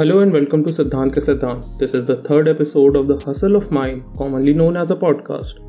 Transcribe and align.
Hello 0.00 0.20
and 0.20 0.32
welcome 0.32 0.62
to 0.64 0.72
Siddhant 0.72 1.12
Ke 1.12 1.22
Siddhant. 1.26 1.78
This 1.78 1.94
is 1.94 2.04
the 2.06 2.16
third 2.16 2.48
episode 2.48 2.96
of 2.96 3.06
the 3.06 3.16
Hustle 3.24 3.56
of 3.56 3.70
Mine, 3.70 4.04
commonly 4.18 4.54
known 4.54 4.76
as 4.76 4.90
a 4.90 4.96
podcast. 4.96 5.60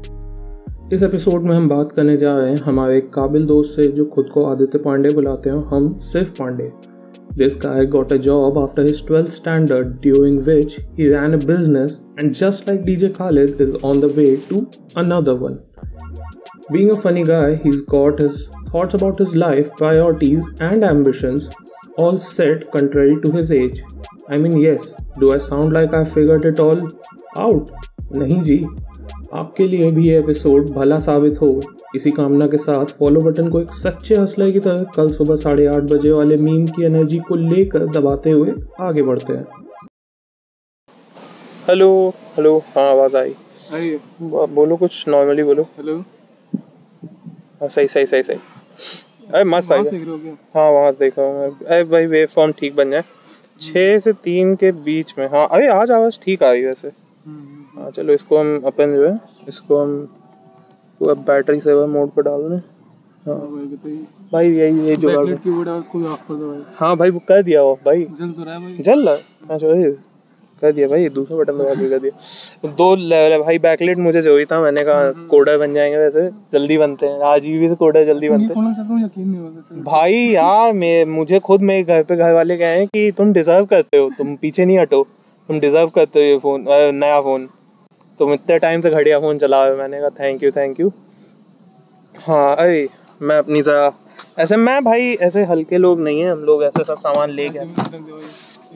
इस 0.93 1.03
episode 1.03 1.43
में 1.43 1.55
हम 1.55 1.67
बात 1.69 1.91
करने 1.91 2.17
जा 2.17 2.37
रहे 2.37 2.49
हैं 2.49 2.57
हमारे 2.65 2.97
एक 2.97 3.09
काबिल 3.13 3.45
दोस्त 3.45 3.75
से 3.75 3.87
जो 3.97 4.05
खुद 4.15 4.29
को 4.33 4.45
आदित्य 4.45 4.79
पांडे 4.85 5.13
बुलाते 5.13 5.49
हैं 5.49 5.57
हम 5.71 5.97
सिर्फ 6.11 6.37
Pandey 6.39 6.67
This 7.41 7.55
guy 7.65 7.85
got 7.85 8.11
a 8.11 8.19
job 8.27 8.57
after 8.57 8.83
his 8.83 9.01
12th 9.07 9.31
standard, 9.31 10.01
during 10.01 10.37
which 10.45 10.79
he 10.95 11.09
ran 11.09 11.35
a 11.35 11.37
business 11.37 11.99
and 12.17 12.33
just 12.43 12.67
like 12.67 12.85
DJ 12.85 13.09
Khaled 13.17 13.61
is 13.61 13.75
on 13.91 13.99
the 14.05 14.09
way 14.19 14.37
to 14.51 14.61
another 14.95 15.35
one. 15.35 15.59
Being 16.71 16.89
a 16.91 16.95
funny 16.95 17.23
guy, 17.23 17.55
he's 17.57 17.81
got 17.81 18.19
his 18.19 18.49
thoughts 18.71 18.93
about 18.93 19.19
his 19.19 19.35
life, 19.35 19.69
priorities, 19.77 20.47
and 20.59 20.83
ambitions 20.83 21.49
all 21.97 22.17
set 22.19 22.71
contrary 22.71 23.21
to 23.21 23.31
his 23.31 23.51
age. 23.51 23.83
I 24.28 24.36
mean, 24.36 24.52
yes, 24.56 24.94
do 25.18 25.32
I 25.32 25.38
sound 25.38 25.72
like 25.72 25.92
I 25.92 26.04
figured 26.04 26.44
it 26.44 26.60
all 26.60 26.80
out? 27.44 27.70
नहीं 28.16 28.40
जी। 28.42 28.56
आपके 29.34 29.66
लिए 29.68 29.88
भी 29.92 30.08
ये 30.08 30.18
episode 30.18 30.68
भला 30.72 30.98
साबित 31.00 31.40
हो। 31.42 31.48
इसी 31.96 32.10
कामना 32.10 32.46
के 32.46 32.56
साथ 32.56 32.92
फॉलो 32.98 33.20
बटन 33.20 33.48
को 33.50 33.60
एक 33.60 33.72
सच्चे 33.74 34.14
हौसले 34.14 34.50
की 34.52 34.60
तरह 34.60 34.82
कल 34.96 35.10
सुबह 35.12 35.36
साढ़े 35.36 35.66
आठ 35.66 35.82
बजे 35.92 36.12
वाले 36.12 36.36
मीम 36.42 36.66
की 36.66 36.84
एनर्जी 36.84 37.18
को 37.28 37.34
लेकर 37.36 37.86
दबाते 37.92 38.30
हुए 38.30 38.54
आगे 38.80 39.02
बढ़ते 39.02 39.32
हैं। 39.32 39.46
हेलो 41.68 41.88
हेलो 42.36 42.56
हाँ 42.76 42.88
आवाज़ 42.90 43.16
आई। 43.16 43.34
बोलो 44.20 44.76
कुछ 44.76 45.04
नॉर्मली 45.08 45.42
बोलो। 45.42 45.62
हेलो 45.76 45.96
हाँ 47.60 47.68
सही 47.68 47.88
सही 47.88 48.06
सही 48.06 48.22
सही। 48.22 48.38
अरे 49.34 49.44
मस्त 49.44 49.72
आई 49.72 49.78
आप 49.78 49.86
देख 49.86 50.06
रहे 50.08 50.30
हाँ 50.54 50.70
वहाँ 50.70 50.92
देखा 51.00 51.22
हूँ 51.22 51.50
अरे 51.50 51.82
भाई 51.84 52.06
वेव 52.06 52.26
फॉर्म 52.34 52.52
ठीक 52.58 52.74
बन 52.76 52.90
जाए। 52.90 53.04
छः 53.62 53.98
से 53.98 54.12
तीन 54.12 54.54
के 54.56 54.72
बीच 54.72 55.14
में 55.18 55.26
हाँ। 55.28 55.48
अरे 55.48 55.68
आज 55.68 55.90
आवाज़ 55.90 56.18
ठीक 56.22 56.42
आ 56.42 56.50
रही 56.50 56.62
है 56.62 56.68
वैसे। 56.68 56.88
हाँ 57.76 57.90
चलो 57.90 58.12
इसको 58.12 58.38
हम 58.38 58.62
अपन 58.66 58.94
जो 58.94 59.08
है 59.08 59.18
इसको 59.48 59.78
हम 59.78 59.96
पूरा 61.00 61.14
बैटरी 61.14 61.60
सेवर 61.60 61.86
मोड 61.86 62.10
पर 62.10 62.22
डाल 62.22 62.42
दें। 62.42 62.56
हाँ। 63.26 63.34
हाँ 63.34 63.48
भाई 64.32 64.48
यही 64.50 64.86
यही 64.86 64.96
जुगाड़ 64.96 65.26
है। 65.26 65.34
भाई 66.96 67.10
वो 67.10 67.18
कर 67.18 67.42
दिया 67.42 67.62
ऑफ़ 67.62 67.80
भाई। 67.86 68.04
जल 68.04 68.30
तो 68.30 68.44
रहा 68.44 68.54
है 68.54 68.60
भाई। 68.60 68.76
जल? 68.76 69.08
रहा 69.08 69.74
है? 69.74 70.11
कर 70.62 70.72
दिया 70.72 70.86
भाई 70.88 71.08
दूसरा 71.10 71.36
बटन 71.36 71.58
दबा 71.58 71.74
के 71.74 71.88
कर 71.90 71.98
दिया। 71.98 72.70
दो 72.78 72.94
लेवल 72.96 73.32
है 73.32 73.38
भाई 73.38 73.58
बैकलेट 73.58 73.98
मुझे 73.98 74.22
जो 74.22 74.36
ही 74.36 74.44
था 74.44 74.60
मैंने 74.62 74.84
कहा 74.84 75.10
कोडर 75.30 75.58
बन 75.58 75.74
जाएँगे 75.74 75.96
वैसे 75.98 76.22
जल्दी 76.52 76.78
बनते 76.78 77.06
हैं। 77.06 77.20
आज 77.24 77.46
भी 77.46 77.68
से 77.68 77.74
कोडर 77.74 78.04
जल्दी 78.04 78.28
बनते 78.28 78.54
हैं। 78.54 79.82
भाई 79.84 80.14
यार 80.14 80.72
मैं 80.72 81.04
मुझे 81.14 81.38
खुद 81.38 81.62
मेरे 81.62 81.82
घर 81.84 82.02
पे 82.02 82.16
घर 82.16 82.32
वाले 82.32 82.56
कहे 82.56 82.78
हैं 82.78 82.86
कि 82.86 83.10
तुम 83.18 83.32
डिजर्व 83.32 83.64
करते 83.66 83.98
हो 83.98 84.10
तुम 84.18 84.34
पीछे 84.36 84.64
नहीं 84.64 84.78
हटो 84.78 85.02
तुम 85.48 85.60
डिजर्व 85.60 85.88
करते 85.94 86.20
हो 86.20 86.24
ये 86.26 86.38
फ़ोन 86.38 86.64
नया 86.94 87.20
फ़ोन 87.20 87.48
तुम 88.20 88.32
इतने 88.32 88.58
टाइम 88.58 88.80
से 88.80 88.90
घटिया 88.90 89.18
फ़ोन 89.20 89.38
चला 89.38 89.62
रहे 89.64 89.72
हो 89.72 89.78
मैंने 89.78 90.00
कहा 90.00 90.08
थैंक 90.20 90.42
यू 90.42 90.50
थैंक 90.50 90.80
यू 90.80 90.92
हाँ 92.14 92.54
अरे 92.56 92.88
मैं 93.22 93.38
अपनी 93.38 93.62
जरा 93.62 93.92
ऐसे 94.38 94.56
मैं 94.56 94.82
भाई 94.84 95.12
ऐसे 95.22 95.42
हल्के 95.44 95.78
लोग 95.78 96.00
नहीं 96.00 96.20
है 96.20 96.30
हम 96.30 96.38
लोग 96.44 96.62
ऐसे 96.64 96.84
सब 96.84 96.96
सामान 96.98 97.30
ले 97.30 97.48
गए 97.48 97.64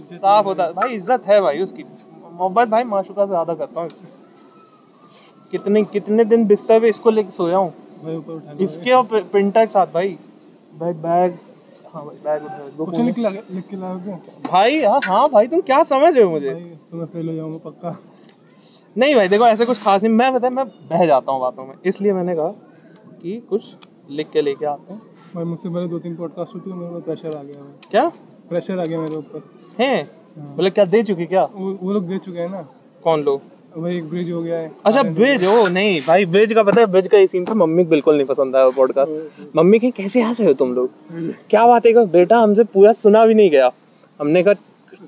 साफ़ 0.09 0.47
होता 0.47 0.65
है 0.65 0.73
भाई 0.73 0.95
इज़्ज़त 0.95 1.27
है 1.27 1.41
भाई 1.41 1.61
उसकी। 1.63 1.85
मोहब्बत 2.33 2.69
भाई 2.69 2.85
माशुका 2.85 3.25
से 3.25 3.29
ज़्यादा 3.29 3.55
करता 3.55 3.81
हूँ। 3.81 3.89
कितने 5.53 5.83
कितने 5.87 6.25
दिन 6.25 6.47
बिस्तर 6.47 6.81
पे 6.81 6.89
इसको 6.89 7.11
लेके 7.11 7.31
सोया 7.31 7.57
हूँ? 7.57 7.73
ऊपर 8.09 8.57
इसके 8.61 8.93
और 8.93 9.05
प्रिंटर 9.05 9.65
के 9.65 9.73
साथ 9.73 9.87
भाई। 9.95 10.17
भाई 10.73 10.93
बैग। 10.95 11.39
हाँ 11.93 12.05
भाई 12.05 12.17
बैग 12.25 12.45
उठा 12.45 12.69
दो 12.77 12.85
कुछ 12.85 12.99
लिख 12.99 13.19
लिख 13.19 13.65
के 13.69 13.77
लाओ 13.77 13.99
भाई 14.51 14.83
हाँ 14.83 15.01
हाँ 15.05 15.29
भाई 15.31 15.47
तुम 15.47 15.61
क्या 15.63 15.83
समझ 15.85 16.15
रहे 16.15 16.25
हो 16.25 16.31
मुझे? 16.31 16.55
तो 16.91 16.97
मैं 16.97 17.07
फेल 17.07 17.29
हो 17.29 17.35
जाऊँगा 17.35 17.59
पक्का। 17.65 17.97
नहीं 18.97 19.15
भाई 19.15 19.29
देखो 19.29 19.47
ऐसे 19.47 19.67
कुछ 19.67 19.83
खास 19.83 20.03
नहीं। 20.03 20.13
मैं 20.13 20.33
पता 20.35 20.47
है 20.47 20.53
मैं 20.55 20.67
बह 20.91 21.07
जाता 21.07 21.33
हूँ 21.33 21.41
बातों 21.41 21.67
में। 21.67 21.75
इसलिए 21.87 22.13
मैंने 22.13 22.35
कहा 22.35 22.49
कि 23.23 23.41
कुछ 23.51 23.75
लिख 24.11 24.31
के 24.31 24.43
लेके 24.43 24.67
आता 24.67 24.95
हूँ। 24.95 25.01
भाई 25.35 25.45
मुझसे 25.45 25.69
पहले 25.69 25.87
दो 25.89 25.99
तीन 25.99 26.17
पॉडकास्ट 26.17 26.55
होती 26.55 26.71
है 26.71 26.77
मेरे 26.77 26.93
को 26.93 27.01
प्रेशर 27.01 27.37
आ 27.37 27.43
गया 27.43 27.65
क्या? 27.91 28.09
प्रेशर 28.49 28.81
आ 28.81 28.85
गया 28.85 29.01
मेरे 29.01 29.17
ऊपर। 29.17 29.43
है? 29.79 30.03
मतलब 30.39 30.73
क्या 30.73 30.85
दे 30.85 31.03
चुके 31.03 31.27
क्या? 31.27 31.45
वो 31.45 31.79
वो 31.83 31.93
लोग 31.93 32.09
दे 32.09 32.19
चुके 32.19 32.39
हैं 32.39 32.49
ना। 32.51 32.67
कौन 33.05 33.23
लोग? 33.23 33.41
वही 33.77 33.97
एक 33.97 34.09
ब्रिज 34.11 34.31
हो 34.31 34.41
गया 34.43 34.59
है। 34.59 34.71
अच्छा 34.87 35.03
ब्रिज 35.03 35.45
ओ 35.47 35.67
नहीं 35.69 36.01
भाई 36.07 36.25
ब्रिज 36.27 36.53
का 36.53 36.63
पता 36.63 36.81
है 36.81 36.87
ब्रिज 36.87 37.09
का 37.09 37.19
ये 37.19 37.27
सीन 37.27 37.45
था। 37.45 37.55
मम्मी 37.55 37.85
को 37.85 37.91
बिल्कुल 37.91 38.17
नहीं 38.17 38.27
पसंद 38.27 38.57
आया 38.57 38.69
पॉडकास्ट 38.77 39.57
मम्मी 39.57 39.79
कहीं 39.79 39.93
कैसे 39.93 40.23
हंसे 40.23 40.47
हो 40.47 40.53
तुम 40.55 40.75
लोग? 40.75 40.91
क्या 41.51 41.67
बात 41.67 41.87
है? 41.87 42.07
बेटा 42.07 42.39
हमसे 42.39 42.65
पूरा 42.65 42.93
सुना 42.93 43.25
भी 43.27 43.35
नहीं 43.35 43.51
गया। 43.51 43.71
हमने 44.21 44.43
कहा 44.43 44.55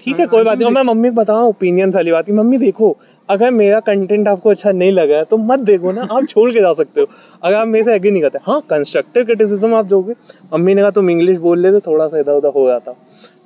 ठीक 0.03 0.19
है 0.21 0.26
कोई 0.26 0.44
बात 0.44 0.59
नहीं। 0.59 0.71
मैं 0.71 0.82
मम्मी 0.84 1.09
को 1.09 1.15
बताऊँ 1.15 1.49
ओपिनियन 1.49 1.93
वाली 1.94 2.12
बात 2.12 2.31
मम्मी 2.31 2.59
देखो 2.59 2.97
अगर 3.28 3.50
मेरा 3.50 3.81
कंटेंट 3.81 4.28
आपको 4.28 4.50
अच्छा 4.50 4.72
नहीं 4.72 4.93
लगा 4.93 5.16
है 5.16 5.25
तो 5.25 5.37
मत 5.37 5.59
देखो 5.60 5.93
ना 5.93 6.06
आप 6.10 6.26
छोड़ 6.28 6.50
के 6.50 6.60
जा 6.60 6.72
सकते 6.72 7.00
हो। 7.00 7.06
अगर 7.43 7.56
आप 7.56 7.66
मेरे 7.69 7.84
से 7.84 7.94
एग्री 7.94 8.10
नहीं 8.10 8.22
करते 8.22 8.38
हाँ 8.47 8.60
कंस्ट्रक्टिव 8.71 9.25
क्रिटिसिज्म 9.25 9.75
आप 9.75 9.87
दोगे। 9.87 10.15
मम्मी 10.54 10.75
ने 10.75 10.82
कहा 10.82 10.91
तुम 10.91 11.10
इंग्लिश 11.10 11.38
बोल 11.38 11.59
ले 11.59 11.71
तो 11.72 11.81
थोड़ा 11.81 12.06
सा 12.09 12.19
इधर 12.19 12.32
उधर 12.32 12.53
हो 12.54 12.66
जाता। 12.69 12.94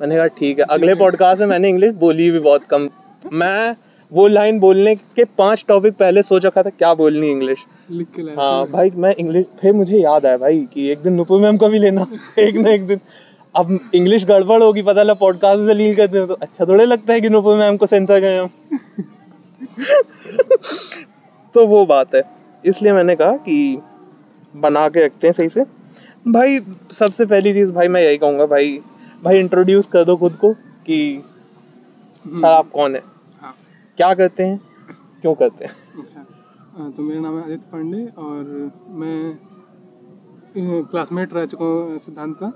मैंने 0.01 0.17
कहा 0.17 0.27
ठीक 0.39 0.59
है। 0.59 0.65
अगले 0.71 0.95
पॉडकास्ट 0.95 1.41
में 1.41 1.49
मैंने 1.49 1.69
इंग्लिश 1.69 1.93
बोली 2.01 2.31
भी 2.31 2.39
बहुत 2.39 2.65
कम। 2.71 2.89
मैं 3.33 3.75
वो 4.13 4.27
लाइन 4.29 4.59
बोलने 4.61 4.95
के 4.95 5.25
पाँच 5.39 5.65
टॉपिक 5.69 5.95
पहले 5.95 6.23
सोच 6.23 6.47
रखा 6.47 6.63
था 6.63 6.71
क्या 6.71 6.93
बोलनी 6.95 7.31
इंग्लिश 7.31 7.59
हाँ 8.39 8.67
भाई 8.67 8.91
मैं 8.95 9.15
इंग्लिश 9.15 9.45
फिर 9.61 9.73
मुझे 9.73 9.99
याद 9.99 10.27
आया 10.27 10.37
भाई 10.37 10.59
कि 10.75 10.91
एक 10.91 10.99
दिन 10.99 11.13
नुपुर 11.13 11.41
मैम 11.41 11.57
का 11.57 11.69
भी 11.69 11.79
लेना 11.79 12.07
एक 12.39 12.57
ना 12.57 12.71
एक 12.71 12.87
दिन। 12.87 13.01
अब 13.55 13.79
इंग्लिश 13.95 14.25
गड़बड़ 14.27 14.63
होगी 14.63 14.83
पता 14.83 15.03
लगा 15.03 15.15
पॉडकास्ट 15.15 15.63
से 15.67 15.75
लील 15.75 15.97
करते 15.97 16.19
हो 16.19 16.27
तो 16.27 16.35
अच्छा 16.35 16.65
थोड़े 16.65 16.85
लगता 16.87 17.13
है 17.13 17.21
कि 17.21 17.29
नुपुर 17.29 17.57
मैम 17.57 17.77
को 17.77 17.87
सेंसर 17.87 18.19
गए 18.21 18.39
हम। 18.39 18.49
तो 21.55 21.67
वो 21.67 21.87
बात 21.87 22.15
है। 22.15 22.23
इसलिए 22.65 22.93
मैंने 22.93 23.17
कहा 23.17 23.37
कि 23.37 23.79
बना 24.57 24.89
के 24.89 25.05
रखते 25.05 25.27
हैं 25.27 25.33
सही 25.33 25.49
से। 25.49 25.65
भाई 26.29 26.61
सबसे 26.93 27.27
पहली 27.27 27.55
चीज़ 27.55 27.73
भाई 27.73 27.89
मैं 27.89 28.03
यही 28.03 28.19
कहूँगा 28.19 28.47
भाई 28.47 28.81
भाई 29.25 29.39
इंट्रोड्यूस 29.39 29.87
कर 29.87 30.05
दो 30.05 30.17
खुद 30.17 30.33
को 30.33 30.53
कि 30.87 31.23
सर 32.27 32.47
आप 32.47 32.71
कौन 32.71 32.95
है? 32.95 33.03
हाँ। 33.41 33.55
क्या 33.97 34.15
करते 34.15 34.43
हैं? 34.43 34.61
क्यों 35.23 35.35
करते 35.35 35.65
हैं? 35.65 35.73
अच्छा। 36.03 36.27
हाँ, 36.79 36.93
तो 36.93 37.03
मेरा 37.03 37.21
नाम 37.21 37.39
है 37.39 37.45
आदित्य 37.45 37.69
पांडे 37.73 38.07
और 38.19 38.73
मैं 38.89 39.39
क्लासमेट 40.85 41.35
रह 41.35 41.47
चुका 41.47 41.65
हूँ 41.65 41.99
सिद्धांत 41.99 42.37
का। 42.37 42.53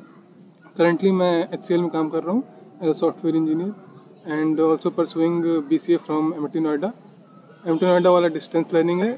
करंटली 0.76 1.10
मैं 1.10 1.32
एचसीएल 1.44 1.80
में 1.80 1.88
काम 1.90 2.08
कर 2.10 2.22
रहा 2.22 2.32
हूँ 2.32 2.42
as 2.82 2.88
a 2.88 2.92
software 2.92 3.36
engineer 3.36 4.32
and 4.32 4.60
also 4.60 4.90
pursuing 4.90 5.44
B 5.68 5.78
C 5.78 5.94
A 5.94 5.96
from 6.06 6.32
Amity 6.46 6.60
Noida 6.60 6.92
Amity 7.78 7.86
Noida 7.86 8.10
वाला 8.10 8.28
डिस्टेंस 8.36 8.74
लर्निंग 8.74 9.00
है 9.02 9.12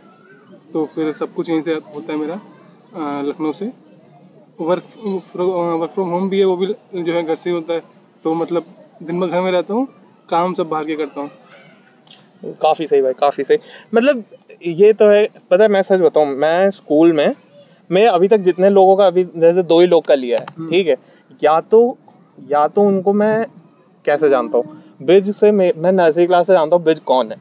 तो 0.73 0.85
फिर 0.95 1.13
सब 1.13 1.33
कुछ 1.35 1.51
यहीं 1.51 1.63
से 1.63 1.75
होता 1.75 2.13
है 2.13 2.19
मेरा 2.19 2.41
लखनऊ 3.23 3.53
से। 3.53 3.71
वर्क 4.61 4.85
वर्क 5.37 5.91
फ्रॉम 5.95 6.09
होम 6.11 6.29
भी 6.31 6.39
है 6.39 6.45
वो 6.45 6.57
भी 6.57 6.67
जो 6.95 7.13
है 7.13 7.23
घर 7.23 7.37
से 7.37 7.51
ही 7.51 7.57
होता 7.57 7.75
है 7.75 7.83
तो 8.23 8.35
मतलब 8.35 8.65
दिन 9.03 9.21
भर 9.21 9.27
घर 9.29 9.41
में 9.41 9.51
रहता 9.51 9.75
हूँ 9.75 9.87
काम 10.29 10.55
सब 10.55 10.69
बाहर 10.69 10.85
के 10.87 10.97
करता 10.97 11.21
हूँ। 11.21 11.31
काफ़ी 12.63 12.87
सही 12.87 13.03
भाई 13.03 13.13
काफ़ी 13.19 13.45
सही। 13.45 13.59
मतलब 13.95 14.25
ये 14.63 14.93
तो 14.93 15.09
है 15.11 15.27
पता 15.51 15.63
है 15.63 15.69
मैं 15.69 15.83
सच 15.83 16.01
बताऊँ 16.01 16.27
मैं 16.37 16.71
स्कूल 16.71 17.13
में 17.13 17.35
मैं 17.91 18.07
अभी 18.09 18.29
तक 18.29 18.39
जितने 18.47 18.69
लोगों 18.71 18.97
का 18.97 19.07
अभी 19.07 19.25
जैसे 19.37 19.63
दो 19.65 19.81
ही 19.81 19.87
लोग 19.87 20.05
का 20.07 20.15
लिया 20.15 20.39
है 20.39 20.69
ठीक 20.71 20.87
है? 20.89 20.97
या 21.45 21.61
तो 21.61 21.81
या 22.51 22.67
तो 22.69 22.83
उनको 22.83 23.13
मैं 23.13 23.47
कैसे 24.05 24.29
जानता 24.29 24.59
हूँ? 24.59 24.83
ब्रिज 25.03 25.31
से 25.37 25.51
मैं 25.53 25.73
मैं 25.77 25.93
नर्सरी 25.93 26.27
क्लास 26.27 26.47
से 26.47 26.53
जानता 26.53 26.77
हूँ 26.77 26.85
ब्रिज 26.85 26.99
कौन 26.99 27.33
है। 27.33 27.37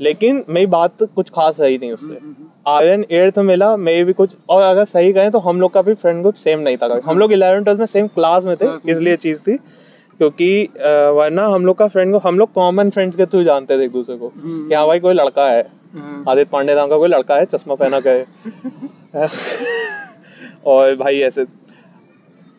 लेकिन 0.00 0.44
मेरी 0.48 0.66
बात 0.66 1.02
कुछ 1.14 1.30
खास 1.30 1.60
रही 1.60 1.78
नहीं 1.78 1.92
उससे। 1.92 2.18
आर्यन 2.66 3.04
एट्थ 3.10 3.38
मिला 3.38 3.76
मैं 3.76 4.04
भी 4.04 4.12
कुछ 4.12 4.36
और 4.48 4.62
अगर 4.62 4.84
सही 4.84 5.12
कहें 5.12 5.30
तो 5.30 5.38
हम 5.38 5.60
लोग 5.60 5.72
का 5.72 5.82
भी 5.82 5.94
फ्रेंड 5.94 6.20
ग्रुप 6.20 6.34
सेम 6.34 6.60
नहीं 6.60 6.76
था 6.76 7.00
हम 7.04 7.18
लोग 7.18 7.32
इलेवन 7.32 7.64
ट्वेल्थ 7.64 7.78
में 7.80 7.86
सेम 7.86 8.06
क्लास 8.06 8.44
में 8.46 8.56
थे 8.56 8.66
इसलिए 8.90 9.16
चीज़ 9.16 9.42
थी। 9.42 9.56
क्योंकि 10.18 10.48
वरना 11.16 11.46
हम 11.46 11.66
लोग 11.66 11.76
का 11.78 11.86
फ्रेंड 11.88 12.08
ग्रुप 12.08 12.26
हम 12.26 12.38
लोग 12.38 12.52
कॉमन 12.52 12.90
फ्रेंड्स 12.90 13.16
के 13.16 13.26
थ्रू 13.26 13.42
जानते 13.44 13.78
थे 13.78 13.84
एक 13.84 13.92
दूसरे 13.92 14.16
को। 14.16 14.32
कि 14.36 14.74
हाँ 14.74 14.86
भाई 14.86 15.00
कोई 15.00 15.14
लड़का 15.14 15.44
हाँ, 15.44 16.24
आदित्य 16.28 16.48
पांडे 16.52 16.74
नाम 16.74 16.88
का 16.88 16.96
कोई 16.98 17.08
लड़का 17.08 17.36
है 17.36 17.44
चश्मा 17.44 17.74
पहना 17.74 18.00
गए 18.00 18.24
और 20.66 20.94
भाई 20.96 21.20
ऐसे 21.20 21.44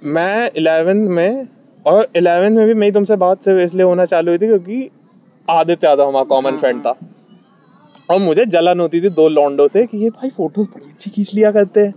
मैं 0.04 0.52
इलेवेंथ 0.56 1.08
में, 1.10 1.48
और 1.86 2.08
इलेवेंथ 2.16 2.56
में 2.56 2.66
भी 2.68 2.74
मेरी 2.74 2.92
तुमसे 2.92 3.16
बात 3.16 3.44
सिर्फ़ 3.44 3.60
इसलिए 3.60 3.84
होना 3.84 4.06
चालू 4.06 4.32
हुई 4.32 4.38
थी 4.38 4.48
क्योंकि 4.48 4.90
आदित्य 5.50 5.88
यादव 5.88 6.08
हमारा 6.08 6.24
कॉमन 6.24 6.58
फ्रेंड 6.58 6.82
था। 6.82 6.96
और 8.12 8.20
मुझे 8.20 8.46
जलन 8.46 8.80
होती 8.80 9.02
थी 9.02 9.10
दो 9.10 9.30
लॉन्डो 9.30 9.68
से 9.68 9.86
कि 9.86 9.98
ये 9.98 10.10
भाई 10.10 10.30
फ़ोटोज़ 10.30 10.68
बड़ी 10.68 10.90
अच्छी 10.90 11.10
खींच 11.10 11.34
लिया 11.34 11.52
करते 11.52 11.86
हैं। 11.86 11.94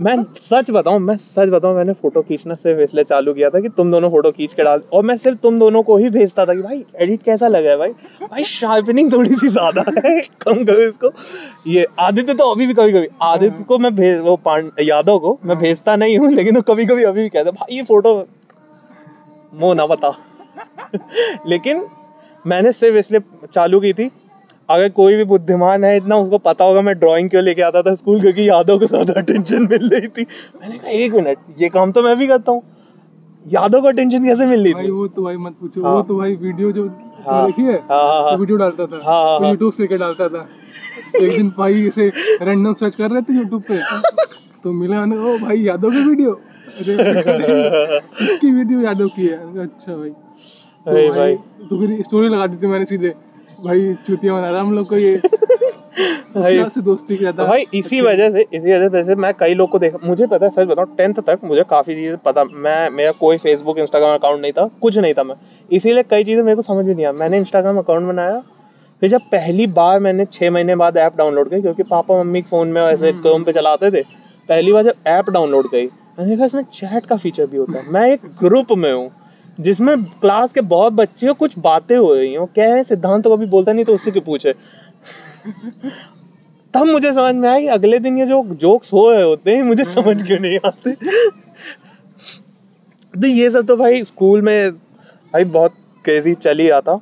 मैं 0.00 0.16
सच 0.40 0.70
बताऊँ, 0.70 0.98
मैं 0.98 1.16
सच 1.16 1.48
बताऊँ, 1.48 1.74
मैंने 1.76 1.92
फ़ोटो 1.92 2.22
खींचना 2.22 2.54
सिर्फ़ 2.54 2.80
इसलिए 2.80 3.04
चालू 3.04 3.32
किया 3.34 3.48
था 3.50 3.60
कि 3.60 3.68
तुम 3.68 3.90
दोनों 3.90 4.10
फ़ोटो 4.10 4.30
खींच 4.32 4.52
के 4.52 4.62
डाल, 4.62 4.82
और 4.92 5.04
मैं 5.04 5.16
सिर्फ़ 5.16 5.38
तुम 5.38 5.58
दोनों 5.58 5.82
को 5.82 5.96
ही 5.96 6.08
भेजता 6.08 6.44
था 6.46 6.54
कि 6.54 6.62
भाई 6.62 6.84
एडिट 6.96 7.22
कैसा 7.22 7.48
लगा 7.48 7.70
है 7.70 7.76
भाई? 7.76 7.92
भाई 8.22 8.44
शार्पनिंग 8.44 9.12
थोड़ी 9.12 9.34
सी 9.34 9.48
ज़्यादा 9.48 9.84
है, 9.98 10.20
कम 10.42 10.64
करो 10.64 10.88
इसको। 10.88 11.10
ये 11.66 11.86
आदित्य 12.00 12.34
तो 12.34 12.50
अभी 12.52 12.66
भी 12.66 12.74
कभी 12.74 12.92
कभी 12.92 13.08
आदित्य 13.22 13.64
को 13.64 13.78
मैं 13.78 13.94
भेज, 13.94 14.18
वो 14.18 14.40
यादव 14.82 15.18
को 15.18 15.38
मैं 15.44 15.58
भेजता 15.58 15.96
नहीं 15.96 16.18
हूँ, 16.18 16.32
लेकिन 16.32 16.56
वो 16.56 16.62
कभी 16.64 16.86
कभी 16.86 17.04
अभी 17.04 17.22
भी 17.22 17.28
कहता 17.28 17.50
भाई, 17.50 17.76
ये 17.76 17.82
फ़ोटो 17.82 18.14
मो 19.52 19.72
ना 19.74 19.86
बता। 19.86 20.12
लेकिन 21.46 21.86
मैंने 22.44 22.72
सिर्फ़ 22.72 22.96
इसलिए 22.96 23.46
चालू 23.46 23.80
की 23.80 23.92
थी 23.92 24.10
अगर 24.68 24.88
कोई 24.90 25.16
भी 25.16 25.24
बुद्धिमान 25.24 25.84
है 25.84 25.96
इतना 25.96 26.16
उसको 26.16 26.38
पता 26.40 26.64
होगा 26.64 26.80
मैं 26.80 26.98
ड्राइंग 26.98 27.30
क्यों 27.30 27.42
लेके 27.42 27.62
आता 27.62 27.82
था 27.82 27.94
स्कूल 27.94 28.20
क्योंकि 28.20 28.48
यादव 28.48 28.78
को 28.78 28.86
ज़्यादा 28.86 29.14
अटेंशन 29.16 29.68
मिल 29.70 29.88
रही 29.88 30.08
थी 30.08 30.26
मैंने 30.60 30.78
कहा 30.78 30.90
एक 30.92 31.12
मिनट 31.12 31.38
ये 31.58 31.68
काम 31.68 31.92
तो 31.92 32.02
मैं 32.02 32.16
भी 32.16 32.26
करता 32.26 32.52
हूँ 32.52 32.62
यादव 33.46 33.80
को 33.80 33.88
अटेंशन 33.88 34.24
कैसे 34.24 34.46
मिल 34.46 34.64
रही 34.64 34.74
थी 34.76 34.90
वो 34.90 35.06
तो 35.08 35.24
भाई 35.24 35.36
मत 35.38 35.56
पूछो 35.60 35.82
हाँ। 35.82 35.94
वो 35.94 36.02
तो 36.02 36.16
भाई 36.18 36.34
वीडियो 36.36 36.70
जो 36.72 36.86
हाँ। 36.86 37.40
हाँ, 37.40 37.50
हाँ, 37.50 38.22
हाँ। 38.22 38.30
तो 38.30 38.36
वीडियो 38.38 38.56
डालता 38.58 38.86
था 38.86 38.96
हाँ, 38.96 39.22
हाँ, 39.22 39.38
हाँ। 39.38 39.48
यूट्यूब 39.48 39.72
से 39.72 39.86
के 39.86 39.96
डालता 39.98 40.28
था 40.28 40.46
एक 41.16 41.36
दिन 41.36 41.48
भाई 41.58 41.90
रैंडम 42.42 42.74
सर्च 42.74 42.96
कर 42.96 43.10
रहे 43.10 43.22
थे 43.22 43.34
यूट्यूब 43.34 43.62
पे 43.62 43.80
तो 44.64 44.72
मिला 44.72 45.00
मैंने 45.00 45.16
ओ 45.24 45.36
भाई 45.38 45.58
यादव 45.58 45.90
की 45.90 46.04
वीडियो 46.04 46.38
इसकी 46.78 48.50
वीडियो 48.50 48.80
यादव 48.80 49.08
की 49.08 49.26
है 49.26 49.38
अच्छा 49.62 49.96
भाई 49.96 50.10
तो 50.10 51.14
भाई। 51.14 51.34
तो 51.60 51.78
फिर 51.78 52.02
स्टोरी 52.02 52.28
लगा 52.28 52.46
दी 52.46 52.56
थी 52.56 52.66
मैंने 52.66 52.86
सीधे 52.86 53.14
भाई 53.66 53.94
चुतिया 54.06 54.34
बना 54.34 54.50
रहा 54.50 54.60
हम 54.60 54.72
लोग 54.74 54.88
को 54.88 54.96
ये। 54.96 55.16
भाई 56.36 56.64
से 56.70 56.80
दोस्ती 56.80 57.16
किया 57.16 57.32
था 57.32 57.44
भाई 57.44 57.64
इसी 57.74 58.00
वजह 58.00 58.30
से 58.30 58.44
इसी 58.52 58.72
वजह 58.72 59.02
से 59.02 59.14
मैं 59.14 59.32
कई 59.34 59.54
लोग 59.54 59.70
को 59.70 59.78
देखा 59.78 59.98
मुझे 60.04 60.26
पता 60.26 60.46
है 60.46 60.50
सच 60.50 60.66
बताऊँ 60.66 60.94
टेंथ 60.96 61.14
तक 61.26 61.40
मुझे 61.44 61.62
काफ़ी 61.70 61.94
चीज़ें 61.94 62.16
पता 62.16 62.44
मैं 62.44 62.90
मेरा 62.90 63.12
कोई 63.20 63.38
फेसबुक 63.38 63.78
इंस्टाग्राम 63.78 64.14
अकाउंट 64.14 64.40
नहीं 64.40 64.52
था 64.52 64.68
कुछ 64.82 64.98
नहीं 64.98 65.14
था 65.14 65.22
मैं। 65.22 65.34
इसीलिए 65.68 66.02
कई 66.02 66.24
चीज़ें 66.24 66.42
मेरे 66.42 66.56
को 66.56 66.62
समझ 66.62 66.84
भी 66.84 66.94
नहीं 66.94 67.04
आया। 67.04 67.12
मैंने 67.12 67.38
इंस्टाग्राम 67.38 67.78
अकाउंट 67.78 68.08
बनाया 68.08 68.42
फिर 69.02 69.10
जब 69.10 69.20
पहली 69.32 69.66
बार 69.72 69.98
मैंने 70.00 70.24
छः 70.24 70.50
महीने 70.50 70.76
बाद 70.76 70.96
ऐप 70.96 71.16
डाउनलोड 71.16 71.50
की 71.50 71.60
क्योंकि 71.62 71.82
पापा 71.82 72.22
मम्मी 72.22 72.42
के 72.42 72.48
फ़ोन 72.48 72.68
में 72.68 72.82
ऐसे 72.82 73.12
क्रोम 73.12 73.44
पे 73.44 73.52
चलाते 73.52 73.90
थे 73.90 74.02
पहली 74.48 74.72
बार 74.72 74.82
जब 74.82 74.94
ऐप 75.06 75.30
डाउनलोड 75.30 75.66
की 75.66 75.84
मैंने 75.84 76.28
देखा 76.30 76.44
इसमें 76.44 76.62
चैट 76.62 77.06
का 77.06 77.16
फीचर 77.16 77.46
भी 77.46 77.56
होता 77.56 77.78
है। 77.78 77.92
मैं 77.92 78.06
एक 78.12 78.20
ग्रुप 78.40 78.72
में 78.78 78.92
हूँ 78.92 79.10
जिसमें 79.58 80.04
क्लास 80.04 80.52
के 80.52 80.60
बहुत 80.62 80.92
बच्चे 80.92 81.26
हो, 81.26 81.34
कुछ 81.34 81.58
बातें 81.58 81.96
हो 81.96 82.14
रही 82.14 82.34
हो। 82.34 82.46
कह 82.46 82.72
रहे 82.72 82.82
सिद्धांत 82.84 83.24
तो 83.24 83.36
कभी 83.36 83.46
बोलता 83.46 83.72
नहीं 83.72 83.84
तो 83.84 83.94
उससे 83.94 84.10
क्यों 84.10 84.22
पूछे। 84.24 84.54
तब 86.74 86.86
मुझे 86.86 87.12
समझ 87.12 87.34
में 87.34 87.48
आया 87.48 87.60
कि 87.60 87.66
अगले 87.68 87.98
दिन 87.98 88.18
ये 88.18 88.26
जो 88.26 88.42
जोक्स 88.54 88.92
हो 88.92 89.10
रहे 89.10 89.22
होते 89.22 89.56
हैं, 89.56 89.62
मुझे 89.62 89.84
समझ 89.84 90.22
क्यों 90.22 90.38
नहीं 90.40 90.58
आते। 90.66 90.92
तो 93.14 93.26
ये 93.26 93.50
सब 93.50 93.66
तो 93.66 93.76
भाई 93.76 94.02
स्कूल 94.04 94.42
में 94.42 94.72
भाई 94.72 95.44
बहुत 95.46 95.74
क्रेजी 96.04 96.34
चल 96.36 96.58
ही 96.58 96.68
आता 96.70 96.94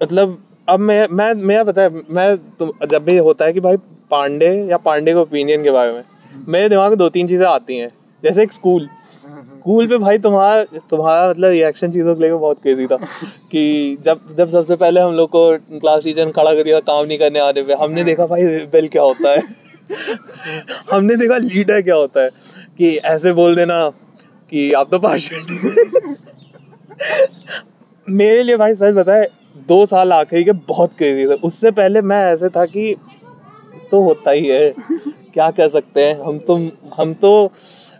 मतलब 0.00 0.38
अब 0.68 0.80
मैं 0.80 1.06
मैं, 1.08 1.32
मेरा 1.34 1.64
पता 1.64 1.82
है, 1.82 1.90
मैं 2.10 2.36
तुम 2.58 2.70
जब 2.86 3.04
भी 3.04 3.16
होता 3.18 3.44
है 3.44 3.52
कि 3.52 3.60
भाई 3.60 3.76
पांडे 4.10 4.48
या 4.70 4.76
पांडे 4.78 5.12
के 5.12 5.18
ओपिनियन 5.18 5.62
के 5.62 5.70
बारे 5.70 5.92
में, 5.92 6.02
मेरे 6.48 6.68
दिमाग 6.68 6.90
में 6.90 6.98
दो 6.98 7.08
तीन 7.08 7.26
चीज़ें 7.28 7.46
आती 7.46 7.76
हैं। 7.76 7.88
जैसे 8.22 8.42
एक 8.42 8.52
स्कूल 8.52 8.88
स्कूल 9.66 9.86
पे 9.86 9.96
भाई 9.98 10.18
तुम्हारा 10.18 10.80
तुम्हारा 10.90 11.28
मतलब 11.28 11.50
रिएक्शन 11.50 11.90
चीज़ों 11.92 12.14
को 12.14 12.20
लेकर 12.20 12.34
बहुत 12.34 12.60
क्रेजी 12.62 12.86
था 12.86 12.96
कि 13.52 13.62
जब 14.04 14.20
जब 14.38 14.48
सबसे 14.48 14.76
पहले 14.76 15.00
हम 15.00 15.14
लोग 15.14 15.30
को 15.30 15.40
क्लास 15.80 16.02
टीचर 16.04 16.26
ने 16.26 16.32
खड़ा 16.32 16.52
कर 16.54 16.62
दिया 16.62 16.78
काम 16.80 17.06
नहीं 17.06 17.18
करने 17.18 17.38
आने 17.38 17.62
पे, 17.62 17.74
हमने 17.74 18.04
देखा 18.04 18.26
भाई 18.26 18.44
बेल 18.72 18.88
क्या 18.88 19.02
होता 19.02 19.30
है। 19.30 19.42
हमने 20.92 21.16
देखा 21.16 21.36
लीडर 21.38 21.80
क्या 21.82 21.94
होता 21.94 22.22
है, 22.22 22.30
कि 22.78 22.96
ऐसे 23.06 23.32
बोल 23.32 23.56
देना 23.56 23.80
कि 24.52 24.72
आप 24.72 24.88
तो 24.90 24.98
पार्शियल 24.98 26.14
मेरे 28.20 28.42
लिए 28.42 28.56
भाई 28.56 28.74
सच 28.74 28.94
बताए, 28.94 29.28
दो 29.68 29.84
साल 29.86 30.12
आखिरी 30.12 30.44
के 30.44 30.52
बहुत 30.68 30.96
क्रेजी 30.98 31.26
थे। 31.26 31.40
उससे 31.44 31.70
पहले 31.72 32.02
मैं 32.02 32.24
ऐसे 32.32 32.48
था 32.48 32.64
कि 32.66 32.94
तो 33.90 34.02
होता 34.02 34.30
ही 34.30 34.46
है। 34.46 34.74
क्या 35.34 35.50
कह 35.50 35.68
सकते 35.68 36.00
हैं, 36.00 36.14
हम 36.24 36.38
तो 36.38 36.54
हम 36.96 37.12
तो 37.14 37.30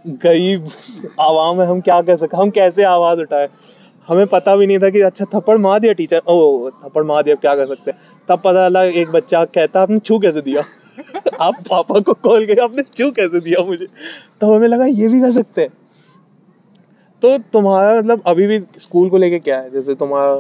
गरीब 0.08 0.68
आवाम 1.20 1.60
है 1.60 1.66
हम 1.66 1.80
क्या 1.80 2.02
कह 2.02 2.16
सकते 2.16 2.36
हम 2.36 2.50
कैसे 2.50 2.82
आवाज़ 2.84 3.20
उठाए? 3.20 3.48
हमें 4.08 4.26
पता 4.26 4.56
भी 4.56 4.66
नहीं 4.66 4.78
था 4.78 4.90
कि 4.90 5.00
अच्छा 5.00 5.24
थप्पड़ 5.24 5.58
मार 5.58 5.78
दिया 5.78 5.92
टीचर, 5.92 6.18
ओ 6.18 6.70
थप्पड़ 6.70 7.04
मार 7.04 7.22
दिया 7.22 7.34
क्या 7.34 7.56
कर 7.56 7.66
सकते 7.66 7.92
तब 8.28 8.38
पता 8.38 8.68
चला 8.68 8.82
एक 8.82 9.08
बच्चा 9.08 9.44
कहता, 9.44 9.82
आपने 9.82 9.98
छू 9.98 10.18
कैसे 10.18 10.40
दिया? 10.40 10.62
आप 11.40 11.54
पापा 11.54 12.00
को 12.00 12.14
कॉल 12.14 12.46
किया 12.46 12.64
आपने 12.64 12.82
छू 12.82 13.10
कैसे 13.10 13.40
दिया 13.40 13.64
मुझे? 13.64 13.86
तब 14.40 14.52
हमें 14.52 14.68
लगा, 14.68 14.84
ये 14.84 15.08
भी 15.08 15.20
कर 15.20 15.30
सकते 15.30 15.62
हैं। 15.62 15.68
तो 17.22 17.38
तुम्हारा 17.38 17.98
मतलब 17.98 18.22
अभी 18.26 18.46
भी 18.46 18.60
स्कूल 18.78 19.10
को 19.10 19.16
लेके 19.16 19.38
क्या 19.38 19.60
है? 19.60 19.70
जैसे 19.70 19.94
तुम्हारा, 19.94 20.36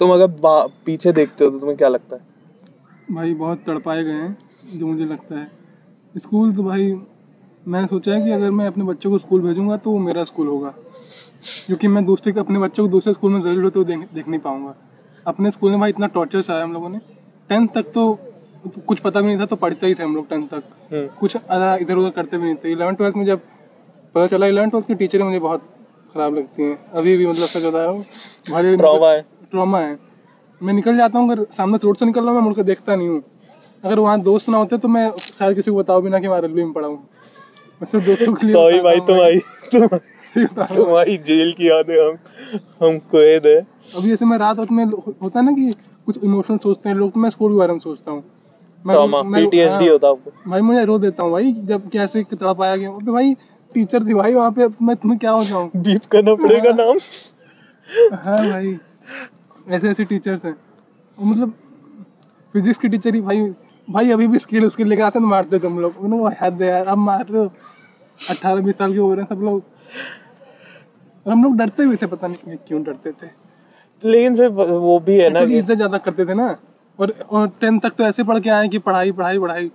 तुम 0.00 0.10
अगर 0.10 0.26
पीछे 0.86 1.12
देखते 1.12 1.44
हो 1.44 1.50
तो 1.50 1.58
तुम्हें 1.58 1.78
क्या 1.78 1.88
लगता 1.88 2.16
है? 2.16 2.22
भाई, 3.10 3.34
बहुत 3.34 3.58
तड़पाए 3.66 4.04
गए 4.04 4.12
हैं, 4.12 4.38
जो 4.76 4.86
मुझे 4.86 5.04
लगता 5.04 5.38
है। 5.38 5.50
स्कूल 6.16 6.54
तो 6.54 6.62
भाई 6.62 7.00
मैंने 7.68 7.86
सोचा 7.86 8.12
है 8.12 8.20
कि 8.22 8.30
अगर 8.30 8.50
मैं 8.50 8.66
अपने 8.66 8.84
बच्चों 8.84 9.10
को 9.10 9.18
स्कूल 9.18 9.40
भेजूँगा 9.40 9.76
तो 9.76 9.90
वो 9.90 9.98
मेरा 9.98 10.24
स्कूल 10.24 10.46
होगा। 10.46 10.72
क्योंकि 11.66 11.88
मैं 11.88 12.04
दूसरे 12.04 12.32
अपने 12.40 12.58
बच्चों 12.58 12.84
को 12.84 12.90
दूसरे 12.90 13.12
स्कूल 13.12 13.32
में 13.32 13.40
ज़रूर 13.40 13.64
होते 13.64 13.78
हुए 13.78 13.86
देख, 13.86 14.08
देख 14.14 14.28
नहीं 14.28 14.40
पाऊँगा। 14.40 14.74
अपने 15.26 15.50
स्कूल 15.50 15.70
में 15.70 15.80
भाई 15.80 15.90
इतना 15.90 16.06
टॉर्चर 16.08 16.52
आया 16.52 16.62
हम 16.62 16.72
लोगों 16.72 16.88
ने। 16.88 16.98
टेंथ 17.50 17.68
तक 17.74 17.90
तो 17.94 18.18
कुछ 18.86 19.00
पता 19.00 19.20
भी 19.20 19.26
नहीं 19.26 19.38
था 19.40 19.46
तो 19.46 19.56
पढ़ते 19.56 19.86
ही 19.86 19.94
थे 19.94 20.02
हम 20.02 20.14
लोग 20.16 20.28
टेंथ 20.28 20.46
तक। 20.48 20.62
हम्म। 20.92 21.06
कुछ 21.20 21.36
इधर 21.36 21.96
उधर 21.96 22.10
करते 22.10 22.38
भी 22.38 22.44
नहीं 22.44 22.54
थे। 22.54 22.72
इलेवन 22.72 22.94
ट्वेल्थ 22.94 23.16
में 23.16 23.24
जब 23.26 23.40
पता 24.14 24.26
चला 24.26 24.46
इलेवन 24.46 24.70
ट्वेल्थ 24.70 24.86
की 24.86 24.94
टीचरें 24.94 25.24
मुझे 25.24 25.38
बहुत 25.38 25.68
ख़राब 26.14 26.34
लगती 26.36 26.62
हैं। 26.62 26.78
अभी 26.92 27.16
भी 27.16 27.26
मतलब 27.26 27.46
सच 27.46 27.64
बता 27.64 27.78
रहा 27.78 27.90
हूँ 27.90 28.04
भारी 28.50 28.76
ट्रॉमा 28.76 29.10
है। 29.10 29.20
ट्रॉमा 29.50 29.80
है। 29.80 29.98
मैं 30.60 30.72
निकल 30.74 30.96
जाता 30.96 31.18
हूँ 31.18 31.30
अगर 31.30 31.44
सामने 31.52 31.78
रोड 31.84 31.96
से 31.96 32.06
निकल 32.06 32.20
रहा 32.20 32.30
हूँ 32.30 32.36
मैं 32.36 32.44
मुड़ 32.44 32.54
के 32.54 32.62
देखता 32.62 32.96
नहीं 32.96 33.08
हूँ। 33.08 33.22
अगर 33.84 33.98
वहाँ 33.98 34.20
दोस्त 34.20 34.48
ना 34.48 34.58
होते 34.58 34.78
तो 34.78 34.88
मैं 34.88 35.10
शायद 35.18 35.56
किसी 35.56 35.70
को 35.70 35.76
बताऊँ 35.76 36.02
भी 36.02 36.10
ना 36.10 36.18
कि 36.18 36.28
मैं 36.28 36.40
रेलवे 36.40 36.64
में 36.64 36.72
पढ़ा 36.72 36.88
हूँ। 36.88 37.08
मैं 37.82 37.86
सिर्फ़ 37.86 38.04
दोस्तों 38.06 38.32
के 38.32 38.46
लिए 38.46 38.54
सॉरी 38.54 38.80
भाई 38.80 38.98
हूँ 38.98 39.06
तुम्हारी 39.06 39.38
हूँ। 39.76 40.76
तुम्हारी 40.76 41.16
जेल 41.18 41.52
की 41.52 41.68
यादें 41.70 41.94
हम 42.06 42.18
हम 42.82 42.98
कैद 42.98 43.46
है। 43.46 43.56
अभी 43.56 44.08
जैसे 44.08 44.24
मैं 44.24 44.38
रात 44.38 44.58
वक्त 44.58 44.72
में 44.72 44.84
होता 44.84 45.38
है 45.38 45.44
ना 45.46 45.52
कि 45.52 45.72
कुछ 46.06 46.18
इमोशनल 46.24 46.58
सोचते 46.58 46.88
हैं 46.88 46.96
लोग 46.96 47.12
तो 47.12 47.20
मैं 47.20 47.30
स्कूल 47.30 47.52
के 47.52 47.58
बारे 47.58 47.72
में 47.72 47.78
सोचता 47.78 48.10
हूँ। 48.10 48.22
पीटीएसडी 48.84 49.84
हाँ, 49.84 49.92
होता 49.92 50.08
आपको। 50.08 50.50
भाई 50.50 50.60
मुझे 50.60 50.84
रो 50.84 50.98
देता 50.98 51.22
हूँ 51.22 51.32
भाई 51.32 51.52
जब 51.52 51.88
कैसे 51.88 52.22
गया। 52.76 52.90
भाई 52.90 53.34
टीचर 53.72 54.04
थी 54.04 54.14
भाई 54.14 54.34
वहाँ 54.34 54.50
पे 54.50 54.68
मैं 54.82 54.96
तुम्हें 54.96 55.18
क्या 55.18 55.30
हो 55.30 55.44
जाऊँ 55.44 55.70
बीप 55.76 56.04
करना 56.04 56.34
पड़ेगा 56.34 56.70
नाम। 56.70 56.96
हाँ 58.14 58.50
भाई 58.50 58.78
ऐसे 59.68 59.88
ऐसे 59.88 60.04
टीचर्स 60.04 60.44
हैं। 60.44 60.56
मतलब 61.18 61.52
फिजिक्स 62.52 62.78
के 62.78 62.88
टीचर 62.88 63.14
ही 63.14 63.20
भाई 63.20 63.46
भाई 63.90 64.10
अभी 64.10 64.26
भी 64.28 64.38
स्किल 64.38 64.64
उसके 64.64 64.84
लेके 64.84 65.02
आते 65.02 65.18
तो 65.18 65.26
मारते 65.26 65.58
तुम 65.58 65.80
लोग। 65.80 66.32
हद 66.40 66.62
यार 66.62 66.86
अब 66.86 66.98
मार 66.98 67.26
रहे 67.30 67.44
हो। 67.44 67.52
अट्ठारह 68.30 68.60
बीस 68.62 68.78
साल 68.78 68.92
के 68.92 68.98
हो 68.98 69.12
रहे 69.14 69.22
हैं 69.22 69.28
सब 69.28 69.42
लोग। 69.42 69.62
और 71.26 71.32
हम 71.32 71.42
लोग 71.44 71.56
डरते 71.56 71.86
भी 71.86 71.96
थे 71.96 72.06
पता 72.08 72.26
नहीं 72.26 72.56
क्यों 72.66 72.82
डरते 72.84 73.12
थे। 73.12 73.30
लेकिन 74.00 74.36
फिर 74.36 74.48
वो 74.48 74.98
भी 75.00 75.18
है 75.20 75.28
ना 75.30 75.40
इज़्ज़त 75.40 75.76
ज़्यादा 75.76 75.98
करते 76.00 76.24
थे 76.26 76.34
ना। 76.34 76.56
और 76.98 77.14
और 77.30 77.48
टेंथ 77.60 77.80
तक 77.80 77.92
तो 77.98 78.04
ऐसे 78.04 78.24
पढ़ 78.24 78.38
के 78.38 78.50
आए 78.50 78.68
कि 78.68 78.78
पढ़ाई 78.80 79.12
पढ़ाई 79.12 79.38
पढ़ाई। 79.38 79.70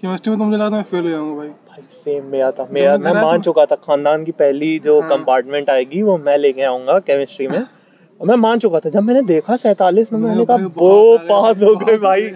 केमिस्ट्री 0.00 0.30
में 0.30 0.38
तो 0.38 0.44
मुझे 0.44 0.56
लगा 0.56 0.70
मैं 0.70 0.82
फेल 0.82 1.04
हो 1.04 1.10
जाऊँगा 1.10 1.36
भाई। 1.36 1.48
भाई 1.48 1.82
सेम 1.90 2.24
मेरा 2.26 2.50
था। 2.50 2.66
मेरा 2.72 2.96
मैं 2.98 3.12
मान 3.14 3.40
चुका 3.40 3.64
था 3.66 3.76
खानदान 3.78 4.24
की 4.24 4.32
पहली 4.34 4.78
जो 4.80 5.00
कंपार्टमेंट 5.10 5.70
आएगी 5.70 6.02
वो 6.02 6.16
मैं 6.18 6.36
लेके 6.38 6.62
आऊँगा 6.64 6.98
केमिस्ट्री 7.00 7.46
में। 7.48 7.58
और 7.58 8.26
मैं 8.26 8.36
मान 8.38 8.58
चुका 8.58 8.78
था 8.80 8.90
जब 8.90 9.02
मैंने 9.02 9.22
देखा 9.24 9.56
सैतालीस 9.58 10.12
नंबर 10.12 10.28
मैंने 10.28 10.44
कहा 10.44 10.56
वो 10.76 11.18
पास 11.28 11.62
हो 11.62 11.74
गए 11.76 11.96
भाई। 11.98 12.28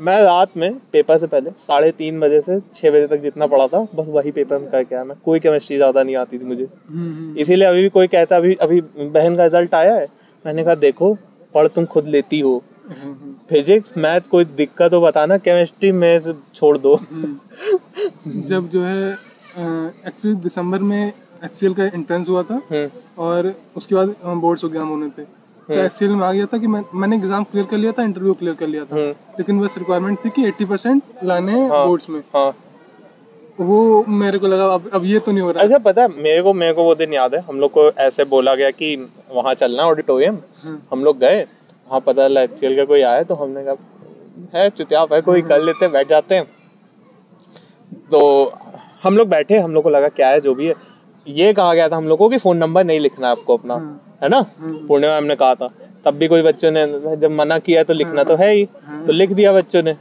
मैं 0.00 0.16
रात 0.22 0.56
में 0.56 0.74
पेपर 0.92 1.18
से 1.18 1.26
पहले 1.26 1.50
साढ़े 1.56 1.90
तीन 1.92 2.20
बजे 2.20 2.40
से 2.40 2.58
छः 2.74 2.90
बजे 2.90 3.06
तक 3.06 3.20
जितना 3.22 3.46
पढ़ा 3.46 3.66
था 3.68 3.80
बस 3.94 4.06
वही 4.08 4.30
पेपर 4.32 4.58
में 4.58 4.68
करके 4.70 4.94
आया 4.94 5.04
मैं। 5.04 5.16
कोई 5.24 5.40
केमिस्ट्री 5.40 5.76
ज़्यादा 5.76 6.02
नहीं 6.02 6.16
आती 6.16 6.38
थी 6.38 6.44
मुझे। 6.44 6.66
हम्म, 6.88 7.36
इसीलिए 7.36 7.68
अभी 7.68 7.82
भी 7.82 7.88
कोई 7.90 8.06
कहता 8.08 8.36
अभी 8.36 8.54
अभी 8.56 8.80
बहन 8.80 9.36
का 9.36 9.44
रिज़ल्ट 9.44 9.74
आया 9.74 9.94
है। 9.94 10.08
मैंने 10.44 10.64
कहा 10.64 10.74
देखो 10.76 11.14
पढ़ 11.54 11.66
तुम 11.68 11.84
खुद 11.86 12.06
लेती 12.08 12.40
हो। 12.40 12.62
हम्म, 12.84 13.00
हम्म, 13.02 13.34
फिजिक्स 13.50 13.96
मैथ 13.98 14.20
कोई 14.30 14.44
दिक्कत 14.56 14.94
हो 14.94 15.00
बताना 15.00 15.36
केमिस्ट्री 15.40 15.92
में 15.92 16.18
से 16.20 16.32
छोड़ 16.54 16.76
दो। 16.78 16.94
हम्म। 16.94 18.40
जब 18.48 18.68
जो 18.68 18.82
है 18.84 19.10
एक्चुअली 19.10 20.34
दिसंबर 20.38 20.78
में 20.80 21.12
एच 21.44 21.60
का 21.76 21.84
एंट्रेंस 21.84 22.28
हुआ 22.28 22.42
था 22.42 22.60
हम्म। 22.70 22.88
और 23.18 23.52
उसके 23.76 23.94
बाद 23.94 24.14
बोर्ड्स 24.36 24.64
एग्ज़ाम 24.64 24.88
होने 24.88 25.08
थे। 25.18 25.26
तो 25.68 25.74
एच 25.74 26.02
में 26.02 26.26
आ 26.26 26.32
गया 26.32 26.46
था 26.46 26.58
कि 26.58 26.66
मैं 26.66 26.82
मैंने 26.94 27.16
एग्ज़ाम 27.16 27.44
क्लियर 27.44 27.66
कर 27.66 27.76
लिया 27.76 27.92
था 27.92 28.02
इंटरव्यू 28.02 28.34
क्लियर 28.34 28.54
कर 28.54 28.66
लिया 28.66 28.84
था। 28.84 28.96
हम्म। 28.96 29.10
लेकिन 29.38 29.60
बस 29.60 29.78
रिक्वायरमेंट 29.78 30.18
थी 30.24 30.30
कि 30.30 30.44
80 30.44 30.64
परसेंट 30.66 31.02
लाने 31.24 31.68
बोर्ड्स 31.70 32.10
में। 32.10 32.20
हाँ। 32.34 32.54
वो 33.60 34.04
मेरे 34.10 34.38
को 34.38 34.46
लगा 34.46 34.66
अब 34.74 34.88
अब 34.94 35.04
ये 35.04 35.18
तो 35.18 35.32
नहीं 35.32 35.42
हो 35.42 35.50
रहा। 35.50 35.62
अच्छा 35.62 35.78
पता 35.80 36.02
है 36.02 36.08
मेरे 36.18 36.42
को 36.42 36.52
मेरे 36.54 36.72
को 36.72 36.84
वो 36.84 36.94
दिन 36.94 37.12
याद 37.12 37.34
है 37.34 37.40
हम 37.48 37.60
लोग 37.60 37.70
को 37.72 37.88
ऐसे 38.00 38.24
बोला 38.26 38.54
गया 38.54 38.70
कि 38.72 38.94
वहाँ 39.30 39.54
चलना 39.54 39.82
ऑडिटोरियम 39.84 40.38
हम 40.92 41.04
लोग 41.04 41.18
गए 41.18 41.42
वहाँ 41.42 42.00
पता 42.00 42.28
चला 42.28 42.42
एक्चुअल 42.42 42.76
का 42.76 42.84
कोई 42.84 43.02
आया 43.02 43.22
तो 43.22 43.34
हमने 43.34 43.64
कहा 43.64 44.58
है 44.58 44.68
चुतियाप 44.70 45.12
है 45.12 45.20
कोई 45.22 45.42
कर 45.42 45.62
लेते 45.62 45.84
हैं 45.84 45.92
बैठ 45.92 46.08
जाते 46.08 46.34
हैं। 46.34 46.44
तो 48.10 48.20
हम 49.02 49.16
लोग 49.16 49.28
बैठे 49.28 49.58
हम 49.58 49.74
लोग 49.74 49.82
को 49.82 49.90
लगा 49.90 50.08
क्या 50.10 50.28
है 50.28 50.40
जो 50.40 50.54
भी 50.54 50.66
है। 50.66 50.74
ये 51.26 51.52
कहा 51.52 51.74
गया 51.74 51.88
था 51.88 51.96
हम 51.96 52.08
लोग 52.08 52.18
को 52.18 52.28
कि 52.28 52.38
फ़ोन 52.38 52.56
नंबर 52.56 52.84
नहीं 52.84 53.00
लिखना 53.00 53.26
है 53.26 53.32
आपको 53.32 53.56
अपना। 53.56 53.76
है 54.22 54.28
ना? 54.28 54.40
पूर्णिमा 54.60 55.16
हमने 55.16 55.34
कहा 55.36 55.54
था। 55.54 55.68
तब 56.04 56.14
भी 56.14 56.28
कोई 56.28 56.42
बच्चों 56.42 56.70
ने 56.70 56.86
जब 57.16 57.30
मना 57.32 57.58
किया 57.60 57.82
तो 57.82 57.94
लिखना 57.94 58.24
तो 58.24 58.36
है 58.36 58.52
ही। 58.52 58.64
तो 59.06 59.12
लिख 59.12 59.32
दिया 59.32 59.52
बच्चों 59.52 59.82
ने। 59.82 59.96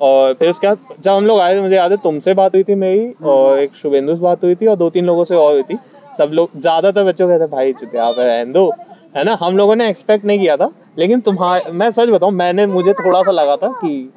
और 0.00 0.34
फिर 0.34 0.48
उसके 0.50 0.66
बाद 0.66 0.78
जब 1.00 1.12
हम 1.12 1.26
लोग 1.26 1.40
आए 1.40 1.54
थे 1.56 1.60
मुझे 1.60 1.76
याद 1.76 1.90
है 1.90 1.96
तुमसे 1.98 2.34
बात 2.34 2.54
हुई 2.54 2.62
थी 2.64 2.74
मेरी 2.76 3.12
और 3.24 3.58
एक 3.58 3.74
शुभेंदु 3.74 4.14
से 4.16 4.22
बात 4.22 4.44
हुई 4.44 4.54
थी 4.54 4.66
और 4.66 4.76
दो 4.76 4.90
तीन 4.90 5.06
लोगों 5.06 5.24
से 5.24 5.34
और 5.36 5.52
हुई 5.52 5.62
थी। 5.62 5.78
सब 6.18 6.30
लोग, 6.32 6.50
ज़्यादातर 6.56 7.04
बच्चों 7.04 7.28
कहते 7.28 7.46
भाई, 7.46 7.72
चुतिया 7.72 8.10
पे 8.10 8.26
रहने 8.26 8.52
दो 8.52 8.70
है 9.16 9.24
ना? 9.24 9.36
हम 9.40 9.56
लोगों 9.56 9.76
ने 9.76 9.88
एक्सपेक्ट 9.90 10.24
नहीं 10.24 10.38
किया 10.38 10.56
था, 10.56 10.70
लेकिन 10.98 11.20
तुम्हारा, 11.20 11.72
मैं 11.72 11.90
सच 11.90 12.08
बताऊँ, 12.08 12.32
मैंने, 12.32 12.66
मुझे 12.66 12.92
थोड़ा 12.94 13.22
सा 13.22 13.30
लगा 13.30 13.56
था 13.56 13.68
कि 13.74 14.10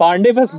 पांडे 0.00 0.32
बस 0.32 0.54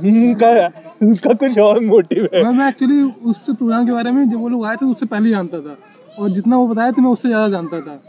उसका 1.02 1.32
कुछ 1.34 1.58
और 1.58 1.80
मोटिव 1.80 2.28
है। 2.34 2.42
मैं 2.44 2.52
मैं 2.52 2.68
एक्चुअली 2.68 3.02
उस 3.24 3.44
प्रोग्राम 3.48 3.86
के 3.86 3.92
बारे 3.92 4.10
में 4.10 4.28
जब 4.28 4.40
वो 4.40 4.48
लोग 4.48 4.66
आए 4.66 4.76
थे 4.76 4.86
उससे 4.86 5.06
पहले 5.06 5.30
जानता 5.30 5.60
था। 5.60 5.76
और 6.18 6.28
जितना 6.30 6.56
वो 6.56 6.66
बताया 6.66 6.92
था 6.92 7.02
मैं 7.02 7.10
उससे 7.10 7.28
ज़्यादा 7.28 7.48
जानता 7.48 7.80
था। 7.80 8.00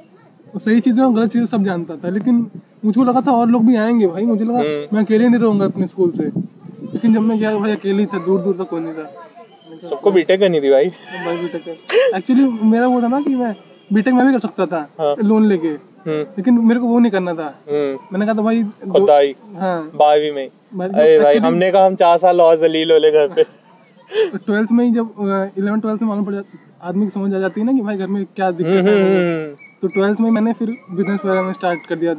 और 0.53 0.59
सही 0.61 0.79
चीज़ें 0.79 1.03
और 1.03 1.13
गलत 1.13 1.31
चीज़ें 1.31 1.45
सब 1.45 1.63
जानता 1.63 1.95
था। 1.95 2.09
लेकिन 2.09 2.45
मुझको 2.85 3.03
लगा 3.03 3.21
था 3.21 3.31
और 3.31 3.47
लोग 3.49 3.65
भी 3.65 3.75
आएँगे 3.75 4.07
भाई। 4.07 4.25
मुझे 4.25 4.45
लगा 4.45 4.59
मैं 4.93 5.03
अकेले 5.03 5.27
नहीं 5.27 5.39
रहूँगा 5.39 5.65
अपने 5.65 5.87
स्कूल 5.87 6.11
से। 6.11 6.23
लेकिन 6.23 7.13
जब 7.13 7.21
मैं 7.21 7.39
गया 7.39 7.55
भाई 7.57 7.71
अकेले 7.71 7.99
ही 7.99 8.05
था 8.05 8.17
दूर 8.25 8.41
दूर 8.41 8.55
तक 8.57 8.69
कोई 8.69 8.81
नहीं 8.81 8.93
था। 8.93 9.87
सबको 9.89 10.11
बीटेक 10.11 10.39
करनी 10.39 10.61
थी 10.61 10.69
भाई। 10.69 10.89
भाई 11.25 11.37
बीटेक 11.37 11.67
एक्चुअली 12.15 12.45
मेरा 12.71 12.87
वो 12.87 13.01
था 13.01 13.07
ना 13.07 13.21
कि 13.21 13.35
मैं 13.35 13.55
बीटेक 13.93 14.13
में 14.13 14.25
भी 14.25 14.33
कर 14.33 14.39
सकता 14.39 14.65
था 14.65 14.87
हाँ। 14.99 15.15
लोन 15.23 15.45
लेके। 15.45 15.67
हम्म। 16.05 16.21
लेकिन 16.37 16.53
मेरे 16.59 16.79
को 16.79 16.87
वो 16.87 16.99
नहीं 16.99 17.11
करना 17.11 17.33
था। 17.33 17.45
हम्म। 17.69 17.97
मैंने 18.11 18.25
कहा 18.25 18.35
था 18.35 18.41
भाई 18.41 18.63
खुदाई। 18.91 19.35
हाँ। 19.55 19.91
बारहवीं 19.95 20.31
में 20.31 20.47
अरे 20.87 21.19
भाई 21.19 21.37
हमने 21.37 21.71
कहा 21.71 21.85
हम 21.85 21.95
चार 21.95 22.17
साल 22.17 22.41
और 22.41 22.55
जलील 22.59 22.91
होले 22.91 23.11
घर 23.11 23.27
पे। 23.35 23.43
ट्वेल्थ 24.35 24.71
में 24.71 24.83
ही 24.85 24.91
जब 24.91 25.51
इलेवन 25.57 25.79
ट्वेल्थ 25.79 26.01
में 26.01 26.09
मालूम 26.09 26.25
पड़ 26.25 26.33
जाती 26.33 26.57
आदमी 26.83 27.05
की 27.05 27.11
समझ 27.11 27.33
आ 27.33 27.39
जाती 27.39 27.61
है 27.61 27.65
ना 27.65 27.73
कि 27.73 27.81
भाई 27.81 27.97
घर 27.97 28.07
में 28.07 28.23
क्या 28.35 28.49
दिक्कत 28.51 28.85
है? 28.85 28.95
हम्म, 28.95 29.55
तो 29.81 29.87
ट्वेल्थ 29.89 30.19
में 30.19 30.29
मैंने 30.31 30.53
फिर 30.53 30.75
बिज़नेस 30.91 31.25
वगैरह 31.25 31.41
में 31.41 31.53
स्टार्ट 31.53 31.85
कर 31.89 31.95
दिया। 31.95 32.15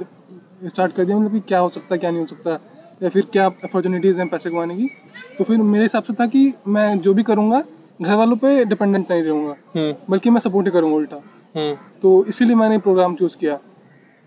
स्टार्ट 0.65 0.93
कर 0.93 1.05
दिया 1.05 1.17
मतलब 1.19 1.33
कि 1.33 1.41
क्या 1.49 1.59
हो 1.59 1.69
सकता 1.69 1.95
है 1.95 1.99
क्या 1.99 2.11
नहीं 2.11 2.21
हो 2.21 2.27
सकता 2.27 2.59
या 3.03 3.09
फिर 3.09 3.27
क्या 3.33 3.47
अपॉर्चुनिटीज़ 3.47 4.21
हैं 4.21 4.29
पैसे 4.29 4.51
कमाने 4.51 4.77
की। 4.77 4.89
तो 5.39 5.45
फिर 5.45 5.59
मेरे 5.59 5.85
हिसाब 5.85 6.03
से 6.03 6.13
था 6.13 6.27
कि 6.27 6.53
मैं 6.69 6.99
जो 7.01 7.15
भी 7.15 7.23
करूँगा 7.23 7.63
घर 8.03 8.15
वालों 8.15 8.37
पे 8.37 8.65
डिपेंडेंट 8.65 9.11
नहीं 9.11 9.23
रहूँगा 9.23 9.55
हम्म। 9.77 9.95
बल्कि 10.11 10.31
मैं 10.31 10.41
सपोर्ट 10.41 10.67
ही 10.67 10.73
करूँगा 10.73 10.97
उल्टा। 10.97 11.17
हम्म। 11.55 11.75
तो 12.03 12.25
इसीलिए 12.29 12.57
मैंने 12.57 12.79
प्रोग्राम 12.79 13.15
चूज़ 13.17 13.37
किया। 13.39 13.59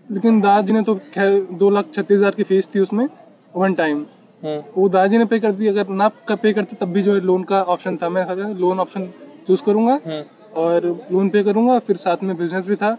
लेकिन 0.08 0.40
दादाजी 0.40 0.72
ने 0.72 0.82
तो 0.82 0.94
खैर 1.14 1.46
दो 1.52 1.70
लाख 1.70 1.86
छत्तीस 1.94 2.18
हज़ार 2.18 2.34
की 2.34 2.42
फ़ीस 2.42 2.68
थी 2.74 2.80
उसमें 2.80 3.08
वन 3.56 3.74
टाइम 3.74 4.04
हम्म। 4.42 4.62
वो 4.76 4.88
दादाजी 4.88 5.18
ने 5.18 5.24
पे 5.24 5.38
कर 5.40 5.52
दी 5.52 5.66
अगर 5.66 5.88
ना 5.90 6.08
पे 6.32 6.52
करते 6.52 6.76
तब 6.76 6.92
भी 6.92 7.02
जो 7.02 7.14
है 7.14 7.20
लोन 7.22 7.42
का 7.44 7.62
ऑप्शन 7.64 7.96
था। 7.96 8.08
मैं 8.08 8.24
लोन 8.54 8.80
ऑप्शन 8.80 9.08
चूज़ 9.48 9.62
करूँगा 9.66 9.98
हम्म 10.06 10.22
और 10.56 10.86
लोन 11.12 11.28
पे 11.30 11.42
करूँगा 11.44 11.78
फिर 11.80 11.96
साथ 11.96 12.22
में 12.22 12.36
बिज़नेस 12.36 12.66
भी 12.66 12.76
था। 12.76 12.90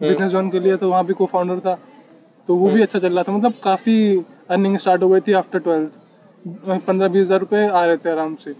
बिज़नेस 0.00 0.30
ज्वाइन 0.30 0.50
कर 0.50 0.60
लिया 0.60 0.76
तो 0.76 0.90
वहाँ 0.90 1.04
भी 1.06 1.14
को 1.14 1.26
फाउंडर 1.26 1.58
था। 1.60 1.78
तो 2.48 2.54
वो 2.56 2.68
भी 2.70 2.82
अच्छा 2.82 2.98
चल 2.98 3.14
रहा 3.14 3.22
था। 3.22 3.32
मतलब 3.32 3.54
काफ़ी 3.62 4.24
अर्निंग 4.50 4.76
स्टार्ट 4.78 5.02
हो 5.02 5.08
गई 5.08 5.20
थी 5.20 5.32
आफ्टर 5.34 5.58
ट्वेल्थ 5.60 5.98
पंद्रह 6.86 7.08
बीस 7.08 7.22
हज़ार 7.22 7.40
रुपये 7.40 7.66
आ 7.68 7.84
रहे 7.84 7.96
थे 7.96 8.10
आराम 8.10 8.34
से। 8.36 8.52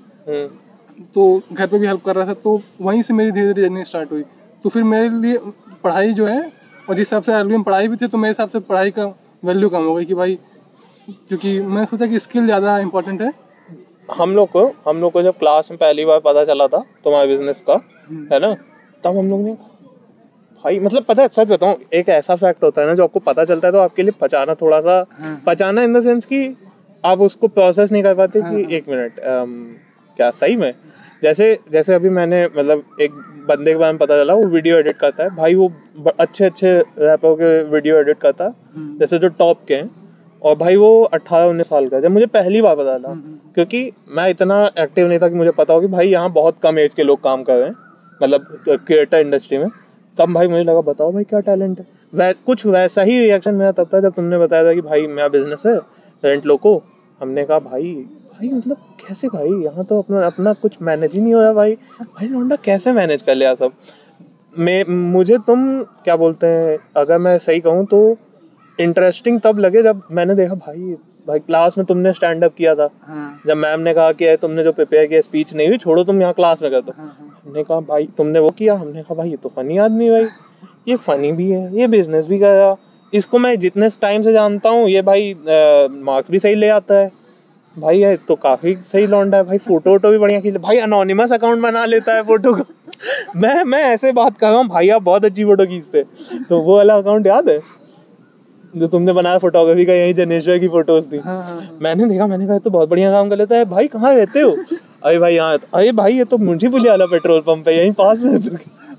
तो 1.15 1.43
घर 1.53 1.67
पे 1.67 1.79
भी 1.79 1.87
हेल्प 1.87 2.05
कर 2.05 2.17
रहा 2.17 2.27
था। 2.27 2.35
तो 2.35 2.61
वहीं 2.81 3.03
से 3.03 3.15
मेरी 3.15 3.31
धीरे 3.33 3.53
धीरे 3.53 3.69
जर्नी 3.69 3.85
स्टार्ट 3.85 4.13
हुई। 4.13 4.23
तो 4.65 4.69
फिर 4.69 4.83
मेरे 4.85 5.09
लिए 5.11 5.39
पढ़ाई 5.85 6.13
जो 6.15 6.27
है 6.27 6.41
और 6.89 6.95
जिस 6.95 6.99
हिसाब 6.99 7.23
से 7.23 7.33
आरबी 7.33 7.57
में 7.57 7.63
पढ़ाई 7.63 7.89
भी 7.89 7.97
थी 7.97 8.07
तो 8.07 8.19
मेरे 8.19 8.31
हिसाब 8.31 8.49
से 8.49 8.59
पढ़ाई 8.61 8.91
का 8.91 9.05
वैल्यू 9.45 9.69
कम 9.69 9.85
हो 9.85 9.95
गई 9.95 10.05
कि 10.05 10.15
भाई 10.15 10.39
क्योंकि 11.09 11.61
मैंने 11.61 11.87
सोचा 11.87 12.07
कि 12.07 12.19
स्किल 12.19 12.45
ज़्यादा 12.47 12.79
इंपॉर्टेंट 12.79 13.23
है। 13.23 13.33
हम 14.09 14.35
लोग 14.37 14.51
को 14.51 14.65
हम 14.87 15.01
लोग 15.01 15.13
को 15.13 15.23
जब 15.23 15.39
क्लास 15.39 15.71
में 15.71 15.79
पहली 15.79 16.05
बार 16.05 16.21
पता 16.21 16.45
चला 16.45 16.67
था 16.67 16.85
तुम्हारे 17.05 17.29
बिज़नेस 17.29 17.63
का 17.71 17.75
है 18.33 18.39
ना? 18.41 18.55
तब 19.05 19.17
हम 19.17 19.31
लोग 19.31 19.41
ने 19.41 19.53
भाई 20.65 20.79
मतलब 20.79 21.05
पता 21.05 21.23
है 21.23 21.29
सच 21.29 21.49
बताऊँ 21.49 21.77
एक 21.95 22.09
ऐसा 22.09 22.35
फैक्ट 22.37 22.63
होता 22.65 22.81
है 22.81 22.87
ना 22.87 22.95
जो 22.95 23.05
आपको 23.05 23.21
पता 23.21 23.45
चलता 23.45 23.69
है 23.69 23.73
तो 23.73 23.79
आपके 23.79 24.03
लिए 24.03 24.13
पचाना 24.21 24.55
थोड़ा 24.55 24.81
सा 24.81 25.05
पचाना 25.47 25.83
इन 25.83 25.93
द 25.93 26.03
सेंस 26.03 26.25
कि 26.25 26.57
आप 27.05 27.21
उसको 27.21 27.49
प्रोसेस 27.49 27.93
नहीं 27.93 28.03
कर 28.03 28.15
पाते 28.15 28.43
कि 28.43 28.77
एक 28.77 28.89
मिनट 28.89 29.21
क्या 30.17 30.31
सही 30.33 30.57
में? 30.57 30.73
जैसे 31.23 31.59
जैसे 31.73 31.95
अभी 31.95 32.11
मैंने 32.11 32.45
मतलब 32.47 32.97
एक 33.01 33.13
बंदे 33.49 33.73
के 33.73 33.79
बारे 33.79 33.93
में 33.93 33.99
पता 33.99 34.17
चला 34.17 34.35
वो 34.35 34.47
वीडियो 34.47 34.79
एडिट 34.79 34.97
करता 34.97 35.25
है। 35.25 35.31
भाई 35.37 35.55
वो 35.55 35.71
अच्छे 36.21 36.45
अच्छे 36.45 36.73
रैपर 36.79 37.35
के 37.35 37.63
वीडियो 37.65 37.97
एडिट 37.97 38.19
करता। 38.19 38.45
है 38.45 38.99
जैसे 38.99 39.19
जो 39.19 39.29
टॉप 39.39 39.65
के 39.69 39.75
हैं 39.75 39.91
और 40.47 40.57
भाई 40.57 40.77
वो 40.77 40.89
अट्ठारह 41.05 41.45
उन्नीस 41.45 41.69
साल 41.69 41.89
का 41.89 42.01
जब 42.01 42.11
मुझे 42.11 42.27
पहली 42.29 42.61
बार 42.63 42.77
पता 42.77 42.99
था 42.99 43.15
क्योंकि 43.55 43.91
मैं 44.09 44.29
इतना 44.31 44.65
एक्टिव 44.79 45.09
नहीं 45.09 45.19
था 45.19 45.29
कि 45.29 45.35
मुझे 45.35 45.51
पता 45.53 45.75
हो 45.75 45.81
कि 45.81 45.87
भाई 45.89 46.09
यहाँ 46.09 46.33
बहुत 46.33 46.59
कम 46.63 46.79
एज 46.79 46.95
के 46.95 47.03
लोग 47.03 47.23
काम 47.23 47.43
कर 47.43 47.57
रहे 47.57 47.69
हैं 47.69 47.75
मतलब 48.21 48.47
क्रिएटर 48.67 49.19
इंडस्ट्री 49.19 49.59
में। 49.59 49.69
तब 50.19 50.33
भाई 50.35 50.49
मुझे 50.49 50.63
लगा 50.65 50.81
बताओ 50.83 51.13
भाई 51.13 51.25
क्या 51.25 51.41
टैलेंट 51.41 51.79
है? 51.79 51.87
वै 52.13 52.33
कुछ 52.47 52.65
वैसा 52.67 53.03
ही 53.03 53.19
रिएक्शन 53.19 53.55
मेरा 53.55 53.73
तब 53.73 53.89
था 53.95 54.01
जब 54.01 54.13
तुमने 54.15 54.39
बताया 54.39 54.65
था 54.65 54.75
कि 54.75 54.81
भाई 54.83 55.07
मेरा 55.09 55.29
बिज़नेस 55.29 55.67
है 55.67 55.77
रेंट 56.23 56.47
लो 56.47 56.57
को। 56.57 56.83
हमने 57.21 57.45
कहा 57.45 57.59
भाई 57.61 57.93
भाई 57.93 58.49
मतलब 58.49 58.77
कैसे 59.01 59.29
भाई? 59.29 59.51
यहाँ 59.65 59.85
तो 59.85 59.99
अपना 59.99 60.25
अपना 60.27 60.53
कुछ 60.53 60.77
मैनेज 60.83 61.15
ही 61.15 61.21
नहीं 61.21 61.35
हो 61.35 61.41
रहा 61.43 61.53
भाई। 61.53 61.75
भाई 61.75 62.29
लोंडा 62.29 62.57
कैसे 62.65 62.93
मैनेज 62.93 63.23
कर 63.23 63.35
लिया 63.35 63.55
सब? 63.55 63.73
मैं 64.55 64.85
मुझे 65.13 65.39
तुम 65.47 65.83
क्या 66.05 66.17
बोलते 66.17 66.47
हैं 66.47 66.79
अगर 66.97 67.19
मैं 67.19 67.37
सही 67.39 67.61
कहूँ 67.61 67.85
तो 67.87 68.17
इंटरेस्टिंग 68.79 69.41
तब 69.41 69.59
लगे 69.59 69.83
जब 69.83 70.03
मैंने 70.13 70.35
देखा 70.35 70.55
भाई 70.57 70.97
भाई 71.29 71.39
क्लास 71.39 71.77
में 71.79 71.85
तुमने 71.87 72.13
स्टैंड 72.13 72.45
अप 72.45 72.55
किया 72.55 72.75
था। 72.75 72.89
हाँ। 73.03 73.41
जब 73.47 73.57
मैम 73.57 73.81
ने 73.81 73.93
कहा 73.95 74.13
कि 74.13 74.37
तुमने 74.37 74.63
जो 74.63 74.73
प्रिपेयर 74.73 75.07
किया 75.07 75.21
स्पीच 75.21 75.55
नहीं 75.55 75.69
हुई 75.69 75.79
छोड़ो 75.79 76.05
तुम 76.05 76.21
यहाँ 76.21 76.33
क्लास 76.33 76.63
में 76.63 76.71
कर 76.71 76.81
दो। 76.81 76.93
हमने 76.93 77.63
कहा 77.63 77.81
भाई 77.83 78.09
तुमने 78.17 78.39
वो 78.39 78.51
किया? 78.51 78.75
हमने 78.75 79.03
कहा 79.03 79.15
भाई 79.15 79.31
ये 79.31 79.37
तो 79.37 79.49
फनी 79.49 79.79
आदमी 79.79 80.11
भाई। 80.11 80.27
ये 80.89 80.97
फनी 80.97 81.33
भी 81.33 81.51
है 81.51 81.79
ये 81.79 81.87
बिज़नेस 81.89 82.27
भी 82.29 82.39
कर। 82.39 82.55
रहा 82.55 82.77
इसको 83.13 83.39
मैं 83.39 83.59
जितने 83.59 83.89
टाइम 84.01 84.23
से 84.23 84.33
जानता 84.33 84.71
हूँ 84.71 84.89
ये 84.89 85.03
भाई 85.03 85.35
मार्क्स 86.03 86.31
भी 86.31 86.39
सही 86.39 86.55
ले 86.55 86.69
आता 86.71 86.95
है। 86.95 87.11
भाई 87.77 87.99
ये 87.99 88.17
तो 88.29 88.35
काफ़ी 88.37 88.75
सही 88.83 89.07
लौंडा 89.07 89.37
है। 89.37 89.45
भाई 89.45 89.59
फ़ोटो 89.59 89.91
वोटो 89.91 90.11
भी 90.11 90.19
बढ़िया 90.19 90.41
खींच 90.41 90.57
भाई 90.59 90.79
अनोनिमस 90.79 91.33
अकाउंट 91.33 91.63
बना 91.63 91.85
लेता 91.87 92.15
है 92.15 92.23
फ़ोटो 92.23 92.53
का। 92.55 92.65
मैं 93.37 93.63
मैं 93.65 93.83
ऐसे 93.85 94.13
बात 94.13 94.39
कर 94.39 94.47
रहा 94.49 94.57
हूँ 94.57 94.67
भाई 94.69 94.89
आप 94.89 95.03
बहुत 95.03 95.25
अच्छी 95.25 95.45
फ़ोटो 95.45 95.67
खींचते 95.67 96.03
तो 96.49 96.59
वो 96.59 96.77
वाला 96.77 96.97
अकाउंट 96.97 97.27
याद 97.27 97.49
है? 97.49 97.59
जो 98.77 98.87
तुमने 98.89 99.13
बनाया 99.13 99.39
फोटोग्राफी 99.39 99.85
का 99.87 99.93
यही 99.93 100.13
जनेश्वर 100.13 100.59
की 100.59 100.69
फ़ोटोज़ 100.69 101.07
थी। 101.09 101.19
हाँ 101.19 101.43
हाँ 101.43 101.61
मैंने 101.83 102.07
देखा 102.07 102.27
मैंने 102.27 102.47
कहा 102.47 102.59
तो 102.59 102.71
बहुत 102.71 102.89
बढ़िया 102.89 103.11
काम 103.13 103.29
कर 103.31 103.37
लेता 103.37 103.57
है। 103.57 103.65
भाई 103.67 103.87
कहाँ 103.89 104.15
रहते 104.15 104.41
हो? 104.41 104.57
अरे 105.03 105.19
भाई 105.19 105.35
यहाँ 105.35 105.59
अरे 105.75 105.93
भाई 105.93 106.17
ये 106.17 106.25
तो 106.25 106.39
मुंशी 106.39 106.69
पुलिया 106.69 106.93
वाला 106.93 107.07
पेट्रोल 107.11 107.41
पंप 107.47 107.69
है 107.69 107.77
यहीं 107.77 107.93
पास 107.93 108.23
में 108.23 108.33
है 108.33 108.39
तो 108.41 108.57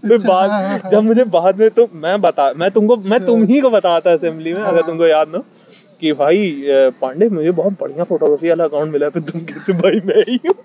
फिर 0.08 0.18
बाद 0.28 0.90
जब 0.92 1.04
मुझे 1.04 1.24
बाद 1.26 1.60
में 1.60 1.70
तो 1.70 1.88
मैं 1.96 2.20
बता 2.22 2.52
मैं 2.58 2.70
तुमको 2.72 2.98
मैं 3.06 3.20
तुम 3.26 3.44
ही 3.44 3.60
को 3.62 3.70
बताया 3.70 4.00
था 4.00 4.12
असेंबली 4.14 4.54
में 4.54 4.62
अगर 4.64 4.82
तुमको 4.82 5.08
याद 5.08 5.30
ना 5.30 5.42
कि 6.02 6.12
भाई 6.14 6.64
पांडे 7.02 7.30
मुझे 7.30 7.52
बहुत 7.52 7.74
बढ़िया 7.82 8.04
फोटोग्राफी 8.04 8.50
वाला 8.50 8.64
अकाउंट 8.64 8.92
मिला 8.94 9.10
फिर 9.10 9.24
तुम 9.32 9.42
कहते 9.44 9.74
भाई 9.82 10.02
मैं 10.06 10.24
ही 10.30 10.40
हूँ। 10.48 10.56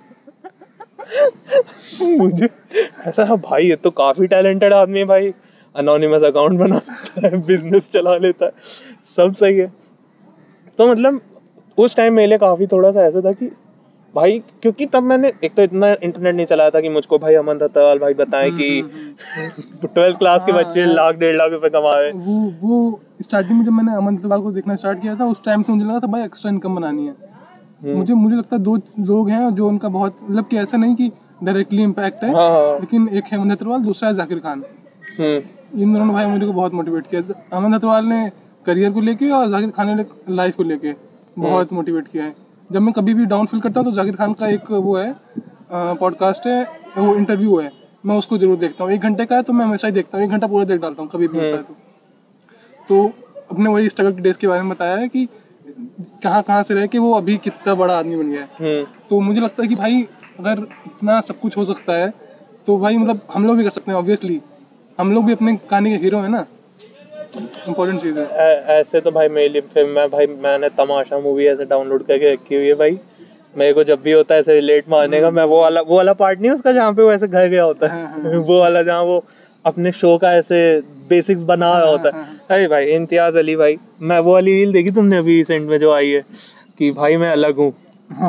मुझे 2.19 2.49
ऐसा 3.07 3.25
भाई 3.45 3.65
ये 3.65 3.77
तो 3.77 3.91
काफ़ी 3.93 4.27
टैलेंटेड 4.27 4.73
आदमी 4.73 4.99
है 4.99 5.05
भाई। 5.05 5.33
अनोनिमस 5.75 6.23
अकाउंट 6.23 6.59
बना 6.59 6.77
लेता 6.77 7.27
है 7.27 7.43
बिज़नेस 7.47 7.91
चला 7.91 8.17
लेता 8.17 8.47
है। 8.47 8.53
सब 9.05 9.33
सही 9.33 9.59
है। 9.59 9.73
तो 10.79 10.91
मतलब 10.91 11.21
उस 11.79 11.97
टाइम 11.97 12.15
मेरे 12.15 12.29
लिए 12.29 12.39
काफ़ी 12.39 12.67
थोड़ा 12.67 12.91
सा 12.93 13.03
ऐसा 13.03 13.21
था 13.21 13.33
कि 13.33 13.51
भाई 14.15 14.39
क्योंकि 14.63 14.87
तब 14.87 15.03
मैंने 15.03 15.33
एक 15.45 15.55
तो 15.55 15.63
इतना 15.63 15.93
इंटरनेट 16.03 16.35
नहीं 16.35 16.47
चलाया 16.47 16.71
था 16.71 16.81
कि 16.81 16.89
मुझको 16.89 17.19
भाई 17.19 17.35
अमन 17.35 17.59
दत्तावाल 17.59 17.99
भाई 17.99 18.15
बताएँ 18.15 18.51
कि 18.51 18.83
ट्वेल्थ 19.85 20.19
क्लास 20.19 20.45
के 20.45 20.53
बच्चे 20.53 20.85
लाख 20.85 21.15
डेढ़ 21.15 21.37
लाख 21.37 21.53
रुपए 21.53 21.69
कमा 21.69 21.95
रहे 21.99 22.07
हैं। 22.07 22.13
वो 22.15 22.53
वो 22.63 23.01
स्टार्टिंग 23.23 23.59
में 23.59 23.65
जब 23.65 23.73
मैंने 23.73 23.97
अमन 23.97 24.17
दत्तावाल 24.17 24.41
को 24.43 24.53
देखना 24.53 24.77
स्टार्ट 24.77 25.01
किया 25.03 25.15
था 25.15 25.27
उस 25.27 25.45
टाइम 25.45 25.63
से 25.63 25.73
मुझे 25.73 25.85
लगा 25.85 25.99
था 25.99 26.07
भाई 26.07 26.25
एक्स्ट्रा 26.25 26.51
इनकम 26.51 26.75
बनानी 26.77 27.07
है। 27.07 27.95
मुझे 27.95 28.15
मुझे 28.15 28.37
लगता 28.37 28.57
है 28.57 28.63
दो 28.63 28.77
लोग 29.01 29.31
हैं 29.31 29.51
जो 29.55 29.69
उनका 29.69 29.89
बहुत 29.89 30.19
मतलब 30.23 30.47
कि 30.47 30.57
ऐसा 30.57 30.77
नहीं 30.77 30.95
कि 30.95 31.11
डायरेक्टली 31.45 31.83
इम्पैक्ट 31.83 32.25
है 32.25 32.35
हाँ 32.35 32.49
हाँ। 32.51 32.79
लेकिन 32.81 33.09
एक 33.09 33.25
है 33.25 33.39
अमन 33.39 33.55
दत्तावाल 33.55 33.81
दूसरा 33.81 34.09
है 34.09 34.15
जाकिर 34.15 34.39
खान। 34.39 34.65
हम्म। 35.19 35.41
इन 35.75 35.93
दोनों 35.93 36.09
भाई 36.09 36.27
मुझे 36.27 36.47
को 36.47 36.53
बहुत 36.53 36.75
मोटिवेट 36.75 37.07
किया। 37.07 37.23
अमन 37.53 37.73
दत्तावाल 37.73 38.05
ने 38.07 38.31
करियर 38.65 38.91
को 38.93 39.01
लेके 39.01 39.31
और 39.31 39.49
जाकिर 39.51 39.71
खान 39.71 39.97
ने 39.97 40.05
लाइफ 40.31 40.57
को 40.57 40.63
लेके 40.63 40.95
बहुत 41.37 41.73
मोटिवेट 41.73 42.09
किया 42.09 42.25
है। 42.25 42.35
जब 42.71 42.83
मैं 42.83 42.93
कभी 42.93 43.15
भी 43.15 43.25
डाउन 43.27 43.47
फील 43.47 43.61
करता 43.61 43.81
हूँ 43.81 43.85
तो 43.85 43.93
जाकिर 43.93 44.17
खान 44.17 44.33
का 44.33 44.47
एक 44.49 44.71
वो 44.71 44.97
है 44.97 45.15
पॉडकास्ट 45.73 46.47
है 46.47 46.63
वो 46.99 47.15
इंटरव्यू 47.17 47.59
है। 47.59 47.71
मैं 48.05 48.17
उसको 48.17 48.39
ज़रूर 48.39 48.57
देखता 48.59 48.85
हूँ। 48.85 48.93
एक 48.93 49.01
घंटे 49.01 49.27
का 49.27 49.37
है 49.37 49.43
तो 49.43 49.53
मैं 49.53 49.65
हमेशा 49.65 49.89
ही 49.89 49.95
देखता 49.95 50.19
हूँ। 50.19 50.25
एक 50.27 50.31
घंटा 50.31 50.47
पूरा 50.47 50.65
देख 50.65 50.81
डालता 50.81 51.03
हूँ 51.03 51.11
कभी 51.11 51.29
भी 51.29 51.39
होता 51.39 51.57
है 51.57 51.63
तो। 51.63 51.75
तो 52.89 53.07
अपने 53.51 53.71
वही 53.71 53.89
स्ट्रगल 53.89 54.13
के 54.13 54.23
डेज़ 54.23 54.39
के 54.39 54.47
बारे 54.47 54.63
में 54.63 54.71
बताया 54.71 54.97
है 54.97 55.09
कि 55.09 55.27
कहाँ 56.23 56.43
कहाँ 56.43 56.63
से 56.63 56.75
रह 56.75 56.87
के 56.87 56.99
वो 56.99 57.13
अभी 57.15 57.37
कितना 57.39 57.75
बड़ा 57.75 57.99
आदमी 57.99 58.17
बन 58.17 58.31
गया 58.31 58.41
है। 58.41 58.49
हम्म। 58.59 59.07
तो 59.09 59.21
मुझे 59.21 59.41
लगता 59.41 59.63
है 59.63 59.69
कि 59.69 59.75
भाई 59.75 60.03
अगर 60.39 60.67
इतना 60.87 61.21
सब 61.21 61.39
कुछ 61.41 61.57
हो 61.57 61.65
सकता 61.65 61.93
है 61.95 62.13
तो 62.67 62.79
भाई 62.79 62.97
मतलब 62.97 63.21
हम 63.35 63.47
लोग 63.47 63.57
भी 63.57 63.65
कर 63.65 63.71
सकते 63.71 63.91
हैं 63.91 63.99
ऑब्वियसली 63.99 64.41
हम 64.99 65.13
लोग 65.15 65.25
भी 65.25 65.33
अपने 65.33 65.57
कहानी 65.71 65.91
के 65.91 66.03
हीरो 66.05 66.19
है 66.19 66.29
ना? 66.29 66.45
इम्पोर्टेंट 67.69 68.01
चीज़ 68.03 68.19
है। 68.19 68.55
ऐसे 68.81 69.01
तो 69.01 69.11
भाई 69.11 69.29
मेरे 69.29 69.49
लिए 69.49 69.61
फिर 69.61 69.87
मैं 69.87 70.09
भाई 70.11 70.27
मैंने 70.27 70.69
तमाशा 70.69 71.19
मूवी 71.19 71.47
ऐसे 71.47 71.65
डाउनलोड 71.65 72.03
करके 72.07 72.33
रखी 72.33 72.55
हुई 72.55 72.67
है 72.67 72.75
भाई। 72.75 72.99
मेरे 73.55 73.73
को 73.73 73.85
जब 73.85 74.01
भी 74.03 74.13
होता 74.13 74.35
है 74.35 74.41
ऐसे 74.41 74.61
लेट 74.61 74.89
मारने 74.89 75.21
का 75.21 75.31
मैं 75.31 75.45
वो 75.45 75.61
वाला 75.61 75.81
वो 75.81 75.97
वाला 75.97 76.13
पार्ट 76.13 76.41
नहीं 76.41 76.51
उसका 76.51 76.73
जहाँ 76.73 76.93
पे 76.95 77.03
वो 77.03 77.13
ऐसे 77.13 77.29
घर 77.29 77.47
गया 77.47 77.63
होता 77.65 77.87
है। 77.87 78.37
वो 78.39 78.61
वाला 78.61 78.83
जहाँ 78.83 79.03
वो 79.03 79.25
अपने 79.67 79.93
शो 79.93 80.17
का 80.19 80.33
ऐसे 80.33 80.61
बेसिक्स 81.09 81.43
बना 81.43 81.73
रहा 81.79 81.89
होता 81.89 82.17
है। 82.17 82.25
अरे 82.51 82.69
भाई 82.69 82.85
इम्तियाज़ 82.87 83.39
अली 83.39 83.57
भाई 83.57 83.77
मैं 84.03 84.19
वो 84.19 84.33
वाली 84.33 84.53
रील 84.53 84.73
देखी 84.73 84.91
तुमने 84.91 85.17
अभी 85.17 85.37
रिसेंट 85.37 85.69
में 85.71 85.79
जो 85.79 85.93
आई 85.93 86.11
है? 86.11 86.25
कि 86.79 86.91
भाई 86.91 87.17
मैं 87.17 87.31
अलग 87.33 87.57
हूँ। 87.57 87.73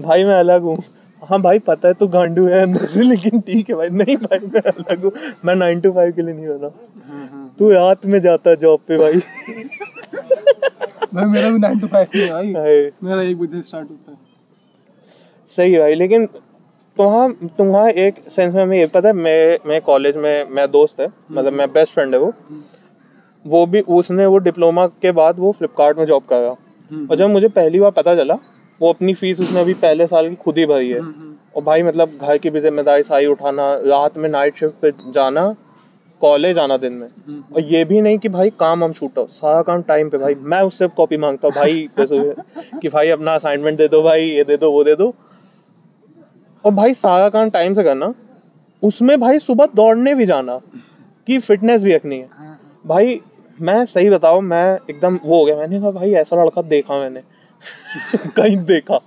भाई 0.00 0.24
मैं 0.24 0.38
अलग 0.38 0.62
हूँ। 0.62 0.76
हाँ 1.22 1.40
भाई 1.42 1.58
पता 1.58 1.88
है 1.88 1.94
तू 1.94 2.06
तो 2.06 2.12
गांडू 2.12 2.46
है 2.46 2.60
अंदर 2.62 2.84
से 2.86 3.02
लेकिन 3.02 3.40
ठीक 3.40 3.68
है 3.70 3.74
भाई। 3.76 3.88
नहीं 3.90 4.16
भाई 4.16 4.38
मैं 4.44 4.60
अलग 4.62 5.04
हूँ। 5.04 5.12
मैं 5.44 5.54
नाइन 5.54 5.80
टू 5.80 5.92
फाइव 5.92 6.12
के 6.12 6.22
लिए 6.22 6.34
नहीं 6.34 6.48
बना। 6.48 7.48
तू 7.58 7.70
रात 7.70 8.06
में 8.06 8.18
जाता 8.20 8.54
जॉब 8.54 8.80
पे 8.88 8.98
भाई। 8.98 9.20
भाई 11.14 11.24
मेरा 11.26 11.50
भी 11.50 11.58
नाइन 11.58 11.80
टू 11.80 11.86
फाइव 11.86 12.08
है 12.14 12.52
भाई। 12.52 12.90
मेरा 13.02 13.22
एक 13.22 13.38
बजे 13.38 13.62
स्टार्ट 13.62 13.90
होता 13.90 14.10
है। 14.10 14.18
सही 15.50 15.72
है 15.72 15.80
भाई 15.80 15.94
लेकिन 15.94 16.26
तुम्हारा 16.96 17.48
तुम्हारा 17.58 17.88
एक 18.00 18.14
सेंस 18.30 18.54
में 18.54 18.76
ये 18.78 18.86
पता 18.86 19.08
है 19.08 19.14
मैं 19.14 19.58
मैं 19.66 19.80
कॉलेज 19.82 20.16
में 20.16 20.50
मेरा 20.50 20.66
दोस्त 20.68 21.00
है 21.00 21.06
मतलब 21.06 21.52
मेरा 21.52 21.66
बेस्ट 21.72 21.94
फ्रेंड 21.94 22.14
है 22.14 22.20
वो। 22.20 22.32
वो 23.44 23.64
भी 23.66 23.80
उसने 23.90 24.26
वो 24.26 24.38
डिप्लोमा 24.38 24.86
के 25.02 25.12
बाद 25.12 25.38
वो 25.38 25.52
फ्लिपकार्ट 25.52 25.98
में 25.98 26.04
जॉब 26.06 26.22
करा। 26.32 26.50
और 27.10 27.16
जब 27.16 27.30
मुझे 27.30 27.48
पहली 27.50 27.80
बार 27.80 27.90
पता 27.90 28.14
चला 28.16 28.38
वो 28.82 28.92
अपनी 28.92 29.14
फ़ीस 29.14 29.40
उसने 29.40 29.60
अभी 29.60 29.74
पहले 29.82 30.06
साल 30.06 30.28
की 30.28 30.34
खुद 30.36 30.58
ही 30.58 30.66
भरी 30.66 30.88
है। 30.90 31.00
और 31.56 31.62
भाई 31.64 31.82
मतलब 31.82 32.18
घर 32.20 32.38
की 32.38 32.50
भी 32.50 32.60
ज़िम्मेदारी 32.60 33.02
सारी 33.02 33.26
उठाना 33.26 33.72
रात 33.84 34.16
में 34.18 34.28
नाइट 34.28 34.56
शिफ्ट 34.56 34.80
पे 34.82 34.90
जाना 35.12 35.54
कॉलेज 36.20 36.58
आना 36.58 36.76
दिन 36.76 36.92
में। 36.94 37.08
और 37.54 37.60
ये 37.62 37.84
भी 37.84 38.00
नहीं 38.00 38.18
कि 38.18 38.28
भाई 38.28 38.50
काम 38.60 38.84
हम 38.84 38.92
छूटा 38.92 39.24
सारा 39.30 39.62
काम 39.62 39.82
टाइम 39.82 40.08
पे 40.10 40.18
भाई 40.18 40.34
मैं 40.34 40.60
उससे 40.62 40.88
कॉपी 40.96 41.16
माँगता 41.16 41.48
हूँ 41.48 41.54
भाई 41.54 41.88
कि 42.82 42.88
भाई 42.88 43.08
अपना 43.10 43.34
असाइनमेंट 43.34 43.78
दे 43.78 43.88
दो 43.88 44.02
भाई 44.02 44.24
ये 44.24 44.44
दे 44.44 44.56
दो 44.56 44.70
वो 44.72 44.84
दे 44.84 44.94
दो। 44.94 45.12
और 46.64 46.72
भाई 46.72 46.94
सारा 46.94 47.28
काम 47.28 47.50
टाइम 47.50 47.74
से 47.74 47.82
करना 47.84 48.12
उसमें 48.82 49.18
भाई 49.20 49.38
सुबह 49.38 49.66
दौड़ने 49.74 50.14
भी 50.14 50.26
जाना 50.26 50.60
कि 51.26 51.38
फिटनेस 51.40 51.82
भी 51.82 51.94
रखनी 51.94 52.18
है। 52.18 52.28
भाई 52.86 53.20
मैं 53.58 53.84
सही 53.86 54.10
बताओ 54.10 54.40
मैं 54.42 54.64
एकदम 54.90 55.18
वो 55.24 55.38
हो 55.38 55.44
गया 55.44 55.56
मैंने 55.56 55.80
कहा 55.80 55.90
भाई 55.90 56.12
ऐसा 56.14 56.42
लड़का 56.42 56.62
देखा 56.64 56.98
मैंने। 56.98 57.22
कहीं 58.36 58.56
देखा। 58.64 59.00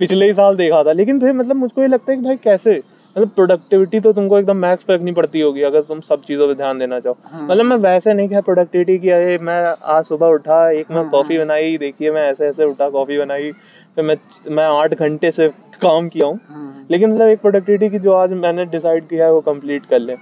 पिछले 0.00 0.26
ही 0.26 0.32
साल 0.34 0.56
देखा 0.56 0.82
था। 0.84 0.92
लेकिन 0.92 1.20
फिर 1.20 1.32
मतलब 1.32 1.56
मुझको 1.56 1.82
ये 1.82 1.88
लगता 1.88 2.12
है 2.12 2.18
कि 2.18 2.24
भाई 2.24 2.36
कैसे? 2.36 2.82
मतलब 3.16 3.28
प्रोडक्टिविटी 3.28 4.00
तो 4.00 4.12
तुमको 4.12 4.38
एकदम 4.38 4.56
मैक्स 4.56 4.84
पे 4.84 4.94
रखनी 4.94 5.12
पड़ती 5.12 5.40
होगी 5.40 5.62
अगर 5.62 5.82
तुम 5.82 6.00
सब 6.00 6.20
चीज़ों 6.20 6.48
पे 6.48 6.54
ध्यान 6.54 6.78
देना 6.78 6.98
चाहो। 7.00 7.16
मतलब 7.46 7.64
मैं 7.64 7.76
वैसे 7.76 8.14
नहीं 8.14 8.28
किया 8.28 8.40
प्रोडक्टिविटी 8.40 8.98
की 8.98 9.10
अरे 9.10 9.38
मैं 9.38 9.60
आज 9.94 10.04
सुबह 10.04 10.26
उठा 10.26 10.58
एक 10.70 10.90
मैं 10.90 11.08
कॉफ़ी 11.10 11.38
बनाई 11.38 11.76
देखिए 11.78 12.10
मैं 12.10 12.22
ऐसे 12.22 12.48
ऐसे 12.48 12.64
उठा 12.64 12.88
कॉफ़ी 12.90 13.18
बनाई 13.18 13.50
फिर 13.96 14.04
मैं 14.04 14.16
मैं 14.50 14.64
आठ 14.64 14.94
घंटे 14.94 15.30
से 15.30 15.48
काम 15.82 16.08
किया 16.08 16.26
हूँ। 16.26 16.86
लेकिन 16.90 17.12
मतलब 17.12 17.28
एक 17.28 17.40
प्रोडक्टिविटी 17.40 17.88
की 17.90 17.98
जो 17.98 18.12
आज 18.12 18.32
मैंने 18.32 18.64
डिसाइड 18.66 19.08
किया 19.08 19.24
है 19.26 19.32
वो 19.32 19.40
कंप्लीट 19.40 19.86
कर 19.86 19.98
ले। 19.98 20.16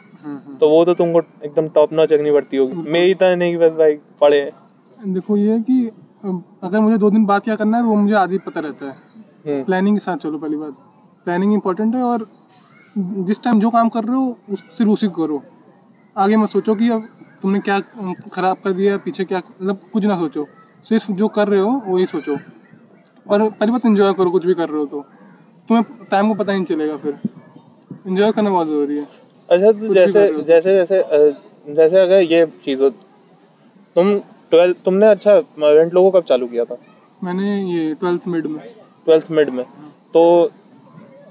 तो 0.61 0.69
वो 0.69 0.85
तो 0.85 0.95
तुमको 0.95 1.21
एकदम 1.45 1.69
टॉप 1.69 1.93
नॉच 1.93 2.13
रखनी 2.13 2.31
पड़ती 2.31 2.57
होगी। 2.57 2.91
मेरी 2.91 3.15
तरह 3.15 3.37
नहीं 3.37 3.53
कि 3.53 3.59
बस 3.59 3.73
भाई 3.73 3.99
पढ़े 4.21 4.51
देखो 4.99 5.37
ये 5.37 5.59
कि 5.61 5.91
अगर 6.25 6.81
मुझे 6.81 6.97
दो 6.99 7.11
दिन 7.11 7.25
बाद 7.27 7.43
क्या 7.43 7.55
करना 7.57 7.77
है 7.77 7.83
तो 7.83 7.89
वो 7.89 7.95
मुझे 7.97 8.15
आदि 8.15 8.39
पता 8.39 8.61
रहता 8.61 8.87
है। 8.87 8.93
हम्म, 8.93 9.65
प्लानिंग 9.65 9.97
के 9.97 10.01
साथ 10.01 10.17
चलो 10.17 10.39
पहली 10.39 10.57
बात। 10.57 10.73
प्लानिंग 11.27 11.53
इंपॉर्टेंट 11.53 11.95
है 11.95 12.03
और 12.03 12.27
जिस 12.99 13.43
टाइम 13.43 13.61
जो 13.61 13.71
काम 13.71 13.89
कर 13.89 14.05
रहे 14.05 14.17
हो 14.17 14.37
उस 14.53 14.61
सिर्फ़ 14.77 14.91
उसी 14.93 15.09
को 15.09 15.23
करो। 15.23 15.43
आगे 16.17 16.37
मत 16.37 16.49
सोचो 16.49 16.75
कि 16.75 16.89
अब 16.91 17.03
तुमने 17.43 17.59
क्या 17.61 17.79
खराब 18.33 18.57
कर 18.65 18.73
दिया 18.73 18.97
पीछे 19.05 19.25
क्या 19.25 19.39
मतलब 19.39 19.81
कुछ 19.93 20.05
ना 20.05 20.19
सोचो। 20.19 20.47
सिर्फ़ 20.85 21.11
जो 21.13 21.29
कर 21.29 21.49
रहे 21.49 21.61
हो 21.61 21.71
वही 21.87 22.07
सोचो। 22.07 22.37
और 23.27 23.49
पहली 23.51 23.73
बात 23.73 23.87
इन्जॉय 23.87 24.13
करो 24.15 24.31
कुछ 24.31 24.47
भी 24.47 24.55
कर 24.55 24.69
रहे 24.69 24.79
हो 24.79 24.87
तो। 24.87 25.01
तुम्हें 25.69 25.85
टाइम 26.11 26.29
को 26.29 26.35
पता 26.35 26.53
ही 26.53 26.59
नहीं 26.59 26.67
चलेगा 26.67 26.97
फिर। 26.97 27.19
इन्जॉय 28.07 28.33
करना 28.33 28.51
बहुत 28.51 28.67
ज़रूरी 28.67 28.97
है। 28.99 29.05
अच्छा 29.49 29.73
तो 29.73 29.95
जैसे 29.95 30.19
रहे 30.21 30.33
हो। 30.33 30.43
जैसे 30.43 30.75
जैसे 30.77 31.75
जैसे 31.75 32.01
अगर 32.01 32.21
ये 32.23 32.47
चीज़ 32.65 32.83
हो 32.83 32.91
तुम 32.91 34.15
ट्वेल्थ 34.55 34.77
तुमने 34.85 35.07
अच्छा 35.09 35.37
रेंट 35.61 35.95
लोगो 35.95 36.11
कब 36.11 36.23
चालू 36.25 36.47
किया 36.47 36.65
था? 36.65 36.77
मैंने 37.25 37.57
ये 37.73 37.95
ट्वेल्थ 37.95 38.29
मिड 38.29 38.47
में। 38.47 38.61
ट्वेल्थ 39.07 39.31
मिड 39.31 39.49
में। 39.51 39.65
तो 40.15 40.51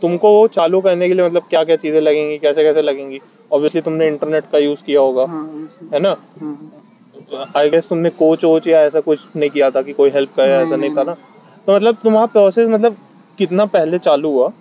तुमको 0.01 0.31
वो 0.33 0.47
चालू 0.47 0.79
करने 0.81 1.07
के 1.07 1.13
लिए 1.13 1.25
मतलब 1.25 1.43
क्या 1.49 1.63
क्या 1.63 1.75
चीज़ें 1.75 1.99
लगेंगी 2.01 2.37
कैसे 2.37 2.63
कैसे 2.63 2.81
लगेंगी? 2.81 3.19
ऑब्वियसली 3.51 3.81
तुमने 3.81 4.07
इंटरनेट 4.07 4.43
का 4.51 4.57
यूज़ 4.57 4.83
किया 4.85 5.01
होगा 5.01 5.25
हाँ 5.25 5.69
है 5.93 5.99
ना? 5.99 6.15
हम्म, 6.41 7.45
आई 7.57 7.69
गेस 7.69 7.87
तुमने 7.89 8.09
कोच 8.11 8.43
वोच 8.45 8.67
या 8.67 8.81
ऐसा 8.81 8.99
कुछ 8.99 9.35
नहीं 9.35 9.49
किया 9.49 9.69
था 9.71 9.81
कि 9.81 9.93
कोई 9.93 10.09
हेल्प 10.09 10.33
करे 10.37 10.51
ऐसा 10.53 10.75
नहीं 10.75 10.95
था 10.97 11.03
ना? 11.03 11.13
तो 11.67 11.75
मतलब 11.75 11.97
तुम्हारा 12.03 12.25
प्रोसेस 12.33 12.67
मतलब 12.69 12.97
कितना 13.37 13.65
पहले 13.75 13.97
चालू 13.99 14.31
हुआ? 14.31 14.51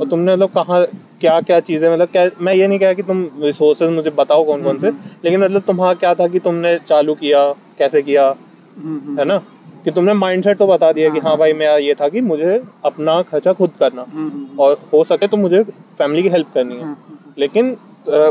और 0.00 0.08
तुमने 0.08 0.32
मतलब 0.32 0.50
कहाँ 0.50 0.84
क्या 1.20 1.40
क्या 1.40 1.58
चीज़ें 1.60 1.88
मतलब 1.92 2.08
क्या 2.08 2.28
मैं 2.40 2.54
ये 2.54 2.66
नहीं 2.68 2.78
कहा 2.78 2.92
कि 2.92 3.02
तुम 3.02 3.22
रिसोर्सेज 3.42 3.90
मुझे 3.90 4.10
बताओ 4.16 4.44
कौन 4.44 4.62
कौन 4.62 4.78
से 4.78 4.90
लेकिन 5.24 5.40
मतलब 5.44 5.62
तुम्हारा 5.66 5.94
क्या 5.94 6.14
था 6.14 6.26
कि 6.28 6.38
तुमने 6.38 6.78
चालू 6.78 7.14
किया? 7.14 7.44
कैसे 7.78 8.02
किया? 8.02 8.24
हम्म, 8.26 8.98
हम्म, 8.98 9.18
है 9.18 9.24
ना? 9.24 9.38
कि 9.84 9.90
तुमने 9.90 10.12
माइंडसेट 10.14 10.58
तो 10.58 10.66
बता 10.66 10.90
दिया 10.92 11.08
कि 11.10 11.18
हाँ। 11.18 11.36
भाई 11.36 11.52
मेरा 11.52 11.76
ये 11.78 11.94
था 11.94 12.08
कि 12.08 12.20
मुझे 12.22 12.62
अपना 12.84 13.20
खर्चा 13.22 13.52
खुद 13.52 13.70
करना। 13.80 14.04
हम्म, 14.08 14.58
और 14.60 14.78
हो 14.92 15.02
सके 15.04 15.26
तो 15.26 15.36
मुझे 15.36 15.62
फैमिली 15.98 16.22
की 16.22 16.28
हेल्प 16.28 16.46
करनी 16.54 16.76
है। 16.76 16.96
लेकिन 17.38 17.76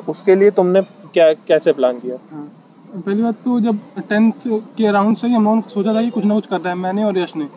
उसके 0.09 0.35
लिए 0.35 0.51
तुमने 0.51 0.81
क्या 1.13 1.31
कैसे 1.47 1.71
प्लान 1.73 1.99
किया? 1.99 2.17
हाँ। 2.31 2.51
पहली 2.95 3.21
बात 3.23 3.35
तो 3.45 3.59
जब 3.59 3.79
टेंथ 3.99 4.31
के 4.77 4.85
अराउंड 4.87 5.17
से 5.17 5.27
ही 5.27 5.33
हम 5.33 5.43
लोगों 5.43 5.61
सोचा 5.69 5.93
था 5.93 6.01
कि 6.01 6.09
कुछ 6.09 6.25
ना 6.25 6.35
कुछ 6.35 6.47
कर 6.47 6.59
रहा 6.59 6.69
है 6.69 6.75
मैंने 6.79 7.03
और 7.03 7.17
यश 7.17 7.35
ने। 7.35 7.47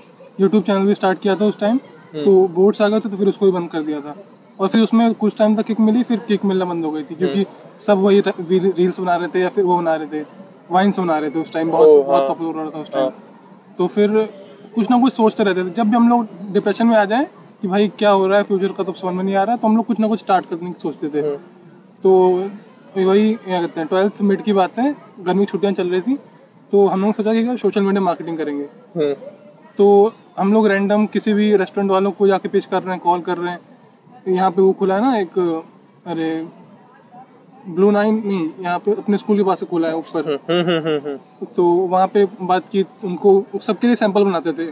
यूट्यूब 0.40 0.62
चैनल 0.62 0.86
भी 0.86 0.94
स्टार्ट 0.94 1.18
किया 1.18 1.34
था 1.36 1.44
उस 1.44 1.60
टाइम 1.60 1.78
तो 2.14 2.46
बोर्ड्स 2.48 2.82
आ 2.82 2.88
गए 2.88 3.00
थे 3.00 3.08
तो 3.08 3.16
फिर 3.16 3.28
उसको 3.28 3.46
भी 3.46 3.52
बंद 3.52 3.70
कर 3.70 3.82
दिया 3.82 4.00
था। 4.00 4.14
और 4.60 4.68
फिर 4.68 4.82
उसमें 4.82 5.12
कुछ 5.14 5.36
टाइम 5.38 5.56
तक 5.56 5.66
किक 5.66 5.80
मिली 5.80 6.02
फिर 6.02 6.18
किक 6.28 6.44
मिलना 6.44 6.64
बंद 6.64 6.84
हो 6.84 6.90
गई 6.90 7.02
थी। 7.02 7.14
क्योंकि 7.14 7.44
सब 7.80 7.98
वही 7.98 8.20
रील्स 8.20 9.00
बना 9.00 9.16
रहे 9.16 9.28
थे 9.28 9.40
या 9.40 9.48
फिर 9.48 9.64
वो 9.64 9.78
बना 9.78 9.94
रहे 9.94 10.20
थे। 10.20 10.24
वाइन्स 10.70 10.98
बना 11.00 11.18
रहे 11.18 11.30
थे 11.30 11.38
उस 11.38 11.52
टाइम 11.52 11.70
बहुत 11.70 11.88
बहुत 11.88 12.20
हाँ। 12.20 12.28
पॉपुलर 12.28 12.54
हो 12.54 12.62
रहा 12.62 12.70
था 12.70 12.80
उस 12.80 12.92
टाइम 12.92 13.10
तो 13.78 13.86
फिर 13.88 14.08
कुछ 14.74 14.90
ना 14.90 14.98
कुछ 15.00 15.12
सोचते 15.12 15.44
रहते 15.44 15.64
थे। 15.64 15.70
जब 15.70 15.90
भी 15.90 15.96
हम 15.96 16.08
लोग 16.08 16.52
डिप्रेशन 16.52 16.86
में 16.86 16.96
आ 16.96 17.04
जाए 17.04 17.26
कि 17.62 17.68
भाई 17.68 17.88
क्या 17.98 18.10
हो 18.10 18.26
रहा 18.26 18.38
है 18.38 18.44
फ्यूचर 18.44 18.72
का 18.72 18.84
तो 18.84 18.92
समझ 18.94 19.14
में 19.14 19.22
नहीं 19.24 19.34
आ 19.34 19.42
रहा 19.42 19.54
है 19.54 19.60
तो 19.60 19.68
हम 19.68 19.76
लोग 19.76 19.86
कुछ 19.86 20.00
ना 20.00 20.08
कुछ 20.08 20.20
स्टार्ट 20.20 20.48
करने 20.50 20.70
की 20.70 20.80
सोचते 20.80 21.08
थे। 21.08 21.22
तो 22.02 22.12
वही 22.96 23.32
क्या 23.34 23.60
कहते 23.60 23.80
हैं 23.80 23.88
ट्वेल्थ 23.88 24.22
मिड 24.22 24.42
की 24.42 24.52
बात 24.52 24.78
है 24.78 24.94
गर्मी 25.20 25.44
छुट्टियाँ 25.46 25.72
चल 25.74 25.88
रही 25.88 26.00
थी 26.00 26.18
तो 26.70 26.86
हम 26.86 27.02
लोग 27.02 27.14
सोचा 27.14 27.32
कि 27.32 27.56
सोशल 27.58 27.80
मीडिया 27.80 28.02
मार्केटिंग 28.02 28.38
करेंगे। 28.38 28.64
हम्म। 28.96 29.12
तो 29.78 30.12
हम 30.38 30.52
लोग 30.52 30.66
रैंडम 30.66 31.06
किसी 31.06 31.32
भी 31.32 31.54
रेस्टोरेंट 31.56 31.90
वालों 31.90 32.10
को 32.12 32.26
जाके 32.26 32.48
पिच 32.48 32.66
कर 32.66 32.82
रहे 32.82 32.94
हैं 32.94 33.00
कॉल 33.02 33.20
कर 33.20 33.38
रहे 33.38 33.52
हैं। 33.52 33.60
यहाँ 34.28 34.50
पे 34.50 34.62
वो 34.62 34.72
खुला 34.72 34.94
है 34.94 35.00
ना 35.02 35.16
एक 35.18 35.38
अरे 36.06 36.30
ब्लू 37.68 37.90
नाइन 37.90 38.22
नहीं 38.24 38.48
यहाँ 38.62 38.78
पे 38.78 38.92
अपने 38.92 39.18
स्कूल 39.18 39.36
के 39.36 39.44
पास 39.44 39.60
से 39.60 39.66
खुला 39.66 39.88
है 39.88 39.96
ऊपर। 39.96 40.28
हम्म 40.50 40.60
हम्म 40.68 40.98
हम्म 41.06 41.46
तो 41.56 41.64
वहाँ 41.64 42.06
पे 42.14 42.24
बात 42.42 42.68
की 42.72 42.84
उनको 43.04 43.60
सबके 43.62 43.86
लिए 43.86 43.96
सैंपल 43.96 44.24
बनाते 44.24 44.52
थे। 44.52 44.70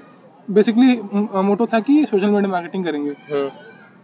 बेसिकली 0.48 0.96
मोटो 1.44 1.66
था 1.66 1.80
कि 1.80 2.04
सोशल 2.04 2.26
मीडिया 2.26 2.50
मार्केटिंग 2.50 2.84
करेंगे। 2.84 3.10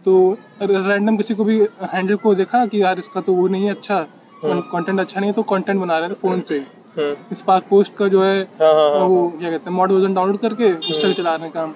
तो 0.05 0.37
रैंडम 0.61 1.17
किसी 1.17 1.35
को 1.35 1.43
भी 1.43 1.59
हैंडल 1.93 2.15
को 2.23 2.33
देखा 2.35 2.65
कि 2.65 2.81
यार 2.81 2.99
इसका 2.99 3.21
तो 3.21 3.33
वो 3.33 3.47
नहीं 3.47 3.65
है 3.65 3.71
अच्छा 3.71 4.05
कंटेंट 4.43 4.99
अच्छा 4.99 5.19
नहीं 5.19 5.29
है 5.29 5.33
तो 5.33 5.43
कंटेंट 5.51 5.79
बना 5.81 5.97
रहे 5.99 6.09
थे 6.09 6.13
फ़ोन 6.21 6.41
से। 6.41 6.65
स्पार्क 7.35 7.63
पोस्ट 7.69 7.95
का 7.97 8.07
जो 8.07 8.23
है 8.23 8.41
हाँ 8.59 8.73
हाँ 8.73 8.89
हाँ 8.91 9.05
वो 9.07 9.27
क्या 9.39 9.49
कहते 9.49 9.69
हैं 9.69 9.75
मॉड 9.77 9.91
वर्जन 9.91 10.13
डाउनलोड 10.13 10.37
करके 10.39 10.71
उससे 10.73 11.13
चला 11.13 11.35
रहे 11.35 11.45
हैं 11.45 11.51
काम। 11.53 11.73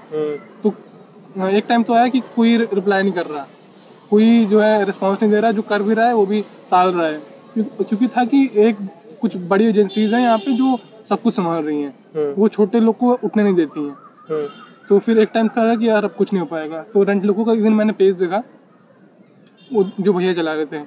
तो 0.63 1.47
एक 1.49 1.65
टाइम 1.69 1.83
तो 1.83 1.93
आया 1.93 2.07
कि 2.07 2.19
कोई 2.35 2.57
रिप्लाई 2.57 3.03
नहीं 3.03 3.13
कर 3.13 3.25
रहा। 3.25 3.45
कोई 4.09 4.45
जो 4.45 4.59
है 4.59 4.83
रिस्पॉन्स 4.85 5.21
नहीं 5.21 5.31
दे 5.31 5.39
रहा 5.39 5.49
है 5.49 5.55
जो 5.55 5.61
कर 5.61 5.81
भी 5.83 5.93
रहा 5.93 6.07
है 6.07 6.13
वो 6.13 6.25
भी 6.25 6.41
टाल 6.71 6.89
रहा 6.89 7.07
है। 7.07 7.21
क्योंकि 7.57 8.07
था 8.07 8.23
कि 8.25 8.49
एक 8.57 8.77
कुछ 9.21 9.35
बड़ी 9.47 9.65
एजेंसीज 9.65 10.13
हैं 10.13 10.21
यहाँ 10.21 10.37
पे 10.37 10.53
जो 10.53 10.77
सब 11.05 11.21
कुछ 11.21 11.33
संभाल 11.33 11.63
रही 11.63 11.81
हैं। 11.81 11.93
हम्म। 12.15 12.33
वो 12.37 12.47
छोटे 12.47 12.79
लोग 12.79 12.97
को 12.97 13.11
उठने 13.13 13.43
नहीं 13.43 13.55
देती 13.55 13.79
हैं। 13.79 13.95
हम्म। 14.29 14.47
तो 14.89 14.99
फिर 14.99 15.17
एक 15.19 15.29
टाइम 15.33 15.47
था 15.47 15.75
कि 15.75 15.87
यार 15.89 16.05
अब 16.05 16.11
कुछ 16.11 16.33
नहीं 16.33 16.41
हो 16.41 16.47
पाएगा। 16.47 16.81
तो 16.83 17.03
रेंट 17.03 17.25
लोगों 17.25 17.45
का 17.45 17.53
एक 17.53 17.63
दिन 17.63 17.73
मैंने 17.73 17.93
पेज 17.93 18.15
देखा 18.15 18.43
वो 19.73 19.83
जो 19.99 20.13
भैया 20.13 20.33
चला 20.33 20.53
रहे 20.53 20.65
थे। 20.65 20.79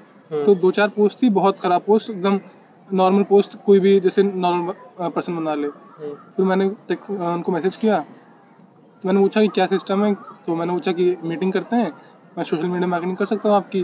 तो 0.45 0.55
दो 0.55 0.71
चार 0.71 0.89
पोस्ट 0.89 1.23
थी 1.23 1.29
बहुत 1.31 1.59
ख़राब 1.59 1.83
पोस्ट 1.87 2.11
एकदम 2.11 2.41
नॉर्मल 2.89 3.23
पोस्ट 3.23 3.57
कोई 3.67 3.81
भी 3.81 3.99
जैसे 4.01 4.23
नॉर्मल 4.23 5.09
पर्सन 5.11 5.37
बना 5.37 5.55
ले। 5.55 5.67
हम्म। 5.67 6.15
फिर 6.37 6.47
मैंने 6.47 6.65
उनको 6.65 7.53
मैसेज 7.53 7.77
किया। 7.77 7.99
तो 7.99 9.09
मैंने 9.09 9.21
पूछा 9.21 9.41
कि 9.41 9.49
क्या 9.49 9.67
सिस्टम 9.67 10.05
है? 10.05 10.15
तो 10.47 10.55
मैंने 10.57 10.73
पूछा 10.73 10.93
कि 10.93 11.17
मीटिंग 11.25 11.53
करते 11.53 11.77
हैं। 11.77 11.93
मैं 12.41 12.45
सोशल 12.47 12.67
मीडिया 12.67 12.87
मार्केटिंग 12.89 13.17
कर 13.17 13.25
सकता 13.27 13.49
हूँ 13.49 13.57
आपकी। 13.57 13.83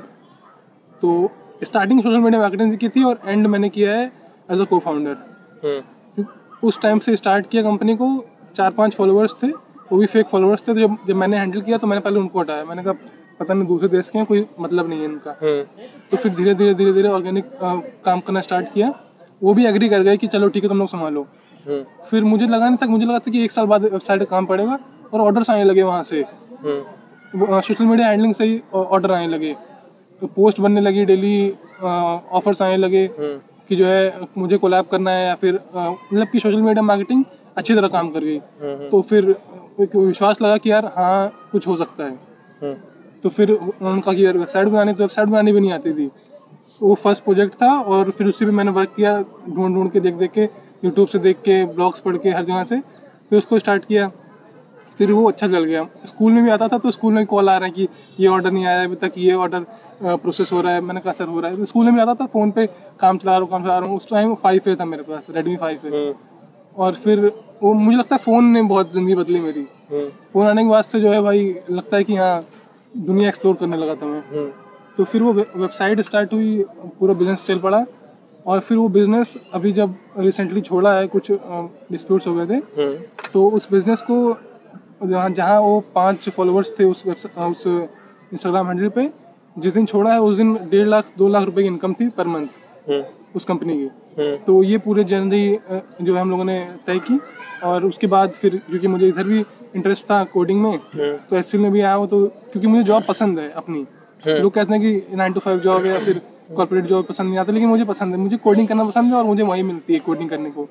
तो 1.01 1.09
स्टार्टिंग 1.65 2.01
सोशल 2.03 2.19
मीडिया 2.19 2.41
मार्केटिंग 2.41 2.71
से 2.71 2.77
की 2.77 2.89
थी 2.89 3.03
और 3.05 3.19
एंड 3.25 3.47
मैंने 3.47 3.69
किया 3.69 3.95
है 3.95 4.05
एज 4.51 4.61
अ 4.61 4.65
को 4.65 4.79
फाउंडर 4.79 5.17
हम्म। 5.65 6.25
उस 6.63 6.81
टाइम 6.83 6.99
से 6.99 7.17
स्टार्ट 7.17 7.47
किया 7.47 7.63
कंपनी 7.63 7.97
को 7.97 8.09
चार 8.55 8.71
पाँच 8.79 8.95
फॉलोअर्स 8.95 9.37
थे 9.43 9.49
वो 9.91 9.99
भी 9.99 10.07
फेक 10.07 10.29
फॉलोअर्स 10.29 10.67
थे 10.69 10.75
तो 10.75 10.81
जब 10.81 10.97
जब 11.09 11.17
मैंने 11.17 11.39
हैंडल 11.39 11.61
किया 11.61 11.79
तो 11.79 11.87
मैंने 11.87 12.03
पहले 12.03 12.21
उनको 12.21 12.41
हटाया। 12.41 12.65
मैंने 12.65 12.83
कहा 12.83 12.93
पता 13.41 13.55
नहीं 13.55 13.67
दूसरे 13.69 13.89
देश 13.89 14.11
के 14.11 14.19
हैं 14.19 14.27
कोई 14.27 14.47
मतलब 14.61 14.89
नहीं 14.89 15.01
है 15.01 15.05
इनका। 15.05 15.37
हम्म। 15.43 15.87
तो 16.11 16.17
फिर 16.17 16.35
धीरे 16.35 16.55
धीरे 16.55 16.75
धीरे 16.75 16.93
धीरे 16.93 17.09
ऑर्गेनिक 17.11 17.51
काम 18.05 18.21
करना 18.21 18.41
स्टार्ट 18.41 18.73
किया। 18.75 18.93
वो 19.43 19.55
भी 19.55 19.67
एग्री 19.67 19.89
कर 19.89 20.03
गए 20.03 20.17
कि 20.17 20.27
चलो 20.29 20.49
ठीक 20.49 20.63
है 20.63 20.69
तुम 20.69 20.79
लोग 20.79 20.89
संभालो। 20.89 21.27
हम्म। 21.67 21.83
फिर 22.11 22.25
मुझे 22.25 22.47
लगा 22.47 22.69
नहीं 22.69 22.79
था 22.83 22.87
मुझे 22.89 23.07
लगा 23.07 23.19
था 23.19 23.31
कि 23.31 23.45
एक 23.45 23.51
साल 23.53 23.67
बाद 23.67 23.83
वेबसाइट 23.85 24.29
काम 24.29 24.47
पड़ेगा 24.47 24.79
और 25.13 25.21
ऑर्डर्स 25.21 25.51
आने 25.51 25.65
लगे 25.65 25.83
वहाँ 25.85 26.03
से। 26.05 26.21
हम्म। 26.21 26.83
सोशल 27.37 27.85
मीडिया 27.85 28.09
हैंडलिंग 28.09 28.35
से 28.35 28.45
ही 28.45 28.61
ऑर्डर 28.75 29.13
आने 29.13 29.27
लगे। 29.27 29.55
पोस्ट 30.23 30.61
बनने 30.61 30.81
लगी 30.81 31.05
डेली 31.05 31.51
ऑफर्स 31.83 32.63
आने 32.63 32.77
लगे 32.77 33.05
हम्म। 33.19 33.39
कि 33.69 33.77
जो 33.77 33.87
है 33.87 34.29
मुझे 34.39 34.57
कोलैब 34.59 34.85
करना 34.91 35.11
है 35.11 35.27
या 35.27 35.35
फिर 35.35 35.55
मतलब 35.77 36.27
कि 36.29 36.41
सोशल 36.41 36.63
मीडिया 36.63 36.83
मार्केटिंग 36.83 37.25
अच्छी 37.57 37.75
तरह 37.75 37.89
काम 37.89 38.09
कर 38.11 38.21
गई। 38.21 38.37
हम्म 38.37 38.89
तो 38.89 39.01
फिर 39.03 39.35
एक 39.81 39.97
विश्वास 39.97 40.43
लगा 40.43 40.57
कि 40.57 40.71
यार 40.71 40.87
हाँ 40.97 41.49
कुछ 41.53 41.67
हो 41.69 41.77
सकता 41.77 42.05
है। 42.05 42.11
हम्म, 42.11 42.75
तो 43.23 43.29
फिर 43.29 43.51
उन्होंने 43.53 44.01
कहा 44.01 44.15
कि 44.15 44.25
यार 44.27 44.39
वेबसाइट 44.39 44.69
बनानी 44.69 44.93
तो 44.93 44.99
वेबसाइट 44.99 45.29
बनानी 45.29 45.53
भी 45.53 45.61
नहीं 45.61 45.73
आती 45.73 45.93
थी। 45.93 46.11
वो 46.83 46.95
फ़र्स्ट 46.95 47.25
प्रोजेक्ट 47.25 47.55
था 47.55 47.73
और 47.81 48.11
फिर 48.11 48.27
उसी 48.27 48.45
पे 48.45 48.51
मैंने 48.53 48.71
वर्क 48.71 48.93
किया 48.97 49.19
ढूंढ 49.49 49.75
ढूंढ 49.75 49.91
के 49.91 50.01
देख 50.01 50.15
देख 50.15 50.31
के 50.33 50.45
यूट्यूब 50.85 51.09
से 51.09 51.19
देख 51.19 51.37
के 51.45 51.65
ब्लॉग्स 51.67 52.01
पढ़ 52.01 52.17
के 52.17 52.31
हर 52.31 52.45
जगह 52.45 52.65
से। 52.65 52.81
फिर 53.31 53.39
उसको 53.39 53.59
स्टार्ट 53.59 53.85
किया। 53.85 54.11
फिर 54.99 55.13
वो 55.13 55.27
अच्छा 55.29 55.47
चल 55.49 55.65
गया। 55.65 55.87
स्कूल 56.07 56.33
में 56.33 56.43
भी 56.45 56.51
आता 56.51 56.69
था 56.69 56.79
तो 56.79 56.91
स्कूल 56.91 57.13
में 57.13 57.25
कॉल 57.27 57.49
आ 57.49 57.57
रहा 57.57 57.67
है 57.67 57.73
कि 57.73 57.89
ये 58.21 58.27
ऑर्डर 58.29 58.51
नहीं 58.53 58.67
आया 58.67 58.85
अभी 58.85 58.95
तक 58.97 59.13
ये 59.19 59.35
ऑर्डर 59.35 59.67
प्रोसेस 60.03 60.53
हो 60.53 60.61
रहा 60.61 60.73
है 60.73 60.81
मैंने 60.81 61.01
कहा 61.01 61.13
सर 61.13 61.29
हो 61.29 61.41
रहा 61.41 61.51
है। 61.51 61.65
स्कूल 61.65 61.85
में 61.85 61.95
भी 61.95 62.01
आता 62.01 62.15
था 62.15 62.27
फ़ोन 62.27 62.51
पे 62.51 62.67
काम 63.01 63.19
चला 63.19 63.33
रहा 63.33 63.41
हूँ 63.41 63.49
काम 63.51 63.63
चला 63.63 63.79
रहा 63.79 63.89
हूँ। 63.89 63.97
उस 63.97 64.09
टाइम 64.11 64.35
फाइव 64.37 64.69
ए 64.69 64.75
था 64.81 64.85
मेरे 64.85 65.03
पास 65.03 65.27
रेडमी 65.31 65.57
फाइव 65.57 65.87
ए 65.87 65.89
हम्म, 65.89 66.15
और 66.77 66.95
फिर 66.95 67.27
वो 67.63 67.73
मुझे 67.75 67.97
लगता 67.99 68.17
है 68.17 68.23
फ़ोन 68.23 68.45
ने 68.53 68.63
बहुत 68.65 68.93
ज़िंदगी 68.93 69.15
बदली 69.15 69.41
मेरी। 69.41 69.67
हम्म, 69.91 70.09
फ़ोन 70.33 70.47
आने 70.47 70.63
के 70.63 70.69
बाद 70.71 70.85
से 70.85 71.01
जो 71.01 71.13
है 71.13 71.21
भाई 71.23 71.55
लगता 71.71 71.97
है 71.97 72.05
कि 72.05 72.17
हाँ 72.17 72.45
दुनिया 72.95 73.29
एक्सप्लोर 73.29 73.55
करने 73.55 73.77
लगा 73.77 73.95
था 73.95 74.07
मैं। 74.07 74.23
हम्म, 74.31 74.51
तो 74.97 75.05
फिर 75.05 75.23
वो 75.23 75.33
वेबसाइट 75.33 76.01
स्टार्ट 76.01 76.33
हुई 76.33 76.65
पूरा 77.01 77.15
बिज़नेस 77.15 77.47
चल 77.47 77.59
पड़ा। 77.59 77.85
और 78.47 78.61
फिर 78.61 78.77
वो 78.79 78.89
बिज़नेस 78.91 79.37
अभी 79.55 79.73
जब 79.73 79.95
रिसेंटली 80.19 80.61
छोड़ा 80.63 80.93
है 80.95 81.07
कुछ 81.09 81.31
डिस्प्यूट्स 81.33 82.27
हो 82.27 82.35
गए 82.35 82.47
थे 82.47 82.55
हम्म, 82.55 82.97
तो 83.33 83.49
उस 83.51 83.71
बिज़नेस 83.71 84.01
को 84.11 84.17
जहाँ 85.07 85.31
जहाँ 85.31 85.61
वो 85.61 85.79
पाँच 85.95 86.29
फॉलोअर्स 86.31 86.73
थे 86.79 86.85
उस 86.85 87.07
उस 87.07 87.67
इंस्टाग्राम 87.67 88.67
हैंडल 88.67 88.89
पे। 88.89 89.11
जिस 89.57 89.73
दिन 89.73 89.87
छोड़ा 89.87 90.13
है 90.13 90.21
उस 90.21 90.37
दिन 90.37 90.55
डेढ़ 90.71 90.87
लाख 90.87 91.13
दो 91.19 91.29
लाख 91.29 91.45
रुपए 91.45 91.63
की 91.63 91.69
इनकम 91.69 91.93
थी 91.93 92.09
पर 92.09 92.27
मंथ 92.27 92.47
हम्म, 92.89 93.03
उस 93.37 93.45
कंपनी 93.45 93.75
की। 93.75 93.89
हम्म, 94.19 94.37
तो 94.37 94.63
ये 94.63 94.79
पूरे 94.79 95.05
जनवरी 95.05 95.59
जो 96.03 96.15
है 96.15 96.21
हम 96.21 96.31
लोगों 96.31 96.45
ने 96.45 96.59
तय 96.87 96.99
की। 97.01 97.19
और 97.65 97.85
उसके 97.85 98.07
बाद 98.07 98.31
फिर 98.33 98.57
क्योंकि 98.67 98.89
मुझे 98.89 99.07
इधर 99.09 99.25
भी 99.25 99.39
इंटरेस्ट 99.77 100.07
था 100.11 100.23
कोडिंग 100.33 100.61
में 100.63 100.71
हम्म, 100.71 101.13
तो 101.31 101.37
एससी 101.37 101.59
में 101.59 101.71
भी 101.73 101.81
आया 101.81 101.95
हूँ 101.95 102.07
तो 102.09 102.27
क्योंकि 102.53 102.67
मुझे 102.69 102.83
जॉब 102.85 103.05
पसंद 103.09 103.39
है 103.39 103.51
अपनी। 103.53 103.87
लोग 104.23 104.53
कहते 104.53 104.75
हैं 104.75 104.83
कि 104.83 105.17
नाइन 105.17 105.33
टू 105.33 105.41
फाइव 105.41 105.59
जॉब 105.61 105.87
या 105.87 105.99
फिर 106.01 106.21
कॉर्पोरेट 106.57 106.85
जॉब 106.85 107.05
पसंद 107.05 107.29
नहीं 107.29 107.39
आता 107.39 107.53
लेकिन 107.53 107.69
मुझे 107.69 107.85
पसंद 107.85 108.15
है। 108.15 108.21
मुझे 108.21 108.37
कोडिंग 108.37 108.69
करना 108.69 108.85
पसंद 108.85 109.13
है 109.13 109.15
और 109.15 109.25
मुझे 109.25 109.43
वही 109.43 109.63
मिलती 109.63 109.95
है 109.95 109.99
कोडिंग 110.01 110.29
करने 110.31 110.51
को। 110.51 110.69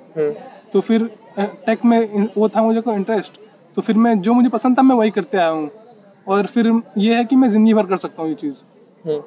तो 0.74 0.82
फिर 0.82 1.10
टेक 1.40 1.86
में 1.86 2.28
वो 2.38 2.50
था 2.50 2.62
मुझे 2.64 2.82
को 2.82 2.94
इंटरेस्ट 2.94 3.40
तो 3.78 3.82
फिर 3.82 3.98
मैं 3.98 4.20
जो 4.22 4.34
मुझे 4.34 4.50
पसंद 4.50 4.78
था 4.78 4.82
मैं 4.82 4.96
वही 4.96 5.12
करते 5.12 5.38
आया 5.38 5.50
हूँ। 5.50 5.70
और 6.28 6.46
फिर 6.46 6.72
ये 6.98 7.16
है 7.16 7.24
कि 7.26 7.36
मैं 7.36 7.50
ज़िंदगी 7.50 7.74
भर 7.74 7.86
कर 7.86 7.98
सकता 7.98 8.22
हूँ 8.22 8.30
ये 8.30 8.36
चीज़। 8.36 8.62
हम्म, 9.04 9.22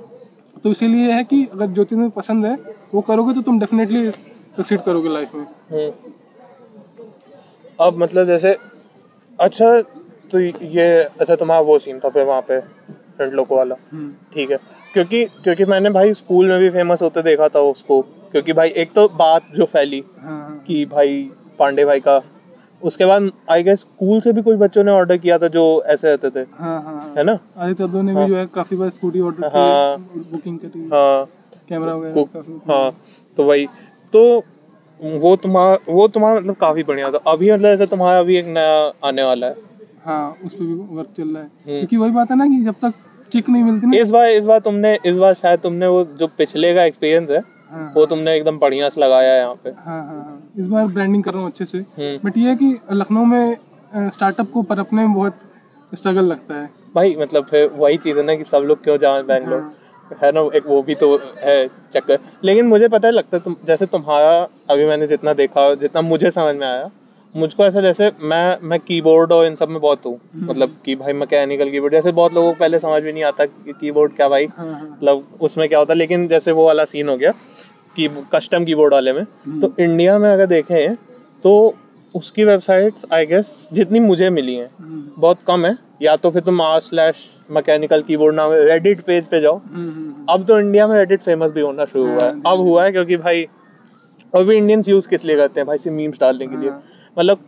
तो 0.64 0.70
इसीलिए 0.70 1.12
है 1.12 1.24
कि 1.24 1.44
अगर 1.46 1.66
जो 1.68 1.84
चीज़ 1.84 2.08
पसंद 2.16 2.46
है 2.46 2.54
वो 2.94 3.00
करोगे 3.02 3.34
तो 3.34 3.42
तुम 3.42 3.58
डेफिनेटली 3.60 4.10
सक्सीड 4.10 4.80
करोगे 4.82 5.08
लाइफ 5.08 5.34
में। 5.34 5.42
हम्म। 5.42 5.90
अब 7.80 7.98
मतलब 7.98 8.26
जैसे 8.26 8.56
अच्छा 9.38 9.80
तो 10.30 10.40
ये 10.40 10.86
अच्छा 11.20 11.34
तुम्हारा 11.36 11.62
वो 11.62 11.78
सीन 11.78 11.98
था 12.00 12.08
फिर 12.08 12.24
वहाँ 12.24 12.40
पे 12.48 12.60
फ्रंट 12.60 13.32
लोको 13.32 13.56
वाला। 13.56 13.74
ठीक 14.34 14.50
है। 14.50 14.56
क्योंकि 14.94 15.24
क्योंकि 15.44 15.64
मैंने 15.64 15.90
भाई 15.90 16.14
स्कूल 16.14 16.48
में 16.48 16.58
भी 16.60 16.70
फ़ेमस 16.70 17.02
होते 17.02 17.22
देखा 17.22 17.48
था 17.48 17.60
उसको। 17.62 18.00
क्योंकि 18.32 18.52
भाई 18.52 18.68
एक 18.76 18.92
तो 18.92 19.08
बात 19.08 19.46
जो 19.54 19.64
फैली 19.66 20.02
हाँ 20.20 20.38
हाँ। 20.38 20.58
कि 20.66 20.84
भाई 20.86 21.22
पांडे 21.58 21.84
भाई 21.84 22.00
का 22.00 22.18
उसके 22.82 23.04
बाद 23.04 23.30
आई 23.50 23.62
गेस 23.62 23.80
स्कूल 23.80 24.20
से 24.20 24.32
भी 24.32 24.42
कुछ 24.42 24.56
बच्चों 24.56 24.84
ने 24.84 24.90
ऑर्डर 24.90 25.16
किया 25.16 25.38
था 25.38 25.48
जो 25.48 25.62
ऐसे 25.86 26.08
रहते 26.08 26.30
थे। 26.30 26.40
हाँ 26.58 26.82
हाँ 26.82 26.94
हाँ। 26.94 27.14
है 27.16 27.24
ना? 27.24 27.38
आदित्य 27.56 27.84
अब्दुल 27.84 28.04
ने 28.04 28.14
भी 28.14 28.26
जो 28.26 28.36
है 28.36 28.46
काफ़ी 28.46 28.76
बार 28.76 28.90
स्कूटी 28.90 29.20
ऑर्डर 29.20 29.50
हाँ। 29.56 29.98
बुकिंग 30.32 30.58
करी 30.58 30.88
हाँ। 30.92 31.28
कैमरा 31.68 31.94
वगैरह 31.94 32.72
हाँ 32.72 32.92
तो 33.36 33.44
वही। 33.44 33.66
तो 34.12 34.22
वो 35.00 35.34
तुम्हारा 35.36 35.76
वो 35.88 36.06
तुम्हारा 36.08 36.40
मतलब 36.40 36.56
काफ़ी 36.56 36.82
बढ़िया 36.82 37.10
था। 37.10 37.18
अभी 37.32 37.50
मतलब 37.52 37.66
ऐसे 37.66 37.86
तुम्हारा 37.86 38.18
अभी 38.20 38.36
एक 38.36 38.46
नया 38.46 38.92
आने 39.04 39.22
वाला 39.22 39.46
है। 39.46 39.56
हाँ 40.04 40.36
उस 40.44 40.54
पर 40.54 40.64
भी 40.64 40.74
वर्क 40.96 41.08
चल 41.16 41.28
रहा 41.28 41.42
है। 41.42 41.48
हम्म। 41.48 41.78
क्योंकि 41.78 41.96
वही 41.96 42.10
बात 42.10 42.30
है 42.30 42.36
ना 42.36 42.46
कि 42.46 42.62
जब 42.64 42.74
तक 42.84 42.92
चिक 43.32 43.48
नहीं 43.48 43.62
मिलती 43.62 43.86
ना 43.86 43.96
इस 43.98 44.10
बार 44.10 44.28
इस 44.28 44.44
बार 44.44 44.58
तुमने 44.60 44.98
इस 45.06 45.16
बार 45.16 45.34
शायद 45.34 45.60
तुमने 45.60 45.86
वो 45.86 46.02
जो 46.18 46.26
पिछले 46.38 46.74
का 46.74 46.84
एक्सपीरियंस 46.84 47.30
है 47.30 47.42
हाँ 47.70 47.92
वो 47.96 48.04
तुमने 48.06 48.34
एकदम 48.36 48.58
बढ़िया 48.58 48.88
से 48.88 49.00
लगाया 49.00 49.32
है 49.32 49.38
यहाँ 49.40 49.54
पे। 49.64 49.70
हाँ 49.70 50.02
हाँ 50.06 50.16
हाँ। 50.16 50.52
इस 50.58 50.66
बार 50.66 50.86
ब्रांडिंग 50.88 51.24
कर 51.24 51.32
रहा 51.32 51.42
हूँ 51.42 51.50
अच्छे 51.50 51.64
से। 51.64 51.78
हम्म। 51.78 52.28
बट 52.28 52.36
ये 52.38 52.48
है 52.48 52.54
कि 52.56 52.78
लखनऊ 52.92 53.24
में 53.24 53.56
स्टार्टअप 54.12 54.50
को 54.50 54.62
परपने 54.62 55.02
में 55.02 55.14
बहुत 55.14 55.38
स्ट्रगल 55.92 56.24
लगता 56.24 56.54
है। 56.54 56.68
भाई 56.94 57.16
मतलब 57.20 57.44
फिर 57.44 57.70
वही 57.74 57.96
चीज़ 57.96 58.18
है 58.18 58.24
ना 58.24 58.34
कि 58.34 58.44
सब 58.44 58.62
लोग 58.62 58.82
क्यों 58.84 58.96
जाए 58.98 59.22
बैंगलोर 59.22 59.60
है। 60.22 60.30
ना 60.32 60.40
एक 60.56 60.66
वो 60.66 60.82
भी 60.82 60.94
तो 60.94 61.16
है 61.38 61.56
चक्कर। 61.92 62.18
लेकिन 62.44 62.66
मुझे 62.66 62.88
पता 62.88 63.08
है 63.08 63.14
लगता 63.14 63.36
है 63.36 63.42
तुम 63.42 63.56
जैसे 63.66 63.86
तुम्हारा 63.86 64.36
अभी 64.70 64.84
मैंने 64.86 65.06
जितना 65.06 65.32
देखा 65.34 65.74
जितना 65.74 66.00
मुझे 66.02 66.30
समझ 66.30 66.54
में 66.56 66.66
आया 66.66 66.90
मुझको 67.34 67.64
ऐसा 67.64 67.80
जैसे 67.80 68.10
मैं 68.20 68.56
मैं 68.62 68.78
कीबोर्ड 68.80 69.32
और 69.32 69.46
इन 69.46 69.54
सब 69.56 69.68
में 69.68 69.80
बहुत 69.80 70.06
हूँ। 70.06 70.18
मतलब 70.36 70.76
कि 70.84 70.94
भाई 70.96 71.12
मैकेनिकल 71.12 71.70
कीबोर्ड 71.70 71.92
जैसे 71.92 72.12
बहुत 72.12 72.34
लोगों 72.34 72.52
को 72.52 72.58
पहले 72.58 72.78
समझ 72.78 73.02
भी 73.02 73.12
नहीं 73.12 73.24
आता 73.24 73.44
कि 73.44 73.72
कीबोर्ड 73.72 74.14
क्या 74.16 74.28
भाई 74.28 74.46
हाँ 74.46 74.66
हाँ। 74.66 74.88
मतलब 74.92 75.38
उसमें 75.40 75.68
क्या 75.68 75.78
होता 75.78 75.92
है 75.92 75.98
लेकिन 75.98 76.26
जैसे 76.28 76.52
वो 76.52 76.66
वाला 76.66 76.84
सीन 76.84 77.08
हो 77.08 77.16
गया। 77.16 77.32
कि 77.96 78.08
कस्टम 78.32 78.64
कीबोर्ड 78.64 78.94
वाले 78.94 79.12
में। 79.12 79.24
तो 79.60 79.72
इंडिया 79.80 80.18
में 80.18 80.32
अगर 80.32 80.46
देखें 80.46 80.94
तो 81.44 81.74
उसकी 82.14 82.44
वेबसाइट्स 82.44 83.06
आई 83.12 83.26
गेस 83.26 83.68
जितनी 83.72 84.00
मुझे 84.00 84.30
मिली 84.30 84.54
हैं 84.54 84.70
बहुत 85.18 85.38
कम 85.46 85.66
है। 85.66 85.76
या 86.02 86.14
तो 86.16 86.30
फिर 86.30 86.42
तुम 86.42 86.60
आर 86.62 86.80
स्लैश 86.80 87.24
मैकेनिकल 87.50 88.02
कीबोर्ड 88.02 88.36
नाम 88.36 88.52
रेडिट 88.52 89.00
पेज 89.00 89.26
पे 89.26 89.40
जाओ। 89.40 89.56
अब 90.30 90.44
तो 90.48 90.58
इंडिया 90.60 90.86
में 90.86 90.96
रेडिट 90.96 91.22
फ़ेमस 91.22 91.50
भी 91.50 91.60
होना 91.60 91.84
शुरू 91.84 92.06
हुआ 92.06 92.22
है। 92.22 92.30
अब 92.46 92.58
हुआ 92.58 92.84
है 92.84 92.92
क्योंकि 92.92 93.16
भाई 93.16 93.46
अभी 94.32 94.56
इंडियंस 94.56 94.88
यूज़ 94.88 95.08
किस 95.08 95.24
लिए 95.24 95.36
करते 95.36 95.60
हैं? 95.60 95.66
भाई 95.66 95.78
से 95.78 95.90
मीम्स 95.90 96.20
डालने 96.20 96.46
के 96.46 96.56
लिए। 96.56 96.70
मतलब 97.16 97.38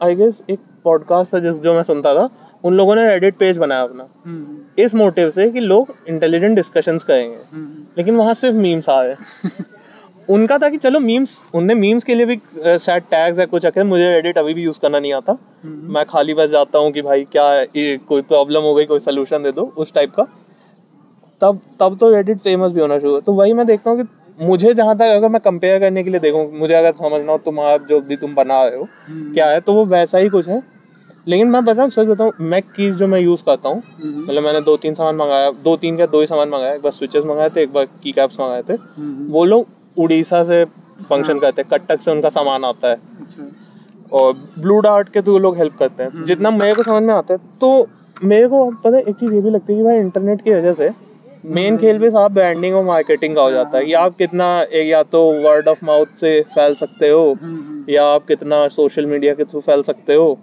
आई 0.00 0.14
गेस 0.14 0.42
एक 0.50 0.60
पॉडकास्ट 0.84 1.34
था 1.34 1.38
जिस 1.38 1.54
जो 1.54 1.74
मैं 1.74 1.82
सुनता 1.82 2.14
था 2.14 2.28
उन 2.64 2.74
लोगों 2.74 2.94
ने 2.96 3.06
रेडिट 3.08 3.34
पेज 3.36 3.58
बनाया 3.58 3.82
अपना। 3.82 4.06
हम्म, 4.26 4.58
इस 4.78 4.94
मोटिव 4.94 5.30
से 5.30 5.48
कि 5.50 5.60
लोग 5.60 5.94
इंटेलिजेंट 6.08 6.56
डिस्कशंस 6.56 7.04
करेंगे। 7.04 7.36
हम्म, 7.52 7.84
लेकिन 7.98 8.16
वहाँ 8.16 8.34
सिर्फ़ 8.34 8.56
मीम्स 8.56 8.88
आ 8.88 9.00
रहे 9.02 9.14
उनका 10.28 10.58
था 10.58 10.68
कि 10.68 10.76
चलो 10.76 10.98
मीम्स 11.00 11.40
उनने 11.54 11.74
मीम्स 11.74 12.04
के 12.04 12.14
लिए 12.14 12.26
भी 12.26 12.36
शायद 12.78 13.02
टैग्स 13.10 13.38
है 13.38 13.46
कुछ 13.46 13.64
रखे। 13.66 13.82
मुझे 13.84 14.04
एडिट 14.08 14.38
अभी 14.38 14.54
भी 14.54 14.62
यूज़ 14.64 14.80
करना 14.80 14.98
नहीं 14.98 15.12
आता। 15.12 15.36
मैं 15.64 16.04
खाली 16.06 16.34
बस 16.34 16.50
जाता 16.50 16.78
हूँ 16.78 16.90
कि 16.92 17.02
भाई 17.02 17.24
क्या 17.32 17.44
कोई 18.08 18.22
प्रॉब्लम 18.22 18.62
हो 18.62 18.74
गई 18.74 18.84
कोई 18.84 18.98
सोल्यूशन 18.98 19.42
दे 19.42 19.52
दो 19.52 19.72
उस 19.76 19.92
टाइप 19.94 20.14
का। 20.14 20.26
तब 21.40 21.60
तब 21.80 21.96
तो 22.00 22.12
एडिट 22.16 22.38
फ़ेमस 22.38 22.72
भी 22.72 22.80
होना 22.80 22.98
शुरू 22.98 23.20
तो 23.20 23.32
वही 23.32 23.52
मैं 23.52 23.66
देखता 23.66 23.90
हूँ 23.90 24.02
कि 24.02 24.44
मुझे 24.44 24.72
जहाँ 24.74 24.96
तक 24.96 25.14
अगर 25.16 25.28
मैं 25.28 25.40
कंपेयर 25.40 25.80
करने 25.80 26.02
के 26.04 26.10
लिए 26.10 26.20
देखूँ 26.20 26.50
मुझे 26.58 26.74
अगर 26.74 26.92
समझना 26.92 27.32
हो 27.32 27.38
तुम्हारा 27.38 27.76
जो 27.88 28.00
भी 28.00 28.16
तुम 28.16 28.34
बना 28.34 28.62
रहे 28.64 28.76
हो 28.76 28.86
क्या 29.34 29.46
है 29.46 29.60
तो 29.60 29.72
वो 29.72 29.84
वैसा 29.86 30.18
ही 30.18 30.28
कुछ 30.28 30.48
है। 30.48 30.62
लेकिन 31.26 31.48
मैं 31.48 31.64
बताऊँ 31.64 31.90
सच 31.90 32.06
बताऊँ 32.06 32.32
मैक 32.42 32.70
कीज 32.76 32.96
जो 32.96 33.06
मैं 33.06 33.20
यूज़ 33.20 33.42
करता 33.44 33.68
हूँ 33.68 33.82
मतलब 33.98 34.42
मैंने 34.42 34.60
दो 34.60 34.76
तीन 34.76 34.94
सामान 34.94 35.16
मंगाया 35.16 35.50
दो 35.64 35.76
तीन 35.76 35.96
का 35.96 36.06
दो 36.06 36.20
ही 36.20 36.26
सामान 36.26 36.48
मंगाया 36.48 36.72
एक 36.74 36.82
बार 36.82 36.92
स्विचेस 36.92 37.24
मंगाए 37.24 37.50
थे 37.56 37.62
एक 37.62 37.72
बार 37.72 37.84
की 38.02 38.12
कैप्स 38.12 38.40
मंगाए 38.40 38.62
थे। 38.62 38.72
हम्म, 38.72 39.26
वो 39.32 39.44
लोग 39.44 39.66
उड़ीसा 39.96 40.42
से 40.42 40.64
फ़ंक्शन 41.08 41.38
करते 41.38 41.62
हैं 41.62 41.68
कटक 41.70 42.00
से 42.00 42.10
उनका 42.10 42.28
सामान 42.28 42.64
आता 42.64 42.88
है। 42.88 42.94
अच्छा। 43.20 43.50
और 44.12 44.32
ब्लू 44.58 44.78
डार्ट 44.80 45.08
के 45.08 45.22
थ्रू 45.22 45.38
लोग 45.38 45.56
हेल्प 45.56 45.76
करते 45.78 46.02
हैं। 46.02 46.24
जितना 46.24 46.50
मेरे 46.50 46.74
को 46.74 46.82
समझ 46.82 47.02
में 47.02 47.14
आता 47.14 47.34
है 47.34 47.40
तो 47.60 47.86
मेरे 48.24 48.48
को 48.48 48.64
पता 48.74 48.96
है 48.96 49.02
एक 49.02 49.14
चीज़ 49.16 49.34
ये 49.34 49.40
भी 49.40 49.50
लगती 49.50 49.72
है 49.72 49.78
कि 49.78 49.84
भाई 49.84 49.98
इंटरनेट 49.98 50.42
की 50.42 50.50
वजह 50.50 50.72
से 50.74 50.90
मेन 51.46 51.76
खेल 51.76 51.98
भी 51.98 52.10
साहब 52.10 52.32
ब्रांडिंग 52.34 52.74
और 52.76 52.84
मार्केटिंग 52.84 53.34
का 53.36 53.42
हो 53.42 53.50
जाता 53.50 53.78
है। 53.78 53.88
या 53.90 54.00
आप 54.00 54.16
कितना 54.16 54.46
या 54.76 55.02
तो 55.04 55.22
वर्ड 55.42 55.68
ऑफ़ 55.68 55.84
माउथ 55.84 56.06
से 56.20 56.40
फैल 56.44 56.74
सकते 56.74 57.08
हो 57.08 57.22
हम्म, 57.32 57.56
हम्म, 57.56 57.84
या 57.88 58.04
आप 58.06 58.26
कितना 58.26 58.66
सोशल 58.70 59.06
मीडिया 59.06 59.34
के 59.34 59.44
थ्रू 59.44 59.60
फैल 59.60 59.82
सकते 59.82 60.14
हो। 60.14 60.38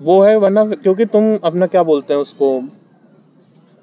वो 0.00 0.22
है 0.22 0.36
वरना 0.36 0.64
क्योंकि 0.66 1.04
तुम 1.06 1.36
अपना 1.44 1.66
क्या 1.66 1.82
बोलते 1.82 2.14
हैं 2.14 2.20
उसको 2.20 2.60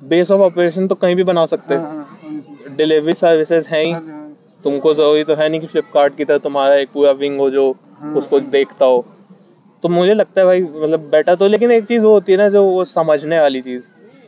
बेस 0.02 0.32
ऑफ़ 0.32 0.42
ऑपरेशन 0.42 0.88
तो 0.88 0.96
कहीं 0.96 1.16
भी 1.16 1.24
बना 1.24 1.46
सकते। 1.46 1.76
हाँ, 1.76 2.20
हो 2.24 2.76
डिलीवरी 2.76 3.14
सर्विसेज़ 3.14 3.68
हैं 3.70 3.84
ही। 3.84 3.92
हाँ, 3.92 4.02
हाँ, 4.02 4.36
तुमको 4.64 4.94
ज़रूरी 4.94 5.24
तो 5.24 5.36
है 5.36 5.50
नहीं 5.50 5.62
कि 5.62 5.68
फ्लिपकार्ट 5.68 6.16
की 6.18 6.26
तरह 6.26 6.38
तुम्हारा 6.38 6.76
एक 6.76 6.90
पूरा 6.94 7.12
विंग 7.12 7.40
हो 7.40 7.50
जो 7.50 7.76
उसको 8.16 8.40
देखता 8.40 8.86
हो। 8.86 9.06
तो 9.84 9.90
मुझे 9.90 10.14
लगता 10.14 10.42
है 10.42 10.46
भाई 10.48 10.62
मतलब 10.62 11.10
बेटर 11.12 11.36
तो 11.36 11.48
लेकिन 11.48 11.72
एक 11.72 11.86
चीज़ 11.86 12.06
वो 12.06 12.12
होती 12.14 12.32
है 12.32 12.38
ना 12.38 12.50
जो 12.50 12.64
वो 12.64 12.86
समझने 12.86 13.40
वाली 13.40 13.62
चीज़। 13.62 13.88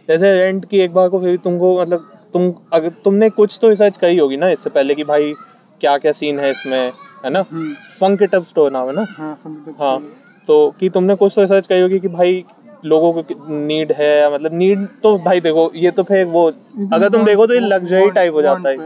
जैसे 0.10 0.34
रेंट 0.36 0.66
की 0.66 0.80
एक 0.80 0.94
बार 0.94 1.10
को 1.10 1.20
फिर 1.20 1.38
तुमको 1.38 1.80
मतलब 1.82 2.14
तुम 2.34 2.52
अगर 2.74 2.90
तुमने 3.04 3.30
कुछ 3.30 3.58
तो 3.62 3.70
रिसर्च 3.70 3.98
करी 3.98 4.18
होगी 4.18 4.38
ना 4.38 4.50
इससे 4.50 4.70
पहले 4.70 4.96
कि 4.96 5.04
भाई 5.04 5.34
क्या 5.82 5.98
क्या 5.98 6.12
सीन 6.12 6.40
है 6.40 6.52
इसमें 6.52 6.92
है 7.26 7.30
ना? 7.30 7.42
फंक 7.44 8.24
अप 8.36 8.44
स्टोर 8.44 8.72
नाम 8.72 8.88
है 8.88 8.94
ना? 8.96 9.06
हाँ 9.10 9.40
हाँ। 9.80 10.00
तो 10.48 10.56
कि 10.80 10.90
तुमने 10.90 11.16
कुछ 11.16 11.36
तो 11.36 11.42
रिसर्च 11.42 11.68
करी 11.68 11.82
होगी 11.82 12.00
कि 12.00 12.08
भाई 12.08 12.44
लोगों 12.86 13.12
को 13.14 13.24
नीड 13.50 13.92
है 13.92 14.34
मतलब 14.34 14.54
नीड 14.54 14.88
तो 15.04 15.18
भाई 15.18 15.40
देखो 15.42 15.72
ये 15.76 15.92
तो 15.92 16.04
फिर 16.04 16.26
वो 16.26 16.46
अगर 16.94 17.10
तुम 17.10 17.24
देखो 17.26 17.48
तो 17.48 17.54
ये 17.54 17.60
लग्जरी 17.60 18.10
टाइप 18.12 18.34
हो 18.34 18.42
जाता 18.42 18.70
है। 18.70 18.78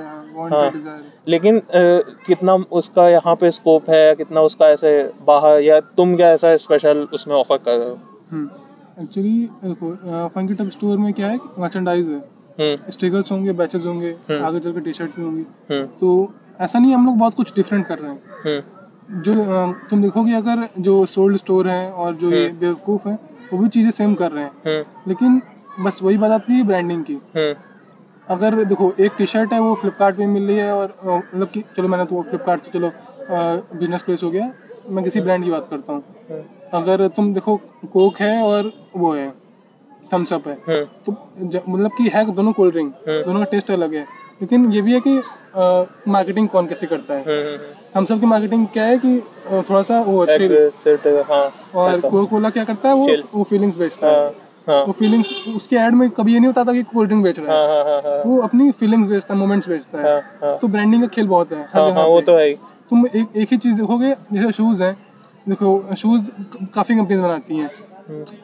हाँ। 0.50 0.72
लेकिन 1.28 1.58
अ, 1.60 1.64
कितना 2.28 2.54
उसका 2.72 3.08
यहाँ 3.10 3.36
पे 3.36 3.52
स्कोप 3.52 3.90
है 3.90 4.16
कितना 4.16 4.42
उसका 4.42 4.70
ऐसे 4.70 4.92
बाहर 5.28 5.60
या 5.62 5.80
तुम 5.98 6.16
क्या 6.16 6.30
ऐसा 6.32 6.56
स्पेशल 6.58 7.08
उसमें 7.14 7.36
ऑफ़र 7.36 7.58
कर 7.58 7.78
रहे 7.78 7.90
हो? 7.90 7.98
एक्चुअली 9.02 9.38
देखो 9.64 9.94
फंकी 10.36 10.54
टप 10.54 10.70
स्टोर 10.72 10.98
में 10.98 11.12
क्या 11.14 11.28
है 11.28 11.40
मर्चेंडाइज 11.60 12.10
है। 12.10 12.18
हम्म। 12.60 12.92
स्टिकर्स 12.92 13.32
होंगे 13.32 13.52
बैचेस 13.54 13.86
होंगे 13.86 14.12
आगे 14.38 14.60
चल 14.60 14.72
के 14.72 14.80
टी 14.80 14.94
शर्ट 14.94 15.16
भी 15.16 15.24
होंगी। 15.24 15.46
हम्म। 15.72 15.86
तो 16.00 16.34
ऐसा 16.62 16.80
नहीं 16.80 16.94
हम 16.94 17.06
लोग 17.06 17.18
बहुत 17.18 17.34
कुछ 17.34 17.54
डिफरेंट 17.56 17.86
कर 17.88 18.00
रहे 18.00 18.12
हैं। 18.12 18.22
हम्म। 18.46 18.81
जो 19.14 19.34
तुम 19.90 20.02
देखोगे 20.02 20.34
अगर 20.34 20.68
जो 20.80 21.06
सोल्ड 21.08 21.38
स्टोर 21.38 21.68
है 21.70 21.92
और 21.92 22.14
जो 22.16 22.32
ये 22.32 22.48
बेवकूफ़ 22.60 23.08
है 23.10 23.18
वो 23.54 23.58
भी 23.60 23.70
चीज़ें 23.70 23.90
सेम 23.92 24.14
कर 24.16 24.32
रहे 24.32 24.44
हैं। 24.44 24.52
हम्म। 24.68 25.10
लेकिन 25.10 25.42
बस 25.80 26.00
वही 26.04 26.18
बात 26.18 26.32
आती 26.32 26.54
है 26.54 26.64
ब्रांडिंग 26.64 27.04
की। 27.06 27.14
हम्म। 27.36 27.54
अगर 28.28 28.64
देखो 28.64 28.92
एक 29.00 29.12
टी 29.18 29.26
शर्ट 29.26 29.54
है 29.54 29.60
वो 29.60 29.74
फ्लिपकार्ट 29.76 30.16
पे 30.18 30.26
मिल 30.28 30.48
रही 30.48 30.58
है 30.58 30.72
और 30.74 30.96
मतलब 31.06 31.48
कि 31.48 31.64
चलो 31.78 31.88
मैंने 31.88 32.06
तो 32.06 32.22
फ्लिपकार्ट 32.22 32.64
तो 32.64 32.72
चलो 32.72 32.92
बिज़नेस 33.30 34.04
प्लेस 34.04 34.24
हो 34.24 34.32
गया 34.32 34.52
मैं 34.90 35.04
किसी 35.04 35.22
ब्रांड 35.22 35.44
की 35.44 35.52
बात 35.52 35.68
करता 35.72 35.94
हूँ। 35.94 36.04
हम्म, 36.30 36.42
अगर 36.74 37.08
तुम 37.08 37.34
देखो 37.34 37.56
कोक 37.94 38.20
है 38.22 38.42
और 38.44 38.72
वो 38.96 39.14
है 39.14 39.30
थम्स 40.14 40.34
अप 40.34 40.48
है। 40.48 40.58
हम्म। 40.68 40.86
तो 41.06 41.12
मतलब 41.68 41.92
कि 41.98 42.10
है 42.10 42.26
दोनों 42.32 42.54
कोल्ड 42.54 42.74
ड्रिंक 42.74 42.94
दोनों 43.08 43.40
का 43.40 43.46
टेस्ट 43.52 43.72
अलग 43.72 43.94
है। 43.96 44.06
लेकिन 44.42 44.72
ये 44.74 44.82
भी 44.82 44.94
है 44.94 45.00
कि 45.08 45.22
मार्केटिंग 46.12 46.48
कौन 46.50 46.68
कैसे 46.68 46.88
करता 46.88 47.14
है? 47.14 47.60
हम्म 47.96 48.06
सब 48.06 48.20
की 48.20 48.26
मार्केटिंग 48.26 48.68
क्या 48.68 48.84
है 48.84 48.98
कि 48.98 49.20
थोड़ा 49.70 49.82
सा 49.84 50.00
वो 50.02 50.24
हाँ 51.24 51.44
और 51.76 52.00
कोका 52.00 52.24
कोला 52.26 52.50
क्या 52.50 52.64
करता 52.64 52.90
है 52.90 52.96
वो 52.96 53.16
वो 53.34 53.44
फीलिंग्स 53.44 53.78
बेचता 53.78 54.08
है। 54.08 54.14
हाँ 54.14 54.32
हाँ। 54.68 54.84
वो 54.86 54.92
फीलिंग्स 54.92 55.34
उसके 55.56 55.76
ऐड 55.76 55.94
में 55.94 56.10
कभी 56.10 56.34
ये 56.34 56.40
नहीं 56.40 56.52
बताता 56.52 56.74
कि 56.74 56.84
कोल्ड 56.84 57.10
ड्रिंक 57.10 57.24
बेच 57.24 57.40
रहा 57.40 57.54
है। 57.54 57.68
हाँ 57.68 57.84
हाँ 57.84 58.02
हाँ 58.02 58.24
वो 58.26 58.38
अपनी 58.42 58.72
फीलिंग्स 58.72 59.08
बेचता 59.08 59.34
है 59.34 59.40
मोमेंट्स 59.40 59.70
बेचता 59.70 60.00
है। 60.00 60.58
तो 60.58 60.68
ब्रांडिंग 60.68 61.02
का 61.02 61.08
खेल 61.08 61.28
बहुत 61.28 61.52
है 61.52 61.68
हाँ 61.74 61.92
हाँ 61.92 62.06
वो 62.06 62.22
तो 62.22 62.38
है 62.38 62.54
तुम 62.90 63.06
एक 63.08 63.38
एक 63.38 63.48
ही 63.52 63.58
चीज़ 63.58 63.76
देखोगे 63.76 64.16
जैसे 64.34 64.52
शूज़ 64.52 64.84
हैं। 64.84 64.94
देखो 65.50 65.96
शूज़ 65.98 66.30
काफ़ी 66.76 66.96
कंपनीज़ 66.96 67.22
बनाती 67.22 67.58
हैं। 67.58 67.70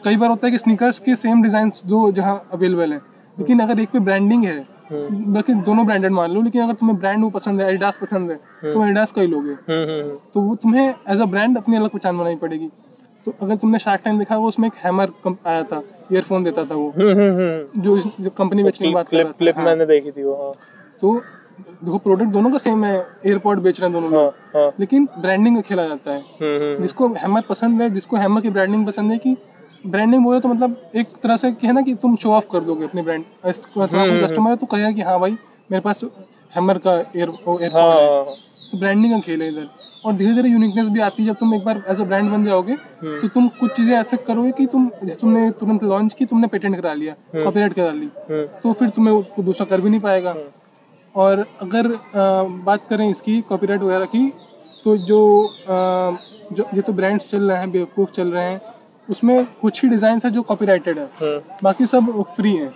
कई 0.05 0.15
बार 0.17 0.29
होता 0.29 0.47
है 0.47 0.51
कि 0.51 0.57
स्नीकर्स 0.57 0.99
के 0.99 1.15
सेम 1.15 1.43
डिज़ाइन 1.43 1.71
दो 1.85 2.11
जहाँ 2.11 2.47
अवेलेबल 2.53 2.93
है। 2.93 3.01
लेकिन 3.37 3.59
अगर 3.59 3.79
एक 3.79 3.89
पे 3.89 3.99
ब्रांडिंग 3.99 4.45
है 4.45 4.57
बल्कि 4.91 5.53
दोनों 5.53 5.85
ब्रांडेड 5.85 6.11
मान 6.11 6.31
लो 6.31 6.41
लेकिन 6.41 6.61
अगर 6.63 6.73
तुम्हें 6.73 6.97
ब्रांड 6.99 7.23
वो 7.23 7.29
पसंद 7.29 7.61
है 7.61 7.69
एडिडास 7.69 7.97
पसंद 7.97 8.31
है 8.31 8.73
तुम 8.73 8.83
एडिडास 8.83 9.11
का 9.11 9.21
ही 9.21 9.27
लोगे। 9.27 9.51
हम्म 9.51 9.89
हम्म 9.89 10.17
तो 10.33 10.41
वो 10.41 10.55
तुम्हें 10.55 10.93
एज 11.09 11.21
अ 11.21 11.25
ब्रांड 11.25 11.57
अपनी 11.57 11.77
अलग 11.77 11.89
पहचान 11.89 12.17
बनानी 12.17 12.35
पड़ेगी। 12.35 12.69
तो 13.25 13.33
अगर 13.41 13.55
तुमने 13.55 13.79
शार्क 13.79 14.01
टाइम 14.03 14.19
देखा 14.19 14.37
वो 14.37 14.47
उसमें 14.47 14.67
एक 14.67 14.75
हैमर 14.85 15.11
आया 15.47 15.63
था 15.63 15.81
ईयरफोन 16.11 16.43
देता 16.43 16.63
था 16.65 16.75
वो। 16.75 16.89
हम्म 16.89 17.09
हम्म 17.11 17.35
हम्म। 17.39 17.81
जो 17.81 17.97
जो 17.97 18.29
कंपनी 18.37 18.63
बेचने 18.63 18.87
की 18.87 18.93
बात 18.93 19.09
कर 19.09 19.23
रहा 19.23 19.51
था। 19.51 19.63
मैंने 19.63 19.85
देखी 19.85 20.11
थी 20.11 20.23
वो 20.23 20.35
हाँ। 20.35 20.53
तो 21.01 21.13
देखो 21.83 21.97
प्रोडक्ट 21.97 22.29
दोनों 22.31 22.51
का 22.51 22.57
सेम 22.57 22.83
है 22.85 22.95
एयरपॉड 23.25 23.59
बेच 23.61 23.79
रहे 23.81 23.89
हैं 23.89 23.93
दोनों 23.93 24.11
लोग। 24.11 24.23
हाँ 24.23 24.61
हाँ। 24.61 24.71
लेकिन 24.79 25.07
ब्रांडिंग 25.19 25.55
का 25.55 25.61
खेला 25.61 25.87
जाता 25.87 26.11
है। 26.11 26.19
हम्म 26.19 26.63
हम्म 26.63 26.81
जिसको 26.81 27.07
हैमर 27.15 27.41
पसंद 27.49 27.81
है 27.81 27.89
जिसको 27.89 28.17
हैमर 28.17 28.41
की 28.41 28.49
ब्रांडिंग 28.49 28.85
पसंद 28.87 29.11
है 29.11 29.17
कि 29.17 29.35
ब्रांडिंग 29.87 30.23
बोले 30.23 30.39
तो 30.39 30.49
मतलब 30.49 30.89
एक 30.95 31.07
तरह 31.23 31.37
से 31.37 31.47
है 31.63 31.73
ना 31.73 31.81
कि 31.81 31.93
तुम 32.01 32.15
शो 32.15 32.31
ऑफ़ 32.33 32.45
कर 32.51 32.59
दोगे 32.63 32.85
अपने 32.85 33.01
ब्रांड 33.01 33.23
कस्टमर 33.45 34.49
है 34.49 34.55
तो 34.55 34.65
कहेगा 34.65 34.91
कि 34.91 35.01
हाँ 35.01 35.19
भाई 35.19 35.31
मेरे 35.69 35.81
पास 35.81 36.03
हैमर 36.55 36.77
का 36.77 36.93
एयर 36.93 37.29
एयरपॉड 37.29 37.61
है। 37.61 37.69
तो 38.69 38.77
ब्रांडिंग 38.77 39.13
का 39.13 39.19
खेल 39.19 39.41
है 39.41 39.47
इधर। 39.49 39.67
और 40.05 40.13
धीरे 40.15 40.33
धीरे 40.33 40.49
यूनिकनेस 40.49 40.87
भी 40.89 40.99
आती 41.01 41.23
है 41.23 41.29
जब 41.29 41.35
तुम 41.39 41.53
एक 41.55 41.63
बार 41.65 41.83
एज 41.89 41.99
अ 42.01 42.03
ब्रांड 42.03 42.29
बन 42.31 42.45
जाओगे 42.45 42.75
तो 42.75 43.27
तुम 43.27 43.47
कुछ 43.59 43.71
चीज़ें 43.75 43.95
ऐसे 43.97 44.17
करोगे 44.27 44.51
कि 44.51 44.65
तुम 44.65 44.87
तुमने 45.19 45.49
तुरंत 45.59 45.83
लॉन्च 45.83 46.13
की 46.13 46.25
तुमने 46.25 46.47
पेटेंट 46.47 46.75
करा 46.75 46.93
लिया 46.93 47.13
कॉपीराइट 47.35 47.73
करा 47.73 47.91
ली 47.91 48.09
हम्म। 48.29 48.45
तो 48.63 48.73
फिर 48.73 48.89
तुम्हें 48.89 49.43
दूसरा 49.45 49.65
कर 49.65 49.81
भी 49.81 49.89
नहीं 49.89 50.01
पाएगा। 50.01 50.35
और 51.15 51.45
अगर 51.61 51.87
बात 52.65 52.87
करें 52.89 53.09
इसकी 53.09 53.39
कॉपीराइट 53.49 53.81
वगैरह 53.81 54.05
की 54.05 54.27
तो 54.83 54.97
जो 54.97 55.19
जो 56.53 56.65
ये 56.75 56.81
तो 56.81 56.93
ब्रांड्स 56.93 57.29
चल 57.31 57.49
रहे 57.49 57.57
हैं 57.59 57.71
बेवकूफ़ 57.71 58.11
चल 58.11 58.27
रहे 58.31 58.43
हैं 58.43 58.59
उसमें 59.07 59.45
कुछ 59.61 59.83
ही 59.83 59.89
डिज़ाइन 59.89 60.19
है 60.25 60.31
जो 60.31 60.41
कॉपीराइटेड 60.43 60.97
है। 60.97 61.05
हम्म 61.21 61.57
बाकी 61.63 61.85
सब 61.87 62.23
फ्री 62.35 62.53
है। 62.55 62.67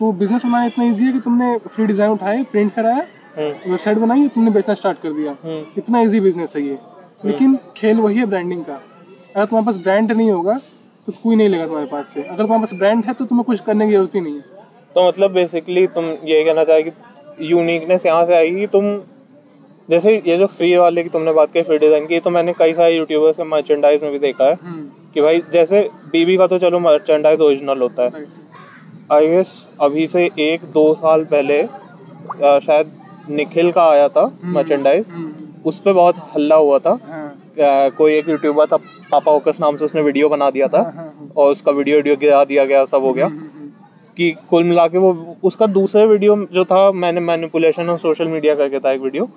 तो 0.00 0.12
बिज़नेस 0.14 0.44
बनाना 0.44 0.64
इतना 0.66 0.84
इजी 0.84 1.04
है 1.04 1.12
कि 1.12 1.20
तुमने 1.20 1.56
फ्री 1.66 1.86
डिज़ाइन 1.86 2.10
उठाए 2.10 2.42
प्रिंट 2.52 2.74
कराया 2.74 3.04
हम्म 3.36 3.70
वेबसाइट 3.70 3.98
बनाई 3.98 4.28
तुमने 4.34 4.50
बेचना 4.50 4.74
स्टार्ट 4.74 4.98
कर 5.02 5.12
दिया। 5.12 5.36
हम्म 5.44 5.62
इतना 5.78 6.00
इजी 6.00 6.20
बिज़नेस 6.20 6.56
है 6.56 6.62
ये। 6.62 6.78
लेकिन 7.24 7.58
खेल 7.76 8.00
वही 8.00 8.18
है 8.18 8.26
ब्रांडिंग 8.26 8.64
का। 8.64 8.72
अगर 8.72 9.44
तुम्हारे 9.44 9.66
पास 9.66 9.76
ब्रांड 9.82 10.12
नहीं 10.12 10.30
होगा 10.30 10.58
तो 11.08 11.12
कोई 11.14 11.36
नहीं 11.36 11.48
लेगा 11.48 11.66
तुम्हारे 11.66 11.86
पास 11.86 12.08
से। 12.08 12.22
अगर 12.22 12.36
तुम्हारे 12.36 12.60
पास 12.60 12.72
ब्रांड 12.74 13.04
है 13.04 13.12
तो 13.14 13.24
तुम्हें 13.24 13.44
कुछ 13.44 13.60
करने 13.62 13.86
की 13.86 13.92
ज़रूरत 13.92 14.14
ही 14.14 14.20
नहीं 14.20 14.34
है। 14.34 14.40
तो 14.94 15.06
मतलब 15.08 15.32
बेसिकली 15.32 15.86
तुम 15.88 16.04
ये 16.24 16.42
कहना 16.44 16.64
चाहे 16.64 16.82
कि 16.82 16.90
यूनिकनेस 17.42 18.06
यहाँ 18.06 18.24
से 18.26 18.34
आएगी 18.36 18.66
तुम 18.68 18.84
जैसे 19.88 20.16
ये 20.26 20.36
जो 20.36 20.46
फ्री 20.48 20.76
वाले 20.76 21.02
की 21.02 21.08
तुमने 21.08 21.32
बात 21.32 21.52
की 21.52 21.62
फ्री 21.62 21.78
डिज़ाइन 21.78 22.06
की 22.06 22.20
तो 22.20 22.30
मैंने 22.30 22.52
कई 22.58 22.74
सारे 22.74 22.96
यूट्यूबर्स 22.96 23.36
के 23.36 23.44
मर्चेंडाइज 23.44 24.02
में 24.02 24.12
भी 24.12 24.18
देखा 24.18 24.44
है। 24.44 24.54
कि 25.14 25.20
भाई 25.20 25.42
जैसे 25.52 25.80
बीबी 26.12 26.36
का 26.36 26.46
तो 26.46 26.58
चलो 26.58 26.78
मर्चेंडाइज 26.80 27.40
ओरिजिनल 27.40 27.78
होता 27.78 28.02
है। 28.04 28.24
आई 29.12 29.26
गेस 29.28 29.52
अभी 29.80 30.06
से 30.08 30.24
एक 30.40 30.64
दो 30.74 30.92
साल 30.94 31.24
पहले 31.24 31.62
आ, 31.62 32.58
शायद 32.58 32.90
निखिल 33.30 33.70
का 33.72 33.88
आया 33.90 34.08
था 34.08 34.24
मर्चेंडाइज 34.44 35.10
उस 35.64 35.78
पर 35.78 35.92
बहुत 35.92 36.16
हल्ला 36.34 36.56
हुआ 36.56 36.78
था। 36.78 36.90
आ, 36.90 37.88
कोई 37.88 38.14
एक 38.14 38.28
यूट्यूबर 38.28 38.66
था 38.66 38.76
पापा 39.10 39.32
ओकस 39.32 39.58
नाम 39.60 39.76
से 39.76 39.84
उसने 39.84 40.02
वीडियो 40.02 40.28
बना 40.28 40.50
दिया 40.50 40.68
था। 40.68 40.78
हाँ, 40.78 40.92
हाँ। 40.94 41.28
और 41.36 41.52
उसका 41.52 41.72
वीडियो 41.72 41.96
वीडियो 41.96 42.16
गिरा 42.16 42.44
दिया 42.44 42.64
गया 42.64 42.84
सब 42.84 43.04
हो 43.04 43.12
गया। 43.12 43.26
कि 44.16 44.30
कुल 44.50 44.64
मिला 44.64 44.86
के 44.88 44.98
वो 44.98 45.36
उसका 45.44 45.66
दूसरा 45.68 46.04
वीडियो 46.04 46.36
जो 46.52 46.64
था 46.64 46.90
मैंने 46.94 47.20
मैनिपुलेशन 47.22 47.88
और 47.90 47.98
सोशल 47.98 48.28
मीडिया 48.28 48.54
करके 48.54 48.78
था 48.78 48.92
एक 48.92 49.00
वीडियो 49.00 49.28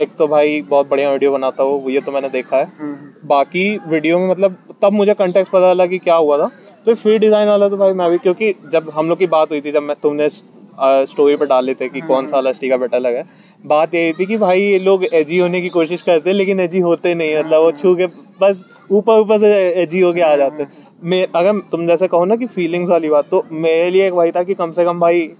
एक 0.00 0.14
तो 0.18 0.26
भाई 0.28 0.60
बहुत 0.62 0.88
बढ़िया 0.88 1.10
वीडियो 1.12 1.32
बनाता 1.32 1.64
वो 1.64 1.90
ये 1.90 2.00
तो 2.00 2.12
मैंने 2.12 2.28
देखा 2.30 2.56
है। 2.56 2.66
बाकी 3.26 3.64
वीडियो 3.88 4.18
में 4.18 4.28
मतलब 4.30 4.56
तब 4.82 4.92
मुझे 4.92 5.14
कंटेक्ट 5.14 5.50
पता 5.50 5.72
चला 5.72 5.86
कि 5.86 5.98
क्या 5.98 6.14
हुआ 6.16 6.38
था। 6.38 6.50
तो 6.86 6.94
फिर 6.94 7.18
डिज़ाइन 7.18 7.48
वाला 7.48 7.68
तो 7.68 7.76
भाई 7.76 7.92
मैं 7.92 8.10
भी 8.10 8.18
क्योंकि 8.18 8.54
जब 8.72 8.90
हम 8.94 9.08
लोग 9.08 9.18
की 9.18 9.26
बात 9.28 9.50
हुई 9.50 9.60
थी 9.60 9.72
जब 9.72 9.82
मैं 9.82 9.96
तुमने 10.02 10.28
स्टोरी 11.06 11.36
पर 11.36 11.46
डाले 11.46 11.74
थे 11.74 11.88
कि 11.88 12.00
कौन 12.02 12.26
सा 12.26 12.40
लस्टी 12.40 12.68
का 12.68 12.76
बेटा 12.76 12.98
लगा। 12.98 13.22
बात 13.64 13.94
यही 13.94 14.12
थी 14.12 14.26
कि 14.26 14.36
भाई 14.38 14.60
ये 14.60 14.78
लोग 14.78 15.04
एजी 15.04 15.38
होने 15.38 15.60
की 15.62 15.68
कोशिश 15.68 16.02
करते 16.02 16.30
हैं 16.30 16.36
लेकिन 16.36 16.60
एजी 16.60 16.80
होते 16.80 17.14
नहीं 17.14 17.38
मतलब 17.38 17.62
वो 17.62 17.72
छू 17.72 17.94
के 17.96 18.06
बस 18.40 18.64
ऊपर 18.90 19.20
ऊपर 19.20 19.38
से 19.38 19.52
एजी 19.82 20.00
होके 20.00 20.20
आ 20.20 20.34
जाते 20.36 20.66
मैं 21.02 21.26
अगर 21.34 21.58
तुम 21.70 21.86
जैसे 21.86 22.08
कहो 22.08 22.24
ना 22.24 22.36
कि 22.36 22.46
फीलिंग्स 22.46 22.90
वाली 22.90 23.08
बात 23.08 23.28
तो 23.30 23.42
मेरे 23.52 23.90
लिए 23.90 24.06
एक 24.06 24.14
भाई 24.14 24.30
था 24.32 24.42
कि 24.42 24.54
कम 24.54 24.70
से 24.72 24.84
कम 24.84 25.00
भाई 25.00 25.30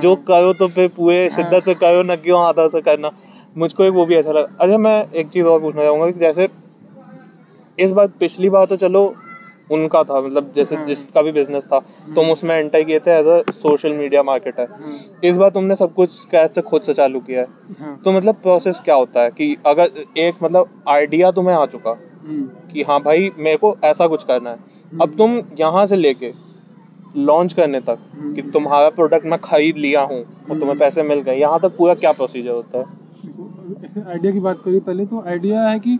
जो 0.00 0.14
करो 0.28 0.52
तो 0.52 0.68
फिर 0.68 0.88
पूरे 0.96 1.28
शिद्दत 1.30 1.64
से 1.64 1.74
करो 1.74 2.02
न 2.02 2.16
क्यों 2.16 2.40
आता 2.40 2.66
से 2.68 2.80
करना। 2.80 3.10
मुझको 3.56 3.84
एक 3.84 3.92
वो 3.92 4.04
भी 4.06 4.14
अच्छा 4.14 4.32
लगा। 4.32 4.48
अच्छा 4.60 4.78
मैं 4.78 5.10
एक 5.10 5.28
चीज़ 5.28 5.46
और 5.46 5.60
पूछना 5.60 5.82
चाहूँगा 5.82 6.06
कि 6.06 6.18
जैसे 6.18 6.48
इस 7.78 7.90
बार 7.90 8.06
पिछली 8.20 8.50
बार 8.50 8.66
तो 8.66 8.76
चलो 8.76 9.02
उनका 9.70 10.02
था 10.02 10.20
मतलब 10.20 10.52
जैसे 10.56 10.76
जिसका 10.86 11.22
भी 11.22 11.32
बिज़नेस 11.32 11.66
था 11.66 11.78
तुम 12.14 12.30
उसमें 12.30 12.54
एंटर 12.54 12.82
किए 12.82 12.98
थे 12.98 13.10
as 13.10 13.26
a 13.28 13.40
social 13.52 13.92
media 13.94 14.22
marketer 14.22 14.68
इस 15.24 15.36
बार 15.36 15.50
तुमने 15.50 15.76
सब 15.76 15.92
कुछ 15.94 16.10
स्क्रैच 16.12 16.54
से 16.54 16.62
खुद 16.62 16.82
से 16.82 16.94
चालू 16.94 17.20
किया 17.20 17.40
है। 17.40 17.46
हाँ। 17.80 17.96
तो 18.04 18.12
मतलब 18.12 18.34
प्रोसेस 18.42 18.80
क्या 18.84 18.94
होता 18.94 19.22
है 19.22 19.30
कि 19.30 19.56
अगर 19.66 20.04
एक 20.18 20.42
मतलब 20.42 20.82
आइडिया 20.88 21.30
तुम्हें 21.30 21.54
आ 21.56 21.64
चुका 21.66 21.96
कि 22.72 22.82
हाँ 22.82 23.00
भाई 23.02 23.30
मेरे 23.38 23.56
को 23.56 23.76
ऐसा 23.84 24.06
कुछ 24.06 24.24
करना 24.24 24.50
है। 24.50 24.98
अब 25.00 25.14
तुम 25.18 25.40
यहाँ 25.58 25.86
से 25.86 25.96
लेके 25.96 26.32
लॉन्च 27.18 27.52
करने 27.52 27.80
तक 27.80 27.98
कि 28.36 28.42
तुम्हारा 28.44 28.88
प्रोडक्ट 28.90 29.26
मैं 29.26 29.38
खरीद 29.40 29.78
लिया 29.78 30.02
हूँ 30.02 30.22
और 30.50 30.58
तुम्हें 30.58 30.78
पैसे 30.78 31.02
मिल 31.04 31.20
गए 31.20 31.36
यहाँ 31.36 31.58
तक 31.60 31.76
पूरा 31.76 31.94
क्या 31.94 32.12
प्रोसीजर 32.12 32.50
होता 32.50 32.78
है? 32.78 32.84
आइडिया 34.04 34.32
की 34.32 34.40
बात 34.40 34.62
करी 34.64 34.80
पहले 34.80 35.06
तो 35.06 35.22
आइडिया 35.26 35.62
है 35.62 35.78
कि 35.78 35.98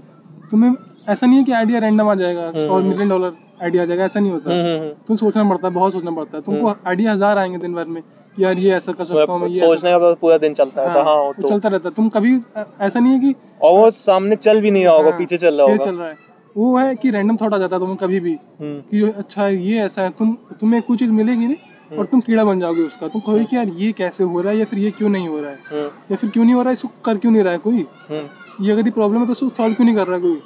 तुम्हें 0.51 0.75
ऐसा 1.09 1.27
नहीं 1.27 1.39
है 1.39 1.45
कि 1.45 1.53
आइडिया 1.53 1.79
रैंडम 1.81 2.09
आ 2.09 2.15
जाएगा 2.15 2.43
और 2.67 2.83
मिलियन 2.83 3.09
डॉलर 3.09 3.33
आइडिया 3.63 3.83
आ 3.83 3.87
जाएगा 3.87 4.05
ऐसा 4.05 4.21
नहीं 4.21 4.33
होता। 4.33 4.51
हम्म, 4.51 4.89
तुम 5.09 5.17
सोचना 5.17 5.49
पड़ता 5.49 5.69
है 5.69 5.75
बहुत 5.75 5.93
सोचना 5.93 6.11
पड़ता 6.11 6.37
है। 6.37 6.43
तुमको 6.43 6.75
आइडिया 6.87 7.13
हज़ार 7.13 7.39
आएँगे 7.39 7.59
दिन 7.59 7.75
भर 7.75 7.87
में 7.87 8.03
यार 8.37 8.59
ये 8.59 8.71
ऐसा 8.75 8.93
कर 8.93 9.05
सकता 9.05 9.33
हूँ 9.33 9.53
सोचने 9.55 9.91
का 9.93 10.13
पूरा 10.21 10.37
दिन 10.39 10.55
चलता 10.55 10.83
है। 10.83 10.95
तो 10.95 11.01
हाँ 11.01 11.33
तो 11.33 11.43
तो 11.43 11.49
चलता 11.49 11.69
रहता 11.69 11.89
है। 11.89 11.95
तुम 11.95 12.09
कभी 12.09 12.35
ऐसा 12.81 13.01
नहीं 13.01 13.13
है 13.13 13.19
कि 13.21 13.35
और 13.63 13.79
वो 13.79 13.91
सामने 13.93 14.37
चल 14.39 14.61
भी 14.61 14.71
नहीं 14.71 14.85
रहा 14.85 14.95
होगा 14.95 15.11
पीछे 15.19 15.37
चल 15.37 15.55
रहा 15.55 15.67
होगा। 15.67 15.85
चल 15.85 15.95
रहा 15.95 16.09
है। 16.09 16.17
वो 16.57 16.77
है 16.79 16.95
कि 16.95 17.11
रैंडम 17.11 17.37
थॉट 17.37 17.55
आ 17.55 17.59
जाता 17.59 17.77
है 17.77 17.81
तुम्हें 17.81 17.97
कभी 17.97 18.21
भी 18.21 18.33
हम्म, 18.33 18.81
कि 18.81 19.03
अच्छा 19.11 19.49
ये 19.49 19.79
ऐसा 19.81 20.03
है 20.03 20.11
तुम 20.11 20.37
तुम्हें 20.61 20.83
कोई 20.83 20.97
चीज़ 20.97 21.13
मिलेगी 21.13 21.47
नहीं 21.47 21.99
और 21.99 22.07
तुम 22.07 22.21
कीड़ा 22.21 22.45
बन 22.45 22.61
जाओगे 22.61 22.83
उसका। 22.83 23.09
तुम 23.09 23.21
कहोगे 23.21 23.45
कि 23.45 23.57
यार 23.57 23.69
ये 23.77 23.91
कैसे 23.93 24.25
हो 24.25 24.41
रहा 24.41 24.53
है 24.53 24.59
या 24.59 24.65
फिर 24.65 24.79
ये 24.79 24.91
क्यों 24.91 25.09
नहीं 25.09 25.29
हो 25.29 25.39
रहा 25.41 25.51
है? 25.51 25.59
हम्म, 25.71 25.89
या 26.11 26.17
फिर 26.17 26.31
क्यों 26.31 26.45
नहीं 26.45 26.55
हो 26.55 26.61
रहा 26.63 26.69
है 26.69 26.73
इसको 26.73 26.89
कर 27.05 27.19
क्यों 27.19 27.33
नहीं 27.33 27.43
रहा 27.43 27.53
है 27.53 27.59
कोई? 27.59 27.85
हम्म, 28.11 28.65
ये 28.65 28.73
अगर 28.73 28.85
ये 28.85 28.91
प्रॉब्लम 28.91 29.21
है 29.21 29.27
तो 29.27 29.33
उसको 29.33 29.49
सॉल्व 29.51 29.75
क्यों 29.75 29.87
नहीं 29.87 29.97
कर 29.97 30.07
रहा 30.07 30.17
है 30.17 30.23
कोई? 30.23 30.41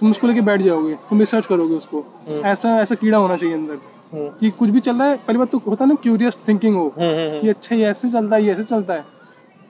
तुम 0.00 0.10
उसको 0.10 0.26
लेके 0.26 0.40
बैठ 0.40 0.60
जाओगे 0.60 0.94
तुम 1.10 1.18
रिसर्च 1.20 1.46
करोगे 1.46 1.74
उसको। 1.74 2.04
ऐसा 2.44 2.78
ऐसा 2.80 2.94
कीड़ा 2.94 3.18
होना 3.18 3.36
चाहिए 3.36 3.54
अंदर। 3.54 3.78
हम्म, 4.12 4.28
कि 4.40 4.50
कुछ 4.50 4.70
भी 4.70 4.80
चल 4.80 4.96
रहा 4.96 5.08
है 5.08 5.16
पहली 5.16 5.38
बात 5.38 5.50
तो 5.50 5.58
होता 5.66 5.84
है 5.84 5.88
ना 5.88 5.94
क्यूरियस 6.02 6.38
थिंकिंग 6.48 6.74
हो 6.76 6.86
हम्म, 6.98 7.08
हम्म, 7.10 7.38
कि 7.40 7.48
अच्छा 7.48 7.76
ये 7.76 7.86
ऐसे 7.86 8.10
चलता 8.10 8.36
है 8.36 8.44
ये 8.44 8.52
ऐसे 8.52 8.62
चलता 8.62 8.94
है। 8.94 9.04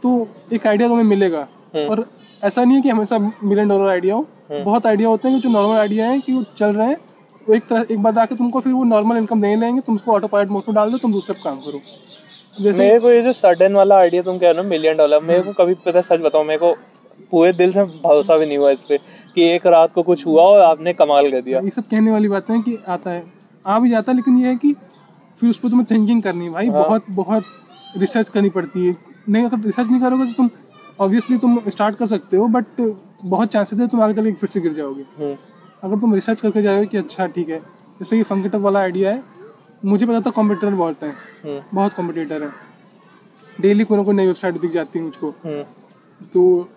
तो 0.03 0.29
एक 0.53 0.67
आइडिया 0.67 0.89
तुम्हें 0.89 1.05
मिलेगा। 1.05 1.47
और 1.89 2.05
ऐसा 2.45 2.65
नहीं 2.65 2.77
है 2.77 2.83
कि 2.83 2.89
हमेशा 2.89 3.19
मिलियन 3.19 3.69
डॉलर 3.69 3.89
आइडिया 3.91 4.15
हो। 4.15 4.27
बहुत 4.53 4.87
आइडिया 4.87 5.09
होते 5.09 5.29
हैं 5.29 5.41
कि 5.41 5.43
जो 5.43 5.53
नॉर्मल 5.53 5.77
आइडिया 5.77 6.09
है 6.09 6.19
कि 6.21 6.33
वो 6.33 6.43
चल 6.57 6.73
रहे 6.73 6.87
हैं 6.89 6.97
वो 7.47 7.55
एक 7.55 7.67
तरह 7.67 7.87
एक 7.91 8.03
बात 8.03 8.19
आके 8.19 8.35
तुमको 8.35 8.61
फिर 8.61 8.73
वो 8.73 8.85
नॉर्मल 8.85 9.17
इनकम 9.17 9.39
नहीं 9.39 9.57
लेंगे 9.57 9.81
तुम 9.81 9.95
उसको 9.95 10.13
ऑटो 10.13 10.27
पायलट 10.27 10.51
मोड 10.51 10.63
में 10.69 10.75
डाल 10.75 10.91
दो 10.91 10.99
तुम 10.99 11.13
दूसरे 11.13 11.35
काम 11.45 11.57
करो। 11.57 11.81
जैसे 12.61 12.83
मेरे 12.83 12.99
को 13.01 13.11
ये 13.11 13.23
जो 13.23 13.33
सडन 13.33 13.75
वाला 13.75 13.97
आइडिया 13.97 14.23
तुम 14.23 14.39
कह 14.39 14.51
रहे 14.51 14.63
हो 14.63 14.69
मिलियन 14.69 14.97
डॉलर 14.97 15.21
मेरे 15.23 15.43
को 15.43 15.53
कभी 15.53 15.75
पता 15.87 16.01
सच 16.01 16.21
बताओ 16.21 16.45
मेरे 16.45 16.59
को 16.59 16.75
पूरे 17.33 17.53
दिल 17.53 17.73
से 17.73 17.85
भरोसा 17.85 18.37
भी 18.37 18.47
नहीं 18.47 18.59
हुआ 18.59 18.71
इस 18.71 18.83
पर 18.83 18.97
कि 19.35 19.43
एक 19.45 19.67
रात 19.67 19.93
को 19.93 20.03
कुछ 20.03 20.27
हुआ 20.27 20.43
और 20.43 20.61
आपने 20.61 20.93
कमाल 20.93 21.31
कर 21.31 21.43
दिया। 21.43 21.61
ये 21.61 21.71
सब 21.71 21.83
कहने 21.83 22.11
वाली 22.11 22.29
बातें 22.29 22.55
हैं 22.55 22.63
कि 22.63 22.77
आता 22.89 23.11
है। 23.11 23.25
आ 23.67 23.79
भी 23.79 23.91
जाता 23.91 24.13
है 24.13 24.17
लेकिन 24.17 24.39
ये 24.39 24.49
है 24.49 24.57
कि 24.57 24.75
फिर 25.37 25.51
उस 25.51 25.59
पर 25.59 25.69
तुम्हें 25.69 25.87
थिंकिंग 25.91 26.23
करनी 26.23 26.45
है 26.45 26.51
भाई। 26.51 26.71
बहुत 26.71 27.05
बहुत 27.11 27.45
रिसर्च 27.97 28.29
करनी 28.29 28.49
पड़ती 28.51 28.87
है। 28.87 28.97
नहीं 29.29 29.45
अगर 29.45 29.61
रिसर्च 29.61 29.89
नहीं 29.89 30.01
करोगे 30.01 30.27
तो 30.27 30.33
तुम 30.33 30.51
ऑब्वियसली 31.01 31.39
तुम 31.39 31.59
स्टार्ट 31.69 31.97
कर 31.97 32.07
सकते 32.07 32.37
हो 32.37 32.47
बट 32.49 32.81
बहुत 33.25 33.49
चांसेस 33.49 33.79
है 33.81 33.87
तुम 33.89 34.03
आगे 34.03 34.15
चल 34.15 34.33
फिर 34.33 34.49
से 34.49 34.61
गिर 34.61 34.73
जाओगे। 34.73 35.03
हम्म, 35.19 35.37
अगर 35.83 35.99
तुम 36.01 36.15
रिसर्च 36.15 36.41
करके 36.41 36.63
जाओगे 36.63 36.87
कि 36.87 36.97
अच्छा 36.97 37.27
ठीक 37.27 37.49
है। 37.49 37.59
जैसे 38.01 38.17
ये 38.17 38.23
फंकेटअप 38.23 38.61
वाला 38.61 38.81
आइडिया 38.81 39.11
है 39.11 39.23
मुझे 39.85 40.07
पता 40.07 40.21
था 40.21 40.31
कॉम्पिटिटर 40.31 40.75
बहुत 40.75 41.03
है। 41.03 41.11
हम्म, 41.45 41.61
बहुत 41.75 41.93
कॉम्पिटिटर 41.93 42.43
है। 42.43 42.51
डेली 43.61 43.85
कोई 43.85 43.97
ना 43.99 44.05
कोई 44.05 44.15
नई 44.15 44.27
वेबसाइट 44.27 44.61
दिख 44.61 44.71
जाती 44.73 44.99
है 44.99 45.05
मुझको। 45.05 45.29
हम्म, 45.45 45.63
तो 46.25 46.69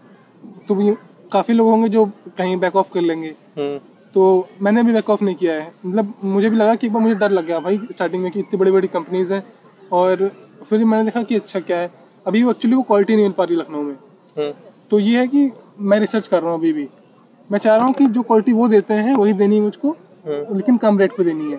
तो 0.67 0.95
काफ़ी 1.31 1.53
लोग 1.53 1.69
होंगे 1.69 1.89
जो 1.89 2.05
कहीं 2.37 2.57
बैक 2.57 2.75
ऑफ़ 2.75 2.91
कर 2.93 3.01
लेंगे। 3.01 3.27
हम्म, 3.57 3.77
तो 4.13 4.47
मैंने 4.61 4.83
भी 4.83 4.93
बैक 4.93 5.09
ऑफ़ 5.09 5.23
नहीं 5.23 5.35
किया 5.35 5.53
है। 5.53 5.71
मतलब 5.85 6.13
मुझे 6.23 6.49
भी 6.49 6.57
लगा 6.57 6.75
कि 6.75 6.87
एक 6.87 6.93
बार 6.93 7.01
मुझे 7.03 7.15
डर 7.15 7.31
लग 7.31 7.45
गया 7.45 7.59
भाई 7.59 7.77
स्टार्टिंग 7.91 8.23
में 8.23 8.31
कि 8.31 8.39
इतनी 8.39 8.59
बड़ी 8.59 8.71
बड़ी 8.71 8.87
कंपनीज़ 8.87 9.33
हैं 9.33 9.43
और 9.91 10.31
फिर 10.63 10.85
मैंने 10.85 11.03
देखा 11.03 11.23
कि 11.23 11.35
अच्छा 11.35 11.59
क्या 11.59 11.77
है। 11.77 11.91
अभी 12.25 12.43
वो 12.43 12.51
एक्चुअली 12.51 12.75
वो 12.75 12.81
क्वालिटी 12.83 13.15
नहीं 13.15 13.25
मिल 13.25 13.33
पा 13.33 13.43
रही 13.43 13.55
लखनऊ 13.55 13.81
में। 13.81 13.93
हम्म, 13.93 14.51
तो 14.91 14.99
ये 14.99 15.19
है 15.19 15.27
कि 15.27 15.51
मैं 15.79 15.99
रिसर्च 15.99 16.27
कर 16.27 16.41
रहा 16.41 16.51
हूँ 16.51 16.59
अभी 16.59 16.73
भी। 16.73 16.87
मैं 17.49 17.59
चाह 17.59 17.75
रहा 17.75 17.85
हूँ 17.85 17.93
कि 17.93 18.05
जो 18.07 18.21
क्वालिटी 18.21 18.53
वो 18.53 18.67
देते 18.67 18.93
हैं 18.93 19.13
वही 19.15 19.33
देनी 19.33 19.55
है 19.55 19.61
मुझको 19.61 19.89
हम्म, 19.89 20.55
लेकिन 20.57 20.77
कम 20.77 20.99
रेट 20.99 21.15
पे 21.17 21.23
देनी 21.23 21.51
है। 21.51 21.57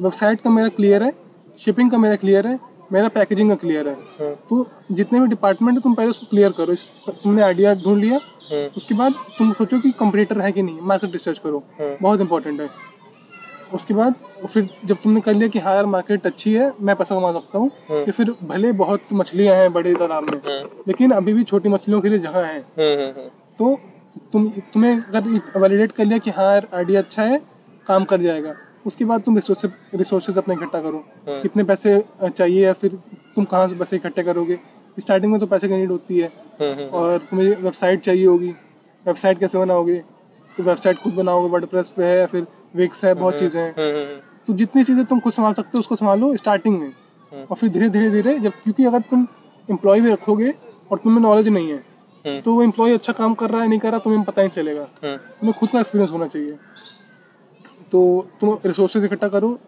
वेबसाइट 0.00 0.40
का 0.40 0.50
मेरा 0.50 0.68
क्लियर 0.68 1.02
है 1.02 1.12
शिपिंग 1.58 1.90
का 1.90 1.98
मेरा 1.98 2.16
क्लियर 2.16 2.46
है 2.46 2.58
मेरा 2.92 3.08
पैकेजिंग 3.08 3.50
का 3.50 3.54
क्लियर 3.56 3.88
है। 3.88 3.94
हम्म, 3.94 4.34
तो 4.50 4.66
जितने 4.92 5.20
भी 5.20 5.26
डिपार्टमेंट 5.26 5.76
है 5.78 5.82
तुम 5.82 5.94
पहले 5.94 6.10
उसको 6.10 6.26
क्लियर 6.26 6.52
करो। 6.52 6.74
तुमने 7.12 7.42
आइडिया 7.42 7.74
ढूंढ 7.74 8.00
लिया। 8.00 8.16
हम्म, 8.52 8.68
उसके 8.76 8.94
बाद 8.94 9.12
तुम 9.38 9.52
सोचो 9.52 9.78
कि 9.80 9.90
कंपटीटर 9.90 10.40
है 10.40 10.52
कि 10.52 10.62
नहीं। 10.62 10.80
मार्केट 10.80 11.12
रिसर्च 11.12 11.38
करो। 11.38 11.62
हम्म। 11.80 11.96
बहुत 12.02 12.20
इंपॉर्टेंट 12.20 12.60
है। 12.60 12.68
उसके 13.74 13.94
बाद 13.94 14.14
फिर 14.46 14.68
जब 14.84 14.96
तुमने 14.96 15.20
कर 15.20 15.34
लिया 15.34 15.48
कि 15.48 15.58
हाँ 15.58 15.74
यार 15.74 15.86
मार्केट 15.86 16.26
अच्छी 16.26 16.52
है 16.54 16.72
मैं 16.80 16.96
पैसा 16.96 17.14
कमा 17.14 17.32
सकता 17.32 17.58
हूँ। 17.58 17.70
या 17.90 18.12
फिर 18.12 18.34
भले 18.42 18.72
बहुत 18.72 19.12
मछलियाँ 19.12 19.54
हैं 19.56 19.72
बड़े 19.72 19.94
तालाब 19.94 20.30
में 20.30 20.40
लेकिन 20.88 21.10
अभी 21.10 21.32
भी 21.32 21.44
छोटी 21.44 21.68
मछलियों 21.68 22.00
के 22.00 22.08
लिए 22.08 22.18
जगह 22.18 22.46
है। 22.46 22.60
तो 23.58 23.78
तुम 24.32 24.48
तुम्हें 24.74 24.96
अगर 24.96 25.60
वैलिडेट 25.60 25.92
कर 25.92 26.04
लिया 26.04 26.18
कि 26.18 26.30
हाँ 26.30 26.44
यार 26.44 26.66
आइडिया 26.74 27.00
अच्छा 27.00 27.22
है 27.22 27.40
काम 27.86 28.04
कर 28.04 28.20
जाएगा। 28.20 28.54
उसके 28.86 29.04
बाद 29.04 29.22
तुम 29.22 29.36
रिसोर्सेज 29.36 29.72
रिसोर्सेज 29.94 30.38
अपने 30.38 30.54
इकट्ठा 30.54 30.80
करो। 30.80 31.04
कितने 31.28 31.64
पैसे 31.64 32.02
चाहिए 32.22 32.64
या 32.64 32.72
फिर 32.72 32.98
तुम 33.36 33.44
कहाँ 33.44 33.68
से 33.68 33.74
पैसे 33.74 33.96
इकट्ठे 33.96 34.22
करोगे? 34.22 34.58
स्टार्टिंग 34.96 35.32
में 35.32 35.40
तो 35.40 35.46
पैसे 35.46 35.68
की 35.68 35.76
नीड 35.76 35.90
होती 35.90 36.18
है। 36.18 36.26
हम्म, 36.60 36.72
हम्म, 36.72 36.88
और 36.88 37.18
तुम्हें 37.30 37.48
वेबसाइट 37.56 38.00
चाहिए 38.00 38.26
होगी। 38.26 38.50
वेबसाइट 39.06 39.38
कैसे 39.38 39.58
बनाओगे? 39.58 40.02
तो 40.50 40.62
वेबसाइट 40.62 40.98
खुद 40.98 41.14
बनाओगे 41.14 41.48
वर्डप्रेस 41.48 41.88
पे 41.88 42.04
है 42.04 42.18
या 42.18 42.26
फिर 42.26 42.46
विक्स 42.76 43.04
है 43.04 43.14
बहुत 43.14 43.38
चीज़ें 43.38 43.60
हैं। 43.60 44.20
तो 44.46 44.54
जितनी 44.54 44.84
चीज़ें 44.84 45.04
तुम 45.04 45.20
खुद 45.20 45.32
संभाल 45.32 45.52
सकते 45.52 45.70
हो 45.74 45.80
उसको 45.80 45.96
संभालो 45.96 46.36
स्टार्टिंग 46.36 46.80
में। 46.80 46.92
और 47.32 47.56
फिर 47.56 47.68
धीरे 47.70 47.88
धीरे 47.88 48.10
धीरे 48.10 48.38
जब 48.38 48.52
क्योंकि 48.64 48.84
अगर 48.84 49.00
तुम 49.00 49.26
एम्प्लॉय 49.68 50.00
भी 50.00 50.12
रखोगे 50.12 50.52
और 50.90 50.98
तुम्हें 50.98 51.22
नॉलेज 51.22 51.48
नहीं 51.48 51.70
है। 51.70 52.40
तो 52.42 52.54
वो 52.54 52.62
एम्प्लॉय 52.62 52.94
अच्छा 52.94 53.12
काम 53.12 53.34
कर 53.34 53.50
रहा 53.50 53.62
है 53.62 53.68
नहीं 53.68 53.78
कर 53.80 53.90
रहा 53.90 53.98
तुम्हें 53.98 54.22
पता 54.24 54.42
ही 54.42 54.48
चलेगा। 54.48 54.84
तुम्हें 55.04 55.52
खुद 55.52 55.68
का 55.68 55.80
एक्सपीरियंस 55.80 56.12
होना 56.12 56.26
चाहिए। 56.26 56.58
तो 57.92 58.00
तुम 58.40 58.58
रिसोर्सेज 58.66 59.04
इकट्ठा 59.04 59.28
करो। 59.28 59.58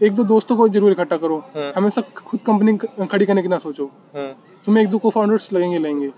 एक 0.00 0.12
दो 0.14 0.24
दोस्तों 0.24 0.56
को 0.56 0.68
ज़रूर 0.68 0.92
इकट्ठा 0.92 1.16
करो। 1.16 1.36
हमेशा 1.76 2.02
खुद 2.18 2.40
कंपनी 2.46 2.76
खड़ी 3.06 3.26
करने 3.26 3.42
की 3.42 3.48
ना 3.48 3.58
सोचो। 3.60 3.84
हम्म, 4.14 4.32
तुम्हें 4.64 4.82
एक 4.84 4.90
दो 4.90 4.98
को 4.98 5.10
फाउंडर्स 5.10 5.52
लगेंगे 5.52 5.78
लेंगे 5.78 6.10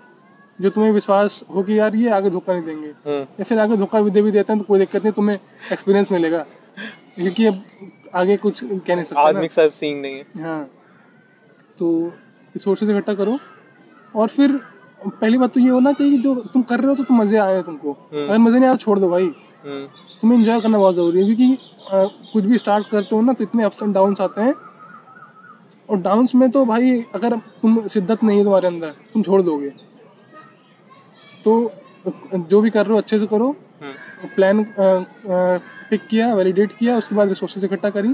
जो 0.59 0.71
तुम्हें 0.71 0.91
विश्वास 0.93 1.43
हो 1.55 1.63
कि 1.63 1.79
यार 1.79 1.97
ये 1.97 2.11
आगे 2.11 2.31
धोखा 2.31 2.53
नहीं 2.53 2.63
देंगे। 2.65 2.89
हम्म, 2.89 3.21
या 3.21 3.45
फिर 3.45 3.59
आगे 3.61 3.77
धोखा 3.77 4.01
भी 4.01 4.11
दे 4.11 4.23
भी 4.23 4.31
देते 4.31 4.53
हैं 4.53 4.61
तो 4.61 4.67
कोई 4.69 4.79
दिक्कत 4.79 5.03
नहीं 5.03 5.13
तुम्हें 5.13 5.39
एक्सपीरियंस 5.73 6.13
मिलेगा। 6.13 6.45
क्योंकि 7.17 7.47
अब 7.47 7.63
आगे 8.15 8.37
कुछ 8.37 8.63
कह 8.65 8.95
नहीं 8.95 9.05
सकते 9.05 9.21
आदमी 9.21 9.49
साथ 9.51 9.71
सीन 9.73 9.99
नहीं 9.99 10.15
है। 10.15 10.43
हाँ। 10.43 10.65
तो 11.79 11.91
रिसोर्सेज 12.55 12.91
इकट्ठा 12.91 13.15
करो। 13.15 13.39
और 14.15 14.29
फिर 14.29 14.61
पहली 15.01 15.39
बात 15.39 15.53
तो 15.55 15.61
ये 15.61 15.69
होना 15.71 15.93
चाहिए 15.93 16.17
कि 16.17 16.23
जो 16.23 16.35
तुम 16.55 16.63
कर 16.63 16.81
रहे 16.81 16.89
हो 16.89 16.95
तो 16.95 17.05
तुम 17.05 17.19
मज़े 17.19 17.39
आए 17.39 17.63
तुमको। 17.63 17.93
अगर 17.93 18.39
मज़े 18.39 18.59
नहीं 18.59 18.69
आए 18.69 18.75
तो 18.75 18.79
छोड़ 18.79 18.99
दो 18.99 19.09
भाई। 19.11 19.25
हम्म, 19.25 19.87
तुम्हें 20.23 20.39
इंजॉय 20.39 20.61
करना 20.61 20.79
बहुत 20.79 20.95
ज़रूरी 20.95 21.19
है 21.21 21.25
क्योंकि 21.27 21.55
अ, 21.87 22.05
कुछ 22.33 22.45
भी 22.45 22.59
स्टार्ट 22.59 22.87
करते 22.89 23.15
हो 23.17 23.21
ना 23.23 23.33
तो 23.33 23.45
इतने 23.45 23.65
अप्स 23.65 23.83
एंड 23.83 23.95
डाउन्स 23.95 24.21
आते 24.21 24.41
हैं। 24.41 24.55
और 25.89 25.97
डाउन्स 26.03 26.35
में 26.35 26.51
तो 26.51 26.65
भाई 26.67 27.01
अगर 27.15 27.37
तुम 27.63 27.87
शिद्दत 27.89 28.25
नहीं 28.25 28.39
है 28.39 28.45
तुम्हारे 28.45 28.67
अंदर 28.67 28.95
तुम 29.13 29.23
छोड़ 29.23 29.41
दोगे। 29.43 29.69
तो 31.45 31.73
जो 32.35 32.61
भी 32.61 32.71
कर 32.71 32.87
रहे 32.87 32.93
हो 32.93 32.99
अच्छे 32.99 33.19
से 33.19 33.27
करो। 33.27 33.55
प्लान 34.35 34.65
पिक 35.91 36.07
किया 36.11 36.33
वैलिडेट 36.35 36.73
किया 36.79 36.97
उसके 36.99 37.15
बाद 37.15 37.29
रिसोर्सेज 37.29 37.65
इकट्ठा 37.65 37.91
करी। 37.91 38.13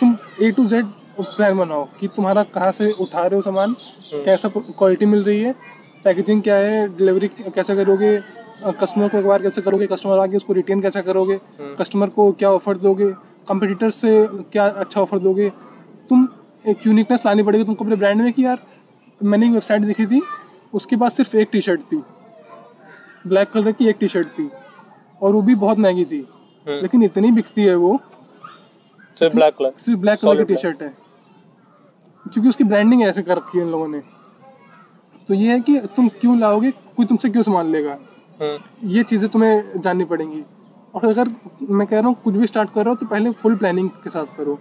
तुम 0.00 0.16
ए 0.42 0.50
टू 0.50 0.64
जेड 0.66 0.86
प्लान 1.20 1.56
बनाओ 1.58 1.84
कि 2.00 2.08
तुम्हारा 2.16 2.42
कहाँ 2.54 2.70
से 2.72 2.90
उठा 2.92 3.20
रहे 3.20 3.34
हो 3.36 3.42
सामान 3.42 3.74
कैसा 4.14 4.48
क्वालिटी 4.48 5.06
मिल 5.06 5.22
रही 5.24 5.40
है 5.42 5.54
पैकेजिंग 6.04 6.42
क्या 6.42 6.56
है 6.56 6.86
डिलीवरी 6.96 7.28
कैसे 7.28 7.76
करोगे 7.76 8.16
कस्टमर 8.72 9.08
को 9.08 9.18
एक 9.18 9.26
बार 9.26 9.42
कैसे 9.42 9.62
करोगे? 9.62 9.86
कस्टमर 9.86 10.18
आगे 10.18 10.36
उसको 10.36 10.52
रिटेन 10.52 10.80
कैसे 10.80 11.02
करोगे? 11.02 11.40
कस्टमर 11.60 12.08
को 12.08 12.32
क्या 12.32 12.50
ऑफ़र 12.50 12.78
दोगे? 12.78 13.10
कंपटीटर 13.48 13.90
से 13.90 14.28
क्या 14.52 14.68
अच्छा 14.68 15.00
ऑफ़र 15.00 15.18
दोगे? 15.18 15.50
तुम 16.08 16.28
एक 16.66 16.86
यूनिकनेस 16.86 17.26
लानी 17.26 17.42
पड़ेगी 17.42 17.64
तुमको 17.64 17.84
अपने 17.84 17.96
ब्रांड 17.96 18.22
में 18.22 18.32
कि 18.32 18.44
यार 18.44 18.58
मैंने 19.22 19.46
एक 19.46 19.52
वेबसाइट 19.52 19.82
देखी 19.82 20.06
थी 20.06 20.22
उसके 20.74 20.96
पास 20.96 21.16
सिर्फ़ 21.16 21.36
एक 21.36 21.48
टी 21.52 21.60
शर्ट 21.60 21.80
थी। 21.80 22.02
ब्लैक 23.26 23.50
कलर 23.50 23.72
की 23.72 23.88
एक 23.88 23.96
टी 24.00 24.08
शर्ट 24.08 24.26
थी। 24.26 24.50
और 25.22 25.32
वो 25.32 25.42
भी 25.42 25.54
बहुत 25.54 25.78
महँगी 25.78 26.04
थी। 26.04 26.26
लेकिन 26.68 27.02
इतनी 27.02 27.30
बिकती 27.30 27.62
है 27.62 27.74
वो। 27.74 28.00
सिर्फ़ 29.18 29.34
ब्लैक 29.34 29.54
कलर 29.54 29.72
सिर्फ़ 29.78 30.00
ब्लैक 30.00 30.20
कलर 30.20 30.36
की 30.36 30.44
टी 30.44 30.56
शर्ट 30.56 30.82
है। 30.82 30.88
क्योंकि 32.32 32.48
उसकी 32.48 32.64
ब्रांडिंग 32.64 33.02
ऐसे 33.02 33.22
कर 33.22 33.36
रखी 33.36 33.58
है 33.58 33.64
इन 33.64 33.70
लोगों 33.70 33.88
ने। 33.88 34.02
तो 35.28 35.34
ये 35.34 35.52
है 35.52 35.60
कि 35.60 35.78
तुम 35.78 36.08
क्यों 36.08 36.38
लाओगे? 36.38 36.70
कोई 36.70 37.06
तुमसे 37.06 37.30
क्यों 37.30 37.42
सामान 37.42 37.66
लेगा? 37.66 37.92
हम्म, 37.92 38.13
ये 38.40 39.02
चीज़ें 39.04 39.30
तुम्हें 39.30 39.80
जाननी 39.80 40.04
पड़ेंगी। 40.04 40.42
और 40.94 41.04
अगर 41.04 41.28
मैं 41.62 41.86
कह 41.86 41.98
रहा 41.98 42.08
हूँ 42.08 42.16
कुछ 42.24 42.34
भी 42.34 42.46
स्टार्ट 42.46 42.70
कर 42.70 42.84
रहे 42.84 42.88
हो 42.88 42.96
तो 42.96 43.06
पहले 43.06 43.30
फुल 43.32 43.54
प्लानिंग 43.56 43.88
के 44.04 44.10
साथ 44.10 44.36
करो 44.36 44.58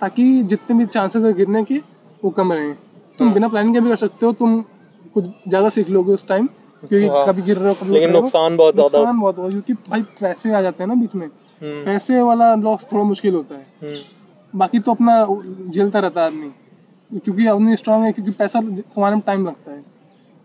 ताकि 0.00 0.42
जितने 0.44 0.76
भी 0.78 0.86
चांसेस 0.88 1.24
है 1.24 1.32
गिरने 1.34 1.62
के 1.64 1.80
वो 2.22 2.30
कम 2.32 2.52
रहें। 2.52 2.74
तुम 3.18 3.32
बिना 3.32 3.48
प्लानिंग 3.48 3.74
के 3.74 3.80
भी 3.80 3.88
कर 3.88 3.96
सकते 3.96 4.26
हो 4.26 4.32
तुम 4.34 4.60
कुछ 5.14 5.24
ज़्यादा 5.48 5.68
सीख 5.68 5.90
लोगे 5.90 6.12
उस 6.12 6.26
टाइम 6.28 6.46
क्योंकि 6.82 7.08
कभी 7.26 7.42
गिर 7.42 7.56
रहे 7.56 7.68
हो 7.68 7.74
कभी 7.74 7.92
लेकिन 7.92 8.10
हो। 8.10 8.20
नुकसान 8.20 8.56
बहुत 8.56 8.74
ज़्यादा 8.74 8.98
नुकसान 8.98 9.20
बहुत 9.20 9.38
होगा 9.38 9.48
क्योंकि 9.50 9.72
भाई 9.88 10.02
पैसे 10.20 10.52
आ 10.54 10.62
जाते 10.62 10.82
हैं 10.82 10.88
ना 10.88 10.94
बीच 10.94 11.14
में। 11.14 11.26
हम्म, 11.26 11.84
पैसे 11.84 12.20
वाला 12.22 12.54
लॉस 12.56 12.86
थोड़ा 12.92 13.04
मुश्किल 13.04 13.34
होता 13.34 13.54
है। 13.54 13.66
हम्म, 13.82 13.98
बाकी 14.54 14.78
तो 14.78 14.94
अपना 14.94 15.24
झेलता 15.70 15.98
रहता 15.98 16.20
है 16.20 16.26
आदमी 16.26 16.50
क्योंकि 17.10 17.46
आदमी 17.46 17.76
स्ट्रांग 17.76 18.04
है 18.04 18.12
क्योंकि 18.12 18.32
पैसा 18.32 18.60
कमाने 18.60 19.16
में 19.16 19.22
टाइम 19.26 19.46
लगता 19.46 19.70
है। 19.70 19.84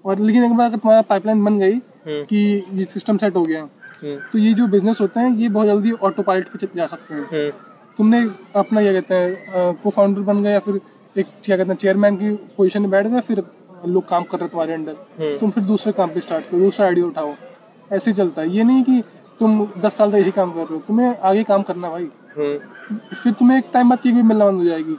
और 0.05 0.19
लेकिन 0.19 0.43
एक 0.43 0.51
बार 0.51 0.67
अगर 0.67 0.77
तुम्हारा 0.77 1.01
पाइपलाइन 1.03 1.43
बन 1.45 1.59
गई। 1.59 1.79
कि 2.07 2.37
ये 2.73 2.85
सिस्टम 2.85 3.17
सेट 3.17 3.35
हो 3.35 3.43
गया। 3.45 3.61
हम्म, 3.61 4.15
तो 4.31 4.39
ये 4.39 4.53
जो 4.53 4.67
बिज़नेस 4.67 5.01
होते 5.01 5.19
हैं 5.19 5.35
ये 5.37 5.49
बहुत 5.49 5.67
जल्दी 5.67 5.91
ऑटो 5.91 6.23
पायलट 6.23 6.47
पे 6.47 6.67
जा 6.75 6.85
सकते 6.87 7.13
हैं। 7.13 7.21
हम्म, 7.23 7.49
तुमने 7.97 8.19
अपना 8.55 8.81
क्या 8.81 8.93
कहते 8.93 9.15
हैं 9.15 9.73
को 9.73 9.89
फाउंडर 9.89 10.21
बन 10.21 10.43
गए 10.43 10.51
या 10.51 10.59
फिर 10.59 10.79
एक 11.15 11.27
क्या 11.43 11.57
कहते 11.57 11.69
हैं 11.69 11.77
चेयरमैन 11.77 12.15
की 12.15 12.29
पोजीशन 12.57 12.81
में 12.81 12.89
बैठ 12.91 13.07
गए 13.07 13.21
फिर 13.21 13.43
लोग 13.85 14.07
काम 14.09 14.23
कर 14.23 14.37
रहे 14.37 14.45
हैं 14.45 14.51
तुम्हारे 14.51 14.73
अंडर 14.73 15.37
तुम 15.39 15.51
फिर 15.51 15.63
दूसरे 15.63 15.93
काम 15.93 16.09
पे 16.09 16.21
स्टार्ट 16.21 16.45
करो 16.45 16.59
दूसरा 16.59 16.85
आइडिया 16.85 17.05
उठाओ। 17.05 17.33
ऐसे 17.91 18.11
ही 18.11 18.17
चलता 18.17 18.41
है। 18.41 18.49
ये 18.49 18.63
नहीं 18.63 18.83
कि 18.83 19.01
तुम 19.39 19.67
दस 19.77 19.97
साल 19.97 20.11
तक 20.11 20.17
यही 20.17 20.31
काम 20.31 20.51
कर 20.51 20.59
रहे 20.59 20.73
हो। 20.73 20.79
तुम्हें 20.87 21.17
आगे 21.19 21.43
काम 21.43 21.61
करना 21.61 21.89
भाई। 21.89 22.07
हम्म, 22.37 22.97
फिर 23.15 23.33
तुम्हें 23.33 23.57
एक 23.57 23.65
टाइम 23.73 23.89
बाद 23.89 23.99
की 23.99 24.11
भी 24.11 24.21
मिलना 24.21 24.45
बंद 24.45 24.57
हो 24.57 24.63
जाएगी। 24.63 24.95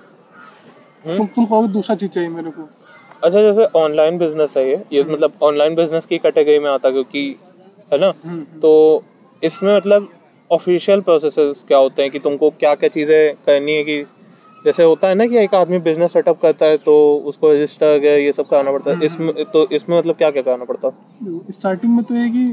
तुम 1.17 1.27
तुम 1.27 1.47
कहोगे 1.47 1.69
दूसरा 1.69 1.97
चीज़ 1.97 2.11
चाहिए 2.11 2.31
मेरे 2.31 2.51
को। 2.51 2.69
अच्छा 3.25 3.41
जैसे 3.43 3.65
ऑनलाइन 3.77 4.19
बिज़नेस 4.19 4.57
है 4.57 4.69
ये 4.69 4.83
ये 4.93 5.03
मतलब 5.05 5.33
ऑनलाइन 5.43 5.75
बिज़नेस 5.75 6.07
की 6.07 6.19
कैटेगरी 6.19 6.59
में 6.59 6.71
आता 6.71 6.89
है 6.89 6.93
क्योंकि 6.93 7.25
है 7.93 7.99
ना? 8.01 8.11
तो 8.61 9.03
इसमें 9.43 9.75
मतलब 9.77 10.09
ऑफिशियल 10.51 11.01
प्रोसेसेस 11.01 11.65
क्या 11.69 11.79
होते 11.79 12.03
हैं 12.03 12.11
कि 12.11 12.19
तुमको 12.19 12.51
क्या 12.51 12.75
क्या 12.75 12.89
चीज़ें 12.89 13.35
करनी 13.47 13.73
है 13.73 13.83
कि 13.85 14.03
जैसे 14.65 14.83
होता 14.83 15.09
है 15.09 15.15
ना 15.15 15.27
कि 15.27 15.37
एक 15.39 15.55
आदमी 15.55 15.79
बिज़नेस 15.79 16.13
सेटअप 16.13 16.41
करता 16.43 16.67
है 16.67 16.77
तो 16.77 16.95
उसको 17.27 17.51
रजिस्टर 17.53 18.05
ये 18.05 18.33
सब 18.33 18.47
कराना 18.49 18.73
पड़ता 18.73 18.91
है। 18.91 19.05
इसमें 19.05 19.33
तो 19.53 19.67
इसमें 19.71 19.99
मतलब 19.99 20.15
क्या 20.15 20.31
क्या 20.31 20.43
कराना 20.43 20.65
पड़ता? 20.65 20.89
है 20.89 21.53
स्टार्टिंग 21.53 21.95
में 21.97 22.05
तो 22.05 22.15
ये 22.15 22.29
कि 22.29 22.47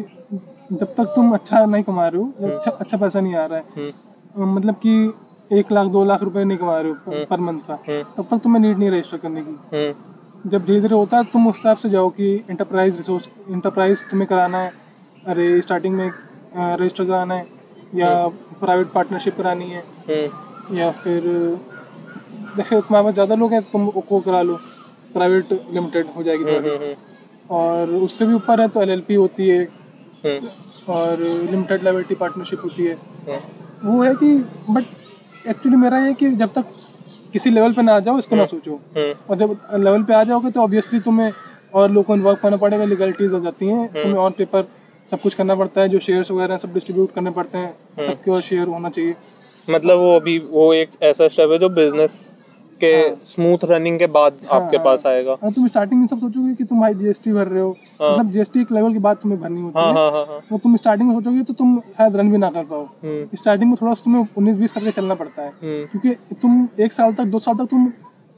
जब 0.71 0.93
तक 0.95 1.13
तुम 1.15 1.33
अच्छा 1.33 1.65
नहीं 1.65 1.83
कमा 1.83 2.07
रहे 2.07 2.21
हो 2.21 2.47
अच्छा 2.49 2.71
अच्छा 2.71 2.97
पैसा 2.97 3.19
नहीं 3.21 3.35
आ 3.35 3.45
रहा 3.45 3.59
है 3.59 3.93
मतलब 4.37 4.75
कि 4.85 5.13
एक 5.51 5.71
लाख 5.71 5.87
दो 5.87 6.03
लाख 6.05 6.23
रुपए 6.23 6.43
नहीं 6.43 6.57
कमा 6.57 6.79
रहे 6.79 6.91
हो 6.91 7.25
पर 7.29 7.39
मंथ 7.39 7.59
का 7.69 7.75
तब 8.17 8.27
तक 8.31 8.43
तुम्हें 8.43 8.61
नीड 8.61 8.77
नहीं 8.77 8.89
रजिस्टर 8.91 9.17
करने 9.17 9.41
की। 9.41 9.51
हम्म, 9.75 9.93
जब 10.45 10.65
धीरे 10.65 10.81
धीरे 10.81 10.95
होता 10.95 11.17
है 11.17 11.23
तुम 11.33 11.47
उस 11.47 11.55
हिसाब 11.57 11.77
से 11.77 11.89
जाओ 11.89 12.09
कि 12.09 12.33
इंटरप्राइज 12.49 12.97
रिसोर्स 12.97 13.29
इंटरप्राइज 13.49 14.03
तुम्हें 14.09 14.27
कराना 14.29 14.57
है 14.61 14.71
अरे 15.27 15.61
स्टार्टिंग 15.61 15.95
में 15.95 16.09
रजिस्टर 16.55 17.05
कराना 17.05 17.35
है 17.35 17.47
या 17.95 18.09
प्राइवेट 18.59 18.87
पार्टनरशिप 18.91 19.37
करानी 19.37 19.69
है 19.69 19.79
हम्म, 20.09 20.77
या 20.77 20.89
फिर 20.91 21.23
देखिए 22.57 22.81
तुम्हारे 22.81 23.03
पास 23.05 23.13
ज़्यादा 23.13 23.35
लोग 23.35 23.53
हैं 23.53 23.61
तो 23.61 23.69
तुम 23.71 23.89
को 24.01 24.19
करा 24.19 24.41
लो 24.41 24.57
प्राइवेट 25.13 25.53
लिमिटेड 25.73 26.07
हो 26.15 26.23
जाएगी 26.23 26.55
हम्म, 26.55 26.93
और 27.55 27.89
उससे 28.03 28.25
भी 28.25 28.33
ऊपर 28.33 28.61
है 28.61 28.67
तो 28.67 28.81
एलएलपी 28.81 29.15
होती 29.15 29.47
है 29.49 29.63
हम्म, 30.25 30.49
और 30.93 31.19
लिमिटेड 31.51 31.83
लाइबिलिटी 31.83 32.15
पार्टनरशिप 32.15 32.59
होती 32.63 32.85
है। 32.85 32.93
हम्म, 33.27 33.91
वो 33.91 34.01
है 34.03 34.13
कि 34.15 34.33
बट 34.69 35.47
एक्चुअली 35.47 35.77
मेरा 35.77 36.05
ये 36.05 36.13
कि 36.13 36.29
जब 36.35 36.53
तक 36.53 36.65
किसी 37.33 37.49
लेवल 37.49 37.73
पे 37.73 37.81
ना 37.81 37.95
आ 37.95 37.99
जाओ 37.99 38.17
इसको 38.19 38.35
ना 38.35 38.45
सोचो। 38.45 38.79
हम्म, 38.97 39.13
और 39.29 39.37
जब 39.37 39.57
लेवल 39.75 40.03
पे 40.03 40.13
आ 40.13 40.23
जाओगे 40.23 40.51
तो 40.51 40.61
ऑब्वियसली 40.61 40.99
तुम्हें 40.99 41.31
और 41.73 41.89
लोगों 41.89 42.03
को 42.03 42.15
इन्वॉल्व 42.15 42.39
करना 42.41 42.57
पड़ेगा 42.57 42.85
लीगलिटीज 42.85 43.33
आ 43.33 43.39
जाती 43.39 43.67
हैं। 43.67 43.87
तुम्हें 43.93 44.17
और 44.17 44.31
पेपर 44.31 44.63
सब 45.09 45.21
कुछ 45.21 45.33
करना 45.33 45.55
पड़ता 45.55 45.81
है 45.81 45.89
जो 45.89 45.99
शेयर्स 45.99 46.31
वगैरह 46.31 46.53
हैं, 46.53 46.59
सब 46.59 46.73
डिस्ट्रीब्यूट 46.73 47.13
करने 47.13 47.31
पड़ते 47.31 47.57
हैं। 47.57 47.73
सबके 48.05 48.31
और 48.31 48.41
शेयर 48.41 48.67
होना 48.67 48.89
चाहिए। 48.89 49.15
मतलब 49.67 49.97
वो 49.97 50.15
अभी 50.15 50.37
वो 50.51 50.73
एक 50.73 50.89
ऐसा 51.03 51.27
स्टेप 51.27 51.51
है 51.51 51.57
जो 51.57 51.69
बिज़नेस 51.71 52.19
के 52.83 52.93
स्मूथ 53.25 53.57
रनिंग 53.63 53.99
के 53.99 54.07
बाद 54.07 54.37
आपके 54.51 54.77
पास 54.77 55.05
आएगा। 55.07 55.35
हाँ 55.41 55.51
तुम 55.51 55.67
स्टार्टिंग 55.67 55.99
में 55.99 56.07
सब 56.07 56.19
सोचोगे 56.19 56.53
कि 56.53 56.63
तुम 56.63 56.79
भाई 56.81 56.93
जीएसटी 56.93 57.31
भर 57.33 57.47
रहे 57.47 57.61
हो। 57.61 57.69
मतलब 58.01 58.31
जीएसटी 58.31 58.61
एक 58.61 58.71
लेवल 58.71 58.93
के 58.93 58.99
बाद 58.99 59.17
तुम्हें 59.17 59.41
भरनी 59.41 59.61
होती 59.61 59.79
हाँ 59.79 59.87
है। 59.87 59.93
हाँ 59.93 60.11
हाँ 60.11 60.25
हाँ। 60.25 60.39
वो 60.51 60.57
तुम 60.57 60.75
स्टार्टिंग 60.75 61.09
में 61.09 61.15
सोचोगे 61.15 61.43
तो 61.43 61.53
तुम 61.53 61.79
शायद 61.79 62.15
रन 62.15 62.31
भी 62.31 62.37
ना 62.37 62.49
कर 62.49 62.63
पाओ। 62.63 62.83
हम्म। 63.03 63.37
स्टार्टिंग 63.37 63.69
में 63.69 63.77
थोड़ा 63.81 63.93
तुम्हें 63.93 64.27
उन्नीस 64.37 64.57
बीस 64.57 64.71
करके 64.71 64.91
चलना 64.91 65.15
पड़ता 65.15 65.41
है। 65.41 65.49
हम्म। 65.49 65.85
क्योंकि 65.85 66.35
तुम 66.35 66.67
एक 66.79 66.93
साल 66.93 67.13
तक 67.13 67.23
दो 67.25 67.39
साल 67.39 67.55
तक 67.55 67.69
तुम 67.71 67.87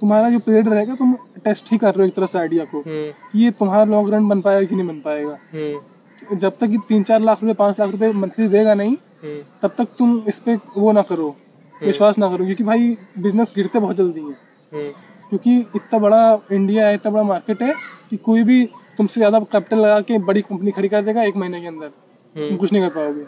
तुम्हारा 0.01 0.29
जो 0.29 0.39
पीरियड 0.39 0.67
रहेगा 0.67 0.95
तुम 0.95 1.13
टेस्ट 1.45 1.71
ही 1.71 1.77
कर 1.77 1.95
रहे 1.95 2.01
हो 2.01 2.07
एक 2.07 2.15
तरह 2.15 2.25
से 2.25 2.39
आइडिया 2.39 2.65
को। 2.65 2.77
हम्म। 2.77 3.11
कि 3.31 3.43
ये 3.43 3.51
तुम्हारा 3.51 3.83
लॉन्ग 3.83 4.13
रन 4.13 4.27
बन 4.27 4.41
पाएगा 4.41 4.65
कि 4.65 4.75
नहीं 4.75 4.87
बन 4.87 4.99
पाएगा। 4.99 5.37
हम्म। 5.53 6.37
जब 6.37 6.57
तक 6.57 6.67
कि 6.67 6.77
तीन 6.89 7.03
चार 7.03 7.19
लाख 7.21 7.43
रुपए 7.43 7.53
पाँच 7.53 7.79
लाख 7.79 7.91
रुपए 7.91 8.11
मंथली 8.13 8.47
देगा 8.47 8.73
नहीं 8.73 8.95
हम्म। 9.23 9.41
तब 9.61 9.75
तक 9.77 9.87
तुम 9.97 10.21
इस 10.27 10.39
पे 10.39 10.55
वो 10.77 10.91
ना 10.91 11.01
करो। 11.01 11.35
विश्वास 11.81 12.17
ना 12.17 12.29
करो 12.29 12.45
क्योंकि 12.45 12.63
भाई 12.63 12.95
बिज़नेस 13.19 13.53
गिरते 13.55 13.79
बहुत 13.79 13.95
जल्दी 13.95 14.21
है। 14.21 14.35
हम्म। 14.71 14.91
क्योंकि 15.29 15.57
इतना 15.75 15.99
बड़ा 15.99 16.39
इंडिया 16.51 16.87
है 16.87 16.93
इतना 16.95 17.11
बड़ा 17.11 17.23
मार्केट 17.23 17.61
है 17.61 17.73
कि 18.09 18.17
कोई 18.19 18.43
भी 18.43 18.63
तुमसे 18.97 19.19
ज़्यादा 19.19 19.39
कैपिटल 19.41 19.79
लगा 19.79 19.99
के 20.01 20.17
बड़ी 20.19 20.41
कंपनी 20.41 20.71
खड़ी 20.71 20.89
कर 20.89 21.01
देगा 21.01 21.23
एक 21.23 21.35
महीने 21.37 21.61
के 21.61 21.67
अंदर। 21.67 21.87
तुम 22.35 22.57
कुछ 22.57 22.73
नहीं 22.73 22.81
कर 22.83 22.89
पाओगे। 22.95 23.25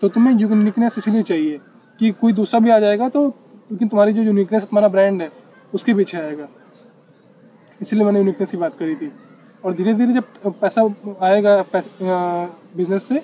तो 0.00 0.08
तुम्हें 0.08 0.34
यूनिकनेस 0.36 0.98
इसीलिए 0.98 1.22
चाहिए 1.22 1.60
कि 2.00 2.10
कोई 2.20 2.32
दूसरा 2.32 2.60
भी 2.60 2.70
आ 2.70 2.78
जाएगा 2.78 3.08
तो 3.08 3.26
लेकिन 3.70 3.88
तुम्हारी 3.88 4.12
जो 4.12 4.22
यूनिकनेस 4.22 4.62
तुम्हारा 4.62 4.88
ब्रांड 4.88 5.22
है 5.22 5.30
उसके 5.72 5.94
पीछे 5.94 6.16
आएगा। 6.18 6.48
इसीलिए 7.80 8.04
मैंने 8.04 8.18
यूनिकनेस 8.18 8.50
की 8.50 8.56
बात 8.56 8.76
करी 8.78 8.94
थी। 8.94 9.10
और 9.64 9.74
धीरे 9.74 9.94
धीरे 9.94 10.12
जब 10.12 10.58
पैसा 10.60 10.82
आएगा 11.22 11.62
बिज़नेस 12.76 13.02
से 13.02 13.22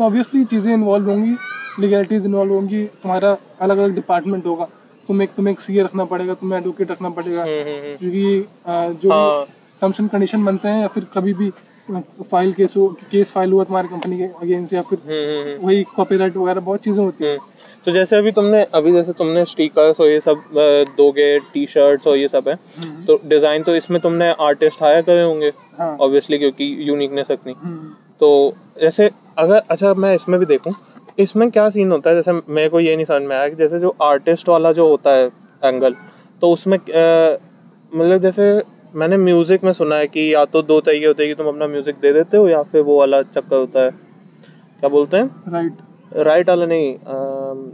तो 0.00 0.04
ऑब्वियसली 0.04 0.44
चीज़ें 0.44 0.72
इन्वॉल्व 0.72 1.08
होंगी 1.10 1.34
लीगलिटीज़ 1.80 2.26
इन्वॉल्व 2.26 2.52
होंगी 2.52 2.84
तुम्हारा 3.02 3.36
अलग 3.62 3.78
अलग 3.78 3.94
डिपार्टमेंट 3.94 4.46
होगा। 4.46 4.64
तुम्हें 5.08 5.26
एक 5.26 5.34
तुम्हें 5.36 5.52
एक 5.52 5.60
सी 5.60 5.80
रखना 5.80 6.04
पड़ेगा 6.12 6.34
तुम्हें 6.34 6.58
एडवोकेट 6.58 6.90
रखना 6.90 7.08
पड़ेगा। 7.18 7.42
हम्म 7.42 7.60
हम्म 7.66 7.96
क्योंकि 7.96 8.46
जो। 9.02 9.10
टर्म्स 9.82 10.00
एंड 10.00 10.08
कंडीशन 10.10 10.44
बनते 10.44 10.68
हैं 10.68 10.80
या 10.80 10.88
फिर 10.94 11.06
कभी 11.14 11.34
भी 11.34 11.50
फ़ाइल 11.90 12.52
केस 12.52 12.76
हो 12.76 12.86
केस 13.10 13.32
फ़ाइल 13.32 13.52
हुआ 13.52 13.64
तुम्हारी 13.64 13.88
कंपनी 13.88 14.18
के 14.18 14.24
अगेंस्ट 14.42 14.72
या 14.74 14.82
फिर 14.90 14.98
हम्म 15.04 15.36
हम्म 15.36 15.66
वही 15.66 15.82
कॉपीराइट 15.96 16.36
वगैरह 16.36 16.60
बहुत 16.60 16.84
चीज़ें 16.84 17.02
होती 17.04 17.24
हैं। 17.24 17.36
हम्म। 17.36 17.82
तो 17.84 17.92
जैसे 17.92 18.16
अभी 18.16 18.32
तुमने 18.32 18.62
अभी 18.74 18.92
जैसे 18.92 19.12
तुमने 19.18 19.44
स्टिकर्स 19.46 20.00
और 20.00 20.08
ये 20.08 20.20
सब 20.20 20.42
दोगे 20.96 21.38
टी 21.52 21.66
शर्ट्स 21.68 22.06
और 22.06 22.16
ये 22.16 22.28
सब 22.28 22.48
है। 22.48 22.56
तो 23.06 23.20
डिज़ाइन 23.26 23.62
तो 23.62 23.76
इसमें 23.76 24.00
तुमने 24.02 24.32
आर्टिस्ट 24.42 24.82
हायर 24.82 25.02
करे 25.02 25.22
होंगे 25.22 25.52
ऑब्वियसली 25.80 26.36
हाँ 26.36 26.40
क्योंकि 26.40 26.76
यूनिकनेस 26.88 27.30
रखनी 27.30 27.54
हम्म, 27.54 27.94
तो 28.20 28.54
जैसे 28.80 29.10
अगर 29.40 29.62
अच्छा 29.70 29.92
मैं 29.94 30.14
इसमें 30.14 30.38
भी 30.40 30.46
देखूँ 30.46 30.72
इसमें 31.18 31.50
क्या 31.50 31.68
सीन 31.70 31.92
होता 31.92 32.10
है? 32.10 32.16
जैसे 32.16 32.32
मेरे 32.48 32.68
को 32.68 32.80
ये 32.80 32.94
नहीं 32.96 33.04
समझ 33.04 33.22
में 33.22 33.36
आया 33.36 33.48
कि 33.48 33.56
जैसे 33.56 33.78
जो 33.78 33.94
आर्टिस्ट 34.02 34.48
वाला 34.48 34.72
जो 34.72 34.88
होता 34.88 35.10
है 35.10 35.26
एंगल 35.62 35.94
तो 36.42 36.50
उसमें 36.52 36.76
मतलब 36.78 38.18
जैसे 38.22 38.52
मैंने 38.94 39.16
म्यूज़िक 39.16 39.64
में 39.64 39.72
सुना 39.72 39.96
है 39.96 40.06
कि 40.06 40.32
या 40.34 40.44
तो 40.44 40.62
दो 40.62 40.80
तरीके 40.80 41.06
होते 41.06 41.22
हैं 41.22 41.34
कि 41.34 41.42
तुम 41.42 41.48
अपना 41.48 41.66
म्यूज़िक 41.66 41.96
दे 42.02 42.12
देते 42.12 42.36
हो 42.36 42.48
या 42.48 42.62
फिर 42.62 42.80
वो 42.82 42.98
वाला 42.98 43.20
चक्कर 43.24 43.56
होता 43.56 43.80
है। 43.80 43.90
क्या 43.90 44.88
बोलते 44.88 45.16
हैं? 45.16 45.30
राइट 45.52 46.22
राइट 46.26 46.48
वाला 46.48 46.66
नहीं 46.66 46.94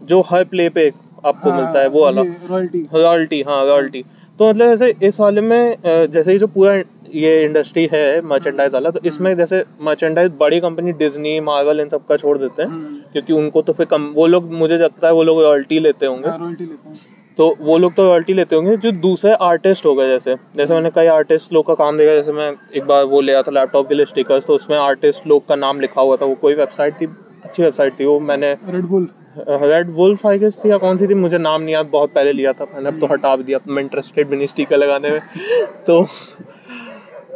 जो 0.06 0.20
हर 0.30 0.44
प्ले 0.44 0.68
पे 0.68 0.88
आपको 1.26 1.50
हाँ, 1.50 1.60
मिलता 1.60 1.80
है 1.80 1.88
वो 1.88 2.02
वाला। 2.04 2.22
रॉयल्टी 2.50 2.86
रॉयल्टी 2.94 3.40
हाँ 3.42 3.64
रॉयल्टी 3.66 4.04
तो 4.38 4.48
मतलब 4.48 4.74
जैसे 4.74 5.06
इस 5.08 5.20
वाले 5.20 5.40
में 5.40 5.76
जैसे 5.84 6.32
ये 6.32 6.38
जो 6.38 6.46
पूरा 6.46 6.74
ये 7.14 7.44
इंडस्ट्री 7.44 7.88
है 7.92 8.20
मर्चेंडाइज 8.22 8.74
वाला 8.74 8.90
तो 8.90 9.00
इसमें 9.04 9.34
जैसे 9.36 9.62
मर्चेंडाइज 9.82 10.32
बड़ी 10.40 10.60
कंपनी 10.60 10.92
डिज्नी 10.92 11.38
मार्वल 11.40 11.80
इन 11.80 11.88
सब 11.88 12.06
का 12.06 12.16
छोड़ 12.16 12.36
देते 12.38 12.62
हैं 12.62 13.04
क्योंकि 13.12 13.32
उनको 13.32 13.62
तो 13.62 13.72
फिर 13.72 13.86
कम 13.86 14.06
वो 14.14 14.26
लोग 14.26 14.52
मुझे 14.52 14.76
लगता 14.76 15.06
है 15.06 15.12
वो 15.14 15.22
लोग 15.22 15.42
रॉयल्टी 15.42 15.78
लेते 15.78 16.06
होंगे। 16.06 16.28
हैं 16.28 16.94
तो 17.38 17.54
वो 17.60 17.76
लोग 17.78 17.94
तो 17.94 18.08
रॉयल्टी 18.08 18.32
लेते 18.32 18.56
होंगे 18.56 18.76
जो 18.76 18.90
दूसरे 18.92 19.32
आर्टिस्ट 19.42 19.86
हो 19.86 19.94
गए 19.94 20.06
जैसे। 20.08 20.34
जैसे 20.56 20.74
मैंने 20.74 20.90
कई 20.90 21.06
आर्टिस्ट 21.06 21.52
लोग 21.52 21.66
का 21.66 21.74
काम 21.74 21.98
देखा 21.98 22.12
जैसे 22.12 22.32
मैं 22.32 22.52
एक 22.76 22.84
बार 22.84 23.04
वो 23.04 23.20
ले 23.20 23.32
आया 23.32 23.42
था 23.42 23.50
लैपटॉप 23.50 23.88
के 23.88 23.94
लिए 23.94 24.06
स्टिकर्स 24.06 24.46
तो 24.46 24.54
उसमें 24.54 24.76
आर्टिस्ट 24.78 25.26
लोग 25.26 25.46
का 25.48 25.56
नाम 25.56 25.80
लिखा 25.80 26.00
हुआ 26.00 26.16
था 26.16 26.26
वो 26.26 26.34
कोई 26.34 26.54
वेबसाइट 26.54 26.94
थी 27.00 27.06
अच्छी 27.44 27.62
वेबसाइट 27.62 28.00
थी 28.00 28.04
वो 28.04 28.18
मैंने 28.20 28.52
Red 28.68 28.84
Bull 28.84 29.08
Red 29.38 29.90
Wolf 29.90 30.26
I 30.26 30.38
guess 30.38 30.58
थी 30.64 30.70
या 30.70 30.76
कौन 30.78 30.96
सी 30.96 31.06
थी 31.06 31.14
मुझे 31.14 31.38
नाम 31.38 31.62
नहीं 31.62 31.74
याद 31.74 31.86
बहुत 31.86 32.12
पहले 32.12 32.32
लिया 32.32 32.52
था 32.52 32.64
मैंने 32.74 32.88
अब 32.88 33.00
तो 33.00 33.06
हटा 33.06 33.34
भी 33.36 33.44
दिया 33.44 33.58
मैं 33.68 33.82
इंटरेस्टेड 33.82 34.28
भी 34.28 34.36
नहीं 34.36 34.46
स्टिकर 34.46 34.78
लगाने 34.78 35.10
में। 35.10 35.20
तो 35.86 36.04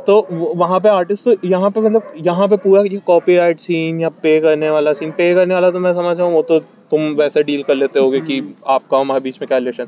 तो 0.07 0.27
वहाँ 0.31 0.81
पे 0.81 0.89
आर्टिस्ट 0.89 1.25
तो 1.25 1.35
यहाँ 1.45 1.71
पे 1.71 1.81
मतलब 1.81 2.13
यहाँ 2.17 2.49
पे 2.49 2.57
पूरा 2.57 2.83
ये 2.83 3.01
कॉपीराइट 3.07 3.61
सीन 3.61 4.01
या 4.01 4.09
पे 4.23 4.41
करने 4.41 4.71
वाला 4.71 4.93
सीन 4.93 5.11
पे 5.11 5.35
करने 5.35 5.55
वाला 5.55 5.71
तो 5.71 5.79
मैं 5.79 5.93
समझ 5.93 6.19
रहा 6.19 6.27
हूँ 6.27 6.35
वो 6.35 6.43
तो 6.43 6.59
तुम 6.91 7.01
वैसे 7.15 7.43
डील 7.43 7.63
कर 7.63 7.75
लेते 7.75 8.01
होगे 8.01 8.21
कि 8.21 8.43
आपका 8.67 8.97
और 8.97 9.05
हमारे 9.05 9.21
बीच 9.21 9.41
में 9.41 9.47
क्या 9.49 9.59
रिलेशन 9.59 9.85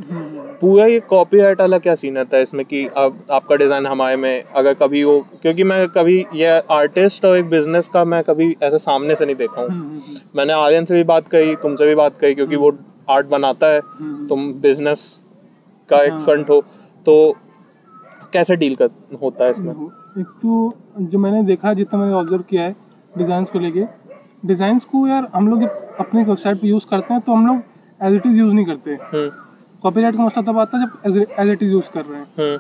पूरा 0.60 0.86
ये 0.86 1.00
कॉपीराइट 1.00 1.60
वाला 1.60 1.78
क्या 1.78 1.94
सीन 1.94 2.16
रहता 2.16 2.36
है 2.36 2.42
इसमें 2.42 2.64
कि 2.64 2.84
अब 2.96 3.18
आपका 3.30 3.56
डिज़ाइन 3.56 3.86
हमारे 3.86 4.16
में 4.16 4.42
अगर 4.42 4.74
कभी 4.74 5.02
वो 5.04 5.18
क्योंकि 5.42 5.64
मैं 5.64 5.88
कभी 5.88 6.24
ये 6.34 6.60
आर्टिस्ट 6.70 7.24
और 7.24 7.36
एक 7.36 7.48
बिज़नेस 7.48 7.88
का 7.88 8.04
मैं 8.04 8.22
कभी 8.22 8.54
ऐसे 8.62 8.78
सामने 8.78 9.14
से 9.14 9.26
नहीं 9.26 9.36
देखा 9.36 9.62
हूँ। 9.62 10.00
मैंने 10.36 10.52
आर्यन 10.52 10.84
से 10.84 10.94
भी 10.94 11.04
बात 11.04 11.28
कही 11.28 11.56
तुमसे 11.56 11.86
भी 11.86 11.94
बात 11.94 12.18
कही 12.18 12.34
क्योंकि 12.34 12.56
वो 12.56 12.72
आर्ट 13.10 13.26
बनाता 13.26 13.66
है 13.66 13.80
तुम 14.28 14.52
बिज़नेस 14.52 15.22
का 15.88 16.02
एक 16.02 16.20
फ्रंट 16.20 16.50
हो 16.50 16.60
तो 17.06 17.16
कैसे 18.32 18.56
डील 18.56 18.74
कर 18.74 18.90
होता 19.22 19.44
है 19.44 19.50
इसमें? 19.50 20.01
एक 20.18 20.26
तो 20.42 20.74
जो 21.00 21.18
मैंने 21.18 21.42
देखा 21.42 21.72
जितना 21.74 22.00
मैंने 22.00 22.14
ऑब्ज़र्व 22.14 22.42
किया 22.48 22.62
है 22.62 22.74
डिज़ाइंस 23.18 23.50
को 23.50 23.58
लेके 23.58 23.84
डिज़ाइंस 24.46 24.84
को 24.84 25.06
यार 25.06 25.28
हम 25.34 25.48
लोग 25.48 25.62
अपने 26.00 26.24
वेबसाइट 26.24 26.60
पे 26.60 26.68
यूज़ 26.68 26.86
करते 26.86 27.14
हैं 27.14 27.22
तो 27.22 27.32
हम 27.32 27.46
लोग 27.46 27.62
एज 28.00 28.14
इट 28.14 28.26
इज़ 28.26 28.38
यूज़ 28.38 28.54
नहीं 28.54 28.64
करते। 28.66 28.90
हम्म। 29.04 29.30
कॉपीराइट 29.82 30.16
का 30.16 30.24
मसला 30.24 30.42
तब 30.42 30.58
आता 30.58 30.78
है 30.78 30.86
जब 31.12 31.26
एज 31.38 31.48
इट 31.50 31.62
इज़ 31.62 31.72
यूज़ 31.72 31.90
कर 31.94 32.04
रहे 32.04 32.18
हैं। 32.18 32.26
हम्म। 32.38 32.58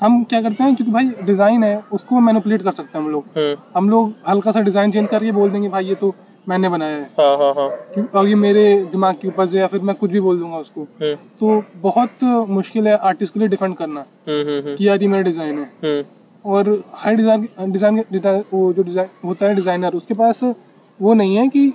हम 0.00 0.22
क्या 0.24 0.42
करते 0.42 0.64
हैं 0.64 0.74
क्योंकि 0.76 0.92
भाई 0.92 1.10
डिज़ाइन 1.26 1.64
है 1.64 1.82
उसको 1.92 2.20
मैनिपुलेट 2.20 2.62
कर 2.62 2.72
सकते 2.72 2.98
हैं 2.98 3.04
हम 3.04 3.10
लोग। 3.12 3.24
हम्म। 3.36 3.56
हम 3.74 3.90
लोग 3.90 4.14
हल्का 4.28 4.50
सा 4.50 4.60
डिज़ाइन 4.60 4.90
चेंज 4.90 5.08
करके 5.08 5.32
बोल 5.32 5.50
देंगे 5.50 5.68
भाई 5.68 5.84
ये 5.84 5.94
तो 5.94 6.14
मैंने 6.48 6.68
बनाया 6.68 6.96
है। 6.96 7.10
हाँ 7.18 7.36
हाँ 7.38 7.52
हाँ। 7.54 8.04
और 8.14 8.28
ये 8.28 8.34
मेरे 8.36 8.62
दिमाग 8.92 9.16
की 9.22 9.28
उपज 9.28 9.54
है 9.54 9.60
या 9.60 9.66
फिर 9.66 9.80
मैं 9.80 9.96
कुछ 9.96 10.10
भी 10.10 10.20
बोल 10.20 10.38
दूँगा 10.38 10.56
उसको। 10.58 10.82
हम्म। 10.82 11.14
तो 11.40 11.62
बहुत 11.82 12.24
मुश्किल 12.50 12.88
है 12.88 12.96
आर्टिस्ट 13.08 13.34
के 13.34 13.40
लिए 13.40 13.48
डिफेंड 13.48 13.76
करना 13.76 14.00
हम्म 14.28 14.48
हम्म 14.48 14.74
कि 14.76 14.88
यार 14.88 15.02
ये 15.02 15.08
मेरा 15.08 15.22
डिज़ाइन 15.24 15.58
है। 15.58 15.70
हम्म। 15.84 16.02
और 16.44 16.68
हर 16.96 17.14
डिज़ाइन 17.14 17.48
डिज़ाइन 17.62 18.44
वो 18.52 18.72
जो 18.72 18.82
डिज़ाइन 18.82 19.08
होता 19.24 19.46
है 19.46 19.54
डिज़ाइनर 19.54 19.94
उसके 19.94 20.14
पास 20.14 20.42
वो 21.00 21.14
नहीं 21.14 21.36
है 21.36 21.48
कि 21.48 21.72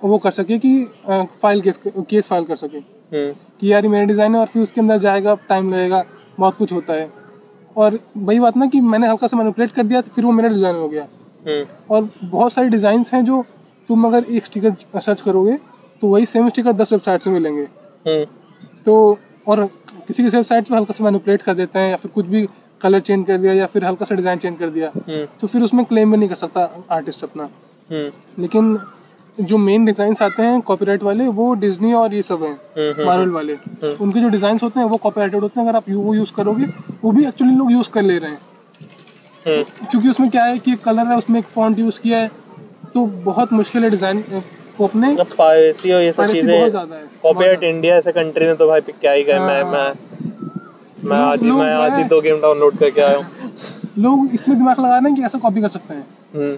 वो 0.00 0.18
कर 0.18 0.30
सके 0.30 0.58
कि 0.58 0.84
फ़ाइल 1.08 1.60
केस 1.62 1.80
केस 1.86 2.28
फ़ाइल 2.28 2.44
कर 2.44 2.56
सके। 2.56 2.78
हम्म। 2.78 3.32
कि 3.60 3.72
यार 3.72 3.88
मेरा 3.88 4.04
डिज़ाइन 4.04 4.34
है 4.34 4.40
और 4.40 4.46
फिर 4.46 4.62
उसके 4.62 4.80
अंदर 4.80 4.98
जाएगा 4.98 5.34
टाइम 5.48 5.72
लगेगा 5.74 6.04
बहुत 6.38 6.56
कुछ 6.56 6.72
होता 6.72 6.92
है। 6.92 7.10
और 7.76 7.98
वही 8.16 8.40
बात 8.40 8.56
ना 8.56 8.66
कि 8.66 8.80
मैंने 8.82 9.08
हल्का 9.08 9.26
सा 9.26 9.36
मैनिपुलेट 9.36 9.72
कर 9.72 9.82
दिया 9.82 10.00
तो 10.00 10.10
फिर 10.14 10.24
वो 10.24 10.32
मेरा 10.32 10.48
डिज़ाइन 10.48 10.76
हो 10.76 10.88
गया। 10.88 11.02
हम्म। 11.46 11.64
और 11.90 12.08
बहुत 12.24 12.52
सारे 12.52 12.68
डिज़ाइंस 12.68 13.12
हैं 13.14 13.24
जो 13.24 13.44
तुम 13.88 14.06
अगर 14.06 14.24
एक 14.26 14.46
स्टिकर 14.46 15.00
सर्च 15.00 15.20
करोगे 15.20 15.58
तो 16.02 16.08
वही 16.08 16.26
सेम 16.26 16.48
स्टिकर 16.48 16.72
दस 16.74 16.92
वेबसाइट 16.92 17.22
से 17.22 17.30
मिलेंगे। 17.30 17.62
हम्म। 17.62 18.24
तो 18.86 19.18
और 19.46 19.64
किसी 19.66 20.22
किसी 20.22 20.36
वेबसाइट 20.36 20.68
पर 20.68 20.76
हल्का 20.76 20.94
सा 20.94 21.04
मैनिपुलेट 21.04 21.42
कर 21.42 21.54
देते 21.54 21.78
हैं 21.78 21.90
या 21.90 21.96
फिर 21.96 22.10
कुछ 22.10 22.26
भी 22.26 22.46
कलर 22.80 23.00
चेंज 23.00 23.26
कर 23.26 23.36
दिया 23.36 23.52
या 23.52 23.66
फिर 23.66 23.84
हल्का 23.84 24.04
सा 24.04 24.14
डिज़ाइन 24.14 24.38
चेंज 24.38 24.58
कर 24.58 24.70
दिया 24.70 24.90
हम्म। 24.96 25.24
तो 25.40 25.46
फिर 25.46 25.62
उसमें 25.62 25.84
क्लेम 25.84 26.10
भी 26.10 26.16
नहीं 26.16 26.28
कर 26.28 26.34
सकता 26.36 26.68
आर्टिस्ट 26.92 27.24
अपना। 27.24 27.48
हम्म। 27.90 28.42
लेकिन 28.42 28.78
जो 29.38 29.56
मेन 29.58 29.84
डिज़ाइंस 29.84 30.22
आते 30.22 30.42
हैं 30.42 30.60
कॉपीराइट 30.62 31.02
वाले 31.02 31.26
वो 31.30 31.52
डिज्नी 31.56 31.92
और 31.94 32.14
ये 32.14 32.22
सब 32.22 32.42
हैं 32.42 32.52
हम्म, 32.52 33.06
मार्वल 33.06 33.30
वाले। 33.30 33.54
उनके 33.94 34.20
जो 34.20 34.28
डिज़ाइंस 34.28 34.62
होते 34.62 34.80
हैं 34.80 34.86
वो 34.86 34.96
कॉपीराइटेड 34.98 35.40
होते 35.40 35.60
हैं 35.60 35.66
अगर 35.68 35.76
आप 35.76 35.90
वो 35.90 36.14
यूज़ 36.14 36.32
करोगे 36.36 36.66
वो 37.02 37.12
भी 37.12 37.26
एक्चुअली 37.26 37.54
लोग 37.56 37.72
यूज़ 37.72 37.90
कर 37.90 38.02
ले 38.02 38.18
रहे 38.18 38.30
हैं। 38.30 38.40
हम्म। 39.46 39.86
क्योंकि 39.86 40.08
उसमें 40.08 40.30
क्या 40.30 40.44
है 40.44 40.58
कि 40.58 40.76
कलर 40.84 41.06
है 41.06 41.16
उसमें 41.16 41.38
एक 41.40 41.46
फॉन्ट 41.48 41.78
यूज़ 41.78 42.00
किया 42.00 42.18
है 42.18 42.30
तो 42.94 43.04
बहुत 43.24 43.52
मुश्किल 43.52 43.84
है 43.84 43.90
डिज़ाइन 43.90 44.22
को 44.78 44.86
अपने 44.86 45.16
पायरेसी 45.36 45.92
और 45.92 46.00
ये 46.02 46.12
सब 46.12 46.26
चीज़ें 46.26 46.48
बहुत 46.48 46.70
ज़्यादा 46.70 46.96
है। 46.96 47.04
कॉपीराइट 47.22 47.62
इंडिया 47.64 47.96
ऐसे 47.96 48.12
कंट्री 48.12 48.46
में 48.46 48.56
तो 48.56 48.66
भाई 48.68 48.80
क्या 48.80 49.12
ही 49.12 49.24
कहें 49.24 49.40
मैं 49.40 49.62
मैं 49.64 49.92
मैं 51.06 51.18
आज 51.18 51.42
ही 51.42 51.50
मैं 51.50 51.72
आज 51.74 51.98
ही 51.98 52.04
दो 52.04 52.20
गेम 52.20 52.40
डाउनलोड 52.40 52.78
करके 52.78 53.00
आया 53.00 53.16
हूँ। 53.16 53.24
लोग 53.98 54.34
इसमें 54.34 54.56
दिमाग 54.58 54.80
लगा 54.80 54.96
रहे 54.96 55.00
हैं 55.02 55.14
कि 55.16 55.22
ऐसा 55.24 55.38
कॉपी 55.38 55.60
कर 55.60 55.68
सकते 55.68 55.94
हैं। 55.94 56.06
हम्म। 56.34 56.56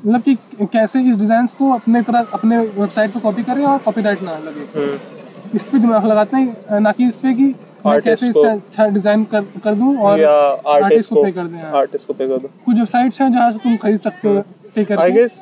मतलब 0.00 0.22
कि 0.22 0.66
कैसे 0.72 1.00
इस 1.10 1.16
डिज़ाइन 1.18 1.46
को 1.58 1.70
अपने 1.72 2.02
तरह 2.02 2.26
अपने 2.34 2.58
वेबसाइट 2.58 3.10
पे 3.12 3.20
कॉपी 3.20 3.42
करें 3.42 3.64
और 3.66 3.78
कॉपीराइट 3.84 4.22
ना 4.22 4.36
लगे। 4.40 4.66
हम्म। 4.74 5.56
इस 5.56 5.66
पे 5.66 5.78
दिमाग 5.78 6.06
लगाते 6.06 6.36
हैं 6.36 6.80
ना 6.80 6.92
कि 6.92 7.08
इस 7.08 7.16
पे 7.16 7.32
कि 7.34 7.54
मैं 7.86 8.00
कैसे 8.02 8.28
इससे 8.28 8.48
अच्छा 8.48 8.86
डिज़ाइन 8.88 9.24
कर 9.24 9.44
कर 9.64 9.74
दूँ 9.74 9.96
और 9.98 10.24
आर्टिस्ट 10.24 11.10
को 11.10 11.22
पे 11.22 11.30
कर 11.32 11.44
दें 11.44 11.58
हाँ। 11.58 11.72
आर्टिस्ट 11.78 12.06
को 12.06 12.14
पे 12.14 12.28
कर 12.28 12.38
दो। 12.38 12.48
कुछ 12.64 12.76
वेबसाइट्स 12.76 13.20
हैं 13.20 13.32
जहाँ 13.32 13.50
से 13.52 13.58
तुम 13.58 13.76
खरीद 13.76 14.00
सकते 14.00 14.28
हो 14.28 14.42
पे 14.76 14.94
आई 14.94 15.12
गेस 15.12 15.40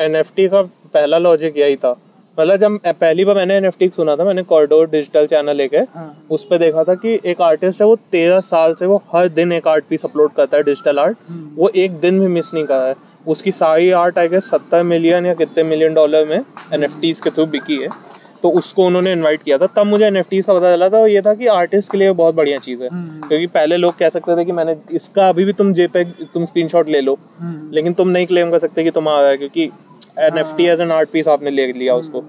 एनएफटी 0.00 0.48
का 0.48 0.62
पहला 0.94 1.18
लॉजिक 1.18 1.56
यही 1.58 1.76
था। 1.76 1.94
मतलब 2.40 2.56
जब 2.56 2.78
पहली 2.86 3.24
बार 3.24 3.36
मैंने 3.36 3.54
एनएफटी 3.56 3.88
सुना 3.88 4.16
था 4.16 4.24
मैंने 4.24 4.42
कॉरिडोर 4.42 4.88
डिजिटल 4.90 5.26
चैनल 5.26 5.60
एक 5.60 5.74
है। 5.74 5.86
उस 6.30 6.44
पे 6.44 6.58
देखा 6.58 6.84
था 6.84 6.94
कि 6.94 7.18
एक 7.26 7.40
आर्टिस्ट 7.40 7.80
है 7.80 7.86
वो 7.86 7.96
तेरह 8.12 8.40
साल 8.40 8.74
से 8.74 8.86
वो 8.86 9.02
हर 9.14 9.28
दिन 9.28 9.52
एक 9.52 9.68
आर्ट 9.68 9.84
पीस 9.84 10.04
अपलोड 10.04 10.32
करता 10.32 10.56
है 10.56 10.62
डिजिटल 10.62 10.98
आर्ट 10.98 11.16
वो 11.54 11.68
एक 11.76 11.92
दिन 12.00 12.20
भी 12.20 12.26
मिस 12.26 12.54
नहीं 12.54 12.64
कर 12.64 12.78
रहा 12.78 12.88
है। 12.88 12.94
उसकी 13.26 13.52
सारी 13.52 13.90
आर्ट 13.90 14.18
आई 14.18 14.28
गेस 14.28 14.50
सत्तर 14.50 14.82
मिलियन 14.82 15.26
या 15.26 15.34
कितने 15.34 15.64
मिलियन 15.64 15.94
डॉलर 15.94 16.24
में 16.24 16.38
एन 16.74 16.86
के 17.02 17.30
थ्रू 17.30 17.46
बिकी 17.46 17.76
है। 17.76 17.88
तो 18.42 18.50
उसको 18.50 18.84
उन्होंने 18.86 19.12
इनवाइट 19.12 19.42
किया 19.42 19.58
था। 19.58 19.66
तब 19.66 19.86
मुझे 19.86 20.04
एन 20.06 20.22
का 20.22 20.54
पता 20.54 20.74
चला 20.74 20.88
था 20.88 20.98
और 20.98 21.08
ये 21.08 21.20
था 21.22 21.34
कि 21.34 21.46
आर्टिस्ट 21.46 21.92
के 21.92 21.98
लिए 21.98 22.12
बहुत 22.12 22.34
बढ़िया 22.34 22.58
चीज़ 22.58 22.82
है। 22.82 22.88
हम्म। 22.88 23.28
क्योंकि 23.28 23.46
पहले 23.46 23.76
लोग 23.76 23.96
कह 23.98 24.08
सकते 24.08 24.36
थे 24.36 24.44
कि 24.44 24.52
मैंने 24.52 24.76
इसका 24.92 25.28
अभी 25.28 25.44
भी 25.44 25.52
तुम 25.52 25.72
जेपेग 25.72 26.12
तुम 26.34 26.44
स्क्रीनशॉट 26.44 26.88
ले 26.88 27.00
लो। 27.00 27.18
हम्म। 27.38 27.70
लेकिन 27.72 27.92
तुम 27.92 28.08
नहीं 28.08 28.26
क्लेम 28.26 28.50
कर 28.50 28.58
सकते 28.58 28.84
कि 28.84 28.90
तुम 28.90 29.08
आ 29.08 29.20
है 29.20 29.36
क्योंकि 29.36 29.70
N 30.18 30.38
F 30.38 30.54
T 30.56 30.66
as 30.66 30.80
an 30.80 30.92
art 30.92 31.10
piece 31.10 31.28
आपने 31.28 31.50
ले 31.50 31.66
लिया 31.72 31.94
उसको। 31.96 32.20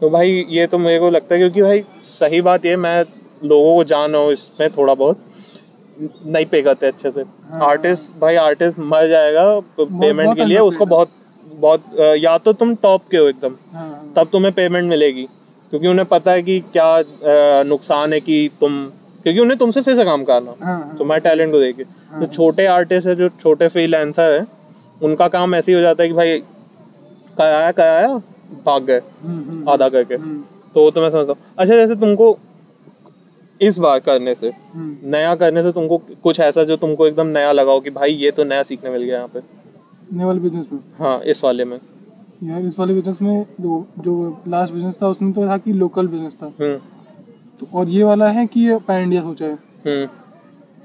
तो 0.00 0.10
भाई 0.10 0.44
ये 0.50 0.66
तो 0.66 0.78
मेरे 0.78 0.98
को 1.00 1.10
लगता 1.10 1.34
है 1.34 1.40
क्योंकि 1.40 1.62
भाई 1.62 1.84
सही 2.10 2.40
बात 2.40 2.64
ये 2.66 2.76
मैं 2.78 3.04
लोगों 3.44 3.74
को 3.76 3.84
जान 3.84 4.12
रहा 4.12 4.22
हूँ 4.22 4.32
इसमें 4.32 4.68
थोड़ा 4.76 4.94
बहुत। 4.94 5.24
नहीं 6.26 6.46
पे 6.46 6.60
करते 6.62 6.86
अच्छे 6.86 7.10
से। 7.10 7.24
आर्टिस्ट 7.64 8.12
भाई 8.20 8.34
आर्टिस्ट 8.36 8.78
मर 8.80 9.06
जाएगा 9.08 9.44
पेमेंट 9.80 10.36
के 10.36 10.44
लिए 10.44 10.58
उसको 10.60 10.86
बहुत 10.86 11.10
बहुत 11.46 11.84
या 12.18 12.36
तो 12.38 12.52
तुम 12.52 12.74
टॉप 12.76 13.02
के 13.10 13.16
हो 13.16 13.28
एकदम 13.28 13.54
हाँ, 13.72 13.82
हाँ। 13.82 14.12
तब 14.16 14.28
तुम्हें 14.32 14.52
पेमेंट 14.54 14.88
मिलेगी। 14.90 15.26
क्योंकि 15.72 15.88
उन्हें 15.88 16.06
पता 16.08 16.32
है 16.32 16.42
कि 16.42 16.58
क्या 16.72 17.62
नुकसान 17.66 18.12
है 18.12 18.20
कि 18.20 18.48
तुम 18.60 18.84
क्योंकि 19.22 19.40
उन्हें 19.40 19.58
तुमसे 19.58 19.82
फिर 19.82 19.94
से 19.96 20.04
काम 20.04 20.24
करना। 20.24 20.54
हाँ, 20.60 20.78
हाँ। 20.78 20.96
तुम्हारे 20.98 21.20
टैलेंट 21.20 21.52
को 21.52 21.60
देखे 21.60 21.84
जो 22.20 22.26
छोटे 22.26 22.66
आर्टिस्ट 22.68 23.06
है 23.08 23.14
जो 23.14 23.28
छोटे 23.30 23.68
फ्रीलांसर 23.68 24.32
है 24.32 24.46
उनका 25.00 25.28
काम 25.28 25.54
ऐसे 25.54 25.72
ही 25.72 25.76
हो 25.76 25.82
जाता 25.82 26.02
है 26.02 26.08
कि 26.08 26.14
भाई 26.14 26.38
कराया 27.38 27.70
कराया 27.72 28.08
भाग 28.66 28.84
गए 28.84 28.98
हम्म, 28.98 29.42
हम्म, 29.42 29.68
आधा 29.68 29.88
करके। 29.88 30.14
हम्म, 30.14 30.42
तो 30.74 30.90
तो 30.90 31.00
मैं 31.00 31.10
समझता 31.10 31.32
हूँ। 31.32 31.40
अच्छा 31.58 31.74
जैसे 31.74 31.94
तुमको 31.96 32.36
इस 33.60 33.78
बार 33.78 33.98
करने 33.98 34.34
से 34.34 34.52
हम्म। 34.74 35.10
नया 35.10 35.34
करने 35.34 35.62
से 35.62 35.72
तुमको 35.72 35.98
कुछ 36.22 36.40
ऐसा 36.40 36.64
जो 36.64 36.76
तुमको 36.76 37.06
एकदम 37.06 37.26
नया 37.28 37.52
लगाओ 37.52 37.80
कि 37.80 37.90
भाई 37.90 38.12
ये 38.12 38.30
तो 38.30 38.44
नया 38.44 38.62
सीखने 38.62 38.90
मिल 38.90 39.02
गया 39.02 39.16
यहाँ 39.16 39.28
पे। 39.28 39.40
नए 40.12 40.24
वाले 40.24 40.40
बिज़नेस 40.40 40.66
में? 40.72 40.80
हाँ 40.98 41.20
इस 41.22 41.42
वाले 41.44 41.64
में। 41.64 41.78
यार 42.44 42.60
इस 42.60 42.78
वाले 42.78 42.94
बिज़नेस 42.94 43.22
में 43.22 43.46
दो 43.60 43.86
जो 43.98 44.42
लास्ट 44.48 44.74
बिज़नेस 44.74 44.98
था 45.02 45.08
उसमें 45.08 45.32
तो 45.32 45.46
था 45.48 45.56
कि 45.58 45.72
लोकल 45.72 46.08
बिज़नेस 46.08 46.36
था। 46.42 46.46
हम्म। 46.46 46.76
तो 47.60 47.66
और 47.74 47.88
ये 47.88 48.02
वाला 48.04 48.28
है 48.28 48.46
कि 48.46 48.60
ये 48.60 48.76
पैन 48.78 49.02
इंडिया 49.02 49.22
सोचा 49.22 49.46
है। 49.46 49.54
हम्म। 49.86 50.06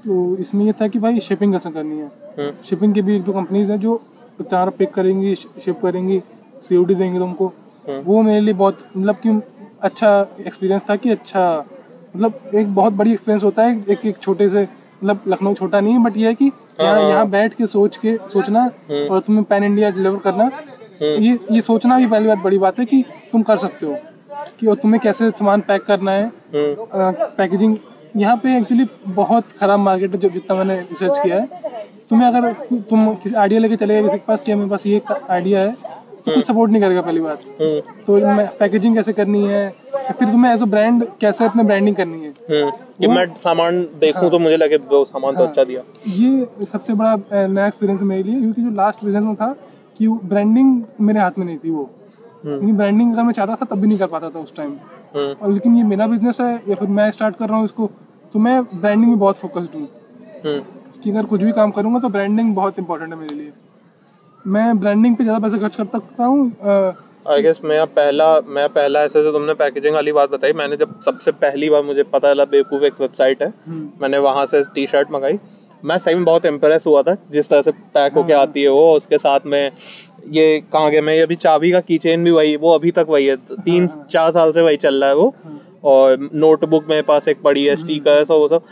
तो 0.04 0.36
इसमें 0.36 0.64
ये 0.66 0.72
था 0.72 0.88
कि 0.88 0.98
भाई 0.98 1.20
शिपिंग 1.20 1.52
कैसे 1.52 1.70
करनी 1.70 1.98
है? 1.98 2.06
हम्म। 2.38 2.52
शिपिंग 2.64 2.94
के 2.94 3.02
भी 3.02 3.16
एक 3.16 3.22
दो 3.22 3.32
कंपनीज़ 3.32 3.72
है 3.72 3.78
जो 3.78 4.00
तार 4.50 4.70
पिक 4.70 4.90
करेंगी 4.90 5.34
शिप 5.34 5.80
करेंगी। 5.82 6.22
सी 6.62 6.84
देंगे 6.86 7.18
तुमको। 7.18 7.52
वो 8.04 8.20
मेरे 8.22 8.40
लिए 8.40 8.54
बहुत 8.54 8.78
मतलब 8.96 9.16
कि 9.16 9.40
अच्छा 9.82 10.10
एक्सपीरियंस 10.40 10.84
था 10.90 10.96
कि 10.96 11.10
अच्छा 11.10 11.42
मतलब 12.16 12.50
एक 12.54 12.74
बहुत 12.74 12.92
बड़ी 12.92 13.12
एक्सपीरियंस 13.12 13.42
होता 13.44 13.62
है 13.62 13.84
एक 13.90 14.04
एक 14.06 14.18
छोटे 14.18 14.48
से 14.48 14.62
मतलब 14.62 15.22
लखनऊ 15.28 15.54
छोटा 15.54 15.80
नहीं 15.80 15.94
है 15.94 16.02
बट 16.02 16.16
ये 16.16 16.26
है 16.26 16.34
कि 16.34 16.50
यहाँ 16.80 17.00
यहाँ 17.00 17.28
बैठ 17.30 17.54
के 17.54 17.66
सोच 17.66 17.96
के 17.96 18.16
सोचना 18.28 18.64
और 19.10 19.20
तुम्हें 19.20 19.44
पैन 19.44 19.64
इंडिया 19.64 19.90
डिलीवर 19.90 20.18
करना 20.20 20.50
ये 21.02 21.38
ये 21.52 21.60
सोचना 21.62 21.98
भी 21.98 22.06
पहली 22.06 22.28
बात 22.28 22.38
बड़ी 22.38 22.58
बात 22.58 22.78
है 22.78 22.84
कि 22.84 23.04
तुम 23.32 23.42
कर 23.42 23.56
सकते 23.56 23.86
हो 23.86 23.96
कि 24.60 24.66
और 24.66 24.76
तुम्हें 24.76 25.00
कैसे 25.02 25.30
सामान 25.30 25.60
पैक 25.68 25.82
करना 25.84 26.12
है। 26.12 26.30
पैकेजिंग 26.52 27.76
यहाँ 28.16 28.36
पे 28.36 28.56
एक्चुअली 28.56 28.86
बहुत 29.06 29.52
खराब 29.60 29.80
मार्केट 29.80 30.14
है 30.14 30.18
जो 30.20 30.28
जितना 30.28 30.56
मैंने 30.56 30.76
रिसर्च 30.80 31.18
किया 31.18 31.36
है। 31.36 31.60
तुम्हें 32.10 32.28
अगर 32.28 32.52
तुम 32.90 33.14
किसी 33.14 33.34
आइडिया 33.34 33.60
लेके 33.60 33.76
चले 33.76 33.94
गए 33.94 34.02
किसी 34.02 34.18
के 34.18 34.24
पास 34.28 34.40
कि 34.40 34.54
मेरे 34.54 34.70
पास 34.70 34.86
ये 34.86 35.00
आइडिया 35.30 35.60
है 35.60 35.74
तो 36.26 36.34
कुछ 36.34 36.46
सपोर्ट 36.46 36.70
नहीं 36.72 36.82
करेगा 36.82 37.00
पहली 37.02 37.20
बात। 37.20 37.40
हम्म। 37.60 37.80
तो 38.06 38.18
मैं 38.26 38.46
पैकेजिंग 38.58 38.94
कैसे 38.96 39.12
करनी 39.12 39.44
है? 39.44 39.68
फिर 40.08 40.28
तुम्हें 40.28 40.52
एज 40.52 40.62
अ 40.62 40.66
ब्रांड 40.66 41.04
कैसे 41.20 41.44
अपने 41.44 41.62
ब्रांडिंग 41.64 41.96
करनी 41.96 42.20
है? 42.20 42.30
हम्म। 42.50 42.70
कि 43.00 43.06
मैं 43.06 43.24
सामान 43.36 43.80
देखूँ 44.00 44.20
हाँ, 44.20 44.30
तो 44.30 44.38
मुझे 44.38 44.56
लगे 44.56 44.76
वो 44.76 45.04
सामान 45.04 45.34
हाँ, 45.34 45.42
तो 45.42 45.48
अच्छा 45.48 45.64
दिया। 45.64 45.82
ये 46.08 46.66
सबसे 46.66 46.94
बड़ा 46.94 47.16
नया 47.32 47.66
एक्सपीरियंस 47.66 48.00
है 48.00 48.06
मेरे 48.06 48.22
लिए 48.22 48.40
क्योंकि 48.40 48.62
जो 48.62 48.70
लास्ट 48.72 49.04
बिज़नेस 49.04 49.24
में 49.24 49.34
था 49.36 49.52
कि 49.98 50.08
ब्रांडिंग 50.08 50.82
मेरे 51.00 51.20
हाथ 51.20 51.38
में 51.38 51.46
नहीं 51.46 51.58
थी 51.58 51.70
वो। 51.70 51.88
क्योंकि 52.44 52.72
ब्रांडिंग 52.72 53.12
अगर 53.12 53.22
मैं 53.22 53.32
चाहता 53.32 53.54
था 53.54 53.66
तब 53.70 53.80
भी 53.80 53.86
नहीं 53.86 53.98
कर 53.98 54.06
पाता 54.06 54.30
था 54.30 54.38
उस 54.38 54.54
टाइम 54.56 54.70
हम्म। 55.14 55.32
और 55.42 55.52
लेकिन 55.52 55.76
ये 55.76 55.82
मेरा 55.84 56.06
बिज़नेस 56.06 56.40
है 56.40 56.52
या 56.68 56.74
फिर 56.74 56.88
मैं 56.90 57.10
स्टार्ट 57.10 57.36
कर 57.36 57.48
रहा 57.48 57.56
हूँ 57.56 57.64
इसको 57.64 57.90
तो 58.32 58.38
मैं 58.38 58.62
ब्रांडिंग 58.64 59.10
में 59.10 59.18
बहुत 59.18 59.38
फोकस्ड 59.38 59.74
हूँ। 59.74 59.88
हम्म। 60.44 60.60
कि 61.02 61.10
अगर 61.10 61.24
कुछ 61.26 61.42
भी 61.42 61.52
काम 61.52 61.70
करूँगा 61.70 61.98
तो 61.98 62.08
ब्रांडिंग 62.08 62.54
बहुत 62.54 62.78
इंपॉर्टेंट 62.78 63.12
है 63.12 63.18
मेरे 63.18 63.34
लिए। 63.34 63.52
मैं 64.44 64.78
ब्रांडिंग 64.80 65.16
पे 65.16 65.24
ज़्यादा 65.24 65.38
पैसे 65.38 65.58
खर्च 65.58 65.76
कर 65.76 65.84
सकता 65.84 66.24
हूँ 66.24 66.50
आई 67.30 67.42
गेस 67.42 67.60
मैं 67.64 67.84
पहला 67.88 68.28
मैं 68.48 68.68
पहला 68.68 69.02
ऐसे 69.02 69.22
तो 69.22 69.32
तुमने 69.32 69.54
पैकेजिंग 69.54 69.94
वाली 69.94 70.12
बात 70.12 70.30
बताई। 70.30 70.52
मैंने 70.52 70.76
जब 70.76 70.98
सबसे 71.00 71.32
पहली 71.34 71.68
बार 71.70 71.82
मुझे 71.82 72.02
पता 72.04 72.32
चला 72.32 72.44
बेवकूफ़ 72.46 72.84
एक 72.84 73.00
वेबसाइट 73.00 73.42
है। 73.42 73.52
मैंने 74.00 74.18
वहाँ 74.18 74.44
से 74.46 74.62
टी 74.74 74.86
शर्ट 74.86 75.10
मंगाई। 75.12 75.38
मैं 75.82 75.98
सही 75.98 76.14
में 76.14 76.24
बहुत 76.24 76.46
इम्प्रेस 76.46 76.86
हुआ 76.86 77.02
था 77.02 77.16
जिस 77.32 77.48
तरह 77.50 77.62
से 77.62 77.72
पैक 77.94 78.12
होके 78.14 78.32
आती 78.32 78.62
है 78.62 78.68
वो 78.70 78.92
उसके 78.96 79.18
साथ 79.18 79.46
में 79.46 79.70
ये 80.30 80.60
कहाँ 80.72 80.90
गया 80.90 81.02
मैं 81.02 81.20
अभी 81.22 81.34
चाबी 81.36 81.70
का 81.72 81.80
की 81.82 81.98
चेन 81.98 82.24
भी 82.24 82.30
वही 82.30 82.56
वो 82.56 82.74
अभी 82.74 82.90
तक 82.90 83.06
वही 83.08 83.26
है। 83.26 83.36
तीन 83.36 83.86
चार 83.86 84.30
साल 84.32 84.52
से 84.52 84.62
वही 84.62 84.76
चल 84.78 85.00
रहा 85.00 85.08
है 85.08 85.16
वो। 85.16 85.34
और 85.84 86.28
नोटबुक 86.34 86.84
मेरे 86.88 87.02
पास 87.02 87.28
एक 87.28 87.40
पड़ी 87.42 87.64
है 87.64 87.74
स्टिकर्स 87.76 88.30
और 88.30 88.38
वो 88.38 88.48
सब। 88.48 88.62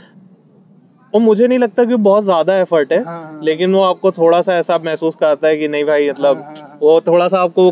और 1.15 1.21
मुझे 1.21 1.47
नहीं 1.47 1.59
लगता 1.59 1.85
कि 1.85 1.97
बहुत 1.99 2.25
ज़्यादा 2.25 2.57
एफर्ट 2.57 2.93
है 2.93 3.03
हाँ, 3.05 3.41
लेकिन 3.45 3.75
वो 3.75 3.83
आपको 3.83 4.11
थोड़ा 4.13 4.41
सा 4.43 4.55
ऐसा 4.55 4.79
महसूस 4.85 5.17
कराता 5.17 5.49
है 5.49 5.57
कि 5.57 5.69
नहीं 5.69 5.85
भाई 5.85 6.11
मतलब 6.11 6.43
हाँ, 6.43 6.79
वो 6.83 7.01
थोड़ा 7.01 7.29
सा 7.29 7.41
आपको 7.43 7.71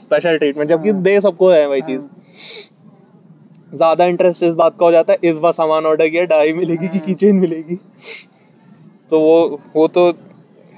स्पेशल 0.00 0.38
ट्रीटमेंट 0.38 0.68
जबकि 0.70 0.90
हाँ। 0.90 1.02
दे 1.02 1.20
सबको 1.20 1.50
है 1.50 1.66
वही 1.68 1.80
चीज़। 1.80 2.00
ज़्यादा 3.72 4.04
इंटरेस्ट 4.04 4.42
इस 4.42 4.54
बात 4.54 4.76
का 4.80 4.86
हो 4.86 4.92
जाता 4.92 5.12
है 5.12 5.18
इस 5.30 5.38
बार 5.38 5.52
सामान 5.52 5.86
ऑर्डर 5.86 6.08
किया 6.08 6.24
डाई 6.26 6.52
मिलेगी 6.52 6.88
कि 6.88 6.98
कीचेन 6.98 7.36
मिलेगी। 7.36 7.74
तो 9.10 9.20
वो 9.20 9.60
वो 9.76 9.86
तो 9.88 10.06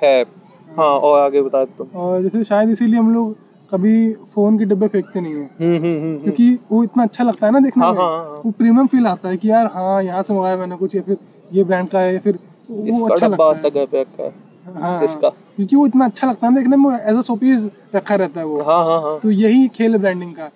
है। 0.03 0.22
हाँ 0.68 0.86
और 0.88 1.20
आगे 1.20 1.42
बता 1.42 1.64
दो 1.64 1.88
और 2.01 2.22
जैसे 2.22 2.42
शायद 2.44 2.70
इसीलिए 2.70 2.98
हम 2.98 3.12
लोग 3.14 3.36
कभी 3.70 3.92
फ़ोन 4.34 4.59
के 4.59 4.64
डिब्बे 4.64 4.88
फेंकते 4.88 5.20
नहीं 5.20 5.34
है। 5.34 5.44
हम्म 5.61 5.76
हम्म 5.76 6.01
हम्म 6.03 6.18
क्योंकि 6.18 6.53
वो 6.72 6.82
इतना 6.84 7.03
अच्छा 7.03 7.24
लगता 7.24 7.46
है 7.46 7.53
ना 7.53 7.59
देखने 7.61 7.84
हाँ, 7.84 7.92
में। 7.92 8.01
हाँ, 8.01 8.09
हाँ। 8.11 8.40
वो 8.44 8.51
प्रीमियम 8.51 8.86
फील 8.86 9.07
आता 9.07 9.28
है 9.28 9.36
कि 9.36 9.51
यार 9.51 9.66
हाँ 9.74 10.03
यहाँ 10.03 10.22
से 10.22 10.34
मंगाया 10.34 10.57
मैंने 10.57 10.76
कुछ 10.76 10.94
या 10.96 11.03
फिर 11.03 11.16
ये 11.51 11.64
ब्रांड 11.64 11.88
का 11.88 12.01
है 12.01 12.12
या 12.14 12.20
फिर 12.20 12.38
वो 12.70 13.09
अच्छा 13.09 13.26
लगता 13.26 13.44
आज 13.51 13.62
तक 13.62 13.74
घर 13.74 13.86
पे 13.86 14.01
रखा 14.01 14.22
है 14.22 14.28
है 14.66 14.80
हाँ, 14.80 15.03
इसका। 15.05 15.28
क्योंकि 15.28 15.76
वो 15.76 15.86
इतना 15.86 16.05
अच्छा 16.05 16.26
लगता 16.28 16.46
है 16.46 16.55
देखने 16.55 16.76
में 16.76 16.90
एज 16.92 17.16
अ 17.16 17.20
शोपीस 17.20 17.66
रखा 17.94 18.14
रहता 18.14 18.40
है 18.40 18.46
वो। 18.46 18.61
हाँ 18.62 18.84
हाँ 18.84 19.01
हाँ। 19.03 19.18
तो 19.20 19.30
यही 19.30 19.66
खेल 19.68 19.92
है 19.92 19.98
ब्रांडिंग 19.98 20.34
का 20.34 20.51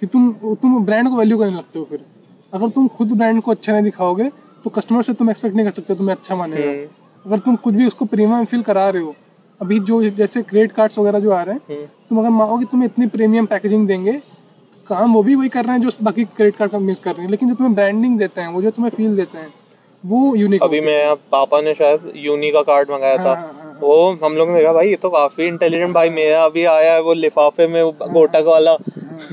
कि 0.00 0.06
तुम 0.06 0.32
तुम 0.62 0.84
ब्रांड 0.84 1.08
को 1.08 1.16
वैल्यू 1.16 1.38
करने 1.38 1.56
लगते 1.56 1.78
हो 1.78 1.84
फिर। 1.90 2.00
अगर 2.52 2.68
तुम 2.68 2.88
खुद 2.96 3.12
ब्रांड 3.12 3.40
को 3.42 3.50
अच्छा 3.50 3.72
नहीं 3.72 3.82
दिखाओगे 3.84 4.30
तो 4.64 4.70
कस्टमर 4.70 5.02
से 5.02 5.12
तुम 5.14 5.30
एक्सपेक्ट 5.30 5.56
नहीं 5.56 5.66
कर 5.66 5.72
सकते 5.72 5.94
तुम्हें 5.94 6.14
अच्छा 6.16 6.36
मानेगा। 6.36 6.70
अगर 7.24 7.38
तुम 7.38 7.56
कुछ 7.56 7.74
भी 7.74 7.86
उसको 7.86 8.04
प्रीमियम 8.04 8.44
फील 8.44 8.62
करा 8.62 8.88
रहे 8.88 9.02
हो 9.02 9.14
अभी 9.60 9.78
जो 9.80 10.02
जैसे 10.10 10.42
क्रेडिट 10.42 10.72
कार्ड्स 10.72 10.98
वगैरह 10.98 11.20
जो 11.20 11.30
आ 11.30 11.42
रहे 11.42 11.74
हैं 11.74 11.86
तुम 12.08 12.18
अगर 12.18 12.28
मानो 12.30 12.58
कि 12.58 12.64
तुम्हें 12.70 12.88
इतनी 12.88 13.06
प्रीमियम 13.08 13.46
पैकेजिंग 13.46 13.86
देंगे 13.88 14.12
काम 14.86 15.12
वो 15.14 15.22
भी 15.22 15.34
वही 15.34 15.48
कर 15.48 15.64
रहे 15.64 15.76
हैं 15.76 15.82
जो 15.82 15.90
बाकी 16.02 16.24
क्रेडिट 16.26 16.56
कार्ड 16.56 16.70
कंपनीज़ 16.72 17.00
कर 17.00 17.12
रही 17.12 17.22
हैं। 17.22 17.30
लेकिन 17.30 17.48
जो 17.48 17.54
तुम्हें 17.54 17.74
ब्रांडिंग 17.74 18.18
देते 18.18 18.40
हैं 18.40 18.48
वो 18.48 18.62
जो 18.62 18.70
तुम्हें 18.70 18.90
फील 18.96 19.16
देते 19.16 19.38
हैं 19.38 19.52
वो 20.04 20.34
यूनिक 20.36 20.62
अभी 20.62 20.80
मैं 20.80 21.14
पापा 21.32 21.60
ने 21.60 21.72
शायद 21.74 22.12
यूनी 22.16 22.50
का 22.50 22.62
कार्ड 22.62 22.90
मंगाया 22.90 23.16
था। 23.16 23.34
हाँ, 23.34 23.78
वो 23.80 24.10
हम 24.24 24.36
लोग 24.36 24.48
ने 24.48 24.54
देखा 24.54 24.72
भाई 24.72 24.88
ये 24.88 24.96
तो 24.96 25.10
काफ़ी 25.10 25.46
इंटेलिजेंट 25.46 25.94
भाई 25.94 26.10
मेरा 26.10 26.44
अभी 26.44 26.64
आया 26.64 26.92
है 26.92 27.00
वो 27.02 27.12
लिफाफे 27.14 27.66
में 27.66 27.84
गोटक 27.84 28.44
वाला। 28.46 28.72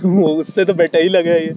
वो 0.05 0.27
उससे 0.35 0.65
तो 0.65 0.73
बेटर 0.73 1.01
ही 1.01 1.09
लगे 1.09 1.33
ये। 1.33 1.53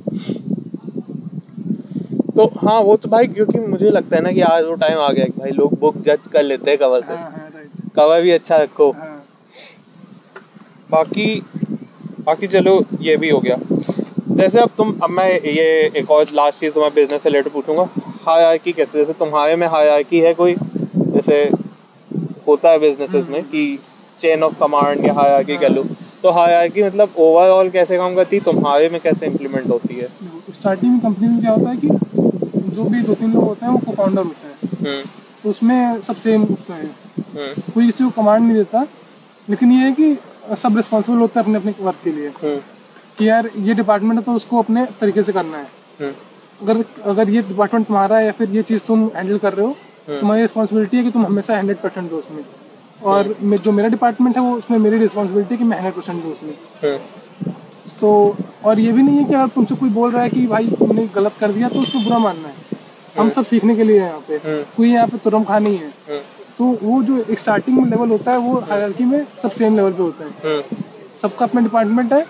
तो 2.37 2.47
हाँ 2.59 2.81
वो 2.81 2.97
तो 2.97 3.09
भाई 3.09 3.27
क्योंकि 3.27 3.59
मुझे 3.59 3.91
लगता 3.91 4.17
है 4.17 4.23
ना 4.23 4.33
कि 4.33 4.41
आज 4.43 4.65
वो 4.65 4.75
टाइम 4.75 4.99
आ 4.99 5.11
गया 5.13 5.27
भाई 5.39 5.51
लोग 5.51 5.79
बुक 5.81 5.99
जज 5.99 6.27
कर 6.33 6.43
लेते 6.43 6.71
हैं 6.71 6.79
कवर 6.79 7.03
से। 7.03 7.15
हाँ 7.15 7.31
हाँ 7.31 7.51
कवर 7.97 8.23
भी 8.23 8.31
अच्छा 8.31 8.57
रखो। 8.57 8.91
हाँ। 8.91 9.25
बाकी 10.91 11.43
बाकी 12.21 12.47
चलो 12.47 12.83
ये 13.01 13.17
भी 13.17 13.31
हो 13.31 13.39
गया। 13.41 13.57
जैसे 14.35 14.61
अब 14.61 14.71
तुम 14.77 14.95
अब 15.03 15.11
मैं 15.11 15.31
ये 15.41 15.93
एक 15.97 16.11
और 16.11 16.27
लास्ट 16.33 16.61
चीज़ 16.61 16.73
तुम्हारे 16.73 16.95
बिज़नेस 16.95 17.23
से 17.23 17.29
रिलेटेड 17.29 17.53
पूछूँगा। 17.53 17.89
हायरकी 18.27 18.73
कैसे? 18.73 18.99
जैसे 18.99 19.13
तुम्हारे 19.13 19.57
में 19.57 19.67
हायरकी 19.67 20.21
है 20.21 20.35
कोई? 20.35 20.55
जैसे 20.97 21.51
होता 22.47 22.71
है 22.71 22.79
बिजनेसेस 22.79 23.27
में 23.29 23.43
कि 23.43 23.79
चेन 24.21 24.43
ऑफ़ 24.43 24.59
कमांड 24.61 25.07
या 25.07 25.13
हायरकी 25.15 25.57
कह 25.57 25.69
लो। 25.69 25.85
तो 26.23 26.31
हायरकी 26.31 26.83
मतलब 26.83 27.11
ओवरऑल 27.19 27.71
कैसे 27.71 27.97
काम 27.97 28.15
करती 28.15 28.37
है 28.37 28.43
तुम्हारे 28.43 28.89
में 28.89 29.01
कैसे 29.01 29.27
इम्प्लीमेंट 29.27 29.71
होती 29.71 29.95
है? 29.95 30.09
स्टार्टिंग 30.51 30.93
में 30.93 31.01
कंपनी 31.01 31.29
में 31.29 31.41
क्या 31.41 31.51
होता 31.51 31.71
है 31.71 31.77
कि 31.77 31.89
जो 32.77 32.85
भी 32.85 33.01
दो 33.01 33.15
तीन 33.15 33.33
लोग 33.33 33.45
होते 33.45 33.67
हैं 33.67 33.73
वो 33.73 33.79
को 33.79 33.93
फाउंडर 33.93 34.23
होते 34.23 34.47
हैं। 34.47 34.93
हम्म। 34.93 35.09
तो 35.43 35.51
उसमें 35.51 36.01
सब 36.01 36.17
सेम 36.17 36.45
उसका 36.45 36.75
है। 36.75 36.85
हम्म। 36.85 37.73
कोई 37.75 37.87
किसी 37.87 38.05
को 38.05 38.11
कमांड 38.11 38.45
नहीं 38.45 38.57
देता 38.57 38.87
लेकिन 39.51 39.73
ये 39.73 39.79
है 39.79 39.93
कि 39.93 40.19
सब 40.63 40.77
रिस्पॉन्सिबल 40.77 41.19
होते 41.19 41.41
हैं 41.41 41.45
अपने 41.45 41.59
अपने 41.59 41.75
वर्क 41.81 41.97
के 42.05 42.11
लिए। 42.11 42.29
हम्म। 42.29 42.61
कि 43.19 43.29
यार 43.29 43.51
ये 43.59 43.75
डिपार्टमेंट 43.75 44.19
है 44.19 44.25
तो 44.25 44.33
उसको 44.33 44.59
अपने 44.59 44.85
तरीके 45.01 45.23
से 45.23 45.33
करना 45.33 45.59
है। 45.59 45.67
हम्म। 46.01 46.13
अगर 46.61 46.85
अगर 47.11 47.31
ये 47.31 47.43
डिपार्टमेंट 47.43 47.87
तुम्हारा 47.87 48.17
है 48.17 48.25
या 48.25 48.33
फिर 48.33 48.51
ये 48.51 48.63
चीज़ 48.63 48.83
तुम 48.87 49.11
हैंडल 49.17 49.39
कर 49.39 49.53
रहे 49.53 49.67
हो 49.67 49.75
तुम्हारी 50.21 50.43
रिस्पॉन्सिबिलिटी 50.43 50.97
है 50.97 51.03
कि 51.05 51.11
तुम 51.11 51.27
हमेशा 51.27 51.57
हंड्रेड 51.59 51.79
परसेंट 51.79 52.11
दो 52.11 52.17
उसमें 52.17 52.45
और 53.03 53.35
जो 53.43 53.73
मेरा 53.73 53.89
डिपार्टमेंट 53.89 54.37
है 54.37 54.43
वो 54.43 54.57
उसमें 54.57 54.79
मेरी 54.79 54.99
रिस्पॉन्सिबिलिटी 54.99 55.55
है 55.55 55.59
कि 55.59 55.65
मैं 55.65 55.77
हंड्रेड 55.77 55.95
परसेंट 55.95 56.23
दूँ 56.23 56.33
उसमें 56.33 56.53
हम्म। 56.85 57.53
तो 58.01 58.37
और 58.65 58.79
ये 58.81 58.93
भी 58.93 59.03
नहीं 59.03 59.19
है 59.19 59.25
कि 59.25 59.35
अगर 59.35 59.49
तुमसे 59.55 59.75
कोई 59.75 59.91
बोल 59.91 60.11
रहा 60.11 60.23
है 60.23 60.31
कि 60.31 60.47
भाई 60.47 60.67
तुमने 60.79 61.07
गलत 61.15 61.33
कर 61.41 61.53
दिया 61.53 61.69
तो 61.69 61.81
उसको 61.81 61.99
बुरा 62.01 62.19
मानना 62.19 62.49
है। 62.49 62.55
हम 63.19 63.31
सब 63.31 63.45
सीखने 63.47 63.75
के 63.77 63.85
लिए 63.85 63.99
हैं 64.01 64.09
यहाँ 64.09 64.21
पे। 64.29 64.63
कोई 64.77 64.89
यहाँ 64.91 65.07
पे 65.09 65.19
तुरम 65.25 65.45
खा 65.45 65.59
नहीं 65.59 65.77
है। 65.79 65.87
हम्म। 66.09 66.21
तो 66.59 66.79
वो 66.83 67.03
जो 67.03 67.25
स्टार्टिंग 67.39 67.79
में 67.79 67.91
लेवल 67.91 68.09
होता 68.09 68.33
है 68.33 68.39
वो 68.39 68.55
हायरार्की 68.71 69.05
में 69.05 69.27
सब 69.43 69.51
सेम 69.53 69.77
लेवल 69.77 69.93
पे 69.93 70.03
होता 70.03 70.25
है। 70.25 70.31
हम्म। 70.45 70.77
सबका 71.23 71.45
अपना 71.45 71.61
डिपार्टमेंट 71.61 72.13
है 72.13 72.25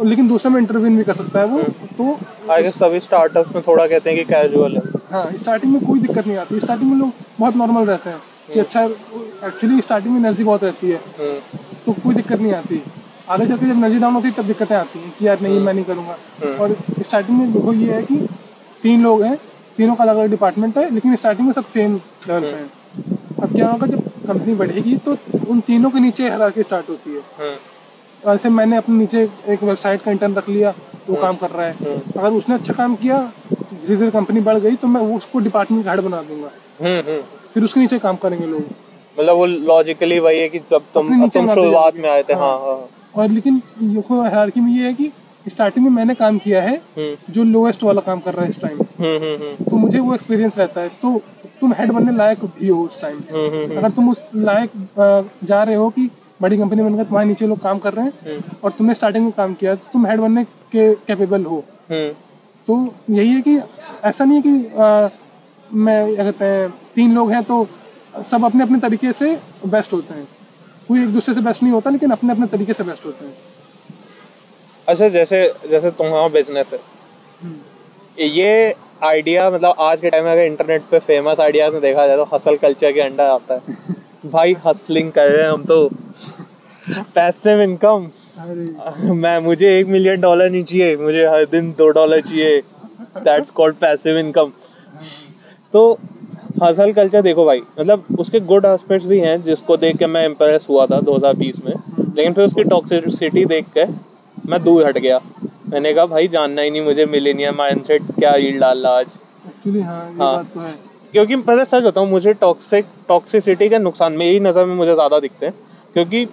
लेकिन 0.00 0.28
दूसरे 0.28 0.50
में 0.52 0.58
इंटरव्यू 0.60 0.96
भी 0.96 1.04
कर 1.04 1.14
सकता 1.14 1.40
है 1.40 1.46
वो 1.46 1.62
तो 1.98 2.18
आई 2.52 2.62
गेस 2.62 2.78
तभी 2.78 3.00
स्टार्टअप 3.00 3.54
में 3.54 3.62
थोड़ा 3.66 3.86
कहते 3.86 4.10
हैं 4.10 4.18
कि 4.18 4.24
कैजुअल 4.32 4.76
है। 4.76 4.82
हाँ 5.12 5.26
स्टार्टिंग 5.36 5.72
में 5.72 5.84
कोई 5.86 6.00
दिक्कत 6.00 6.26
नहीं 6.26 6.36
आती। 6.38 6.60
स्टार्टिंग 6.60 6.90
में 6.90 6.98
लोग 6.98 7.12
बहुत 7.38 7.56
नॉर्मल 7.56 7.86
रहते 7.86 8.10
हैं 8.10 8.18
कि 8.52 8.60
अच्छा 8.60 8.82
एक्चुअली 8.84 9.80
स्टार्टिंग 9.80 10.14
में 10.14 10.20
एनर्जी 10.20 10.44
बहुत 10.44 10.64
रहती 10.64 10.90
है। 10.90 10.96
हम्म, 11.18 11.36
तो 11.86 11.92
कोई 12.04 12.14
दिक्कत 12.14 12.40
नहीं 12.40 12.52
आती। 12.54 12.80
आगे 13.30 13.46
चल 13.46 13.56
के 13.56 13.66
जब 13.66 13.72
एनर्जी 13.72 13.98
डाउन 13.98 14.14
होती 14.14 14.28
है 14.28 14.34
तब 14.34 14.46
दिक्कतें 14.46 14.74
आती 14.76 14.98
हैं 14.98 15.12
कि 15.18 15.26
यार 15.26 15.40
नहीं 15.40 15.60
मैं 15.60 15.74
नहीं 15.74 15.84
करूँगा। 15.84 16.16
और 16.62 16.76
स्टार्टिंग 17.00 17.38
में 17.38 17.52
देखो 17.52 17.72
ये 17.72 17.92
है 17.92 18.02
कि 18.02 18.16
तीन 18.82 19.02
लोग 19.02 19.22
हैं 19.22 19.36
तीनों 19.76 19.94
का 19.94 20.04
अलग 20.04 20.16
अलग 20.16 20.30
डिपार्टमेंट 20.30 20.78
है 20.78 20.88
लेकिन 20.94 21.16
स्टार्टिंग 21.16 21.46
में 21.46 21.52
सब 21.54 21.68
सेम 21.74 21.94
लेवल 22.28 22.40
पे 22.40 22.46
हैं। 22.48 22.70
अब 23.42 23.54
क्या 23.54 23.68
होगा 23.68 23.86
जब 23.86 24.08
कंपनी 24.26 24.54
बढ़ेगी 24.54 24.96
तो 25.06 25.16
उन 25.48 25.60
तीनों 25.66 25.90
के 25.90 26.00
नीचे 26.00 26.28
हरारकी 26.30 26.62
स्टार्ट 26.62 26.88
होती 26.88 27.14
है। 27.14 27.20
हम्म, 28.22 28.30
वैसे 28.30 28.48
मैंने 28.48 28.76
अपने 28.76 28.98
नीचे 28.98 29.22
एक 29.48 29.62
वेबसाइट 29.62 30.02
का 30.02 30.10
इंटर्न 30.10 30.34
रख 30.34 30.48
लिया 30.48 30.74
वो 31.08 31.16
काम 31.16 31.36
कर 31.36 31.50
रहा 31.50 31.66
है। 31.66 31.96
अगर 32.18 32.28
उसने 32.30 32.54
अच्छा 32.54 32.72
काम 32.72 32.94
किया 32.96 33.18
धीरे 33.52 33.96
धीरे 33.96 34.10
कंपनी 34.10 34.40
बढ़ 34.40 34.58
गई 34.58 34.76
तो 34.76 34.88
मैं 34.88 35.00
उसको 35.16 35.38
डिपार्टमेंट 35.40 35.86
हेड 35.88 36.00
बना 36.00 36.22
दूँगा। 36.22 36.50
हम्म, 36.80 37.00
हम्म। 37.08 37.20
फिर 37.54 37.64
उसके 37.64 37.80
नीचे 37.80 37.98
काम 37.98 38.16
करेंगे 38.22 38.46
लोग। 38.46 38.60
मतलब 39.16 39.36
वो 39.36 39.46
लॉजिकली 39.46 40.18
वही 40.18 40.38
है 40.38 40.48
कि 40.48 40.58
जब 40.70 40.82
तुम 40.94 41.28
तुम 41.28 41.48
शुरुआत 41.54 41.96
में 41.96 42.08
आए 42.10 42.22
थे 42.28 42.34
हाँ। 42.34 42.58
हाँ 42.60 42.78
और 43.16 43.28
लेकिन 43.28 43.60
हायरार्की 44.10 44.60
में 44.60 44.72
ये 44.72 44.86
है 44.86 44.92
कि 44.94 45.10
स्टार्टिंग 45.46 45.84
में 45.86 45.92
मैंने 45.92 46.14
काम 46.14 46.38
किया 46.38 46.62
है 46.62 46.74
हम्म, 46.74 47.32
जो 47.32 47.44
लोएस्ट 47.44 47.82
वाला 47.84 48.00
काम 48.00 48.20
कर 48.20 48.34
रहा 48.34 48.44
है 48.44 48.50
इस 48.50 48.60
टाइम 48.60 48.76
हम्म, 48.78 49.16
हम्म, 49.16 49.34
हम्म, 49.42 49.64
तो 49.70 49.76
मुझे 49.76 49.98
वो 49.98 50.14
एक्सपीरियंस 50.14 50.58
रहता 50.58 50.80
है। 50.80 50.88
तो 51.02 51.20
तुम 51.60 51.72
हेड 51.78 51.92
बनने 51.92 52.16
लायक 52.16 52.44
भी 52.58 52.68
हो 52.68 52.82
उस 52.84 53.00
टाइम 53.00 53.16
हम्म, 53.32 53.48
हम्म, 53.54 53.78
अगर 53.78 53.90
तुम 53.90 54.10
उस 54.10 54.22
लायक 54.34 54.70
जा 55.44 55.62
रहे 55.62 55.74
हो 55.76 55.88
कि 55.90 56.08
बड़ी 56.40 56.56
कंपनी 56.58 56.82
बनकर 56.82 57.04
तुम्हारे 57.04 57.28
नीचे 57.28 57.46
लोग 57.46 57.58
काम 57.62 57.78
कर 57.78 57.92
रहे 57.94 58.04
हैं 58.04 58.42
और 58.64 58.70
तुमने 58.78 58.94
स्टार्टिंग 58.94 59.24
में 59.24 59.32
काम 59.36 59.54
किया 59.54 59.74
तो 59.74 59.90
तुम 59.92 60.06
हेड 60.06 60.20
बनने 60.20 60.44
के 60.44 60.94
कैपेबल 61.06 61.44
हो। 61.44 61.58
हम्म, 61.90 62.08
तो 62.66 62.94
यही 63.10 63.28
है 63.28 63.40
कि 63.42 63.58
ऐसा 64.04 64.24
नहीं 64.24 64.36
है 64.36 64.42
कि 64.42 64.64
अ, 64.66 65.10
मैं 65.70 66.14
क्या 66.14 66.24
कहते 66.24 66.44
हैं 66.44 66.68
तीन 66.94 67.14
लोग 67.14 67.30
हैं 67.32 67.42
तो 67.44 67.66
सब 68.24 68.44
अपने 68.44 68.62
अपने 68.62 68.78
तरीके 68.80 69.12
से 69.12 69.34
बेस्ट 69.66 69.92
होते 69.92 70.14
हैं। 70.14 70.26
कोई 70.88 71.02
एक 71.02 71.12
दूसरे 71.12 71.34
से 71.34 71.40
बेस्ट 71.40 71.62
नहीं 71.62 71.72
होता 71.72 71.90
लेकिन 71.90 72.10
अपने 72.10 72.32
अपने 72.32 72.46
तरीके 72.46 72.74
से 72.74 72.84
बेस्ट 72.84 73.06
होते 73.06 73.24
हैं। 73.24 73.34
अच्छा 74.88 75.08
जैसे 75.08 75.42
जैसे 75.70 75.90
तुम्हारा 75.90 76.28
बिज़नेस 76.28 76.72
है। 76.72 76.80
ये 78.28 78.74
आइडिया 79.04 79.48
मतलब 79.50 79.74
आज 79.80 80.00
के 80.00 80.10
टाइम 80.10 80.24
में 80.24 80.30
अगर 80.32 80.42
इंटरनेट 80.42 80.82
पे 80.90 80.98
फ़ेमस 81.00 81.40
आइडियाज़ 81.40 81.72
में 81.72 81.80
देखा 81.82 82.06
जाए 82.06 82.16
तो 82.16 82.28
हसल 82.32 82.56
कल्चर 82.56 82.92
के 82.92 83.00
अंडर 83.00 83.24
आता 83.24 83.54
है। 83.54 83.76
भाई 84.24 84.54
हसलिंग 84.64 85.10
कर 85.12 85.28
रहे 85.28 85.42
हैं 85.42 85.50
हम 85.50 85.64
तो। 85.64 85.88
पैसिव 87.14 87.60
इनकम 87.62 88.08
मैं 89.14 89.38
मुझे 89.40 89.78
एक 89.78 89.86
मिलियन 89.86 90.20
डॉलर 90.20 90.50
नहीं 90.50 90.64
चाहिए 90.64 90.96
मुझे 90.96 91.26
हर 91.26 91.44
दिन 91.52 91.70
दो 91.78 91.88
डॉलर 91.90 92.20
चाहिए। 92.20 92.60
दैट्स 93.18 93.50
कॉल्ड 93.50 93.76
पैसिव 93.76 94.18
इनकम 94.18 94.52
तो 95.72 95.98
हसल 96.62 96.92
कल्चर 96.92 97.22
देखो 97.22 97.44
भाई 97.44 97.60
मतलब 97.80 98.04
उसके 98.20 98.40
गुड 98.42 98.64
एस्पेक्ट्स 98.64 99.06
भी 99.06 99.18
हैं 99.20 99.42
जिसको 99.42 99.76
देख 99.76 99.96
के 99.96 100.06
मैं 100.06 100.24
इम्प्रेस 100.26 100.66
हुआ 100.70 100.86
था 100.86 101.00
2020 101.00 101.64
में। 101.64 101.74
लेकिन 101.98 102.32
फिर 102.32 102.44
उसकी 102.44 102.62
टॉक्सिसिटी 102.64 103.44
देख 103.44 103.66
के 103.78 103.84
मैं 104.48 104.62
दूर 104.64 104.86
हट 104.86 104.98
गया। 104.98 105.20
मैंने 105.68 105.92
कहा 105.94 106.06
भाई 106.06 106.28
जानना 106.28 106.62
ही 106.62 106.70
नहीं 106.70 106.82
मुझे 106.84 107.06
मिलेनियम 107.06 107.54
माइंडसेट 107.56 108.02
क्या 108.18 108.34
यील्ड 108.36 108.60
डाल 108.60 108.78
रहा 108.78 108.98
आज? 108.98 109.06
एक्चुअली 109.46 109.80
हाँ 109.80 110.04
ये 110.06 110.22
हाँ। 110.22 110.72
है 111.12 111.24
क्योंकि 111.24 111.36
पता 111.42 111.64
सच 111.64 111.82
बताऊँ 111.82 112.08
मुझे 112.08 112.32
टॉक्सिक 112.32 112.86
टॉक्सिसिटी 113.08 113.68
के 113.68 113.78
नुकसान 113.78 114.12
मेरी 114.12 114.40
नज़र 114.40 114.64
में 114.64 114.74
मुझे 114.74 114.94
ज़्यादा 114.94 115.18
दिखते 115.20 115.46
हैं। 115.46 115.54
क्योंकि 115.94 116.26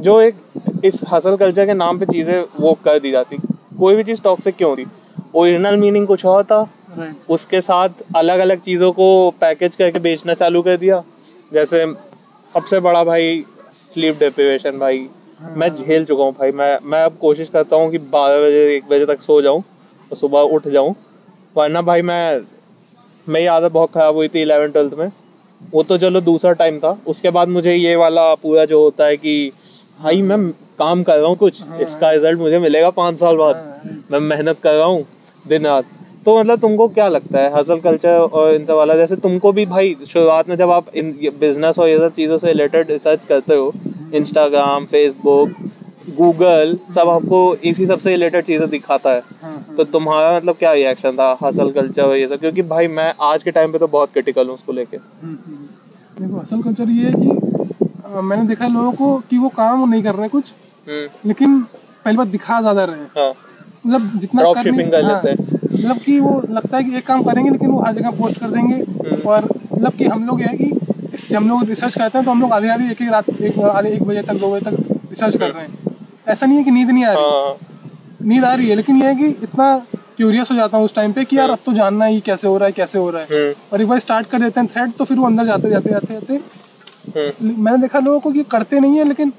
जो 0.00 0.20
एक 0.20 0.34
इस 0.84 1.00
हसल 1.12 1.36
कल्चर 1.36 1.66
के 1.66 1.74
नाम 1.74 1.98
पे 1.98 2.06
चीज़ें 2.06 2.44
वो 2.60 2.72
कर 2.84 2.98
दी 2.98 3.10
जाती। 3.10 3.36
कोई 3.78 3.96
भी 3.96 4.04
चीज़ 4.04 4.22
टॉक्सिक 4.22 4.56
क्यों 4.56 4.76
रही? 4.76 4.86
ओरिजिनल 5.34 5.76
मीनिंग 5.76 6.06
कुछ 6.06 6.24
और 6.26 6.44
था। 6.44 6.68
उसके 7.30 7.60
साथ 7.60 7.88
अलग 8.16 8.38
अलग 8.38 8.60
चीज़ों 8.60 8.90
को 8.92 9.08
पैकेज 9.30 9.76
करके 9.76 9.98
बेचना 9.98 10.34
चालू 10.34 10.62
कर 10.62 10.76
दिया। 10.76 11.02
जैसे 11.52 11.84
सबसे 12.50 12.80
बड़ा 12.80 13.02
भाई 13.04 13.44
स्लीप 13.72 14.18
डिप्रिवेशन 14.18 14.78
भाई। 14.78 15.08
मैं 15.56 15.68
झेल 15.68 16.04
चुका 16.04 16.24
हूँ 16.24 16.32
भाई। 16.32 16.50
मैं 16.52 16.78
मैं 16.84 17.02
अब 17.02 17.16
कोशिश 17.20 17.48
करता 17.48 17.76
हूँ 17.76 17.90
कि 17.90 17.98
बारह 17.98 18.40
बजे 18.40 18.76
एक 18.76 18.88
बजे 18.88 19.06
तक 19.06 19.20
सो 19.20 19.40
जाऊँ 19.42 19.62
और 20.10 20.16
सुबह 20.16 20.40
उठ 20.40 20.68
जाऊँ। 20.68 20.94
वरना 21.56 21.82
भाई 21.82 22.02
मैं 22.02 22.40
मेरी 23.26 23.46
आदत 23.48 23.72
बहुत 23.72 23.92
ख़राब 23.92 24.14
हुई 24.14 24.28
थी 24.28 24.42
इलेवन 24.42 24.70
ट्वेल्थ 24.70 24.94
में। 24.94 25.10
वो 25.72 25.82
तो 25.82 25.98
चलो 25.98 26.20
दूसरा 26.22 26.52
टाइम 26.54 26.78
था। 26.78 26.96
उसके 27.06 27.30
बाद 27.30 27.48
मुझे 27.48 27.74
ये 27.74 27.94
वाला 27.96 28.34
पूरा 28.36 28.64
जो 28.64 28.82
होता 28.82 29.06
है 29.06 29.16
कि 29.16 29.52
भाई 30.02 30.22
मैं 30.22 30.38
काम 30.78 31.02
कर 31.02 31.18
रहा 31.18 31.28
हूँ 31.28 31.36
कुछ। 31.36 31.62
इसका 31.80 32.10
रिज़ल्ट 32.10 32.38
मुझे 32.38 32.58
मिलेगा 32.58 32.90
पाँच 32.92 33.18
साल 33.18 33.36
बाद। 33.36 33.80
मैं 34.10 34.20
मेहनत 34.20 34.60
कर 34.62 34.74
रहा 34.74 34.86
हूँ 34.86 35.04
दिन 35.48 35.66
रात। 35.66 35.84
तो 36.26 36.38
मतलब 36.38 36.60
तुमको 36.60 36.86
क्या 36.88 37.08
लगता 37.08 37.38
है? 37.38 37.52
हसल 37.54 37.78
कल्चर 37.80 38.18
और 38.18 38.54
इन 38.54 38.64
सब 38.66 38.74
वाला 38.74 38.94
जैसे 38.96 39.16
तुमको 39.18 39.52
भी 39.52 39.66
भाई 39.66 39.96
शुरुआत 40.08 40.48
में 40.48 40.56
जब 40.56 40.70
आप 40.70 40.94
इन 40.94 41.12
बिज़नेस 41.40 41.78
और 41.78 41.88
ये 41.88 41.98
सब 41.98 42.14
चीज़ों 42.14 42.38
से 42.38 42.46
रिलेटेड 42.46 42.90
रिसर्च 42.90 43.24
करते 43.24 43.54
हो 43.54 43.72
इंस्टाग्राम 44.14 44.84
फेसबुक 44.86 45.50
गूगल 46.10 46.76
सब 46.94 47.08
आपको 47.08 47.54
इसी 47.64 47.86
सबसे 47.86 48.10
रिलेटेड 48.10 48.44
चीज़ें 48.44 48.68
दिखाता 48.70 49.10
है। 49.10 49.22
हाँ। 49.42 49.59
तो 49.80 49.84
तुम्हारा 49.92 50.36
मतलब 50.36 50.56
क्या 50.56 50.72
रिएक्शन 50.72 51.16
था? 51.16 51.26
हसल 51.42 51.70
कल्चर 51.72 52.14
ये 52.16 52.26
सब? 52.28 52.38
क्योंकि 52.40 52.62
भाई 52.70 52.86
मैं 52.88 53.12
आज 53.22 53.42
के 53.42 53.50
टाइम 53.50 53.72
पे 53.72 53.78
तो 53.78 53.86
बहुत 53.86 54.12
क्रिटिकल 54.12 54.46
हूँ 54.46 54.54
उसको 54.54 54.72
लेके। 54.72 54.96
देखो 54.96 56.38
असल 56.40 56.62
कल्चर 56.62 56.90
ये 56.90 57.06
है 57.06 57.12
कि 57.12 57.28
अ, 58.06 58.20
मैंने 58.20 58.44
देखा 58.44 58.64
है 58.64 58.72
लोगों 58.72 58.92
को 58.92 59.16
कि 59.30 59.38
वो 59.38 59.48
काम 59.56 59.88
नहीं 59.90 60.02
कर 60.02 60.12
रहे 60.12 60.22
हैं 60.22 60.30
कुछ 60.30 60.52
हम्म, 60.86 61.28
लेकिन 61.28 61.60
पहली 62.04 62.16
बात 62.16 62.26
दिखा 62.26 62.60
ज़्यादा 62.60 62.84
रहे 62.84 62.96
हैं। 62.96 63.10
हाँ। 63.16 63.32
मतलब 63.86 64.18
जितना 64.20 64.42
कर 64.42 64.68
हाँ, 64.68 65.02
लेते 65.02 65.28
हैं। 65.28 65.36
मतलब 65.64 65.96
कि 65.96 66.18
वो 66.20 66.42
लगता 66.50 66.76
है 66.76 66.84
कि 66.84 66.96
एक 66.96 67.06
काम 67.06 67.22
करेंगे 67.22 67.50
लेकिन 67.50 67.70
वो 67.70 67.80
हर 67.82 67.94
जगह 67.94 68.10
पोस्ट 68.18 68.40
कर 68.40 68.50
देंगे। 68.50 68.74
हम्म। 68.74 69.28
और 69.28 69.44
मतलब 69.44 69.92
कि 69.92 70.06
हम 70.06 70.26
लोग 70.26 70.40
ये 70.40 70.46
है 70.46 70.56
कि 70.56 70.70
जब 71.30 71.36
हम 71.36 71.48
लोग 71.48 71.64
रिसर्च 71.68 71.94
करते 71.94 72.18
हैं 72.18 72.24
तो 72.24 72.30
हम 72.30 72.40
लोग 72.40 72.52
आधी 72.52 72.68
आधी 72.68 72.90
एक 72.90 73.02
एक 73.02 73.10
रात 73.12 73.30
एक 73.40 73.58
आधे 73.60 73.90
एक 73.90 74.02
बजे 74.02 74.22
तक 74.22 74.34
दो 74.34 74.52
बजे 74.54 74.70
तक 74.70 74.76
रिसर्च 75.10 75.36
कर 75.36 75.50
रहे 75.50 75.64
हैं। 75.64 75.96
ऐसा 76.28 76.46
नहीं 76.46 76.58
है 76.58 76.64
कि 76.64 76.70
नींद 76.70 76.90
नहीं 76.90 77.04
आ 77.04 77.12
रही। 77.12 77.22
हाँ। 77.22 77.69
नींद 78.22 78.44
आ 78.44 78.54
रही 78.54 78.68
है 78.68 78.74
लेकिन 78.76 79.02
ये 79.02 79.08
है 79.08 79.14
कि 79.14 79.26
इतना 79.44 79.76
क्यूरियस 80.16 80.50
हो 80.50 80.56
जाता 80.56 80.76
हूँ 80.76 80.84
उस 80.84 80.94
टाइम 80.94 81.12
पे 81.12 81.24
कि 81.24 81.36
यार 81.36 81.50
अब 81.50 81.58
तो 81.66 81.72
जानना 81.72 82.04
ही 82.04 82.20
कैसे 82.20 82.48
हो 82.48 82.56
रहा 82.56 82.66
है 82.66 82.72
कैसे 82.72 82.98
हो 82.98 83.10
रहा 83.10 83.22
है। 83.22 83.28
हम्म, 83.28 83.54
और 83.72 83.80
एक 83.82 83.88
बार 83.88 83.98
स्टार्ट 83.98 84.26
कर 84.26 84.40
देते 84.40 84.60
हैं 84.60 84.68
थ्रेड 84.72 84.92
तो 84.92 85.04
फिर 85.04 85.18
वो 85.18 85.26
अंदर 85.26 85.46
जाते 85.46 85.70
जाते 85.70 85.90
जाते 85.90 86.14
जाते। 86.14 86.34
हम्म, 86.34 87.54
मैंने 87.64 87.78
देखा 87.78 87.98
लोगों 87.98 88.20
को 88.20 88.32
कि 88.32 88.42
करते 88.50 88.80
नहीं 88.80 88.98
है 88.98 89.04
लेकिन 89.04 89.32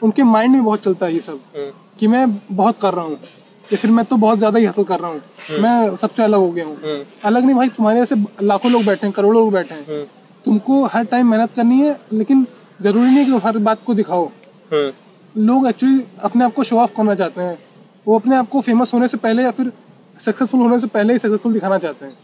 उनके 0.00 0.22
माइंड 0.24 0.52
में 0.54 0.64
बहुत 0.64 0.82
चलता 0.84 1.06
है 1.06 1.14
ये 1.14 1.20
सब 1.20 1.40
हम्म, 1.56 1.70
कि 1.98 2.06
मैं 2.06 2.26
बहुत 2.52 2.78
कर 2.82 2.94
रहा 2.94 3.04
हूँ 3.04 3.18
या 3.64 3.76
फिर 3.76 3.90
मैं 3.90 4.04
तो 4.04 4.16
बहुत 4.16 4.38
ज़्यादा 4.38 4.58
ही 4.58 4.64
हसल 4.64 4.84
कर 4.84 5.00
रहा 5.00 5.10
हूँ। 5.10 5.60
मैं 5.60 5.96
सबसे 5.96 6.22
अलग 6.22 6.38
हो 6.38 6.50
गया 6.50 6.64
हूँ। 6.64 7.04
अलग 7.24 7.44
नहीं 7.44 7.54
भाई 7.54 7.68
तुम्हारे 7.68 8.00
जैसे 8.00 8.16
लाखों 8.42 8.70
लोग 8.72 8.84
बैठे 8.84 9.06
हैं 9.06 9.14
करोड़ों 9.16 9.42
लोग 9.42 9.52
बैठे 9.52 9.74
हैं। 9.74 10.04
तुमको 10.44 10.84
हर 10.84 11.04
टाइम 11.04 11.30
मेहनत 11.30 11.54
करनी 11.56 11.80
है 11.80 11.98
लेकिन 12.12 12.46
ज़रूरी 12.82 13.10
नहीं 13.10 13.24
कि 13.24 13.30
तुम 13.30 13.40
हर 13.44 13.58
बात 13.60 13.82
को 13.86 13.94
दिखाओ। 13.94 14.30
लोग 14.72 15.66
एक्चुअली 15.66 16.02
अपने 16.24 16.44
आप 16.44 16.54
को 16.54 16.64
शो 16.64 16.78
ऑफ़ 16.78 16.92
करना 16.96 17.14
चाहते 17.14 17.40
हैं। 17.40 17.58
वो 18.06 18.18
अपने 18.18 18.36
आप 18.36 18.48
को 18.48 18.60
फ़ेमस 18.60 18.94
होने 18.94 19.08
से 19.08 19.16
पहले 19.16 19.42
या 19.42 19.50
फिर 19.50 19.72
सक्सेसफुल 20.20 20.60
होने 20.60 20.78
से 20.78 20.86
पहले 20.88 21.12
ही 21.12 21.18
सक्सेसफुल 21.18 21.52
दिखाना 21.52 21.78
चाहते 21.78 22.06
हैं। 22.06 22.16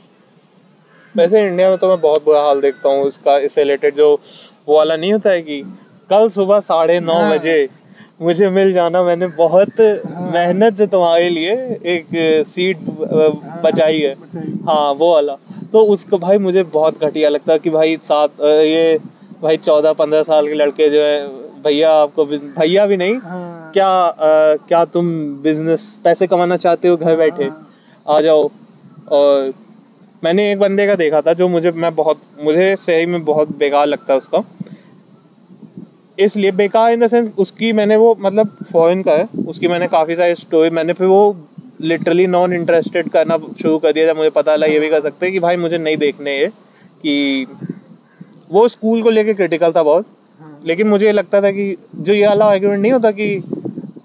वैसे 1.14 1.47
इंडिया 1.47 1.68
में 1.70 1.78
तो 1.78 1.89
मैं 1.89 2.01
बहुत 2.01 2.24
बुरा 2.24 2.41
हाल 2.43 2.61
देखता 2.61 2.89
हूँ 2.89 3.07
इसका 3.09 3.37
इससे 3.39 3.62
रिलेटेड 3.62 3.97
जो 3.97 4.09
वो 4.68 4.76
वाला 4.76 4.97
नहीं 4.97 5.12
होता 5.12 5.30
है 5.30 5.43
कि 5.43 5.61
कल 6.11 6.28
सुबह 6.30 6.61
साढ़े 6.61 6.99
नौ 7.01 7.14
हाँ। 7.14 7.30
बजे 7.33 7.68
मुझे 8.22 8.49
मिल 8.51 8.72
जाना 8.72 9.03
मैंने 9.03 9.26
बहुत 9.39 9.80
मेहनत 9.80 10.76
से 10.78 10.87
तुम्हारे 10.87 11.28
लिए 11.30 11.53
एक 11.95 12.07
सीट 12.47 12.78
बचाई 13.64 14.01
है। 14.01 14.14
हाँ। 14.66 14.93
वो 14.95 15.12
वाला। 15.12 15.37
तो 15.72 15.80
उसको 15.93 16.18
भाई 16.18 16.39
मुझे 16.39 16.62
बहुत 16.72 17.05
घटिया 17.05 17.28
लगता 17.28 17.53
है 17.53 17.59
कि 17.59 17.70
भाई 17.70 17.97
सात 18.05 18.41
ये 18.41 18.99
भाई 19.43 19.57
चौदह 19.59 19.93
पंद्रह 19.93 20.22
साल 20.22 20.49
के 20.49 20.55
लड़के 20.55 20.89
जो 20.89 21.01
है 21.01 21.26
भैया 21.64 21.93
आपको 21.95 22.24
भैया 22.26 22.87
भी 22.87 22.97
नहीं 22.97 23.16
हाँ। 23.20 23.62
क्या 23.75 23.89
अ, 24.05 24.57
क्या 24.68 24.85
तुम 24.85 25.07
बिज़नेस 25.43 25.99
पैसे 26.05 26.27
कमाना 26.27 26.57
चाहते 26.57 26.89
हो 26.89 26.97
घर 26.97 27.16
बैठे? 27.16 27.51
आ 28.07 28.20
जाओ। 28.20 28.51
और 29.09 29.53
मैंने 30.25 30.53
एक 30.53 30.59
बंदे 30.59 30.87
का 30.87 30.95
देखा 30.95 31.20
था 31.20 31.33
जो 31.33 31.49
मुझे 31.49 31.70
मैं 31.70 31.95
बहुत 31.95 32.20
मुझे 32.45 32.75
सही 32.77 33.07
में 33.07 33.25
बहुत 33.25 33.57
बेकार 33.57 33.87
लगता 33.87 34.12
है 34.12 34.18
उसका। 34.18 34.43
इसलिए 36.18 36.51
बेकार 36.51 36.93
इन 36.93 37.01
द 37.01 37.07
सेंस 37.07 37.31
उसकी 37.39 37.73
मैंने 37.73 37.97
वो 37.97 38.14
मतलब 38.20 38.57
फॉरेन 38.73 39.03
का 39.03 39.12
है 39.12 39.29
उसकी 39.49 39.68
मैंने 39.68 39.89
काफ़ी 39.89 40.16
सारी 40.16 40.35
स्टोरी 40.35 40.70
मैंने 40.70 40.93
फिर 40.93 41.07
वो 41.07 41.23
लिटरली 41.81 42.27
नॉन 42.27 42.53
इंटरेस्टेड 42.53 43.09
करना 43.09 43.37
शुरू 43.39 43.79
कर 43.79 43.93
दिया 43.93 44.07
जब 44.07 44.16
मुझे 44.16 44.31
पता 44.31 44.57
लगा 44.57 44.73
ये 44.73 44.79
भी 44.81 44.91
कर 44.91 45.01
सकते 45.01 45.27
हैं 45.27 45.33
कि 45.33 45.39
भाई 45.41 45.57
मुझे 45.57 45.79
नहीं 45.79 45.97
देखने 45.97 46.39
ये 46.39 46.49
कि 47.03 47.47
वो 48.51 48.66
स्कूल 48.68 49.03
को 49.03 49.11
लेके 49.11 49.35
क्रिटिकल 49.35 49.73
था 49.73 49.83
बहुत। 49.83 50.07
लेकिन 50.66 50.88
मुझे 50.88 51.07
ये 51.07 51.12
लगता 51.12 51.40
था 51.43 51.51
कि 51.51 51.76
जो 51.97 52.12
ये 52.12 52.26
वाला 52.26 52.47
आर्ग्यूमेंट 52.47 52.80
नहीं 52.82 52.93
होता 52.93 53.11
कि 53.11 53.28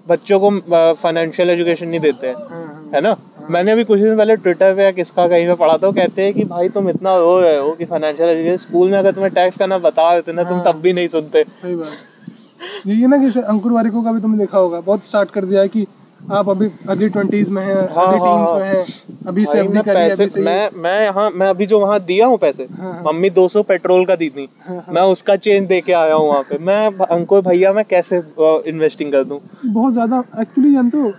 बच्चों 0.08 0.38
को 0.40 0.50
फाइनेंशियल 0.92 1.50
एजुकेशन 1.50 1.88
नहीं 1.88 2.00
देते 2.00 2.26
हैं 2.26 2.34
हाँ 2.34 2.44
हाँ। 2.50 2.90
है 2.94 3.00
ना? 3.00 3.16
मैंने 3.50 3.72
अभी 3.72 3.84
कुछ 3.84 4.00
दिन 4.00 4.16
पहले 4.16 4.36
ट्विटर 4.36 4.74
पे 4.74 4.82
या 4.84 4.90
किसका 4.92 5.26
कहीं 5.28 5.46
पे 5.46 5.54
पढ़ा 5.54 5.76
था 5.76 5.86
वो 5.86 5.92
कहते 5.92 6.22
हैं 6.22 6.32
कि 6.34 6.44
भाई 6.44 6.68
तुम 6.68 6.88
इतना 6.90 7.16
रो 7.16 7.38
रहे 7.40 7.56
हो 7.58 7.70
कि 7.72 7.84
फाइनेंशियल 7.84 8.28
एजुकेशन 8.28 8.56
स्कूल 8.56 8.90
में 8.90 8.98
अगर 8.98 9.12
तुम्हें 9.12 9.32
टैक्स 9.34 9.56
करना 9.56 9.78
बता 9.78 10.14
देते 10.14 10.32
ना 10.32 10.44
तुम 10.44 10.60
तब 10.62 10.80
भी 10.80 10.92
नहीं 10.92 11.08
सुनते। 11.08 11.42
सही 11.44 11.74
बात। 11.76 12.86
ये 12.86 13.06
ना 13.06 13.16
कि 13.18 13.24
जैसे 13.24 13.42
अंकुर 13.42 13.72
वारिको 13.72 14.02
का 14.02 14.12
भी 14.12 14.20
तुमने 14.20 14.38
देखा 14.38 14.58
होगा 14.58 14.80
बहुत 14.80 15.04
स्टार्ट 15.04 15.30
कर 15.30 15.44
दिया 15.44 15.60
है 15.60 15.68
कि 15.68 15.86
आप 16.28 16.48
अभी 16.48 16.66
अर्ली 16.88 17.08
ट्वेंटीज 17.08 17.50
में 17.50 17.62
हैं 17.62 17.74
हाँ, 17.74 18.06
अर्ली 18.06 18.18
हाँ, 18.18 18.26
टीन्स 18.26 18.50
हाँ। 18.50 18.58
में 18.58 18.66
हैं 18.66 19.28
अभी 19.28 19.44
से 19.46 19.62
मैं 19.64 19.82
पैसे 19.84 20.12
अभी 20.14 20.28
से 20.28 20.40
मैं 20.40 20.70
मैं 20.78 21.00
यहाँ 21.02 21.30
मैं 21.32 21.48
अभी 21.48 21.66
जो 21.66 21.78
वहाँ 21.80 21.98
दिया 22.02 22.26
हूँ 22.26 22.38
पैसे 22.38 22.64
हाँ, 22.72 22.92
हाँ। 22.92 23.02
मम्मी 23.04 23.30
200 23.32 23.64
पेट्रोल 23.64 24.04
का 24.06 24.16
दी 24.16 24.28
थी 24.30 24.48
मैं 24.88 25.02
उसका 25.08 25.36
चेंज 25.38 25.66
दे 25.68 25.80
के 25.80 25.92
आया 25.94 26.14
हूँ 26.14 26.28
वहाँ 26.28 26.42
पे 26.42 26.58
मैं 26.60 27.06
अंकुर 27.06 27.40
भैया 27.42 27.72
मैं 27.72 27.84
कैसे 27.86 28.22
इन्वेस्टिंग 28.68 29.12
कर 29.12 29.24
दूँ 29.24 29.40
बहुत 29.64 29.92
ज़्यादा 29.92 30.22
एक्चुअली 30.40 30.72
जानते 30.74 30.98
हो 30.98 31.12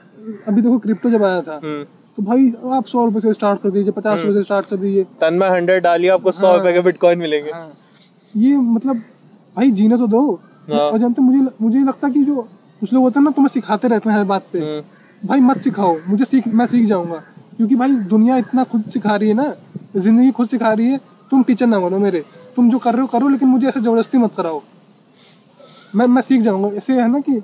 अभी 0.47 0.61
देखो 0.61 0.77
क्रिप्टो 0.79 1.09
जब 1.09 1.23
आया 1.23 1.41
था 1.41 1.55
हम्म। 1.55 1.83
तो 2.17 2.23
भाई 2.23 2.53
आप 2.73 2.85
सौ 2.85 3.05
रुपए 3.05 3.19
से 3.19 3.33
स्टार्ट 3.33 3.61
कर 3.61 3.69
दीजिए 3.69 3.91
पचास 3.93 4.21
रुपए 4.21 4.33
से 4.33 4.43
स्टार्ट 4.43 4.65
कर 4.65 4.77
दीजिए 4.77 5.03
तन 5.21 5.33
में 5.33 5.49
हंड्रेड 5.49 5.83
डालिए 5.83 6.09
आपको 6.11 6.31
सौ 6.33 6.55
रुपए 6.55 6.73
के 6.73 6.79
बिटकॉइन 6.81 7.19
मिलेंगे 7.19 7.51
हाँ। 7.51 7.71
ये 8.33 8.55
मतलब 8.57 9.01
भाई 9.55 9.71
जीने 9.73 9.97
तो 9.97 10.07
दो 10.09 10.21
हाँ। 10.69 10.79
और 10.79 10.97
जानते 10.97 11.21
मुझे 11.21 11.49
मुझे 11.61 11.79
लगता 11.79 12.07
है 12.07 12.13
कि 12.13 12.23
जो 12.25 12.47
कुछ 12.81 12.93
लोग 12.93 13.03
होते 13.03 13.19
हैं 13.19 13.23
ना 13.23 13.31
तुम्हें 13.31 13.47
सिखाते 13.49 13.87
रहते 13.87 14.09
हैं 14.09 14.17
हर 14.17 14.23
बात 14.25 14.43
पे 14.53 14.59
हम्म। 14.59 14.81
भाई 15.25 15.39
मत 15.39 15.57
सिखाओ 15.61 15.95
मुझे 16.07 16.25
सीख 16.25 16.47
मैं 16.47 16.65
सीख 16.67 16.85
जाऊँगा। 16.87 17.17
क्योंकि 17.57 17.75
भाई 17.75 17.91
दुनिया 18.11 18.37
इतना 18.37 18.63
खुद 18.63 18.83
सिखा 18.89 19.15
रही 19.15 19.29
है 19.29 19.33
ना 19.35 19.53
ज़िंदगी 19.95 20.31
खुद 20.31 20.47
सिखा 20.47 20.71
रही 20.73 20.87
है 20.87 20.99
तुम 21.31 21.43
टीचर 21.43 21.67
ना 21.67 21.79
बनो 21.79 21.97
मेरे। 21.99 22.23
तुम 22.55 22.69
जो 22.69 22.77
कर 22.79 22.93
रहे 22.93 23.01
हो 23.01 23.07
करो 23.07 23.27
लेकिन 23.29 23.47
मुझे 23.49 23.67
ऐसे 23.67 23.79
ज़बरदस्ती 23.79 24.17
मत 24.17 24.31
कराओ। 24.37 24.61
मैं 25.95 26.05
मैं 26.07 26.21
सीख 26.21 26.41
जाऊँगा। 26.41 26.69
ऐसे 26.77 26.93
है 27.01 27.07
ना 27.11 27.19
कि 27.19 27.37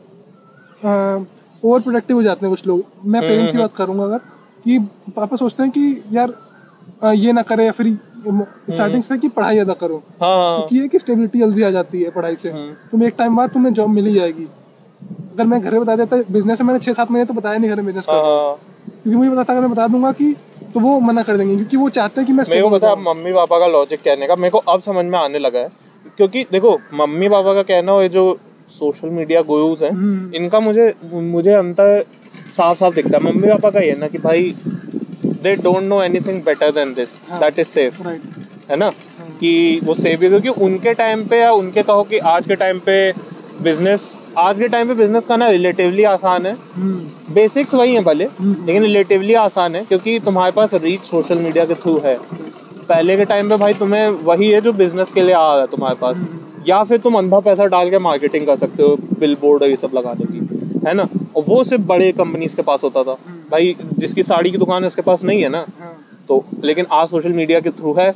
ओवर 1.63 1.82
प्रोडक्टिव 1.82 2.17
हो 2.17 2.23
जाते 2.23 2.45
हैं 2.45 2.55
कुछ 2.55 2.65
लोग। 2.67 2.84
मैं 3.05 3.19
हम्म, 3.19 3.30
पेरेंट्स 3.30 3.51
की 3.51 3.57
बात 3.57 3.73
करूँगा 3.76 4.03
अगर 4.03 4.17
कि 4.63 4.80
पापा 5.15 5.36
सोचते 5.36 5.63
हैं 5.63 5.71
कि 5.71 6.01
यार 6.11 6.34
अ, 7.03 7.11
ये 7.11 7.32
ना 7.34 7.41
करे 7.41 7.65
या 7.65 7.71
फिर 7.71 7.88
स्टार्टिंग 8.71 9.01
से 9.03 9.17
कि 9.17 9.28
पढ़ाई 9.30 9.57
अदा 9.59 9.73
करो। 9.73 10.01
हाँ। 10.21 10.36
हाँ 10.38 10.65
कि 10.67 10.80
है 10.80 10.88
कि 10.88 10.99
स्टेबिलिटी 10.99 11.39
जल्दी 11.39 11.63
आ 11.63 11.69
जाती 11.69 12.01
है 12.01 12.09
पढ़ाई 12.11 12.36
से। 12.36 12.49
तुम 12.91 13.03
एक 13.03 13.15
टाइम 13.17 13.36
बाद 13.36 13.49
तुम्हें 13.49 13.73
जॉब 13.73 13.89
मिल 13.89 14.05
ही 14.05 14.13
जाएगी। 14.13 14.47
अगर 15.02 15.46
मैं 15.46 15.60
घर 15.62 15.72
में 15.72 15.82
बता 15.82 15.96
देता 15.96 16.18
बिज़नेस 16.32 16.62
मैंने 16.62 16.80
छः 16.80 16.93
सात 16.93 17.12
महीने 17.12 17.26
तो 17.26 17.34
बताया 17.34 17.58
नहीं 17.58 17.70
घर 17.70 17.76
में 17.76 17.86
बिज़नेस 17.86 18.06
हाँ, 18.10 18.20
हाँ। 18.20 18.56
क्योंकि 19.04 19.16
मुझे 19.18 19.30
पता 19.32 19.43
था 19.43 19.54
अगर 19.54 19.62
मैं 19.62 19.72
बता 19.72 19.88
दूँगा 19.88 20.12
कि 20.12 20.36
तो 20.74 20.80
वो 20.80 21.00
मना 21.00 21.24
कर 21.24 21.38
देंगे 21.38 21.56
क्योंकि 21.56 21.78
वो 21.78 21.89
चाहते 21.89 22.22
हैं 22.22 22.28
कि 22.28 22.34
मैं 22.34 22.43
मेरे 22.50 22.62
को 22.62 22.70
पता 22.70 22.89
है 22.89 22.96
मम्मी 23.04 23.34
पापा 23.34 23.60
का 23.60 23.68
लॉजिक 23.68 24.02
कहने 24.04 24.28
का 24.28 24.36
मेरे 24.36 24.52
को 24.52 24.58
अब 24.58 24.82
समझ 24.82 25.06
में 25.06 25.18
आने 25.20 25.39
लगा 25.39 25.60
है। 25.60 25.70
क्योंकि 26.18 26.43
देखो 26.52 26.78
मम्मी 26.93 27.30
पापा 27.30 27.54
का 27.54 27.64
कहना 27.64 27.91
हो 27.91 28.08
जो 28.08 28.24
सोशल 28.72 29.10
मीडिया 29.10 29.41
गोयूज 29.43 29.84
हैं 29.84 29.91
इनका 30.36 30.60
मुझे 30.60 30.93
मुझे 31.14 31.54
अंतर 31.54 32.04
साफ़ 32.58 32.78
साफ़ 32.80 32.96
दिखता 32.96 33.18
है। 33.18 33.24
मम्मी 33.24 33.48
पापा 33.48 33.70
का 33.70 33.80
ये 33.80 33.96
ना 34.00 34.08
कि 34.08 34.18
भाई 34.18 34.54
they 35.26 35.56
don't 35.56 35.84
know 35.84 36.02
anything 36.04 36.41
better 36.43 36.72
than 36.72 36.93
this 36.93 37.10
that 37.32 37.60
is 37.60 37.68
safe 37.68 38.02
है 38.70 38.76
ना? 38.76 38.89
कि 39.39 39.80
वो 39.84 39.93
सेफ़ 39.93 40.20
भी 40.20 40.30
क्योंकि 40.30 40.50
उनके 40.66 40.93
टाइम 40.93 41.26
पे 41.28 41.39
या 41.39 41.52
उनके 41.54 41.84
कहो 41.84 42.04
कि 42.04 42.18
आज 42.34 42.48
के 42.48 42.56
टाइम 42.56 42.80
पे 42.86 42.96
बिज़नेस 43.64 44.16
आज 44.38 44.60
के 44.60 44.68
टाइम 44.68 44.88
पे 44.88 44.94
बिज़नेस 44.94 45.26
करना 45.26 45.48
रिलेटिवली 45.50 46.04
आसान 46.04 46.46
है। 46.46 46.56
बेसिक्स 47.34 47.74
वही 47.74 47.94
हैं 47.94 48.04
भले 48.04 48.26
लेकिन 48.42 48.82
रिलेटिवली 48.84 49.34
आसान 49.34 49.76
है 49.76 49.84
क्योंकि 49.86 50.20
तुम्हारे 50.20 50.52
पास 50.52 50.74
रीच 50.74 51.00
सोशल 51.02 51.40
मीडिया 51.40 51.66
के 51.66 51.76
थ्रू 51.76 51.98
है। 52.06 52.18
पहले 52.90 53.16
के 53.18 53.26
टाइम 53.26 53.50
पे 53.50 53.58
भाई 53.58 53.74
तुम्हें 53.74 54.08
वही 54.26 54.50
है 54.50 54.60
जो 54.62 54.74
बिज़नेस 54.74 55.12
के 55.12 55.22
लिए 55.22 55.34
आ 55.34 55.52
रहा 55.52 55.62
है 55.62 55.68
तुम्हारे 55.68 55.96
पास। 56.02 56.18
या 56.68 56.84
फिर 56.84 56.98
तुम 56.98 57.18
अंधा 57.18 57.40
पैसा 57.40 57.66
डाल 57.68 57.90
के 57.90 58.00
मार्केटिंग 58.00 58.46
कर 58.48 58.56
सकते 58.58 58.84
हो 58.84 58.98
बिल 59.20 59.38
बोर्ड 59.42 59.64
और 59.64 59.70
ये 59.70 59.76
सब 59.78 59.92
लगाने 59.96 60.26
की 60.26 60.86
है 60.88 60.94
ना? 60.94 61.08
और 61.36 61.44
वो 61.48 61.64
सिर्फ़ 61.64 61.84
बड़े 61.86 62.12
कंपनीज़ 62.14 62.56
के 62.56 62.62
पास 62.62 62.84
होता 62.84 63.04
था। 63.04 63.18
भाई 63.52 63.76
जिसकी 63.94 64.24
साड़ी 64.24 64.52
की 64.52 64.58
दुकान 64.58 64.84
है 64.84 64.88
उसके 64.88 65.02
पास 65.04 65.24
नहीं 65.24 65.42
है 65.44 65.50
ना? 65.50 65.66
तो 66.30 66.44
लेकिन 66.64 66.86
आज 66.92 67.10
सोशल 67.10 67.34
मीडिया 67.34 67.60
के 67.60 67.70
थ्रू 67.72 67.94
है 67.94 68.12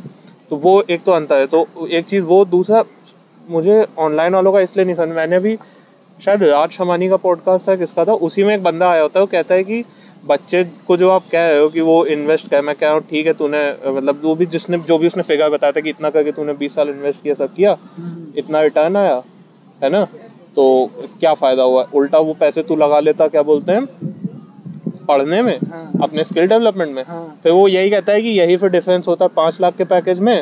तो 0.52 0.56
वो 0.58 0.82
एक 0.84 1.04
तो 1.04 1.12
अंतर 1.12 1.40
है। 1.40 1.48
तो 1.48 1.88
एक 1.88 2.06
चीज़ 2.06 2.24
वो 2.26 2.46
दूसरा 2.48 2.84
मुझे 3.48 3.86
ऑनलाइन 4.00 4.34
वालों 4.34 4.52
का 4.54 4.60
इसलिए 4.62 4.86
नहीं 4.86 4.96
समझ 4.96 5.16
मैंने 5.16 5.40
भी 5.40 5.58
शायद 6.22 6.44
राज 6.44 6.70
शमानी 6.70 7.08
का 7.10 7.16
पॉडकास्ट 7.16 7.68
था 7.68 7.76
किसका 7.76 8.06
था? 8.06 8.14
उसी 8.14 8.44
में 8.44 8.54
एक 8.56 8.64
बंदा 8.64 8.90
आया 8.90 9.02
होता 9.02 9.20
है 9.20 9.22
वो 9.22 9.28
कहता 9.32 9.56
है 9.56 9.64
कि 9.64 9.84
बच्चे 10.26 10.64
को 10.88 10.98
जो 10.98 11.10
आप 11.10 11.24
कह 11.32 11.48
रहे 11.50 11.60
हो 11.60 11.68
कि 11.70 11.82
वो 11.82 12.06
इन्वेस्ट 12.06 12.50
कर 12.50 12.62
मैं 12.62 12.76
कह 12.76 12.86
रहा 12.86 12.94
हूँ 12.94 13.02
ठीक 13.10 13.28
है 13.28 13.34
तूने 13.34 13.62
मतलब 13.88 14.22
वो 14.24 14.34
भी 14.36 14.46
जिसने 14.46 14.78
जो 14.80 14.98
भी 14.98 15.08
उसने 15.08 15.24
फिगर 15.24 15.50
बताया 15.50 15.72
था 15.72 15.80
कि 15.80 15.90
इतना 15.90 16.10
करके 16.10 16.32
तूने 16.32 16.54
बीस 16.54 16.76
साल 16.76 16.90
इन्वेस्ट 16.90 17.22
किया 17.24 17.34
सब 17.36 17.54
किया 17.56 17.78
इतना 18.38 18.62
रिटर्न 18.62 18.98
आया 18.98 19.22
है 19.82 19.90
ना? 19.90 20.04
तो 20.56 20.90
क्या 21.20 21.34
फ़ायदा 21.34 21.64
हुआ? 21.64 21.88
उल्टा 21.94 22.18
वो 22.20 22.34
पैसे 22.34 22.64
तू 22.64 22.76
लगा 22.76 23.00
लेता 23.00 23.28
क्या 23.28 23.42
बोलते 23.44 23.72
हैं? 23.72 23.86
पढ़ने 25.08 25.42
में 25.42 25.58
हाँ। 25.72 25.92
अपने 26.04 26.24
स्किल 26.24 26.48
डेवलपमेंट 26.48 26.96
में। 26.96 27.04
हाँ। 27.08 27.40
फिर 27.44 27.52
वो 27.52 27.68
यही 27.68 27.90
कहता 27.90 28.14
है 28.14 28.22
कि 28.22 28.30
यही 28.30 28.58
फिर 28.58 28.70
डिफरेंस 28.70 29.08
होता 29.08 29.26
है 29.26 29.30
पाँच 29.36 29.58
लाख 29.62 29.76
के 29.76 29.84
पैकेज 29.86 30.20
में 30.20 30.38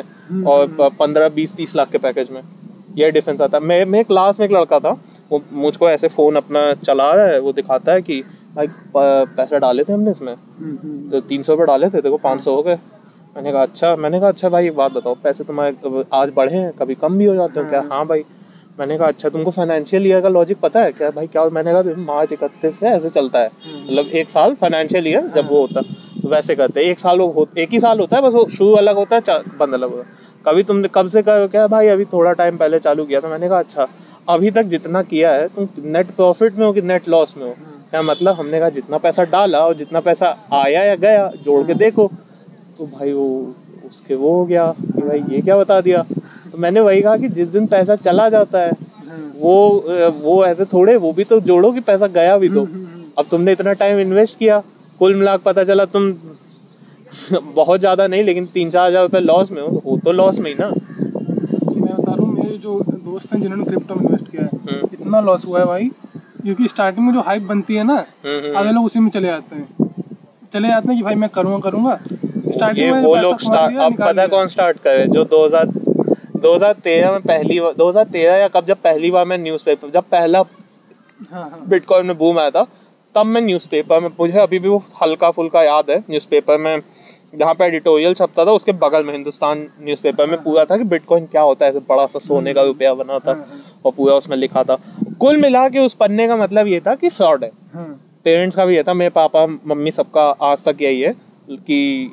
और 0.46 0.90
पंद्रह 0.98 1.28
बीस 1.28 1.54
तीस 1.54 1.76
लाख 1.76 1.90
के 1.90 1.98
पैकेज 1.98 2.30
में। 2.30 2.40
यही 2.96 3.10
डिफरेंस 3.10 3.40
आता 3.40 3.58
है। 3.58 3.64
मैं 3.64 3.84
मेरे 3.84 4.04
क्लास 4.04 4.40
में 4.40 4.46
एक 4.46 4.52
लड़का 4.52 4.78
था 4.78 4.96
वो 5.30 5.42
मुझको 5.54 5.88
ऐसे 5.90 6.08
फ़ोन 6.08 6.36
अपना 6.36 6.72
चला 6.74 7.10
रहा 7.12 7.26
है 7.26 7.38
वो 7.40 7.52
दिखाता 7.52 7.92
है 7.92 8.02
कि 8.02 8.20
भाई 8.54 8.66
पैसे 8.96 9.58
डाले 9.58 9.84
थे 9.84 9.92
हमने 9.92 10.10
इसमें। 10.10 10.34
तो 11.10 11.20
तीन 11.22 11.42
सौ 11.42 11.52
रुपये 11.52 11.66
डाले 11.66 11.88
थे 11.90 12.00
देखो 12.02 12.16
पाँच 12.18 12.44
सौ 12.44 12.54
हो 12.54 12.62
गए। 12.62 12.74
मैंने 13.36 13.52
कहा 13.52 13.62
अच्छा। 13.62 13.94
मैंने 13.96 14.20
कहा 14.20 14.28
अच्छा 14.28 14.48
भाई 14.48 14.66
एक 14.66 14.76
बात 14.76 14.92
बताओ 14.92 15.14
पैसे 15.24 15.44
तुम्हारे 15.44 16.04
आज 16.14 16.32
बढ़े 16.36 16.56
हैं 16.56 16.72
कभी 16.78 16.94
कम 16.96 17.18
भी 17.18 17.24
हो 17.24 17.34
जाते 17.34 17.60
हो 17.60 17.68
क्या? 17.70 17.84
हाँ। 17.90 18.04
भाई। 18.06 18.24
मैंने 18.78 18.96
कहा 18.98 19.06
अच्छा 19.08 19.28
तुमको 19.28 19.50
फाइनेंशियल 19.50 20.06
ईयर 20.06 20.20
का 20.20 20.28
लॉजिक 20.28 20.58
पता 20.60 20.80
है 20.80 20.92
क्या? 20.92 21.10
भाई 21.10 21.26
क्या 21.26 21.44
मैंने 21.50 21.72
कहा 21.72 21.94
मार्च 22.02 22.32
इकतीस 22.32 22.78
से 22.78 22.86
ऐसे 22.88 23.10
चलता 23.10 23.38
है। 23.38 23.50
मतलब 23.66 24.06
एक 24.14 24.30
साल 24.30 24.54
फाइनेंशियल 24.54 25.06
ईयर 25.08 25.26
जब 25.36 25.48
वो 25.50 25.60
होता 25.60 25.80
तो 26.22 26.28
वैसे 26.28 26.54
करते 26.56 26.80
हैं। 26.80 26.90
एक 26.90 26.98
साल 26.98 27.18
वो 27.18 27.26
हो, 27.28 27.46
एक 27.58 27.68
ही 27.72 27.80
साल 27.80 28.00
होता 28.00 28.16
है 28.16 28.22
बस 28.22 28.32
वो 28.34 28.46
शुरू 28.48 28.72
अलग 28.76 28.96
होता 28.96 29.16
है 29.16 29.38
बंद 29.58 29.74
अलग 29.74 29.90
होता 29.90 30.02
है। 30.02 30.26
कभी 30.46 30.62
तुमने 30.62 30.88
कब 30.94 31.08
से 31.08 31.22
कर 31.22 31.46
क्या 31.46 31.66
भाई 31.68 31.88
अभी 31.88 32.04
थोड़ा 32.06 32.32
टाइम 32.32 32.56
पहले 32.56 32.78
चालू 32.78 33.04
किया 33.04 33.20
था? 33.20 33.28
मैंने 33.28 33.48
कहा 33.48 33.58
अच्छा। 33.58 33.88
अभी 34.28 34.50
तक 34.50 34.62
जितना 34.66 35.02
किया 35.02 35.32
है 35.32 35.46
तुम 35.48 35.68
नेट 35.84 36.06
प्रॉफिट 36.16 36.56
में 36.58 36.64
हो 36.66 36.72
कि 36.72 36.82
नेट 36.82 37.08
लॉस 37.08 37.34
में 37.36 37.44
हो? 37.44 37.54
क्या 37.90 38.02
मतलब? 38.02 38.34
हमने 38.36 38.58
कहा 38.60 38.68
जितना 38.70 38.98
पैसा 38.98 39.24
डाला 39.26 39.58
और 39.66 39.74
जितना 39.74 40.00
पैसा 40.00 40.36
आया 40.54 40.82
या 40.84 40.94
गया 40.96 41.30
जोड़ 41.44 41.62
के 41.66 41.74
देखो। 41.74 42.10
तो 42.78 42.86
भाई 42.88 43.12
वो 43.12 43.28
उसके 43.90 44.14
वो 44.14 44.32
हो 44.32 44.44
गया। 44.46 44.66
कि 44.72 45.00
भाई 45.00 45.22
ये 45.30 45.40
क्या 45.42 45.56
बता 45.56 45.80
दिया? 45.80 46.02
तो 46.52 46.58
मैंने 46.58 46.80
वही 46.80 47.00
कहा 47.02 47.16
कि 47.16 47.28
जिस 47.30 47.48
दिन 47.48 47.66
पैसा 47.66 47.96
चला 47.98 48.28
जाता 48.28 48.60
है 48.60 48.72
वो 49.36 49.54
वो 50.22 50.44
ऐसे 50.46 50.64
थोड़े 50.64 50.96
वो 50.96 51.12
भी 51.12 51.24
तो 51.24 51.40
जोड़ो 51.40 51.72
कि 51.72 51.80
पैसा 51.82 52.06
गया 52.08 52.36
भी 52.38 52.48
तो। 52.48 52.66
अब 53.18 53.26
तुमने 53.30 53.52
इतना 53.52 53.72
टाइम 53.74 53.98
इन्वेस्ट 53.98 54.38
किया 54.38 54.62
कुल 55.00 55.14
मिला 55.14 55.36
के 55.36 55.42
पता 55.44 55.64
चला 55.64 55.84
तुम 55.86 56.12
बहुत 57.54 57.80
ज़्यादा 57.80 58.06
नहीं 58.06 58.24
लेकिन 58.24 58.46
तीन 58.54 58.70
चार 58.70 58.88
हज़ार 58.88 59.02
रुपये 59.02 59.20
लॉस 59.20 59.50
में 59.50 59.60
हो 59.62 59.68
तो 59.68 59.80
हो 59.86 59.96
तो 60.04 60.12
लॉस 60.12 60.38
में 60.38 60.50
ही 60.50 60.56
ना। 60.60 60.66
हूँ 60.66 61.07
मेरे 62.48 62.58
जो 62.58 62.78
दोस्त 63.04 63.32
हैं 63.32 63.40
जिन्होंने 63.40 63.64
क्रिप्टो 63.64 63.94
में 63.94 64.02
इन्वेस्ट 64.02 64.30
किया 64.30 64.42
है 64.42 64.58
हम्म। 64.58 64.88
इतना 64.94 65.20
लॉस 65.20 65.44
हुआ 65.46 65.58
है 65.60 65.64
भाई 65.66 65.88
क्योंकि 66.42 66.68
स्टार्टिंग 66.68 67.06
में 67.06 67.12
जो 67.14 67.20
हाइप 67.22 67.42
बनती 67.44 67.74
है 67.76 67.82
ना। 67.84 67.96
आधे 68.58 68.72
लोग 68.72 68.84
उसी 68.84 69.00
में 69.00 69.08
चले 69.10 69.28
जाते 69.28 69.56
हैं 69.56 69.88
चले 70.52 70.68
जाते 70.68 70.88
हैं 70.88 70.96
कि 70.96 71.02
भाई 71.02 71.14
मैं 71.14 71.28
करूँगा 71.30 71.58
करूँगा 71.60 71.98
स्टार्टिंग 72.48 72.92
में 72.92 73.02
वो 73.02 73.14
लोग 73.16 73.42
अब 73.78 73.96
पता 73.98 74.22
है 74.22 74.28
कौन 74.28 74.46
स्टार्ट 74.48 74.78
करे 74.78 75.06
जो 75.08 75.24
2000 75.26 75.76
2013 76.38 77.10
में 77.12 77.20
पहली 77.22 77.58
बार 77.60 77.72
2013 77.74 78.40
या 78.40 78.48
कब 78.48 78.64
जब 78.66 78.80
पहली 78.82 79.10
बार 79.10 79.24
मैं 79.26 79.38
न्यूज़पेपर 79.38 79.90
जब 79.90 80.04
पहला 80.10 80.42
हाँ 81.32 81.42
हाँ 81.42 81.64
बिटकॉइन 81.68 82.06
में 82.06 82.16
बूम 82.18 82.38
आया 82.38 82.50
था 82.50 82.66
तब 83.14 83.26
मैं 83.26 83.40
न्यूज़पेपर 83.42 84.00
में 84.00 84.08
मुझे 84.20 84.38
अभी 84.40 84.58
भी 84.58 84.68
वो 84.68 84.82
हल्का 85.02 85.30
फुल्का 85.30 85.62
याद 85.64 85.90
है 85.90 85.98
न्यूज़पेपर 86.00 86.58
में 86.58 86.76
जहाँ 87.32 87.54
पे 87.54 87.64
एडिटोरियल 87.64 88.14
छपता 88.14 88.44
था 88.44 88.50
उसके 88.50 88.72
बगल 88.72 89.04
में 89.04 89.12
हिंदुस्तान 89.12 89.66
न्यूज़पेपर 89.82 90.26
में 90.26 90.42
पूरा 90.42 90.64
था 90.64 90.76
कि 90.76 90.84
बिटकॉइन 90.84 91.26
क्या 91.26 91.42
होता 91.42 91.66
है 91.66 91.70
ऐसे 91.70 91.80
बड़ा 91.88 92.06
सा 92.06 92.18
सोने 92.18 92.54
का 92.54 92.62
रुपया 92.62 92.92
बना 92.94 93.18
था 93.18 93.32
और 93.84 93.92
पूरा 93.96 94.14
उसमें 94.14 94.36
लिखा 94.36 94.62
था। 94.62 94.78
कुल 95.20 95.36
मिला 95.36 95.68
के 95.68 95.78
उस 95.78 95.94
पन्ने 95.94 96.28
का 96.28 96.36
मतलब 96.36 96.66
ये 96.66 96.80
था 96.80 96.94
कि 96.94 97.08
फ्रॉड 97.08 97.44
है। 97.44 97.50
हाँ। 97.74 97.86
पेरेंट्स 98.24 98.56
का 98.56 98.64
भी 98.66 98.76
ये 98.76 98.82
था 98.82 98.94
मेरे 98.94 99.10
पापा 99.10 99.46
मम्मी 99.46 99.90
सबका 99.90 100.22
आज 100.42 100.64
तक 100.64 100.82
यही 100.82 101.00
है 101.00 101.12
कि 101.50 102.12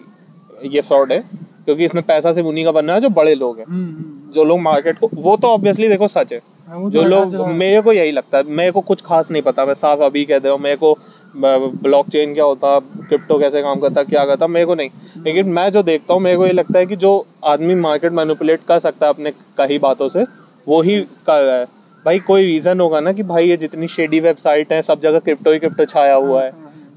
ये 0.66 0.82
फ्रॉड 0.82 1.12
है 1.12 1.20
क्योंकि 1.66 1.86
इसमें 1.86 2.04
पैसा 2.04 2.34
सिर्फ़ 2.34 2.48
उन्हीं 2.48 2.66
का 2.66 2.72
बनना 2.72 2.94
है 2.94 3.02
जो 3.02 3.10
बड़े 3.10 3.36
लोग 3.36 3.58
हैं। 3.60 3.66
हम्म, 3.66 3.86
हम्म। 3.86 4.32
जो 4.32 4.44
लोग 4.44 4.60
मार्केट 4.60 4.98
को 5.00 5.10
वो 5.14 5.36
तो 5.38 5.48
ऑब्वियसली 5.48 5.88
देखो 5.90 6.08
सच 6.08 6.34
है। 6.34 6.40
हाँ, 6.68 6.82
तो 6.84 6.90
जो 6.90 7.02
लोग 7.04 7.36
मेरे 7.48 7.82
को 7.82 7.94
यही 7.94 8.12
लगता 8.12 8.38
है। 8.38 8.44
मेरे 8.44 8.72
को 8.72 8.82
कुछ 8.82 9.02
खास 9.02 9.32
नहीं 9.32 9.42
पता 9.42 9.66
मैं 9.66 9.74
साफ़ 9.74 10.00
अभी 10.00 10.24
कह 10.26 10.40
दे 10.40 10.48
रहा 10.48 10.54
हूँ 10.54 10.62
मेरे 10.64 10.76
को 10.76 10.98
ब्लॉकचेन 11.36 12.34
क्या 12.34 12.44
होता 12.44 12.80
क्रिप्टो 12.80 13.38
कैसे 13.40 13.62
काम 13.62 13.80
करता, 13.80 14.04
क्या 14.04 14.26
करता, 14.26 14.48
मेरे 14.48 14.66
को 14.66 14.76
नहीं। 14.76 14.90
लेकिन 15.26 15.50
मैं 15.50 15.70
जो 15.72 15.84
देखता 15.84 16.14
हूँ, 16.14 16.22
मेरे 16.22 16.38
को 16.38 16.46
ये 16.46 16.54
लगता 16.54 16.80
है 16.80 16.86
कि 16.86 16.96
जो 16.96 17.26
आदमी 17.44 17.76
मार्केट 17.76 18.12
मैनिपुलेट 18.12 18.62
कर 18.68 18.80
सकता 18.80 19.06
है 19.06 19.14
अपने 19.14 19.32
कई 19.58 19.78
बातों 19.80 20.10
से, 20.10 20.26
वो 20.68 20.82
ही 20.82 21.00
कर 21.28 21.42
रहा 21.44 21.56
है। 21.56 21.66
भाई, 22.06 22.20
कोई 22.20 22.46
रीज़न 22.46 22.80
होगा 22.80 23.00
ना 23.00 23.12
कि 23.14 23.24
भाई 23.24 23.48
ये 23.50 23.58
जितनी 23.58 23.88
शेडी 23.88 24.20
वेबसाइट 24.20 24.74
है, 24.74 24.82
सब 24.82 25.02
जगह 25.02 25.20
क्रिप्टो 25.20 25.52
ही 25.52 25.60
क्रिप्टो 25.60 25.86
छाया 25.86 26.16
हुआ 26.16 26.44
है 26.44 26.52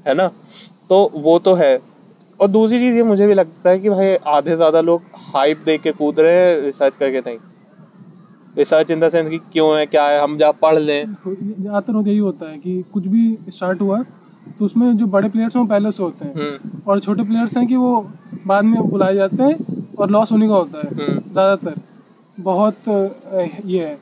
है 0.07 0.13
ना? 0.13 0.27
तो 0.89 1.11
वो 1.15 1.37
तो 1.39 1.53
है। 1.53 1.79
और 2.39 2.47
दूसरी 2.47 2.79
चीज़ 2.79 2.95
ये 2.95 3.03
मुझे 3.03 3.27
भी 3.27 3.33
लगता 3.33 3.69
है 3.69 3.79
कि 3.79 3.89
भाई, 3.89 4.15
आधे 4.27 4.55
ज़्यादा 4.55 4.81
लोग 4.81 5.01
हाइप 5.35 5.57
देख 5.57 5.81
के 5.81 5.91
कूद 5.91 6.19
रहे 6.19 6.35
हैं 6.35 6.61
रिसर्च 6.61 6.95
करके 6.97 7.19
नहीं। 7.19 7.37
रिसर्च 8.57 8.91
इन 8.91 8.99
द 8.99 9.09
सेंस 9.09 9.29
कि 9.29 9.37
क्यों 9.53 9.77
है, 9.77 9.85
क्या 9.85 10.05
है, 10.07 10.19
हम 10.19 10.37
जा 10.37 10.51
पढ़ 10.51 10.77
लें। 10.77 11.05
ज़्यादातर 11.05 12.07
यही 12.07 12.17
होता 12.17 12.49
है 12.51 12.57
कि 12.57 12.83
कुछ 12.93 13.07
भी 13.07 13.37
स्टार्ट 13.49 13.81
हुआ 13.81 13.97
तो 14.59 14.65
उसमें 14.65 14.97
जो 14.97 15.05
बड़े 15.07 15.29
प्लेयर्स 15.29 15.55
हैं 15.55 15.61
वो 15.63 15.69
पहले 15.69 15.91
से 15.91 16.03
होते 16.03 16.25
हैं। 16.25 16.33
हम्म। 16.33 16.81
और 16.87 16.99
छोटे 16.99 17.23
प्लेयर्स 17.23 17.57
हैं 17.57 17.65
कि 17.67 17.75
वो 17.75 17.99
बाद 18.47 18.63
में 18.63 18.81
बुलाए 18.89 19.15
जाते 19.15 19.43
हैं 19.43 19.55
और 19.99 20.09
लॉस 20.09 20.31
उन्हीं 20.31 20.49
का 20.49 20.55
होता 20.55 20.77
है 20.77 20.93
हम्म। 20.95 21.19
ज़्यादातर। 21.31 21.75
बहुत 22.37 22.87
ये 23.65 23.85
है। 23.85 23.97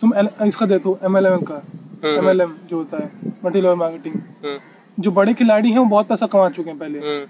तुम 0.00 0.12
इसका 0.46 0.66
देखो 0.66 0.98
एम 1.04 1.16
एल 1.16 1.26
का। 1.42 1.62
एम 2.08 2.28
एल 2.28 2.40
एम 2.40 2.54
जो 2.70 2.76
होता 2.76 2.96
है 2.96 3.10
मल्टी 3.44 3.60
लेवल 3.60 3.76
मार्केटिंग 3.76 4.14
हम्म, 4.14 4.58
जो 4.98 5.10
बड़े 5.10 5.34
खिलाड़ी 5.34 5.70
हैं 5.70 5.78
वो 5.78 5.84
बहुत 5.86 6.06
पैसा 6.08 6.26
कमा 6.26 6.48
चुके 6.50 6.70
हैं 6.70 6.78
पहले। 6.78 6.98
हम्म, 6.98 7.26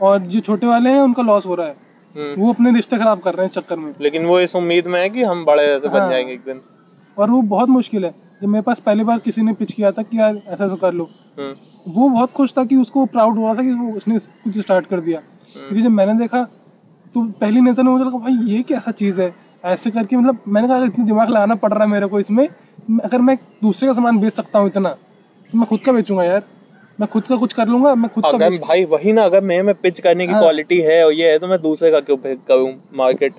और 0.00 0.18
जो 0.18 0.40
छोटे 0.40 0.66
वाले 0.66 0.90
हैं 0.90 1.00
उनका 1.00 1.22
लॉस 1.22 1.46
हो 1.46 1.54
रहा 1.54 1.66
है। 1.66 1.76
हम्म। 2.14 2.42
वो 2.42 2.52
अपने 2.52 2.72
रिश्ते 2.72 2.96
खराब 2.98 3.20
कर 3.20 3.34
रहे 3.34 3.46
हैं 3.46 3.52
चक्कर 3.52 3.76
में। 3.76 3.92
लेकिन 4.00 4.26
वो 4.26 4.38
इस 4.40 4.54
उम्मीद 4.56 4.86
में 4.86 5.00
है 5.00 5.08
कि 5.10 5.22
हम 5.22 5.44
बड़े 5.44 5.62
ऐसे 5.64 5.88
हाँ। 5.88 6.00
बन। 6.00 6.10
जाएँगे 6.10 6.32
एक 6.32 6.40
दिन। 6.46 6.60
और 7.16 7.30
वो 7.30 7.40
बहुत 7.44 7.68
मुश्किल 7.68 8.04
है। 8.04 8.14
जब 8.42 8.48
मेरे 8.48 8.62
पास 8.62 8.80
पहली 8.80 9.04
बार 9.04 9.18
किसी 9.18 9.42
ने 9.42 9.52
पिच 9.52 9.72
किया 9.72 9.90
था 9.92 10.02
कि 10.02 10.18
यार 10.18 10.36
ऐसा 10.46 10.64
ऐसा 10.64 10.76
कर 10.76 10.92
लो। 10.92 11.08
हम्म, 11.38 11.54
वो 11.88 12.08
बहुत 12.08 12.32
खुश 12.32 12.52
था 12.58 12.64
कि 12.64 12.76
उसको 12.76 13.04
प्राउड 13.06 13.36
हुआ 13.36 13.54
था 13.54 13.62
कि 13.62 13.72
वो 13.72 13.92
उसने 13.96 14.18
कुछ 14.18 14.58
स्टार्ट 14.58 14.86
कर 14.86 15.00
दिया। 15.00 15.20
क्योंकि 15.52 15.82
जब 15.82 15.90
मैंने 15.90 16.14
देखा 16.14 16.42
तो 17.14 17.22
पहली 17.40 17.60
नज़र 17.60 17.82
में 17.82 17.90
मुझे 17.92 18.04
लगा 18.04 18.18
भाई 18.18 18.32
ये 18.46 18.62
कैसा 18.62 18.90
चीज़ 18.92 19.20
है? 19.20 19.32
ऐसे 19.64 19.90
करके 19.90 20.16
मतलब 20.16 20.38
मैंने 20.48 20.68
कहा 20.68 20.76
अगर 20.76 20.86
इतना 20.86 21.04
दिमाग 21.04 21.30
लगाना 21.30 21.54
पड़ 21.54 21.72
रहा 21.72 21.84
है 21.84 21.90
मेरे 21.90 22.06
को 22.06 22.20
इसमें। 22.20 22.46
अगर 23.04 23.20
मैं 23.20 23.36
दूसरे 23.62 23.88
का 23.88 23.92
सामान 23.92 24.18
बेच 24.18 24.32
सकता 24.32 24.58
हूँ 24.58 24.68
इतना 24.68 24.90
तो 25.50 25.58
मैं 25.58 25.66
खुद 25.68 25.80
का 25.80 25.92
बेचूँगा 25.92 26.24
यार। 26.24 26.42
मैं 27.00 27.08
खुद 27.08 27.26
का 27.26 27.36
कुछ 27.36 27.52
कर 27.52 27.68
लूँगा 27.68 27.94
मैं 27.94 28.10
खुद 28.12 28.24
का 28.24 28.30
अगर 28.30 28.56
भाई 28.58 28.84
वही 28.84 29.12
ना 29.12 29.22
अगर 29.24 29.40
मैं 29.40 29.62
में 29.62 29.74
पिच 29.74 30.00
करने 30.00 30.26
की 30.26 30.32
हाँ। 30.32 30.40
क्वालिटी 30.42 30.80
है 30.80 31.04
और 31.04 31.12
ये 31.12 31.30
है 31.30 31.38
तो 31.38 31.46
मैं 31.48 31.60
दूसरे 31.62 31.90
का 31.90 32.00
क्यों 32.00 32.16
करूँ 32.48 32.72
मार्केट 32.96 33.34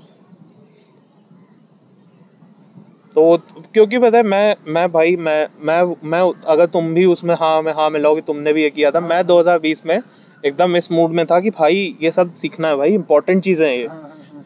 तो 3.15 3.37
क्योंकि 3.73 3.99
पता 3.99 4.17
है 4.17 4.23
मैं 4.23 4.55
मैं 4.67 4.87
भाई 4.91 5.15
मैं 5.17 5.47
मैं 5.61 5.81
मैं 6.09 6.21
अगर 6.47 6.65
तुम 6.65 6.93
भी 6.93 7.05
उसमें 7.05 7.35
हाँ 7.35 7.61
में 7.61 7.71
हाँ 7.73 7.89
मिलाओगे 7.89 8.21
तुमने 8.21 8.53
भी 8.53 8.63
ये 8.63 8.69
किया 8.69 8.91
था। 8.91 8.99
मैं 8.99 9.21
2020 9.27 9.85
में 9.85 9.99
एकदम 10.43 10.75
इस 10.75 10.91
मूड 10.91 11.11
में 11.11 11.25
था 11.25 11.39
कि 11.39 11.49
भाई 11.49 11.95
ये 12.01 12.11
सब 12.11 12.33
सीखना 12.35 12.67
है 12.67 12.75
भाई 12.75 12.93
इंपॉर्टेंट 12.93 13.43
चीज़ें 13.43 13.67
हैं 13.67 13.75
ये। 13.75 13.85
हाँ, 13.87 13.95
हाँ, 13.95 14.09
हाँ। 14.33 14.45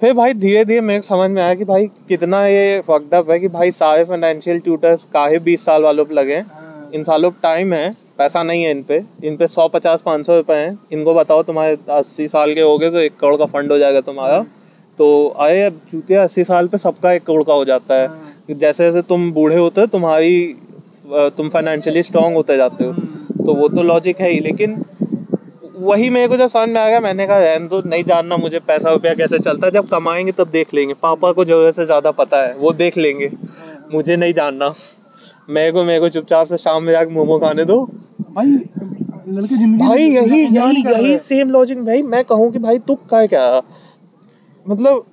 फिर 0.00 0.12
भाई 0.12 0.34
धीरे 0.34 0.64
धीरे 0.64 0.80
मेरे 0.80 1.00
को 1.00 1.06
समझ 1.06 1.30
में 1.30 1.42
आया 1.42 1.54
कि 1.54 1.64
भाई 1.64 1.86
कितना 2.08 2.46
ये 2.46 2.80
फकड 2.80 3.30
है 3.30 3.38
कि 3.40 3.48
भाई 3.48 3.70
सारे 3.72 4.04
फाइनेंशियल 4.04 4.60
ट्यूटर्स 4.60 5.04
काहे 5.12 5.38
बीस 5.38 5.64
साल 5.64 5.82
वालों 5.82 6.04
पर 6.04 6.14
लगे 6.14 6.38
हाँ, 6.38 6.90
इन 6.94 7.04
सालों 7.04 7.30
पर 7.30 7.40
टाइम 7.42 7.72
है 7.74 7.94
पैसा 8.18 8.42
नहीं 8.42 8.62
है 8.64 8.70
इन 8.70 8.82
पे। 8.82 9.02
इन 9.24 9.36
पे 9.36 9.46
सौ 9.46 9.66
पचास 9.68 10.02
पाँच 10.02 10.26
सौ 10.26 10.36
रुपये 10.36 10.56
हैं। 10.56 10.78
इनको 10.92 11.14
बताओ 11.14 11.42
तुम्हारे 11.42 11.76
अस्सी 11.90 12.26
साल 12.28 12.54
के 12.54 12.60
हो 12.60 12.76
गए 12.78 12.90
तो 12.90 12.98
एक 12.98 13.16
करोड़ 13.16 13.36
का 13.36 13.46
फंड 13.46 13.72
हो 13.72 13.78
जाएगा 13.78 14.00
तुम्हारा। 14.00 14.44
तो 14.98 15.06
आए 15.40 15.60
अब 15.62 15.80
चूतिया 15.90 16.22
अस्सी 16.22 16.44
साल 16.44 16.68
पे 16.68 16.78
सबका 16.78 17.12
एक 17.12 17.24
करोड़ 17.24 17.42
का 17.42 17.52
हो 17.52 17.64
जाता 17.64 17.94
है। 17.94 18.08
जैसे 18.50 18.84
जैसे 18.84 19.02
तुम 19.04 19.30
बूढ़े 19.32 19.56
होते 19.56 19.80
हो 19.80 19.86
तुम्हारी 19.88 20.54
तुम 21.36 21.48
फाइनेंशियली 21.48 22.02
स्ट्रांग 22.02 22.34
होते 22.34 22.56
जाते 22.56 22.84
हो। 22.84 22.92
तो 23.44 23.54
वो 23.54 23.68
तो 23.68 23.82
लॉजिक 23.82 24.20
है 24.20 24.30
ही 24.30 24.40
लेकिन 24.40 24.82
वही 25.76 26.08
मेरे 26.10 26.28
को 26.28 26.36
जब 26.36 26.46
समझ 26.46 26.68
में 26.68 26.80
आ 26.80 26.88
गया 26.88 27.00
मैंने 27.00 27.26
कहा 27.26 27.38
रहने 27.38 27.68
दो 27.68 27.80
नहीं 27.86 28.04
जानना 28.04 28.36
मुझे 28.36 28.58
पैसा 28.66 28.90
रुपया 28.90 29.14
कैसे 29.14 29.38
चलता 29.38 29.66
है। 29.66 29.72
जब 29.72 29.88
कमाएँगे 29.88 30.32
तब 30.32 30.48
देख 30.50 30.74
लेंगे। 30.74 30.94
पापा 31.02 31.32
को 31.32 31.44
ज़रूरत 31.44 31.74
से 31.74 31.84
ज़्यादा 31.86 32.10
पता 32.12 32.42
है 32.42 32.54
वो 32.56 32.72
देख 32.74 32.96
लेंगे। 32.98 33.30
मुझे 33.92 34.16
नहीं 34.16 34.32
जानना। 34.32 34.72
मेरे 35.50 35.72
को 35.72 35.84
मेरे 35.84 36.00
को 36.00 36.08
चुपचाप 36.08 36.46
से 36.46 36.56
शाम 36.58 36.82
में 36.82 36.92
जाके 36.92 37.10
मोमो 37.10 37.38
खाने 37.38 37.64
दो। 37.64 37.80
भाई 38.30 38.46
लड़के 38.46 39.54
ज़िंदगी 39.54 39.78
भाई 39.78 40.02
यही 40.02 40.40
यही 40.46 40.82
यही 40.84 41.16
सेम 41.18 41.50
लॉजिक 41.50 41.84
भाई 41.84 42.02
मैं 42.04 42.24
कहूँ 42.24 42.50
कि 42.52 42.58
भाई 42.58 42.78
तू 42.78 42.94
का 43.10 43.24
क्या? 43.26 43.60
मतलब 44.68 45.06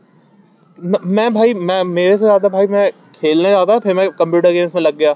न- 0.77 0.99
मैं 1.05 1.33
भाई 1.33 1.53
मैं 1.53 1.83
मेरे 1.83 2.11
से 2.11 2.25
ज़्यादा 2.25 2.49
भाई 2.49 2.67
मैं 2.67 2.91
खेलने 3.15 3.49
जाता 3.49 3.79
फिर 3.79 3.93
मैं 3.93 4.09
कंप्यूटर 4.09 4.51
गेम्स 4.51 4.75
में 4.75 4.81
लग 4.81 4.97
गया। 4.97 5.15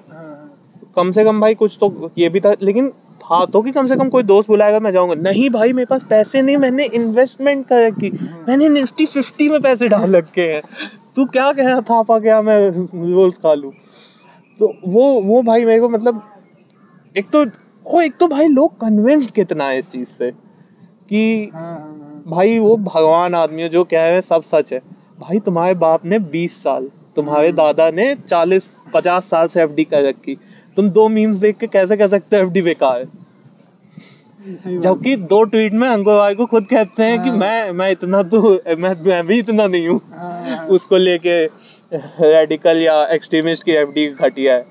कम 0.95 1.11
से 1.11 1.23
कम 1.23 1.41
भाई 1.41 1.55
कुछ 1.55 1.77
तो 1.81 2.11
ये 2.17 2.29
भी 2.29 2.39
था 2.39 2.53
लेकिन 2.61 2.89
था 3.21 3.45
तो 3.45 3.61
कि 3.61 3.71
कम 3.71 3.88
से 3.88 3.95
कम 3.95 4.09
कोई 4.09 4.23
दोस्त 4.23 4.47
बुलाएगा 4.47 4.79
मैं 4.79 4.91
जाऊँगा 4.91 5.15
नहीं 5.15 5.49
भाई 5.49 5.73
मेरे 5.73 5.86
पास 5.86 6.03
पैसे 6.03 6.41
नहीं 6.41 6.57
मैंने 6.57 6.86
इन्वेस्टमेंट 6.86 7.67
कर 7.67 7.86
रखी 7.88 8.11
मैंने 8.47 8.69
निफ्टी 8.69 9.05
फिफ्टी 9.05 9.49
में 9.49 9.59
पैसे 9.61 9.88
डाल 9.88 10.15
रखे 10.15 10.51
हैं 10.53 10.61
तू 11.15 11.25
क्या 11.25 11.51
कह 11.53 11.69
रहा 11.69 11.81
था 11.81 12.01
पा 12.01 12.19
क्या 12.19 12.41
मैं 12.41 12.59
रोल्स 13.13 13.38
खा 13.38 13.53
लूँ 13.53 13.71
तो 14.59 14.73
वो 14.86 15.21
वो 15.21 15.41
भाई 15.41 15.65
मेरे 15.65 15.79
को 15.79 15.89
मतलब 15.89 16.21
एक 17.15 17.29
तो 17.29 17.45
ओ 17.86 18.01
एक 18.01 18.17
तो 18.17 18.27
भाई 18.27 18.47
लोग 18.47 18.79
कन्विंस्ड 18.79 19.31
कितना 19.31 19.65
है 19.65 19.79
इस 19.79 19.91
चीज़ 19.91 20.09
से 20.09 20.31
कि 21.09 21.51
हाँ, 21.53 21.79
हाँ। 21.79 22.02
भाई 22.26 22.57
वो 22.59 22.76
भगवान 22.78 23.36
आदमी 23.36 23.61
है 23.61 23.69
जो 23.69 23.84
कह 23.84 24.01
रहे 24.01 24.13
हैं 24.13 24.21
सब 24.21 24.41
सच 24.43 24.74
है। 24.74 24.80
भाई 25.19 25.39
तुम्हारे 25.39 25.74
बाप 25.76 26.05
ने 26.05 26.19
20 26.32 26.61
साल 26.63 26.89
तुम्हारे 27.15 27.51
दादा 27.51 27.89
ने 27.91 28.13
40 28.17 28.69
50 28.93 29.30
साल 29.30 29.47
से 29.47 29.61
एफडी 29.61 29.84
कर 29.84 30.03
रखी। 30.03 30.38
तुम 30.78 30.89
दो 30.89 31.07
मीम्स 31.09 31.38
देख 31.38 31.57
के 31.57 31.67
कैसे 31.67 31.97
कह 31.97 32.07
सकते 32.07 32.36
हो 32.36 32.43
एफडी 32.43 32.61
बेकार 32.61 32.99
है? 32.99 34.80
जबकि 34.80 35.15
दो 35.15 35.43
ट्वीट 35.43 35.74
में 35.74 35.88
अंगोवाई 35.89 36.36
को 36.36 36.45
खुद 36.45 36.65
कहते 36.65 37.03
हैं 37.03 37.21
कि 37.24 37.32
मैं 37.32 37.71
मैं 37.71 37.89
इतना 37.91 38.21
तो 38.24 38.41
मैं 38.78 38.93
मैं 39.03 39.26
भी 39.28 39.38
इतना 39.39 39.67
नहीं 39.67 39.88
हूँ। 39.88 39.99
हाँ, 40.11 40.41
हाँ, 40.45 40.65
उसको 40.67 40.97
लेके 40.97 41.45
रेडिकल 41.93 42.82
या 42.82 43.05
एक्सट्रीमिस्ट 43.07 43.63
की 43.63 43.71
एफडी 43.71 44.07
घटिया 44.07 44.53
है। 44.53 44.65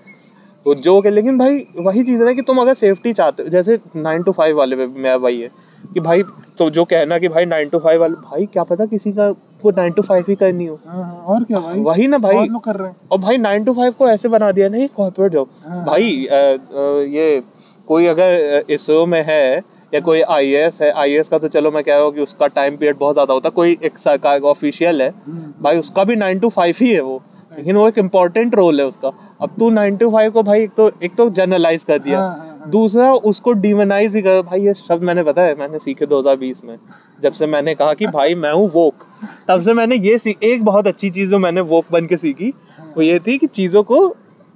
तो 0.66 0.74
जो 0.76 1.00
के 1.00 1.10
लेकिन 1.10 1.38
भाई 1.38 1.64
वही 1.78 2.02
चीज़ 2.04 2.22
है 2.24 2.34
कि 2.34 2.42
तुम 2.42 2.60
अगर 2.60 2.74
सेफ्टी 2.74 3.12
चाहते 3.12 3.42
हो 3.42 3.48
जैसे 3.48 3.78
नाइन 3.96 4.22
टू 4.22 4.32
फाइव 4.32 4.56
वाले 4.56 4.76
पे 4.76 4.86
मेरा 4.86 5.16
भाई 5.18 5.40
है। 5.40 5.50
कि 5.94 6.00
भाई 6.00 6.22
तो 6.58 6.68
जो 6.70 6.84
कहना 6.84 7.18
कि 7.18 7.28
भाई 7.28 7.44
नाइन 7.44 7.68
टू 7.68 7.78
फाइव 7.78 8.00
वाले 8.00 8.14
भाई 8.30 8.46
क्या 8.46 8.62
पता 8.64 8.84
किसी 8.86 9.12
का 9.12 9.28
वो 9.64 9.70
नाइन 9.70 9.92
टू 9.92 10.02
फाइव 10.02 10.24
ही 10.28 10.34
करनी 10.34 10.64
हो। 10.66 10.78
हाँ, 10.86 11.02
हाँ, 11.04 11.22
और 11.26 11.44
क्या 11.44 11.60
भाई? 11.60 11.78
वही 11.80 12.06
ना 12.06 12.18
भाई। 12.18 12.46
लोग 12.46 12.62
कर 12.64 12.76
रहे 12.76 12.88
हैं। 12.88 12.96
और 13.12 13.18
भाई 13.18 13.36
नाइन 13.38 13.64
टू 13.64 13.72
फाइव 13.72 13.92
को 13.98 14.08
ऐसे 14.08 14.28
बना 14.28 14.50
दिया 14.52 14.68
नहीं 14.68 14.88
कॉर्पोरेट 14.96 15.32
जॉब 15.32 15.48
हाँ। 15.66 15.84
भाई 15.84 16.24
अ, 16.26 16.34
अ, 16.34 17.02
ये 17.08 17.42
कोई 17.88 18.06
अगर 18.06 18.64
इसरो 18.70 19.04
में 19.06 19.22
है 19.28 19.62
या 19.94 20.00
कोई 20.00 20.20
आई 20.22 20.50
है 20.50 20.90
आई 20.90 21.18
का 21.30 21.38
तो 21.38 21.48
चलो 21.48 21.70
मैं 21.70 21.82
कह 21.84 21.94
रहा 21.94 22.02
हूँ 22.02 22.12
कि 22.12 22.20
उसका 22.20 22.46
टाइम 22.46 22.76
पीरियड 22.76 22.96
बहुत 22.98 23.14
ज़्यादा 23.14 23.34
होता 23.34 23.48
है। 23.48 23.52
कोई 23.56 23.76
एक 23.82 23.98
सरकार 23.98 24.38
का 24.40 24.48
ऑफिशियल 24.48 25.02
है 25.02 25.08
हम्म। 25.26 25.52
भाई 25.62 25.78
उसका 25.78 26.04
भी 26.04 26.16
नाइन 26.16 26.38
टू 26.38 26.48
फाइव 26.48 26.74
ही 26.80 26.92
है 26.92 27.00
वो। 27.00 27.22
लेकिन 27.58 27.76
वो 27.76 27.88
एक 27.88 27.98
इम्पोर्टेंट 27.98 28.54
रोल 28.54 28.80
है 28.80 28.86
उसका। 28.86 29.10
अब 29.42 29.50
तू 29.58 29.68
नाइन 29.70 29.96
टू 29.96 30.10
फाइव 30.10 30.30
को 30.30 30.42
भाई 30.42 30.62
एक 30.62 30.70
तो 30.76 30.90
एक 31.02 31.16
तो 31.16 31.28
जनरलाइज 31.30 31.84
कर 31.84 31.98
दिया। 31.98 32.20
हाँ। 32.20 32.51
दूसरा 32.68 33.12
उसको 33.12 33.52
डिमोनाइज 33.52 34.12
भी 34.12 34.22
कर, 34.22 34.42
भाई 34.42 34.60
ये 34.60 34.74
शब्द 34.74 35.02
मैंने 35.02 35.22
पता 35.22 35.42
है, 35.42 35.54
मैंने 35.54 35.78
सीखे 35.78 36.06
2020 36.06 36.64
में, 36.64 36.78
जब 37.22 37.32
से 37.32 37.46
मैंने 37.46 37.74
कहा 37.74 37.94
कि 37.94 38.06
भाई 38.06 38.34
मैं 38.34 38.52
हूँ 38.52 38.70
वोक 38.70 39.04
तब 39.48 39.60
से 39.60 39.72
मैंने 39.72 39.96
ये 39.96 40.18
सीख 40.18 40.42
एक 40.42 40.64
बहुत 40.64 40.86
अच्छी 40.86 41.10
चीज़ 41.10 41.30
जो 41.30 41.38
मैंने 41.38 41.60
वोक 41.60 41.84
बन 41.92 42.06
के 42.06 42.16
सीखी, 42.16 42.48
वो 42.96 43.02
ये 43.02 43.18
थी 43.18 43.38
कि 43.38 43.46
चीज़ों 43.46 43.82
को 43.82 44.06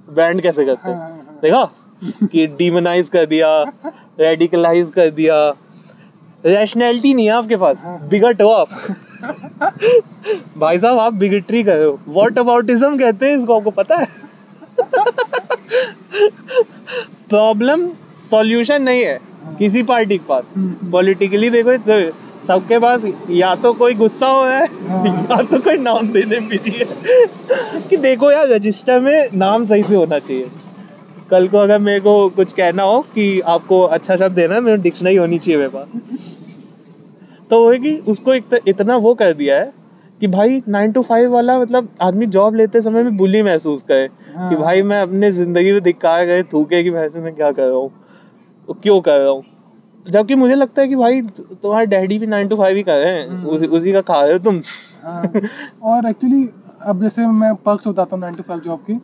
बैंड 0.09 0.41
कैसे 0.41 0.65
करते 0.65 0.89
हाँ। 0.89 1.39
देखा? 1.41 1.63
कि 2.03 2.47
डिमोनाइज 2.47 3.09
कर 3.09 3.25
दिया 3.25 3.47
रेडिकलाइज 4.19 4.89
कर 4.89 5.09
दिया। 5.09 5.37
रैशनैलिटी 6.45 7.13
नहीं 7.13 7.25
है 7.25 7.31
आपके 7.31 7.55
पास 7.55 7.81
बिगट 7.85 8.41
हो 8.41 8.49
आप। 8.49 8.69
भाई 10.57 10.79
साहब, 10.79 10.99
आप 10.99 11.13
बिगट्री 11.13 11.63
कर 11.63 11.75
रहे 11.75 11.85
हो। 11.85 11.99
वॉट 12.07 12.39
अबाउटिज्म 12.39 12.97
कहते 12.97 13.29
हैं 13.29 13.37
इसको, 13.37 13.57
आपको 13.57 13.71
पता 13.71 13.95
है? 13.95 14.07
प्रॉब्लम 17.29 17.87
सॉल्यूशन 18.15 18.81
नहीं 18.81 19.03
है 19.03 19.19
किसी 19.59 19.83
पार्टी 19.83 20.17
के 20.17 20.25
पास। 20.27 20.53
पॉलिटिकली 20.91 21.49
देखो 21.49 21.77
तो 21.87 21.99
सबके 22.47 22.79
पास 22.79 23.05
या 23.29 23.53
तो 23.55 23.73
कोई 23.73 23.93
गुस्सा 23.93 24.27
हो 24.27 24.43
रहा 24.45 24.57
है 24.57 24.65
या 25.31 25.41
तो 25.43 25.59
कोई 25.59 25.77
नाम 25.77 26.11
देने 26.11 26.39
बिज़ी 26.39 26.71
है। 26.71 26.85
कि 27.89 27.97
देखो 27.97 28.31
यार 28.31 28.47
रजिस्टर 28.49 28.99
में 28.99 29.29
नाम 29.33 29.65
सही 29.65 29.83
से 29.83 29.95
होना 29.95 30.19
चाहिए। 30.19 30.49
कल 31.31 31.47
को 31.47 31.57
अगर 31.57 31.79
मेरे 31.79 31.99
को 31.99 32.29
कुछ 32.29 32.53
कहना 32.53 32.83
हो 32.83 32.99
कि 33.15 33.39
आपको 33.55 33.81
अच्छा 33.97 34.15
शब्द 34.15 34.35
देना 34.35 34.55
है 34.55 34.61
मेरे 34.61 34.77
डिक्शनरी 34.77 35.15
होनी 35.15 35.37
चाहिए 35.37 35.57
मेरे 35.57 35.69
पास। 35.69 36.37
तो 37.49 37.59
वो 37.63 37.71
है 37.71 37.77
कि 37.79 37.95
उसको 38.07 38.33
इतना 38.67 38.95
वो 38.97 39.13
कर 39.13 39.33
दिया 39.33 39.59
है 39.59 39.71
कि 40.21 40.27
भाई 40.27 40.61
नाइन 40.67 40.91
टू 40.91 41.01
फाइव 41.01 41.31
वाला 41.31 41.57
मतलब 41.59 41.89
आदमी 42.01 42.25
जॉब 42.35 42.55
लेते 42.55 42.81
समय 42.81 43.03
में 43.03 43.17
बुली 43.17 43.41
महसूस 43.43 43.81
करे 43.81 44.09
हाँ। 44.35 44.49
कि 44.49 44.55
भाई 44.55 44.81
मैं 44.81 45.01
अपने 45.01 45.31
ज़िंदगी 45.31 45.71
में 45.73 45.81
धिक्कार 45.83 46.25
गए 46.25 46.43
थूके 46.43 46.83
कि 46.83 46.89
वैसे 46.89 47.19
मैं 47.19 47.33
क्या 47.35 47.51
कर 47.51 47.67
रहा 47.67 47.77
हूँ? 47.77 47.91
वो 48.67 48.73
क्यों 48.83 48.99
कर 49.01 49.19
रहा 49.19 49.29
हूँ? 49.29 49.43
जबकि 50.05 50.35
मुझे 50.35 50.55
लगता 50.55 50.81
है 50.81 50.87
कि 50.87 50.95
भाई 50.95 51.21
तुम्हारे 51.21 51.85
डैडी 51.85 52.17
भी 52.19 52.27
नाइन 52.27 52.47
टू 52.47 52.55
फाइव 52.55 52.77
ही 52.77 52.83
कर 52.83 52.97
रहे 52.97 53.13
हैं। 53.13 53.43
उसी, 53.45 53.65
उसी 53.67 53.93
का 53.93 54.01
खा 54.01 54.21
रहे 54.21 54.33
हो 54.33 54.39
तुम। 54.39 54.61
हाँ, 55.03 55.31
और 55.83 56.09
एक्चुअली 56.09 56.47
अब 56.83 57.01
जैसे 57.01 57.27
मैं 57.27 57.53
पर्क्स 57.55 57.87
बताता 57.87 58.15
हूँ 58.15 58.21
नाइन 58.21 58.35
टू 58.35 58.43
फाइव 58.43 58.59
जॉब 58.61 58.79
की। 58.81 58.99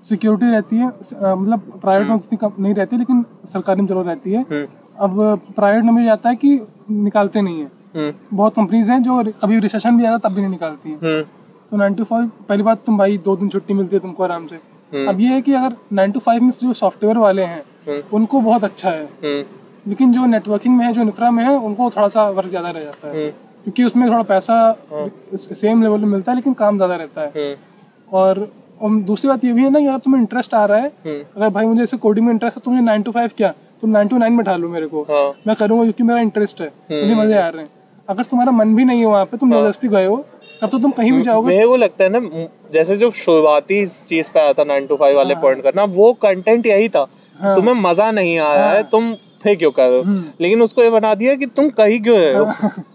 सिक्योरिटी 0.00 0.50
रहती 0.50 0.76
है 0.76 0.86
मतलब 0.86 1.78
प्राइवेट 1.82 2.08
में 2.08 2.14
उतनी 2.14 2.38
नहीं 2.58 2.74
रहती 2.74 2.96
लेकिन 2.96 3.24
सरकारी 3.48 3.80
में 3.80 3.88
ज़रूर 3.88 4.04
रहती 4.04 4.32
है। 4.32 4.40
हम्म, 4.42 4.66
अब 4.98 5.40
प्राइवेट 5.56 5.84
में 5.84 5.94
भी 5.96 6.04
जाता 6.04 6.28
है 6.28 6.34
कि 6.36 6.60
निकालते 6.90 7.42
नहीं 7.42 7.60
है। 7.60 7.64
हम्म, 7.64 7.81
बहुत 7.94 8.54
कंपनीज़ 8.54 8.90
हैं 8.90 9.02
जो 9.02 9.16
अभी 9.42 9.58
रिसेशन 9.60 9.96
भी 9.98 10.04
आता 10.04 10.28
तब 10.28 10.34
भी 10.34 10.40
नहीं 10.40 10.50
निकालती 10.50 10.90
हैं। 10.90 10.98
हम्म, 10.98 11.22
तो 11.70 11.76
नाइन 11.76 11.94
टू 11.94 12.04
फाइव 12.04 12.30
पहली 12.48 12.62
बात 12.62 12.82
तुम 12.86 12.98
भाई 12.98 13.18
दो 13.20 13.36
दिन 13.36 13.48
छुट्टी 13.48 13.74
मिलती 13.74 13.96
है 13.96 14.00
तुमको 14.02 14.22
आराम 14.24 14.46
से। 14.46 14.56
हम्म। 14.92 15.08
अब 15.08 15.20
ये 15.20 15.28
है 15.28 15.40
कि 15.42 15.52
अगर 15.54 15.76
नाइन 15.92 16.12
टू 16.12 16.20
फाइव 16.20 16.42
में 16.42 16.50
जो 16.52 16.72
सॉफ्टवेयर 16.74 17.18
वाले 17.18 17.42
हैं 17.44 17.62
हम्म। 17.88 18.16
उनको 18.16 18.40
बहुत 18.40 18.64
अच्छा 18.64 18.90
है। 18.90 19.04
हम्म, 19.04 19.44
लेकिन 19.86 20.12
जो 20.12 20.26
नेटवर्किंग 20.26 20.76
में 20.76 20.84
है 20.86 20.92
जो 20.92 21.02
इंफ्रा 21.02 21.30
में 21.30 21.42
है 21.44 21.56
उनको 21.58 21.90
थोड़ा 21.90 22.08
सा 22.08 22.28
वर्क 22.30 22.48
ज़्यादा 22.48 22.70
रह 22.70 22.80
जाता 22.80 23.08
है। 23.08 23.14
हम्म, 23.14 23.30
क्योंकि 23.64 23.84
उसमें 23.84 24.08
थोड़ा 24.08 24.22
पैसा 24.24 24.56
सेम 25.36 25.82
लेवल 25.82 26.00
में 26.00 26.08
मिलता 26.08 26.32
है 26.32 26.36
लेकिन 26.36 26.54
काम 26.54 26.76
ज़्यादा 26.76 26.96
रहता 26.96 27.20
है। 27.20 27.28
हम्म, 27.28 28.16
और 28.18 28.48
और 28.80 28.94
दूसरी 29.02 29.28
बात 29.28 29.44
ये 29.44 29.52
भी 29.52 29.62
है 29.62 29.70
ना 29.70 29.78
यार 29.78 29.98
तुम्हें 29.98 30.20
इंटरेस्ट 30.20 30.54
आ 30.54 30.64
रहा 30.64 30.78
है। 30.78 30.86
हम्म। 31.06 31.20
अगर 31.36 31.48
भाई 31.50 31.66
मुझे 31.66 31.82
ऐसे 31.82 31.96
कोडिंग 31.98 32.26
में 32.26 32.32
इंटरेस्ट 32.32 32.56
है 32.56 32.62
तो 32.64 32.70
मुझे 32.70 32.82
नाइन 32.82 33.02
टू 33.02 33.12
फाइव 33.12 33.30
क्या? 33.36 33.52
तुम 33.82 33.90
नाइन 33.90 34.08
टू 34.08 34.18
नाइन 34.18 34.32
में 34.32 34.44
ढालो 34.46 34.68
मेरे 34.68 34.86
को। 34.86 35.02
हाँ। 35.02 35.32
मैं 35.46 35.54
करूँगा 35.56 35.82
क्योंकि 35.84 36.02
मेरा 36.02 36.20
इंटरेस्ट 36.20 36.60
है। 36.60 36.66
मुझे 36.66 37.14
मज़े 37.14 37.38
आ 37.38 37.48
रहे 37.48 37.62
हैं। 37.62 37.70
अगर 38.12 38.24
तुम्हारा 38.24 38.52
मन 38.54 38.74
भी 38.76 38.84
नहीं 38.84 39.00
है 39.00 39.06
वहाँ 39.06 39.24
पे 39.24 39.36
तुम 39.36 39.52
ज़बरदस्ती 39.52 39.88
गए 39.88 40.06
हो 40.06 40.24
तब 40.60 40.70
तो 40.70 40.78
तुम 40.78 40.90
कहीं 40.92 41.12
भी 41.12 41.22
जाओगे 41.22 41.48
मेरे 41.48 41.66
को 41.66 41.76
लगता 41.78 42.04
है 42.04 42.10
ना 42.10 42.46
जैसे 42.72 42.96
जो 42.96 43.10
शुरुआती 43.16 43.84
चीज़ 44.06 44.30
पे 44.30 44.40
आया 44.40 44.52
था 44.52 44.64
नाइन 44.64 44.86
टू 44.86 44.96
फाइव 44.96 45.16
हाँ। 45.16 45.24
वाले 45.24 45.34
पॉइंट 45.36 45.62
करना 45.62 45.84
वो 45.94 46.12
कंटेंट 46.22 46.66
यही 46.66 46.88
था 46.90 47.04
तुम्हें 47.36 47.74
मज़ा 47.76 48.10
नहीं 48.12 48.38
आया 48.40 48.62
हाँ। 48.62 48.74
है 48.74 48.82
तुम 48.90 49.12
फिर 49.42 49.56
क्यों 49.56 49.70
कर 49.72 49.88
रहे 49.88 49.96
हो 49.96 50.02
हम्म। 50.02 50.24
लेकिन 50.40 50.62
उसको 50.62 50.82
ये 50.82 50.90
बना 50.90 51.14
दिया 51.16 51.34
कि 51.34 51.46
तुम 51.48 51.68
कहीं 51.72 52.00
क्यों 52.02 52.18
रहे 52.18 52.32
हो 52.34 52.70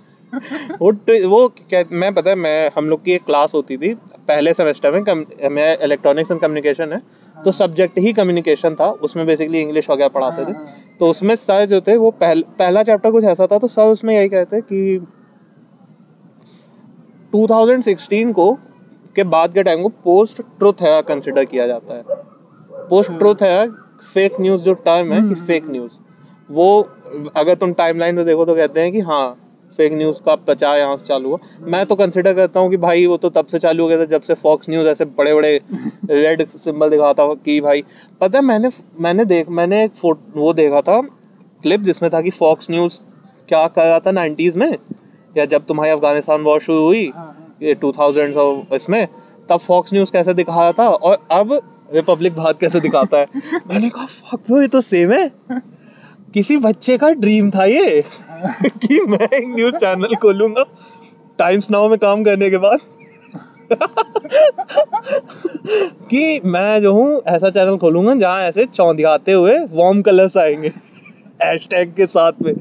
वो 0.82 0.92
वो 1.28 1.48
क्या 1.60 1.84
मैं 1.94 2.14
पता 2.14 2.30
है 2.30 2.36
मैं 2.38 2.70
हम 2.78 2.90
लोग 2.90 3.04
की 3.04 3.12
एक 3.12 3.24
क्लास 3.26 3.54
होती 3.56 3.78
थी 3.78 3.94
पहले 4.28 4.54
सेमेस्टर 4.54 4.92
में 4.92 5.04
कम, 5.04 5.26
मैं 5.52 5.78
इलेक्ट्रॉनिक्स 5.80 6.32
एंड 6.32 6.42
कम्युनिकेशन 6.42 6.94
है 6.94 7.02
तो 7.46 7.52
सब्जेक्ट 7.52 7.98
ही 7.98 8.14
कम्युनिकेशन 8.14 8.76
था 8.76 8.90
उसमें 9.04 9.26
बेसिकली 9.28 9.62
इंग्लिश 9.62 9.90
वगैरह 9.90 10.10
पढ़ाते 10.10 10.46
थे। 10.46 10.54
तो 11.00 11.10
उसमें 11.10 11.36
सर 11.36 11.66
जो 11.66 11.82
थे 11.82 11.96
वो 11.98 12.12
पहल, 12.12 12.42
पहला 12.60 12.84
चैप्टर 12.84 13.12
कुछ 13.12 13.24
ऐसा 13.24 13.48
था 13.48 13.58
तो 13.60 13.68
सर 13.68 13.88
उसमें 13.88 14.14
यही 14.16 14.30
कहते 14.30 14.62
कि 14.62 15.00
2016 17.34 18.34
को 18.34 18.54
के 19.16 19.24
बाद 19.26 19.54
के 19.54 19.64
टाइम 19.64 19.82
को 19.82 19.90
पोस्ट 20.04 20.42
ट्रुथ 20.60 20.82
है 20.82 21.02
कंसिडर 21.02 21.46
किया 21.46 21.68
जाता 21.68 21.94
है। 21.94 22.04
पोस्ट 22.90 23.12
ट्रुथ 23.12 23.42
है 23.42 23.68
फेक 24.14 24.40
न्यूज़ 24.42 24.64
जो 24.64 24.74
टर्म 24.86 25.14
है 25.14 25.22
कि 25.30 25.36
फेक 25.36 25.70
न्यूज़ 25.70 26.00
वो 26.50 26.68
अगर 27.36 27.56
तुम 27.56 27.74
टाइमलाइन 27.74 28.16
में 28.16 28.26
देखो 28.26 28.46
तो 28.46 28.56
कहते 28.56 28.82
हैं 28.82 28.92
कि 28.92 29.00
हाँ 29.00 29.47
फेक 29.74 29.94
न्यूज़ 29.94 30.22
का 30.26 30.36
प्रचार 30.36 30.78
यहाँ 30.78 30.96
से 30.98 31.06
चालू 31.06 31.30
हुआ। 31.30 31.38
मैं 31.62 31.86
तो 31.86 31.96
कंसिडर 31.96 32.34
करता 32.34 32.60
हूँ 32.60 32.70
कि 32.70 32.78
भाई 32.78 33.06
वो 33.06 33.18
तो 33.18 33.30
तब 33.30 33.46
से 33.46 33.60
चालू 33.60 33.84
हो 33.84 33.90
गया 33.90 34.00
था 34.00 34.06
जब 34.06 34.22
से 34.22 34.34
फॉक्स 34.34 34.70
न्यूज़ 34.70 34.88
ऐसे 34.88 35.06
बड़े 35.06 35.34
बड़े 35.34 35.60
रेड 36.12 36.46
सिंबल 36.48 36.90
दिखाता 36.90 37.28
था 37.28 37.34
कि 37.46 37.60
भाई 37.62 37.84
पता 38.22 38.38
है 38.40 38.44
मैंने 38.46 38.70
मैंने 39.00 39.26
देख 39.26 39.50
मैंने 39.50 39.84
एक 39.84 39.92
फ़ोटो 39.92 40.40
वो 40.40 40.54
देखा 40.54 40.82
था 40.82 41.00
क्लिप 41.64 41.82
जिसमें 41.82 42.10
था 42.14 42.22
कि 42.22 42.30
फॉक्स 42.30 42.72
न्यूज़ 42.72 43.00
क्या 43.50 43.68
कर 43.68 43.86
रहा 43.86 44.00
था 44.00 44.12
नाइन्टीज़ 44.12 44.58
में 44.58 44.78
या 45.36 45.46
जब 45.46 45.66
तुम्हारी 45.66 45.92
अफ़गानिस्तान 45.92 46.42
वॉर 46.42 46.60
शुरू 46.60 46.86
हुई 46.86 47.12
ये 47.64 47.74
टू 47.74 47.92
थाउज़ेंड 47.92 48.36
और 48.38 48.76
इसमें 48.76 49.08
तब 49.50 49.60
फॉक्स 49.60 49.94
न्यूज़ 49.94 50.12
कैसे 50.12 50.34
दिखा 50.34 50.62
रहा 50.62 50.72
था 50.72 50.90
और 50.90 51.18
अब 51.32 51.60
रिपब्लिक 51.94 52.36
भारत 52.36 52.58
कैसे 52.60 52.80
दिखाता 52.80 53.18
है? 53.18 53.26
मैंने 53.68 53.90
कहा 53.90 54.06
फक 54.06 54.52
ये 54.52 54.68
तो 54.68 54.82
सेम 54.82 55.12
है। 55.12 55.28
किसी 56.38 56.56
बच्चे 56.58 56.98
का 56.98 57.10
ड्रीम 57.10 57.50
था 57.52 57.66
ये 57.66 58.02
कि 58.66 59.00
मैं 59.02 59.28
एक 59.28 59.46
न्यूज़ 59.48 59.76
चैनल 59.82 60.16
खोलूँगा 60.16 60.66
टाइम्स 61.40 61.70
नाउ 61.72 61.90
में 61.90 61.98
काम 62.00 62.24
करने 62.24 62.50
के 62.50 62.58
बाद। 62.58 62.80
कि 66.10 66.42
मैं 66.46 66.82
जो 66.82 66.94
हूँ 66.94 67.22
ऐसा 67.28 67.50
चैनल 67.50 67.78
खोलूँगा 67.78 68.14
जहाँ 68.16 68.42
ऐसे 68.42 68.66
चौंधियाते 68.66 69.32
हुए 69.32 69.58
वार्म 69.72 70.02
कलर्स 70.02 70.38
आएँगे 70.38 70.72
हैशटैग 71.44 71.94
के 71.94 72.06
साथ 72.06 72.42
में। 72.42 72.54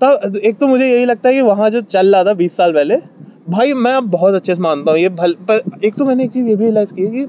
तब 0.00 0.40
एक 0.44 0.58
तो 0.58 0.66
मुझे 0.66 0.86
यही 0.86 1.04
लगता 1.04 1.28
है 1.28 1.34
कि 1.34 1.40
वहाँ 1.40 1.70
जो 1.70 1.80
चल 1.80 2.14
रहा 2.14 2.24
था 2.24 2.34
बीस 2.34 2.56
साल 2.56 2.72
पहले 2.72 2.96
भाई 3.50 3.72
मैं 3.74 3.92
अब 3.92 4.10
बहुत 4.10 4.34
अच्छे 4.34 4.54
से 4.54 4.62
मानता 4.62 4.90
हूँ 4.90 4.98
ये 4.98 5.08
भल 5.08 5.32
पर 5.50 5.62
एक 5.84 5.94
तो 5.94 6.04
मैंने 6.04 6.24
एक 6.24 6.30
चीज़ 6.30 6.48
ये 6.48 6.56
भी 6.56 6.64
रियलाइज़ 6.64 6.94
की 6.94 7.02
है 7.02 7.10
कि 7.10 7.26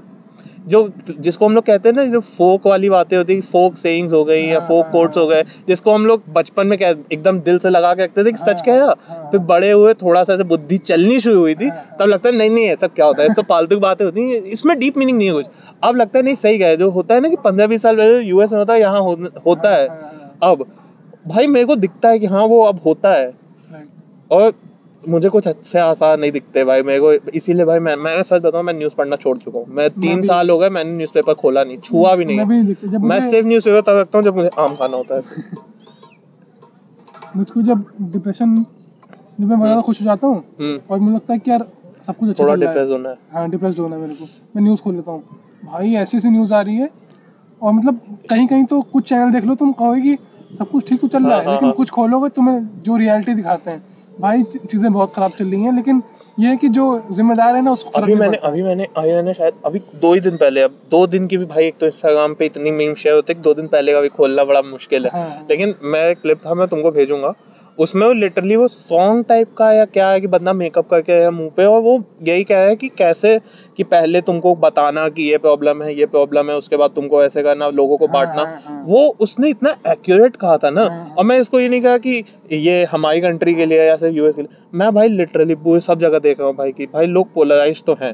जो 0.67 0.89
जिसको 1.19 1.45
हम 1.45 1.55
लोग 1.55 1.63
कहते 1.65 1.89
हैं 1.89 1.95
ना 1.95 2.03
जो 2.05 2.19
फोक 2.19 2.65
वाली 2.67 2.89
बातें 2.89 3.15
होती 3.17 3.35
है 3.35 3.41
फोक 3.41 3.75
सेइंग्स 3.75 4.13
हो 4.13 4.23
गई 4.25 4.41
या 4.41 4.59
फोक 4.59 4.87
कोट्स 4.91 5.17
हो 5.17 5.25
गए 5.27 5.43
जिसको 5.67 5.93
हम 5.93 6.05
लोग 6.05 6.23
बचपन 6.33 6.67
में 6.67 6.77
कह 6.79 6.95
एकदम 7.11 7.39
दिल 7.39 7.57
से 7.59 7.69
लगा 7.69 7.93
के 7.93 8.03
रखते 8.03 8.23
थे 8.25 8.31
कि 8.31 8.37
सच 8.37 8.61
कह 8.61 8.77
रहा 8.79 9.29
फिर 9.31 9.39
बड़े 9.51 9.71
हुए 9.71 9.93
थोड़ा 9.93 10.23
सा 10.23 10.33
ऐसे 10.33 10.43
बुद्धि 10.43 10.77
चलनी 10.79 11.19
शुरू 11.19 11.39
हुई 11.39 11.55
थी 11.55 11.69
तब 11.99 12.05
लगता 12.07 12.29
है 12.29 12.35
नहीं 12.35 12.49
नहीं 12.49 12.65
ऐसा 12.67 12.87
क्या 12.87 13.05
होता 13.05 13.23
है 13.23 13.33
तो 13.33 13.41
फालतू 13.43 13.75
की 13.75 13.81
बातें 13.81 14.05
होती 14.05 14.29
हैं 14.31 14.41
इसमें 14.51 14.77
डीप 14.79 14.97
मीनिंग 14.97 15.17
नहीं 15.17 15.27
है 15.27 15.33
कुछ। 15.33 15.45
अब 15.83 15.95
लगता 15.95 16.19
है 16.19 16.23
नहीं 16.25 16.35
सही 16.35 16.59
कह 16.59 16.75
जो 16.75 16.89
होता 16.91 17.15
है 17.15 17.21
ना 17.21 17.29
कि 17.29 17.35
पंद्रह 17.45 17.67
बीस 17.67 17.81
साल 17.81 17.95
पहले 17.95 18.19
यूएस 18.19 18.51
में 18.51 18.59
होता 18.59 18.73
है 18.73 18.79
यहाँ 18.79 19.01
होता 19.45 19.75
है 19.75 19.87
अब 20.43 20.65
भाई 21.27 21.47
मेरे 21.47 21.65
को 21.65 21.75
दिखता 21.75 22.09
है 22.09 22.19
कि 22.19 22.25
हाँ 22.25 22.43
वो 22.45 22.61
अब 22.63 22.79
होता 22.85 23.13
है। 23.13 23.31
और 24.31 24.53
मुझे 25.03 25.29
कुछ 25.29 25.47
अच्छे 25.47 25.79
आसार 25.79 26.17
नहीं 26.19 26.31
दिखते 26.31 26.63
भाई 26.63 26.81
मेरे 26.83 26.99
को 26.99 27.11
इसीलिए 27.31 27.65
भाई 27.65 27.79
मैं 27.79 27.95
मैं 27.97 28.21
सच 28.23 28.41
बताऊँ 28.41 28.63
मैं 28.63 28.73
न्यूज़ 28.73 28.95
पढ़ना 28.95 29.15
छोड़ 29.15 29.37
चुका 29.37 29.59
हूँ। 29.59 29.65
मैं 29.69 29.89
तीन 29.91 30.15
मैं 30.15 30.23
साल 30.23 30.49
हो 30.49 30.57
गए 30.57 30.69
मैंने 30.69 30.91
न्यूज़पेपर 30.91 31.33
खोला 31.33 31.63
नहीं 31.63 31.77
छुआ 31.79 32.15
भी 32.15 32.25
नहीं 32.25 32.37
मैं 32.37 32.47
भी 32.47 32.57
है। 32.57 32.63
नहीं 32.63 32.99
मैं 33.09 33.19
सिर्फ़ 33.29 33.47
न्यूज़पेपर 33.47 33.81
तब 33.81 33.97
रखता 33.97 34.17
हूँ 34.17 34.25
जब 34.25 34.35
मुझे 34.35 34.49
आम 34.59 34.75
खाना 34.75 34.97
होता 34.97 35.15
है। 35.15 35.21
मुझको 37.37 37.61
जब 37.61 37.85
डिप्रेशन 38.11 38.65
जब 39.39 39.47
मैं 39.47 39.57
ज़्यादा 39.57 39.81
खुश 39.81 40.01
हो 40.01 40.05
जाता 40.05 40.27
हूँ 40.27 40.43
हम्म। 40.61 40.79
और 40.89 40.99
मुझे 40.99 41.15
लगता 41.15 41.33
है 41.33 41.39
कि 41.39 41.51
यार 41.51 41.65
सब 42.07 42.17
कुछ 42.17 42.29
अच्छा 42.29 42.43
है। 42.45 42.55
डिप्रेस 42.57 42.89
होना 42.89 43.09
है। 43.09 43.15
हाँ 43.33 43.49
डिप्रेस 43.49 43.79
होना 43.79 43.95
है 43.95 44.01
मेरे 44.01 44.13
को। 44.13 44.25
मैं 44.55 44.63
न्यूज़ 44.63 44.81
खोल 44.81 44.95
लेता 44.95 45.11
हूँ। 45.11 45.23
भाई 45.65 45.93
ऐसी 45.95 46.17
ऐसी 46.17 46.29
न्यूज़ 46.29 46.53
आ 46.53 46.61
रही 46.61 46.75
है 46.75 46.89
और 47.61 47.73
मतलब 47.73 47.99
कहीं 48.29 48.47
कहीं 48.47 48.65
तो 48.65 48.81
कुछ 48.93 49.07
चैनल 49.09 49.31
देख 49.31 49.45
लो 49.45 49.55
तुम 49.55 49.71
कहोगे 49.73 50.01
कि 50.01 50.17
सब 50.57 50.69
कुछ 50.71 50.89
ठीक 50.89 51.01
तो 51.01 51.07
चल 51.07 51.23
रहा 51.23 51.37
है 51.37 51.45
हाँ, 51.45 51.53
लेकिन 51.53 51.67
हाँ। 51.67 51.75
कुछ 51.75 51.89
खोलोगे 51.89 52.29
तुम्हें 52.29 52.67
जो 52.83 52.95
रियलिटी 52.97 53.33
दिखाते 53.33 53.71
हैं। 53.71 53.83
भाई 54.21 54.43
चीज़ें 54.43 54.91
बहुत 54.93 55.13
ख़राब 55.15 55.31
चल 55.31 55.45
रही 55.45 55.61
हैं 55.61 55.75
लेकिन 55.75 56.01
ये 56.39 56.49
है 56.49 56.57
कि 56.57 56.67
जो 56.69 56.83
जिम्मेदार 57.11 57.55
है 57.55 57.61
ना 57.61 57.71
उसको 57.71 57.89
अभी 57.99 58.15
मैंने 58.15 58.37
अभी 58.37 58.61
मैंने 58.63 58.87
अभी 58.97 59.11
मैंने 59.11 59.33
शायद 59.33 59.53
अभी 59.65 59.79
दो 60.01 60.13
ही 60.13 60.19
दिन 60.19 60.37
पहले 60.37 60.61
अब 60.61 60.77
दो 60.91 61.05
दिन 61.07 61.27
की 61.27 61.37
भी 61.37 61.45
भाई 61.45 61.65
एक 61.65 61.77
तो 61.79 61.85
इंस्टाग्राम 61.85 62.33
पे 62.33 62.45
इतनी 62.45 62.71
मीम 62.71 62.93
शेयर 62.93 63.15
होते 63.15 63.33
है 63.33 63.41
दो 63.41 63.53
दिन 63.53 63.67
पहले 63.67 63.93
का 63.93 64.01
भी 64.01 64.09
खोलना 64.09 64.43
बड़ा 64.43 64.61
मुश्किल 64.61 65.05
है। 65.05 65.11
हाँ। 65.11 65.47
लेकिन 65.49 65.75
मैं 65.83 66.15
क्लिप 66.15 66.37
था 66.45 66.53
मैं 66.53 66.67
तुमको 66.67 66.91
भेजूँगा। 66.91 67.33
उसमें 67.81 68.05
वो 68.07 68.13
लिटरली 68.13 68.55
वो 68.55 68.67
सॉन्ग 68.67 69.25
टाइप 69.25 69.53
का 69.57 69.71
या 69.73 69.85
क्या 69.85 70.09
है 70.09 70.19
कि 70.21 70.27
बंदा 70.27 70.53
मेकअप 70.53 70.87
करके 70.89 71.13
है 71.13 71.29
मुँह 71.29 71.49
पे 71.49 71.65
और 71.65 71.79
वो 71.81 71.93
यही 72.23 72.43
कह 72.43 72.57
है 72.57 72.75
कि 72.75 72.89
कैसे 72.89 73.39
कि 73.77 73.83
पहले 73.83 74.21
तुमको 74.21 74.53
बताना 74.55 75.07
कि 75.09 75.23
ये 75.23 75.37
प्रॉब्लम 75.37 75.81
है 75.83 75.93
ये 75.95 76.05
प्रॉब्लम 76.05 76.49
है 76.49 76.55
उसके 76.57 76.77
बाद 76.77 76.91
तुमको 76.91 77.23
ऐसे 77.23 77.43
करना 77.43 77.69
लोगों 77.69 77.97
को 77.97 78.07
बांटना। 78.07 78.41
हाँ, 78.41 78.83
वो 78.87 79.07
उसने 79.19 79.49
इतना 79.49 79.75
एक्यूरेट 79.87 80.35
कहा 80.35 80.57
था 80.57 80.69
ना 80.69 80.83
और 81.17 81.25
मैं 81.25 81.39
इसको 81.39 81.59
ये 81.59 81.69
नहीं 81.69 81.81
कहा 81.81 81.97
कि 81.97 82.23
ये 82.53 82.83
हमारी 82.85 83.21
कंट्री 83.21 83.53
के 83.55 83.65
लिए 83.65 83.83
या 83.83 83.95
सिर्फ़ 83.97 84.15
यूएस 84.15 84.35
के 84.35 84.41
लिए। 84.41 84.57
मैं 84.73 84.93
भाई 84.93 85.07
लिटरली 85.09 85.55
पूरी 85.57 85.81
सब 85.81 85.99
जगह 85.99 86.19
देख 86.19 86.39
रहा 86.39 86.47
हूँ 86.47 86.55
भाई 86.57 86.71
कि 86.71 86.85
भाई 86.85 87.05
लोग 87.07 87.33
पोलराइज 87.33 87.83
तो 87.83 87.97
हैं। 88.01 88.13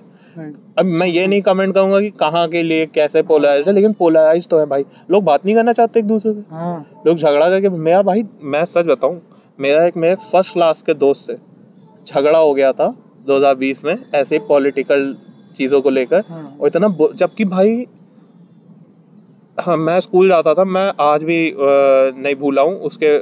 अब 0.80 0.86
मैं 0.86 1.08
ये 1.08 1.26
नहीं 1.28 1.42
कमेंट 1.42 1.74
करूँगा 1.74 2.00
कि 2.02 2.10
कहाँ 2.20 2.48
के 2.48 2.62
लिए 2.64 2.86
कैसे 2.86 3.22
पोलराइज 3.24 3.68
है 3.68 3.74
लेकिन 3.74 3.94
पोलराइज 3.94 4.48
तो 4.48 4.60
है 4.60 4.66
भाई। 4.66 4.86
लोग 5.12 5.24
बात 5.24 5.46
नहीं 5.46 5.56
करना 5.56 5.72
चाहते 5.72 6.00
एक 6.00 6.06
दूसरे 6.06 6.34
से। 6.34 6.44
हाँ। 6.52 6.86
लोग 7.08 7.18
झगड़ा 7.18 7.50
करके 7.50 7.70
मेरा 7.70 8.02
भाई 8.02 8.24
मैं 8.44 8.64
सच 8.66 8.86
बताऊँ 8.86 9.22
मेरा 9.60 9.86
एक 9.86 9.96
मेरे 9.98 10.16
फ़र्स्ट 10.16 10.54
क्लास 10.54 10.82
के 10.82 10.94
दोस्त 10.96 11.26
से 11.28 11.38
झगड़ा 12.08 12.38
हो 12.40 12.54
गया 12.54 12.72
था 12.74 12.94
2020 13.28 13.84
में 13.86 13.96
ऐसे 14.16 14.36
ही 14.36 14.42
पॉलिटिकल 14.48 15.16
चीज़ों 15.56 15.82
को 15.82 15.90
लेकर। 15.90 16.24
हाँ। 16.30 16.58
और 16.62 16.68
इतना 16.68 16.88
जबकि 17.16 17.46
भाई 17.46 17.86
हाँ 19.58 19.78
मैं 19.78 20.00
स्कूल 20.00 20.28
जाता 20.30 20.54
था 20.54 20.64
मैं 20.66 20.92
आज 21.02 21.24
भी 21.24 21.40
नहीं 21.58 22.36
भूला 22.36 22.62
हूँ। 22.62 22.76
उसके 22.82 23.18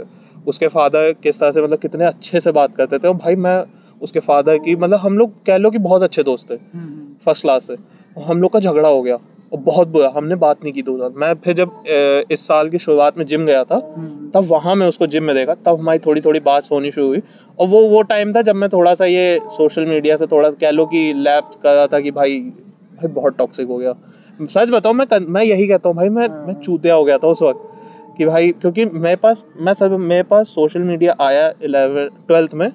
उसके 0.48 0.68
फादर 0.68 1.12
किस 1.24 1.40
तरह 1.40 1.52
से 1.52 1.62
मतलब 1.62 1.80
कितने 1.80 2.06
अच्छे 2.06 2.40
से 2.40 2.52
बात 2.52 2.76
करते 2.76 2.98
थे। 3.00 3.08
और 3.08 3.14
भाई 3.16 3.36
मैं 3.38 3.64
उसके 4.02 4.20
फादर 4.20 4.58
की 4.58 4.76
मतलब 4.76 5.00
हम 5.00 5.18
लोग 5.18 5.44
कह 5.46 5.58
लो 5.58 5.72
कि 5.72 5.78
बहुत 5.80 6.04
अच्छे 6.04 6.24
दोस्त 6.24 6.50
थे 6.50 6.54
हम्म, 6.54 7.14
फ़र्स्ट 7.26 7.42
क्लास 7.42 7.68
से। 7.68 7.78
हम 8.18 8.42
लोग 8.42 8.52
का 8.54 8.60
झगड़ा 8.60 8.90
हो 8.90 9.02
गया। 9.02 9.18
और 9.52 9.60
बहुत 9.62 9.88
बुरा 9.88 10.12
हमने 10.16 10.36
बात 10.36 10.64
नहीं 10.64 10.74
की 10.74 10.82
दो 10.82 10.98
साल 10.98 11.14
मैं 11.18 11.34
फिर 11.43 11.54
जब 11.54 11.84
इस 12.32 12.48
साल 12.48 12.70
की 12.70 12.80
शुरुआत 12.80 13.18
में 13.18 13.26
जिम 13.26 13.46
गया 13.46 13.64
था 13.64 13.76
हम्म, 13.76 14.30
तब 14.32 14.43
वहाँ 14.43 14.76
मैं 14.76 14.88
उसको 14.88 15.08
जिम 15.08 15.24
में 15.24 15.36
देखा 15.36 15.54
तब 15.56 15.80
हमारी 15.80 16.00
थोड़ी 16.00 16.22
थोड़ी 16.22 16.39
बात 16.41 16.72
होनी 16.72 16.91
शुरू 16.91 17.08
हुई। 17.08 17.22
और 17.60 17.68
वो 17.68 17.82
वो 17.89 18.02
टाइम 18.04 18.34
था 18.34 18.41
जब 18.41 18.56
मैं 18.56 18.70
थोड़ा 18.70 18.93
सा 18.93 19.06
ये 19.06 19.39
सोशल 19.52 19.86
मीडिया 19.86 20.18
से 20.18 20.28
थोड़ा 20.28 20.50
कह 20.52 20.72
लो 20.72 20.86
कि 20.86 21.12
लैप 21.16 21.52
कर 21.64 21.76
रहा 21.76 21.88
था 21.88 22.00
कि 22.00 22.12
भाई 22.12 22.39
भाई 22.39 23.08
बहुत 23.10 23.38
टॉक्सिक 23.38 23.68
हो 23.68 23.78
गया। 23.78 23.93
सच 24.39 24.70
बताऊँ 24.70 24.96
मैं 24.96 25.20
मैं 25.22 25.43
यही 25.43 25.68
कहता 25.68 25.89
हूँ 25.89 25.96
भाई 25.98 26.10
मैं 26.10 26.28
मैं 26.48 26.54
चूतिया 26.56 26.96
हो 26.96 27.04
गया 27.04 27.18
था 27.18 27.28
उस 27.28 27.41
वक्त 27.41 28.16
कि 28.18 28.26
भाई 28.26 28.52
क्योंकि 28.52 28.86
मेरे 28.86 29.16
पास 29.16 29.43
मैं 29.60 29.74
सब 29.74 29.98
मेरे 30.02 30.24
पास 30.24 30.48
सोशल 30.50 30.82
मीडिया 30.82 31.16
आया 31.22 31.48
इलेवन 31.64 32.10
ट्वेल्थ 32.28 32.54
में। 32.54 32.72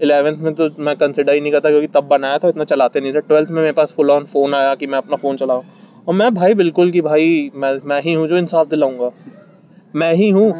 इलेवेंथ 0.00 0.36
में 0.36 0.54
तो 0.54 0.68
मैं 0.78 0.94
कंसिडर 0.96 1.32
ही 1.32 1.40
नहीं 1.40 1.52
करता 1.52 1.70
क्योंकि 1.70 1.86
तब 1.94 2.04
बनाया 2.08 2.38
था 2.38 2.48
इतना 2.48 2.64
चलाते 2.64 3.00
नहीं 3.00 3.12
थे। 3.14 3.20
ट्वेल्थ 3.20 3.50
में 3.50 3.60
मेरे 3.60 3.72
पास 3.72 3.92
फुल 3.96 4.10
ऑन 4.10 4.24
फ़ोन 4.24 4.54
आया 4.54 4.74
कि 4.74 4.86
मैं 4.86 4.98
अपना 4.98 5.16
फ़ोन 5.16 5.36
चलाऊँ। 5.36 5.62
और 6.08 6.14
मैं 6.14 6.32
भाई 6.34 6.54
बिल्कुल 6.54 6.90
कि 6.90 7.00
भाई 7.00 7.50
मैं 7.54 7.78
मैं 7.84 8.00
ही 8.02 8.12
हूँ 8.12 8.26
जो 8.28 8.36
इंसाफ 8.38 8.66
दिलाऊँगा। 8.66 9.10
मैं 9.94 10.12
ही 10.12 10.28
हूँ 10.30 10.52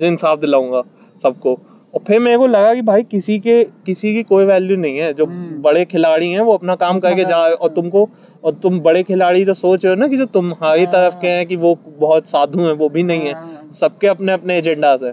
जो 0.00 0.06
इंसाफ 0.06 0.38
दिलाऊँगा 0.38 0.82
सबको। 1.20 1.58
और 1.94 2.00
फिर 2.06 2.18
मेरे 2.20 2.38
को 2.38 2.46
लगा 2.46 2.74
कि 2.74 2.82
भाई 2.82 3.02
किसी 3.02 3.38
के 3.40 3.62
किसी 3.86 4.12
की 4.14 4.22
कोई 4.22 4.44
वैल्यू 4.44 4.76
नहीं 4.76 4.98
है। 4.98 5.12
जो 5.14 5.26
बड़े 5.62 5.84
खिलाड़ी 5.84 6.30
हैं 6.30 6.40
वो 6.40 6.52
अपना 6.52 6.74
काम 6.76 6.98
करके 7.00 7.24
जाए 7.24 7.52
और 7.52 7.68
तुमको 7.68 8.08
और 8.44 8.52
तुम 8.54 8.78
बड़े 8.80 9.02
खिलाड़ी 9.02 9.44
जो 9.44 9.54
सोच 9.54 9.84
रहे 9.84 9.94
हो 9.94 10.00
ना 10.00 10.08
कि 10.08 10.16
जो 10.16 10.26
तुम्हारी 10.28 10.86
तरफ़ 10.86 11.16
के 11.20 11.28
हैं 11.28 11.46
कि 11.46 11.56
वो 11.56 11.74
बहुत 11.98 12.28
साधु 12.28 12.60
हैं 12.60 12.72
वो 12.72 12.88
भी 12.88 13.02
नहीं 13.02 13.26
है। 13.26 13.34
सबके 13.72 14.06
अपने 14.06 14.32
अपने 14.32 14.56
एजेंडाज 14.58 15.04
है 15.04 15.12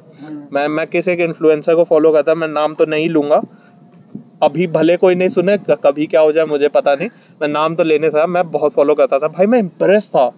मैं 0.54 0.68
मैं 0.68 0.86
किसी 0.88 1.16
के 1.16 1.24
इन्फ्लुएंसर 1.24 1.76
को 1.76 1.84
फॉलो 1.84 2.12
करता 2.12 2.36
मैं 2.36 2.48
नाम 2.48 2.74
तो 2.76 2.86
नहीं 2.86 3.10
लूँगा। 3.10 3.42
अभी 4.42 4.68
भले 4.68 4.98
कोई 4.98 5.16
नहीं 5.16 5.30
सुने 5.30 5.58
कभी 5.70 6.06
क्या 6.08 6.22
हो 6.22 6.32
जाए 6.32 6.46
मुझे 6.46 6.68
पता 6.70 6.94
नहीं। 6.96 7.10
मैं 7.42 7.48
नाम 7.48 7.76
तो 7.76 7.84
लेने 7.84 8.10
से 8.10 8.26
मैं 8.28 8.50
बहुत 8.52 8.74
फॉलो 8.74 8.96
करता 8.96 9.20
था। 9.20 9.28
भाई 9.30 9.46
मैं 9.46 9.60
इम्प्रेस 9.60 10.10
था। 10.10 10.32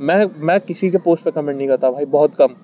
मैं 0.00 0.24
मैं 0.40 0.58
किसी 0.60 0.90
के 0.90 0.98
पोस्ट 1.00 1.24
पे 1.24 1.30
कमेंट 1.30 1.56
नहीं 1.56 1.68
करता 1.68 1.90
भाई 1.90 2.04
बहुत 2.12 2.34
कम। 2.34 2.54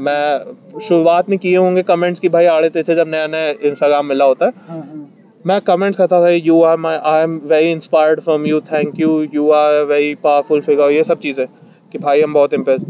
मैं 0.00 0.80
शुरुआत 0.80 1.28
में 1.30 1.38
किए 1.38 1.56
होंगे 1.56 1.82
कमेंट्स 1.84 2.20
की 2.20 2.28
भाई 2.28 2.46
आड़े 2.46 2.68
तेचे 2.70 2.94
जब 2.94 3.08
नया 3.08 3.26
नया 3.26 3.50
इंस्टाग्राम 3.62 4.06
मिला 4.06 4.24
होता 4.24 4.46
है। 4.46 4.52
हाँ, 4.68 4.78
हाँ, 4.78 5.08
मैं 5.44 5.60
कमेंट्स 5.60 5.98
करता 5.98 6.20
था 6.22 6.28
you 6.28 6.62
are 6.62 6.76
my 6.76 6.96
I 7.04 7.22
am 7.22 7.40
very 7.46 7.70
inspired 7.72 8.20
from 8.20 8.46
you 8.46 8.60
thank 8.72 8.98
you 9.00 9.20
you 9.34 9.50
are 9.52 9.82
very 9.84 10.14
powerful 10.24 10.60
figure 10.60 10.90
ये 10.90 11.04
सब 11.04 11.18
चीज़ें 11.20 11.46
कि 11.92 11.98
भाई 11.98 12.22
हम 12.22 12.34
बहुत 12.34 12.54
इम्प्रेस 12.54 12.80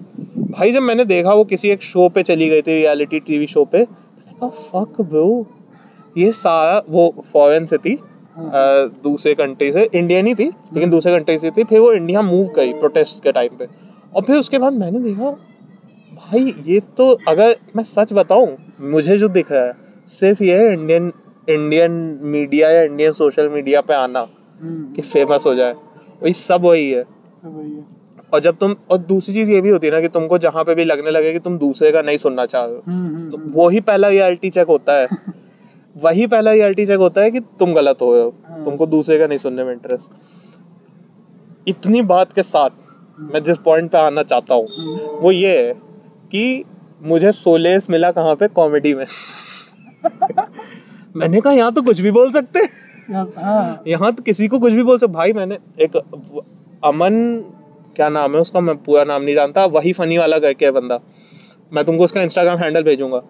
भाई 0.51 0.70
जब 0.72 0.83
मैंने 0.83 1.05
देखा 1.05 1.33
वो 1.35 1.45
किसी 1.45 1.70
एक 1.70 1.83
शो 1.83 2.09
पे 2.09 2.22
चली 2.22 2.49
गई 2.49 2.62
थी 2.62 2.72
रियलिटी 2.72 3.20
टीवी 3.20 3.47
शो 3.47 3.64
पे 3.64 3.79
मैंने 3.79 4.39
कहा 4.41 4.49
फक 4.49 5.01
ब्रो 5.03 5.47
ये 6.16 6.30
सारा 6.32 6.82
वो 6.88 7.12
फॉरेन 7.32 7.66
से 7.66 7.78
थी 7.78 7.94
अ, 7.94 8.00
दूसरे 9.04 9.34
कंट्री 9.34 9.70
से 9.72 9.88
इंडियन 9.94 10.26
ही 10.26 10.34
थी 10.34 10.44
लेकिन 10.74 10.90
दूसरे 10.90 11.12
कंट्री 11.16 11.38
से 11.38 11.50
थी 11.50 11.64
फिर 11.64 11.80
वो 11.80 11.92
इंडिया 11.92 12.22
मूव 12.22 12.48
गई 12.56 12.72
प्रोटेस्ट 12.72 13.22
के 13.22 13.32
टाइम 13.32 13.56
पे। 13.59 13.66
और 14.16 14.22
फिर 14.22 14.36
उसके 14.36 14.59
बाद 14.59 14.72
मैंने 14.72 14.98
देखा 15.00 15.30
भाई 16.12 16.54
ये 16.66 16.80
तो 16.96 17.11
अगर 17.28 17.56
मैं 17.76 17.82
सच 17.84 18.12
बताऊँ 18.12 18.56
मुझे 18.90 19.16
जो 19.18 19.28
दिख 19.28 19.52
रहा 19.52 19.64
है 19.64 19.72
सिर्फ़ 20.09 20.42
ये 20.42 20.56
है 20.59 20.72
इंडियन 20.72 21.12
इंडियन 21.50 21.92
मीडिया 22.22 22.70
या 22.70 22.82
इंडियन 22.82 23.12
सोशल 23.12 23.48
मीडिया 23.48 23.80
पे 23.80 23.94
आना 23.94 24.20
हम्म, 24.61 24.92
कि 24.94 25.02
फ़ेमस 25.02 25.44
हो 25.46 25.54
जाए। 25.54 25.72
वही 26.22 26.32
सब 26.32 26.62
वही 26.62 26.90
है। 26.90 27.02
सब 27.02 27.56
वही 27.59 27.72
है। 27.72 27.84
और 28.32 28.40
जब 28.40 28.56
तुम 28.56 28.74
और 28.90 28.98
दूसरी 28.98 29.34
चीज़ 29.34 29.52
ये 29.52 29.61
भी 29.61 29.70
होती 29.70 29.86
है 29.86 29.92
ना 29.92 30.00
कि 30.00 30.09
तुमको 30.09 30.38
जहाँ 30.38 30.64
पे 30.64 30.74
भी 30.74 30.84
लगने 30.84 31.11
लगे 31.11 31.32
कि 31.32 31.38
तुम 31.38 31.59
दूसरे 31.59 31.92
का 31.92 32.02
नहीं 32.02 32.16
सुनना 32.16 32.46
चाह 32.46 32.64
रहे 32.64 32.74
हो 32.74 32.82
हम्म, 32.86 33.14
हम्म, 33.16 33.30
तो 33.30 33.38
वही 33.62 33.80
पहला 33.80 34.09
रियलिटी 34.09 34.50
चेक 34.50 34.66
होता 34.66 34.92
है। 34.92 35.06
वही 36.03 36.26
पहला 36.26 36.53
रियलिटी 36.53 36.86
चेक 36.86 36.99
होता 36.99 37.20
है 37.20 37.30
कि 37.30 37.40
तुम 37.59 37.72
गलत 37.74 38.03
हो 38.03 38.07
हो। 38.14 38.30
तुमको 38.64 38.86
दूसरे 38.86 39.18
का 39.18 39.26
नहीं 39.26 39.38
सुनने 39.38 39.64
में 39.64 39.72
इंटरेस्ट 39.72 40.11
इतनी 41.68 42.03
बात 42.03 42.32
के 42.32 42.42
साथ 42.42 42.70
मैं 43.32 43.42
जिस 43.44 43.57
पॉइंट 43.59 43.90
पे 43.92 43.99
आना 43.99 44.22
चाहता 44.22 44.55
हूँ 44.55 45.18
वो 45.20 45.32
ये 45.32 45.57
है 45.59 45.72
कि 46.32 46.64
मुझे 47.03 47.32
सोलेस 47.32 47.88
मिला 47.90 48.11
कहाँ 48.11 48.34
पे? 48.36 48.49
कॉमेडी 48.49 48.94
में। 48.94 49.07
मैंने 51.16 51.40
कहा 51.40 51.53
यहाँ 51.53 51.72
तो 51.72 51.82
कुछ 51.82 52.01
भी 52.01 52.11
बोल 52.11 52.30
सकते 52.32 52.61
हाँ। 53.12 53.82
यहाँ 53.86 54.12
तो 54.14 54.22
किसी 54.22 54.49
को 54.49 54.59
कुछ 54.59 54.72
भी 54.72 54.82
बोल 54.82 54.99
सकते 54.99 55.12
भाई 55.12 55.32
मैंने 55.32 55.59
एक 55.80 55.96
अमन 56.84 57.14
क्या 57.96 58.09
नाम 58.09 58.34
है 58.34 58.40
उसका? 58.40 58.61
मैं 58.61 58.76
पूरा 58.76 59.05
नाम 59.05 59.22
नहीं 59.22 59.34
जानता। 59.34 59.64
वही 59.66 59.92
फनी 59.92 60.18
वाला 60.18 60.38
करके 60.38 60.64
है 60.64 60.70
बंदा। 60.70 61.01
मैं 61.72 61.84
तुमको 61.84 62.05
उसका 62.05 62.22
इंस्टाग्राम 62.22 62.59
हैंडल 62.59 62.82
भेजूँगा। 62.82 63.22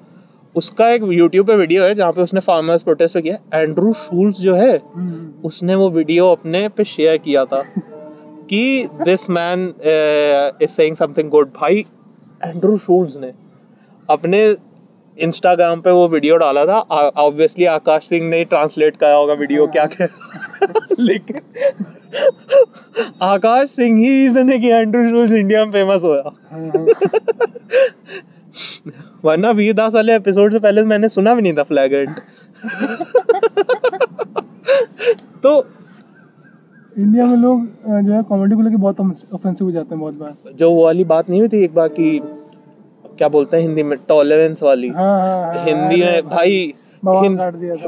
उसका 0.54 0.88
एक 0.90 1.02
यूट्यूब 1.04 1.46
पे 1.46 1.54
वीडियो 1.56 1.84
है 1.84 1.94
जहाँ 1.94 2.12
पे 2.12 2.20
उसने 2.22 2.40
फार्मर्स 2.40 2.82
प्रोटेस्ट 2.82 3.14
पे 3.14 3.20
किया। 3.22 3.38
एंड्रू 3.54 3.92
शूल्स 3.94 4.38
जो 4.40 4.54
है 4.54 4.76
हम्म, 4.94 5.32
उसने 5.44 5.74
वो 5.74 5.88
वीडियो 5.90 6.30
अपने 6.32 6.68
पे 6.68 6.84
शेयर 6.84 7.16
किया 7.18 7.44
था 7.44 7.62
कि 8.50 8.88
this 9.02 9.28
man 9.30 9.68
is 10.62 10.70
saying 10.70 10.96
something 10.96 11.30
good 11.30 11.52
भाई 11.56 11.84
एंड्रू 12.44 12.76
शूल्स 12.78 13.16
ने 13.16 13.32
अपने 14.08 14.56
इंस्टाग्राम 15.18 15.80
पे 15.80 15.90
वो 15.90 16.06
वीडियो 16.08 16.36
डाला 16.36 16.64
था। 16.66 16.78
ऑब्वियसली 17.18 17.64
आकाश 17.66 18.04
सिंह 18.08 18.28
ने 18.28 18.42
ट्रांसलेट 18.44 18.96
करा 18.96 19.14
होगा 19.14 19.34
वीडियो 19.34 19.66
क्या 19.66 19.86
क्या। 19.86 20.06
लेकिन 20.98 21.40
आकाश 23.22 23.70
सिंह 23.70 23.98
ही 23.98 24.08
रीजन 24.10 24.50
है 24.50 24.58
कि 24.58 24.68
एंड्रू 24.68 25.08
शूल्स 25.08 25.32
इंडिया 25.32 25.64
में 25.64 25.72
फ़ेमस 25.72 26.02
होया। 26.02 26.30
हाँ, 26.50 26.68
हाँ, 26.68 26.86
वरना 29.24 29.50
वीर 29.50 29.72
दास 29.72 29.94
वाले 29.94 30.14
एपिसोड 30.16 30.52
से 30.52 30.58
पहले 30.58 30.82
मैंने 30.82 31.08
सुना 31.08 31.34
भी 31.34 31.42
नहीं 31.42 31.52
था 31.52 31.62
फ्लैगेंट 31.62 32.10
तो 35.42 35.66
इंडिया 36.98 37.26
में 37.26 37.36
लोग 37.36 37.66
जो 38.06 38.12
है 38.12 38.22
कॉमेडी 38.22 38.56
को 38.56 38.62
लेके 38.62 38.76
बहुत 38.76 39.00
ऑफेंसिव 39.34 39.66
हो 39.66 39.72
जाते 39.72 39.88
हैं 39.90 40.00
बहुत 40.00 40.14
बार। 40.14 40.52
जो 40.54 40.70
वो 40.72 40.84
वाली 40.84 41.04
बात 41.04 41.30
नहीं 41.30 41.40
हुई 41.40 41.48
थी 41.48 41.64
एक 41.64 41.74
बार 41.74 41.88
की 41.88 42.18
क्या 43.18 43.28
बोलते 43.28 43.56
हैं 43.56 43.64
हिंदी 43.64 43.82
में? 43.82 43.98
टॉलरेंस 44.08 44.62
वाली। 44.62 44.88
हाँ 44.88 45.18
हाँ 45.20 45.54
हाँ 45.54 45.64
हिंदी 45.64 46.00
में 46.00 46.28
भाई 46.28 46.74
हिंद- 47.06 47.40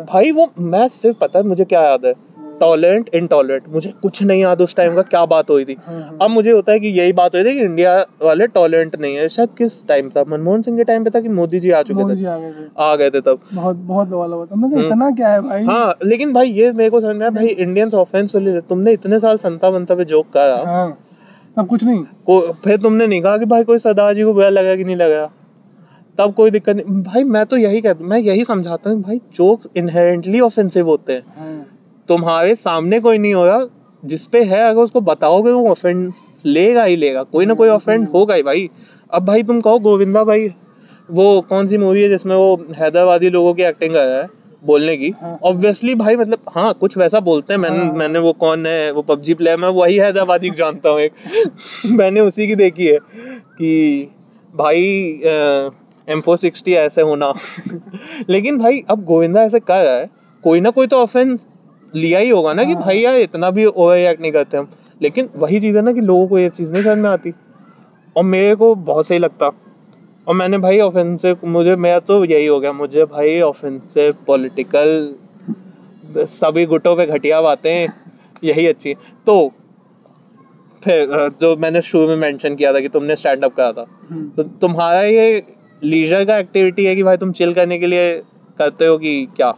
भाई 0.08 0.30
वो 0.30 0.50
मैं 0.58 0.88
सिर्फ़ 0.88 1.16
पता 1.18 1.38
है 1.38 1.44
मुझे 1.46 1.64
क्या 1.64 1.82
याद 1.82 2.06
है? 2.06 2.14
टॉलरेंट 2.60 3.08
इनटॉलरेंट 3.14 3.62
मुझे 3.68 3.92
कुछ 4.02 4.22
नहीं 4.22 4.40
याद 4.42 4.60
उस 4.62 4.74
टाइम 4.76 4.94
का 4.94 5.02
क्या 5.02 5.24
बात 5.26 5.50
हुई 5.50 5.64
थी। 5.64 5.76
हाँ, 5.84 6.18
अब 6.22 6.30
मुझे 6.30 6.50
होता 6.50 6.72
है 6.72 6.80
कि 6.80 6.88
यही 6.88 7.12
बात 7.12 7.34
हुई 7.34 7.44
थी 7.44 7.52
कि 7.52 7.60
इंडिया 7.60 7.94
वाले 8.22 8.46
टॉलरेंट 8.46 8.96
नहीं 9.00 9.16
है। 9.16 9.28
शायद 9.28 9.48
किस 9.58 9.86
टाइम 9.86 10.08
था? 10.08 10.24
मनमोहन 10.28 10.62
सिंह 10.62 10.76
के 10.76 10.84
टाइम 10.84 11.04
पे 11.04 11.10
था 11.10 11.20
कि 11.20 11.28
मोदी 11.30 11.60
जी 11.60 11.70
आ 11.70 11.82
चुके 11.82 12.02
थे? 12.04 12.26
आ 12.26 12.36
गए 12.36 12.50
थे। 12.50 12.66
आ 12.78 12.94
गए 12.96 13.10
थे 13.10 13.20
तब। 13.20 13.40
बहुत 13.54 13.76
बहुत 13.76 14.08
बवाल 14.08 14.32
हुआ 14.32 14.44
था। 14.44 14.54
हमने 14.54 14.76
कहा 14.76 14.86
इतना 14.86 15.10
क्या 15.10 15.28
है 15.28 15.40
भाई? 15.40 15.64
हाँ 15.64 15.94
लेकिन 16.04 16.32
भाई 16.32 16.50
ये 16.50 16.72
मेरे 16.72 16.90
को 16.90 17.00
समझ 17.00 17.16
में 17.16 17.22
आया 17.22 17.30
भाई 17.30 17.46
इंडियंस 17.46 17.94
ऑफेंस 17.94 18.36
तुमने 18.36 18.92
इतने 18.92 19.18
साल 19.20 19.36
संता 19.38 19.70
बनता 19.70 19.94
पे 19.94 20.04
जोक 20.04 20.30
करा। 20.32 20.62
हाँ। 20.66 20.98
तब 21.56 21.66
कुछ 21.66 21.84
नहीं। 21.84 22.02
को 22.26 22.40
फिर 22.64 22.78
तुमने 22.80 23.06
नहीं 23.06 23.22
कहा 23.22 23.36
कि 23.38 23.44
भाई 23.44 23.64
कोई 23.64 23.78
सरदार 23.78 24.14
जी 24.14 24.24
को 24.24 24.32
बुरा 24.34 24.48
लगा 24.48 24.76
कि 24.76 24.84
नहीं 24.84 24.96
लगा? 24.96 25.30
तब 26.18 26.32
कोई 26.34 26.50
दिक्कत 26.50 26.76
नहीं। 26.76 27.02
भाई 27.02 27.22
मैं 27.24 27.44
तो 27.46 27.56
यही 27.56 27.80
कहता 27.80 28.04
मैं 28.04 28.18
यही 28.18 28.44
समझाता 28.44 28.90
हूँ 28.90 29.00
भाई 29.02 29.20
जोक 29.34 29.62
इनहेरेंटली 29.76 30.40
ऑफेंसिव 30.40 30.86
होते 30.86 31.12
हैं 31.12 31.22
हाँ। 31.36 31.66
तुम्हारे 32.10 32.54
सामने 32.54 33.00
कोई 33.00 33.18
नहीं 33.18 33.34
होगा 33.34 33.66
जिसपे 34.02 34.42
है 34.44 34.60
अगर 34.60 34.80
उसको 34.82 35.00
बताओगे 35.00 35.50
वो 35.50 35.70
ऑफेंड 35.70 36.12
लेगा 36.46 36.84
ही 36.84 36.96
लेगा 36.96 37.22
कोई 37.22 37.46
ना 37.46 37.54
कोई 37.54 37.68
ऑफेंड 37.68 38.08
होगा 38.08 38.34
ही 38.34 38.42
भाई। 38.42 38.68
अब 39.10 39.24
भाई 39.24 39.42
तुम 39.42 39.60
कहो 39.60 39.78
गोविंदा 39.78 40.24
भाई 40.24 40.48
वो 41.10 41.40
कौन 41.48 41.66
सी 41.66 41.76
मूवी 41.78 42.02
है 42.02 42.08
जिसमें 42.08 42.34
वो 42.36 42.56
हैदराबादी 42.76 43.30
लोगों 43.30 43.54
की 43.54 43.62
एक्टिंग 43.62 43.94
कर 43.94 44.06
रहा 44.06 44.18
है 44.18 44.28
बोलने 44.64 44.96
की? 44.96 45.12
ऑब्वियसली 45.44 45.94
भाई 45.94 46.16
मतलब 46.16 46.38
हाँ 46.54 46.72
कुछ 46.74 46.96
वैसा 46.98 47.20
बोलते 47.20 47.54
हैं। 47.54 47.60
मैंने 47.60 47.84
मैंने 47.98 48.18
वो 48.18 48.32
कौन 48.32 48.66
है 48.66 48.90
वो 48.92 49.02
पबजी 49.02 49.34
प्लेयर 49.34 49.58
मैं 49.58 49.68
वही 49.68 49.96
हैदराबादी 49.96 50.50
जानता 50.50 50.90
हूँ 50.90 51.00
एक। 51.00 51.12
मैंने 51.98 52.20
उसी 52.20 52.46
की 52.46 52.54
देखी 52.54 52.86
है 52.86 52.98
कि 53.58 54.08
भाई 54.54 54.82
एम 56.08 56.20
फोर 56.20 56.38
सिक्सटी 56.38 56.74
ऐसे 56.74 57.02
होना। 57.02 57.32
लेकिन 58.30 58.58
भाई 58.58 58.82
अब 58.90 59.04
गोविंदा 59.04 59.42
ऐसे 59.42 59.60
कर 59.60 59.84
रहा 59.84 59.94
है 59.94 60.10
कोई 60.44 60.60
ना 60.60 60.70
कोई 60.70 60.86
तो 60.86 60.96
ऑफेंस 60.96 61.44
लिया 61.94 62.18
ही 62.18 62.28
होगा 62.30 62.52
ना 62.52 62.64
कि 62.64 62.74
भाई 62.74 62.98
यार 62.98 63.16
इतना 63.16 63.50
भी 63.50 63.64
ओवर 63.64 63.96
रिएक्ट 63.96 64.20
नहीं 64.20 64.32
करते 64.32 64.56
हम। 64.56 64.68
लेकिन 65.02 65.28
वही 65.36 65.60
चीज़ 65.60 65.78
है 65.78 65.84
ना 65.84 65.92
कि 65.92 66.00
लोगों 66.00 66.28
को 66.28 66.38
ये 66.38 66.48
चीज़ 66.48 66.72
नहीं 66.72 66.82
समझ 66.82 66.98
में 66.98 67.10
आती। 67.10 67.32
और 68.16 68.24
मेरे 68.24 68.54
को 68.54 68.74
बहुत 68.74 69.06
सही 69.06 69.18
लगता। 69.18 69.50
और 70.28 70.34
मैंने 70.34 70.58
भाई 70.58 70.80
ऑफेंसिव 70.80 71.38
मुझे 71.44 71.76
मेरा 71.76 71.98
तो 71.98 72.24
यही 72.24 72.46
हो 72.46 72.60
गया। 72.60 72.72
मुझे 72.72 73.04
भाई 73.04 73.40
ऑफेंसिव 73.40 74.14
पॉलिटिकल 74.26 75.14
सभी 76.16 76.66
गुटों 76.66 76.96
पे 76.96 77.06
घटिया 77.06 77.40
बातें 77.40 77.88
यही 78.44 78.66
अच्छी। 78.66 78.94
तो 79.26 79.52
फिर 80.84 81.30
जो 81.40 81.56
मैंने 81.56 81.82
शुरू 81.82 82.08
में 82.08 82.16
मेंशन 82.16 82.54
किया 82.54 82.72
था 82.72 82.80
कि 82.80 82.88
तुमने 82.88 83.16
स्टैंड 83.16 83.44
अप 83.44 83.54
करा 83.54 83.72
था। 83.72 83.84
तो 84.36 84.42
तुम्हारा 84.42 85.02
ये 85.02 85.42
लीजर 85.84 86.24
का 86.24 86.38
एक्टिविटी 86.38 86.84
है 86.84 86.94
कि 86.96 87.02
भाई 87.02 87.16
तुम 87.16 87.32
चिल 87.32 87.54
करने 87.54 87.78
के 87.78 87.86
लिए 87.86 88.18
करते 88.58 88.86
हो 88.86 88.98
कि 88.98 89.28
क्या? 89.36 89.54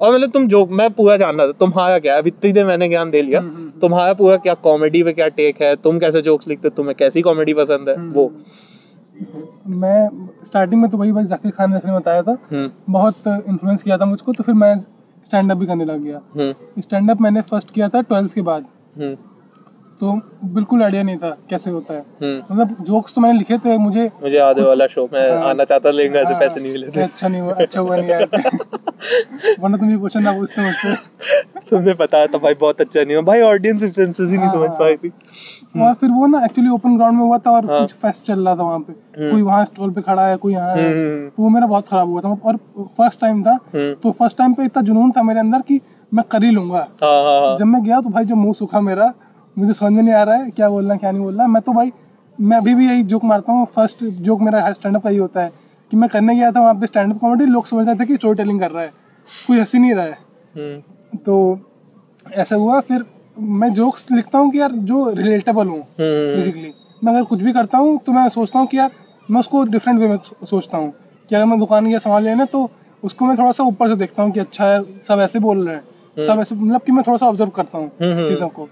और 0.00 0.14
मतलब 0.14 0.30
तुम 0.30 0.46
जो 0.48 0.66
मैं 0.66 0.90
पूरा 0.90 1.16
जानना 1.16 1.46
था 1.46 1.52
तुम्हारा 1.52 1.98
क्या 1.98 2.12
है? 2.12 2.18
अभी 2.18 2.28
इतनी 2.28 2.52
देर 2.52 2.66
मैंने 2.66 2.88
ज्ञान 2.88 3.10
दे 3.10 3.22
लिया। 3.22 3.40
तुम्हारा 3.80 4.12
पूरा 4.12 4.36
क्या 4.36 4.54
कॉमेडी 4.54 5.02
पे 5.02 5.12
क्या 5.12 5.28
टेक 5.28 5.62
है? 5.62 5.76
तुम 5.76 5.98
कैसे 5.98 6.22
जोक्स 6.22 6.48
लिखते 6.48 6.68
हो? 6.68 6.74
तुम्हें 6.76 6.94
कैसी 6.98 7.22
कॉमेडी 7.22 7.54
पसंद 7.54 7.88
है? 7.88 7.96
वो। 7.96 8.32
मैं 9.66 10.28
स्टार्टिंग 10.44 10.80
में 10.82 10.90
तो 10.90 10.98
वही 10.98 11.12
भाई 11.12 11.24
जाकिर 11.24 11.50
खान 11.50 11.72
जैसे 11.72 11.88
ने 11.88 11.94
बताया 11.94 12.22
था। 12.22 12.36
हम्म। 12.52 12.70
बहुत 12.90 13.16
इन्फ्लुएंस 13.26 13.82
किया 13.82 13.98
था 13.98 14.04
मुझको 14.04 14.32
तो 14.32 14.42
फिर 14.42 14.54
मैं 14.54 14.76
स्टैंड 15.24 15.50
अप 15.52 15.58
भी 15.58 15.66
करने 15.66 15.84
लग 15.84 16.02
गया। 16.02 16.20
हम्म। 16.34 16.80
स्टैंड 16.80 17.10
अप 17.10 17.20
मैंने 17.20 17.40
फ़र्स्ट 17.40 17.70
किया 17.70 17.88
था 17.88 18.00
ट्वेल्थ 18.00 18.34
के 18.34 18.42
बाद। 18.42 18.66
हम्म। 18.98 19.16
तो 20.00 20.12
बिल्कुल 20.54 20.82
आइडिया 20.82 21.02
नहीं 21.02 21.16
था 21.18 21.30
कैसे 21.50 21.70
होता 21.70 21.94
है। 21.94 22.00
हम्म। 22.22 22.54
मतलब 22.54 22.76
जोक्स 22.84 23.14
तो 23.14 23.20
मैंने 23.20 23.38
लिखे 23.38 23.56
थे 23.58 23.76
मुझे 23.78 24.04
मुझे 24.22 24.38
है 24.38 24.64
वाला 24.64 24.86
शो 24.86 25.08
मैं 25.12 25.28
आना 25.48 25.64
चाहता 25.64 25.90
लेकिन 25.90 26.16
ऐसे 26.16 26.32
हाँ, 26.32 26.38
पैसे 26.40 26.60
नहीं 26.60 26.72
मिले 26.72 26.88
थे। 26.88 27.02
अच्छा 27.02 27.28
नहीं 27.28 27.40
हुआ 27.40 27.52
अच्छा 27.54 27.80
हुआ 27.80 27.96
नहीं 27.96 28.10
आया 28.10 28.26
वरना 29.60 29.76
तुम 29.76 29.90
ये 29.90 29.96
क्वेश्चन 29.96 30.22
ना 30.22 30.32
पूछते 30.32 30.62
मुझसे। 30.62 30.94
तुमने 31.70 31.94
बताया 31.94 32.26
था 32.26 32.38
भाई 32.38 32.54
बहुत 32.60 32.80
अच्छा 32.80 33.02
नहीं 33.02 33.16
हुआ। 33.16 33.22
भाई 33.24 33.40
ऑडियंस 33.42 33.82
रेफरेंसेस 33.82 34.30
ही 34.30 34.38
नहीं 34.38 34.50
समझ 34.50 34.70
पाई 34.78 34.96
थी। 34.96 35.12
और 35.82 35.94
फिर 35.94 36.10
वो 36.10 36.26
ना 36.26 36.44
एक्चुअली 36.44 36.70
ओपन 36.70 36.96
ग्राउंड 36.96 37.18
में 37.18 37.24
हुआ 37.24 37.38
था 37.38 37.50
और 37.50 37.66
कुछ 37.68 37.92
फेस्ट 37.94 38.26
चल 38.26 38.44
रहा 38.44 38.56
था 38.56 38.62
वहाँ 38.62 38.80
पे। 38.80 39.30
कोई 39.30 39.42
वहाँ 39.42 39.64
स्टॉल 39.64 39.90
पे 39.90 40.02
खड़ा 40.02 40.26
है 40.26 40.36
कोई 40.36 40.52
यहाँ 40.52 40.76
है। 40.76 40.90
हम्म। 40.90 41.28
तो 41.28 41.42
वो 41.42 41.48
मेरा 41.48 41.66
बहुत 41.66 41.88
खराब 41.88 42.08
हुआ 42.08 42.20
था। 42.20 42.36
और 42.44 42.56
फ़र्स्ट 42.96 43.20
टाइम 43.20 43.42
था 43.44 43.58
हम्म। 43.74 43.94
तो 43.94 44.10
फ़र्स्ट 44.10 44.38
टाइम 44.38 44.54
पे 44.54 44.64
इतना 44.64 44.82
जुनून 44.82 45.10
था 45.12 45.22
मेरे 45.22 45.40
अंदर 45.40 45.62
कि 45.68 45.80
मैं 46.14 46.24
कर 46.30 46.44
ही 46.44 46.50
लूँगा। 46.50 46.86
हाँ 47.02 47.22
हाँ 47.24 47.40
हाँ। 47.40 47.56
जब 47.56 47.64
मैं 47.64 47.82
गया 47.82 48.00
तो 48.00 48.10
भाई 48.10 48.24
जो 48.24 48.34
मुँह 48.34 48.52
सूखा 48.52 48.80
मेरा 48.80 49.12
मुझे 49.56 49.72
समझ 49.72 49.92
में 49.92 50.02
नहीं 50.02 50.14
आ 50.14 50.22
रहा 50.22 50.34
है 50.34 50.50
क्या 50.50 50.68
बोलना 50.68 50.96
क्या 50.96 51.10
नहीं 51.10 51.22
बोलना। 51.22 51.46
मैं 51.46 51.62
तो 51.62 51.72
भाई 51.72 51.92
मैं 52.38 52.56
अभी 52.56 52.74
भी 52.74 52.86
यही 52.88 53.02
जोक 53.04 53.24
मारता 53.24 53.52
हूँ। 53.52 53.66
फ़र्स्ट 53.74 54.04
जोक 54.22 54.40
मेरा 54.40 54.72
स्टैंड 54.72 54.96
अप 54.96 55.02
का 55.02 55.10
ही 55.10 55.16
होता 55.16 55.42
है 55.42 55.50
कि 55.90 55.96
मैं 55.96 56.08
करने 56.10 56.34
गया 56.36 56.50
था 56.52 56.60
वहाँ 56.60 56.74
पे 56.74 56.86
स्टैंड 56.86 57.12
अप 57.14 57.20
कॉमेडी 57.20 57.46
लोग 57.46 57.66
समझ 57.66 57.86
रहे 57.86 57.96
थे 57.96 58.06
कि 58.06 58.16
स्टोरी 58.16 58.36
टेलिंग 58.36 58.60
कर 58.60 58.70
रहा 58.70 58.82
है। 58.82 58.90
कोई 59.46 59.58
हँसी 59.60 59.78
नहीं 59.78 59.94
रहा 59.94 60.04
है। 60.04 60.18
हम्म। 60.54 61.18
तो 61.18 61.36
ऐसा 62.26 62.56
हुआ 62.56 62.80
फिर 62.80 63.04
मैं 63.38 63.72
जोक्स 63.74 64.10
लिखता 64.12 64.38
हूँ 64.38 64.50
कि 64.52 64.60
यार 64.60 64.72
जो 64.90 65.08
रिलेटेबल 65.10 65.68
हूँ 65.68 65.78
हम्म। 65.78 66.36
बेसिकली 66.36 66.72
मैं 67.02 67.12
अगर 67.12 67.24
कुछ 67.24 67.42
भी 67.42 67.52
करता 67.52 67.78
हूँ 67.78 67.98
तो 68.06 68.12
मैं 68.12 68.28
सोचता 68.28 68.58
हूँ 68.58 68.66
कि 68.66 68.78
यार 68.78 68.90
मैं 69.28 69.40
उसको 69.40 69.62
डिफरेंट 69.66 70.00
वे 70.00 70.08
में 70.08 70.16
सोचता 70.22 70.78
हूँ। 70.78 70.92
कि 71.30 71.34
अगर 71.34 71.44
मैं 71.44 71.58
दुकान 71.58 71.86
गया 71.86 71.98
सामान 71.98 72.22
लेने 72.22 72.44
तो 72.44 72.68
उसको 73.02 73.24
मैं 73.24 73.36
थोड़ा 73.38 73.52
सा 73.52 73.64
ऊपर 73.64 73.88
से 73.88 73.96
देखता 73.96 74.22
हूँ 74.22 74.32
कि 74.32 74.40
अच्छा 74.40 74.66
है 74.66 74.82
सब 75.04 75.20
ऐसे 75.20 75.38
बोल 75.38 75.66
रहे 75.66 75.76
हैं। 75.76 76.24
सब 76.26 76.40
ऐसे 76.40 76.54
मतलब 76.54 76.80
कि 76.82 76.92
मैं 76.92 77.02
थोड़ा 77.06 77.16
सा 77.18 77.26
ऑब्ज़र्व 77.26 77.50
करता 77.50 77.78
हूँ 77.78 77.90
चीज़ों 78.00 78.48
को। 78.48 78.68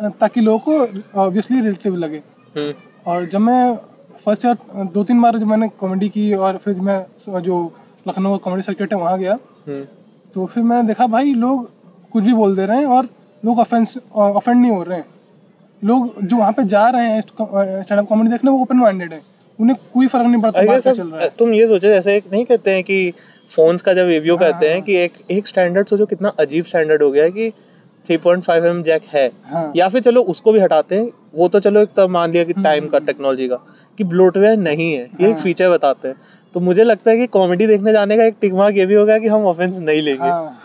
ताकि 0.00 0.40
लोगों 0.40 0.58
को 0.58 1.20
ऑब्वियसली 1.20 1.60
रिलेटिव 1.60 1.96
लगे। 1.96 2.22
हम्म। 2.56 2.72
और 3.06 3.26
जब 3.26 3.40
मैं 3.40 3.74
फ़र्स्ट 4.24 4.44
ईयर 4.44 4.84
दो 4.94 5.04
तीन 5.04 5.20
बार 5.22 5.38
जब 5.38 5.46
मैंने 5.46 5.68
कॉमेडी 5.80 6.08
की 6.08 6.32
और 6.34 6.56
फिर 6.56 6.80
मैं 6.80 7.04
जो 7.42 7.60
लखनऊ 8.08 8.30
का 8.30 8.36
कॉमेडी 8.44 8.62
सर्किट 8.62 8.92
है 8.92 8.98
वहाँ 9.00 9.18
गया। 9.18 9.38
हम्म। 9.66 9.84
तो 10.34 10.46
फिर 10.46 10.62
मैंने 10.62 10.86
देखा 10.86 11.06
भाई 11.06 11.34
लोग 11.34 11.70
कुछ 12.12 12.24
भी 12.24 12.32
बोल 12.34 12.56
दे 12.56 12.66
रहे 12.66 12.78
हैं 12.78 12.86
और 12.86 13.08
लोग 13.42 13.58
ऑफेंस 13.58 13.98
ऑफेंड 14.14 14.60
नहीं 14.60 14.70
हो 14.70 14.82
रहे 14.82 14.98
हैं। 14.98 15.06
लोग 15.82 16.20
जो 16.22 16.36
वहाँ 16.36 16.52
पे 16.52 16.64
जा 16.66 16.88
रहे 16.90 17.08
हैं 17.08 17.20
स्टैंड 17.22 18.00
अप 18.00 18.06
कॉमेडी 18.08 18.30
देखने 18.30 18.50
वो 18.50 18.60
ओपन 18.62 18.76
माइंडेड 18.76 19.12
है। 19.12 19.20
उन्हें 19.58 19.76
कोई 19.94 20.06
फ़र्क 20.06 20.26
नहीं 20.26 20.42
पड़ता 20.42 20.78
चल 20.78 21.08
रहा 21.08 21.20
है। 21.20 21.28
तुम 21.38 21.52
ये 21.54 21.66
सोचो 21.66 21.88
जैसे 21.88 22.16
एक 22.16 22.24
नहीं 22.32 22.44
कहते 22.44 22.70
हैं 22.70 22.82
कि 22.84 23.12
फोन्स 23.50 23.82
का 23.82 23.92
जब 23.94 24.06
रिव्यू 24.06 24.36
करते 24.36 24.68
हैं 24.68 24.82
कि 24.82 24.96
एक 24.96 25.12
एक 25.30 25.46
स्टैंडर्ड 25.46 25.88
सोचो 25.88 26.06
कितना 26.06 26.32
अजीब 26.40 26.64
स्टैंडर्ड 26.64 27.02
हो 27.02 27.10
गया 27.10 27.24
है 27.24 27.30
कि 27.30 27.52
three 28.06 28.16
point 28.16 28.42
five 28.42 28.66
M 28.66 28.82
jack 28.82 29.02
है। 29.04 29.30
हाँ। 29.44 29.72
या 29.76 29.88
फिर 29.88 30.02
चलो 30.02 30.22
उसको 30.24 30.52
भी 30.52 30.60
हटाते 30.60 30.96
हैं। 30.96 31.10
वो 31.34 31.48
तो 31.48 31.60
चलो 31.60 31.80
एक 31.80 31.88
तब 31.96 32.10
मान 32.10 32.30
लिया 32.32 32.44
कि 32.44 32.52
टाइम 32.52 32.86
का 32.88 32.98
टेक्नोलॉजी 32.98 33.48
का 33.48 33.56
कि 33.98 34.04
ब्लोटवेयर 34.04 34.56
नहीं 34.58 34.92
है। 34.92 35.02
ये 35.02 35.22
हाँ. 35.22 35.30
एक 35.30 35.36
फीचर 35.36 35.70
बताते 35.70 36.08
हैं। 36.08 36.16
तो 36.54 36.60
मुझे 36.60 36.84
लगता 36.84 37.10
है 37.10 37.16
कि 37.16 37.26
कॉमेडी 37.26 37.66
देखने 37.66 37.92
जाने 37.92 38.16
का 38.16 38.24
एक 38.24 38.36
टिक 38.40 38.52
मार्क 38.54 38.76
ये 38.76 38.86
भी 38.86 38.94
होगा 38.94 39.18
कि 39.18 39.28
हम 39.28 39.44
ऑफेंस 39.46 39.78
नहीं 39.78 40.02
लेंगे। 40.02 40.28
हाँ। 40.28 40.58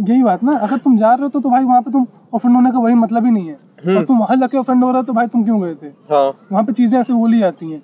यही 0.00 0.22
बात 0.22 0.42
ना 0.44 0.56
अगर 0.56 0.76
तुम 0.76 0.96
जा 0.98 1.12
रहे 1.14 1.22
हो 1.22 1.28
तो, 1.28 1.40
तो 1.40 1.50
भाई 1.50 1.64
वहाँ 1.64 1.82
पे 1.82 1.90
तुम 1.90 2.06
ऑफेंड 2.34 2.54
होने 2.54 2.70
का 2.72 2.78
वही 2.78 2.94
मतलब 2.94 3.24
ही 3.24 3.30
नहीं 3.30 3.48
है। 3.48 3.96
और 3.96 4.04
तुम 4.04 4.18
वहाँ 4.18 4.36
जाके 4.36 4.56
ऑफेंड 4.56 4.82
हो 4.84 4.88
रहा 4.90 4.98
हो 4.98 5.04
तो 5.04 5.12
भाई 5.12 5.26
तुम 5.26 5.44
क्यों 5.44 5.60
गए 5.62 5.74
थे? 5.74 5.86
हाँ। 6.10 6.24
वहाँ 6.52 6.64
पे 6.64 6.72
चीज़ें 6.72 6.98
ऐसे 7.00 7.12
बोली 7.12 7.38
जाती 7.38 7.70
हैं। 7.70 7.82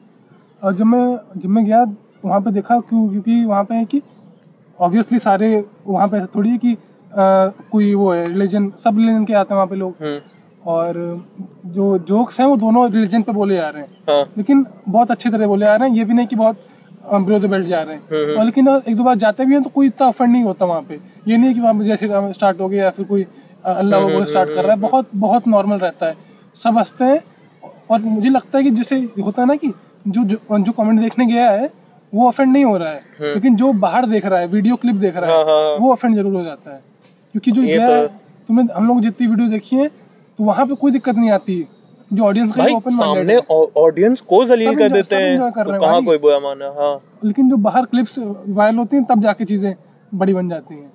और 0.63 0.75
जब 0.75 0.85
मैं 0.85 1.41
जब 1.41 1.49
मैं 1.49 1.65
गया 1.65 1.85
तो 1.85 2.29
वहाँ 2.29 2.41
पे 2.41 2.51
देखा 2.51 2.79
क्यों 2.81 3.09
क्योंकि 3.09 3.45
वहाँ 3.45 3.65
पे 3.65 3.75
है 3.75 3.85
कि 3.85 4.01
ऑब्वियसली 4.79 5.19
सारे 5.19 5.65
वहाँ 5.87 6.09
पे 6.09 6.17
ऐसा 6.17 6.27
थोड़ी 6.35 6.51
है 6.51 6.59
कि 6.59 6.77
कोई 7.19 7.95
वो 7.95 8.13
है 8.13 8.27
रिलीजन 8.27 8.71
सब 8.79 8.99
रिलीजन 8.99 9.25
के 9.25 9.35
आते 9.35 9.55
हैं 9.55 9.57
वहाँ 9.57 9.67
पे 9.67 9.77
लोग। 9.77 9.95
हम्म। 10.01 10.21
और 10.67 10.95
जो 11.67 11.97
जोक्स 11.99 12.41
हैं 12.41 12.47
वो 12.47 12.57
दोनों 12.57 12.91
रिलीजन 12.91 13.23
पे 13.23 13.33
बोले 13.33 13.57
जा 13.57 13.69
रहे 13.69 13.83
हैं। 13.83 13.89
हाँ। 14.09 14.25
लेकिन 14.39 14.65
बहुत 14.89 15.11
अच्छी 15.11 15.31
तरह 15.31 15.47
बोले 15.47 15.67
जा 15.67 15.75
रहे 15.77 15.89
हैं। 15.89 15.97
ये 15.97 16.05
भी 16.05 16.15
नहीं 16.15 16.27
कि 16.27 16.37
बहुत 16.37 16.65
बिलो 17.07 17.39
द 17.39 17.51
बेल्ट 17.51 17.67
जा 17.67 17.81
रहे 17.83 17.95
हैं। 17.95 18.37
और 18.37 18.45
लेकिन 18.45 18.69
एक 18.69 18.97
दो 18.97 19.03
बार 19.03 19.17
जाते 19.17 19.45
भी 19.45 19.55
हैं 19.55 19.63
तो 19.63 19.71
कोई 19.71 19.87
इतना 19.87 20.07
ऑफेंड 20.09 20.31
नहीं 20.33 20.43
होता 20.45 20.65
वहाँ 20.65 20.83
पे। 20.83 20.99
ये 21.29 21.37
नहीं 21.37 21.49
है 21.49 21.55
कि 21.55 21.61
वहाँ 21.61 21.75
पे 21.75 21.85
जैसे 21.85 22.33
स्टार्ट 22.33 22.61
हो 22.61 22.69
गया 22.69 22.85
या 22.85 22.91
फिर 22.91 23.05
कोई 23.05 23.27
अल्लाह 23.67 24.01
वो 24.03 24.25
स्टार्ट 24.27 24.49
कर 24.49 24.65
रहा 24.65 24.73
है। 24.73 24.81
बहुत 24.81 25.09
बहुत 25.17 25.49
नॉर्मल 25.49 25.79
रहता 25.79 26.07
है। 26.07 26.17
सब 26.55 26.79
हँसते 26.79 27.05
हैं। 27.05 27.21
और 27.91 28.01
मुझे 28.01 28.29
लगता 28.29 28.59
है 28.59 28.65
कि 28.65 28.71
जैसे 28.71 28.97
होता 29.21 29.43
है 29.43 29.49
ना 29.49 29.55
कि 29.57 29.73
जो 30.09 30.25
जो, 30.25 30.59
जो 30.59 30.73
कमेंट 30.73 31.01
देखने 31.01 31.27
गया 31.27 31.51
है 31.51 31.71
वो 32.13 32.27
ऑफेंड 32.29 32.53
नहीं 32.53 32.65
हो 32.65 32.77
रहा 32.77 32.89
है। 32.89 33.35
लेकिन 33.35 33.57
जो 33.57 33.73
बाहर 33.79 34.07
देख 34.07 34.27
रहा 34.27 34.39
है 34.41 34.47
वीडियो 34.49 34.77
क्लिप 34.77 34.97
देख 34.97 35.17
रहा 35.17 35.31
हाँ, 35.31 35.45
हाँ, 35.45 35.63
है 35.65 35.79
वो 35.79 35.93
ऑफेंड 35.93 36.15
ज़रूर 36.17 36.35
हो 36.35 36.43
जाता 36.45 36.75
है। 36.75 36.81
क्योंकि 37.37 37.51
जो 37.53 37.63
ये 37.63 37.79
गया 37.79 37.87
तो 37.89 37.95
है 37.95 38.07
तुमने 38.49 38.73
हम 38.75 38.87
लोग 38.89 39.01
जितनी 39.03 39.27
वीडियो 39.27 39.49
देखी 39.49 39.77
है 39.77 39.89
तो 40.39 40.45
वहाँ 40.45 40.67
पे 40.67 40.75
कोई 40.75 40.93
दिक्कत 40.93 41.17
नहीं 41.17 41.31
आती। 41.31 41.67
जो 42.11 42.25
ऑडियंस 42.25 42.53
का 42.53 42.65
ओपन 42.75 42.91
सामने 42.91 43.37
ऑडियंस 43.79 44.21
को 44.23 44.45
जलील 44.47 44.75
कर 44.77 44.89
देते 44.89 45.17
हैं। 45.17 45.39
तो 45.39 45.79
कहाँ 45.79 46.03
कोई 46.05 46.19
बुरा 46.19 46.39
माना 46.41 46.67
हाँ। 46.77 46.95
लेकिन 47.25 47.49
जो 47.51 47.57
बाहर 47.59 47.85
क्लिप्स 47.85 48.19
वायरल 48.19 48.77
होती 48.79 48.97
हैं 48.97 49.05
तब 49.05 49.23
जाके 49.23 49.45
चीज़ें 49.45 49.75
बड़ी 50.13 50.35
बन 50.35 50.49
जाती 50.49 50.75
हैं। 50.75 50.93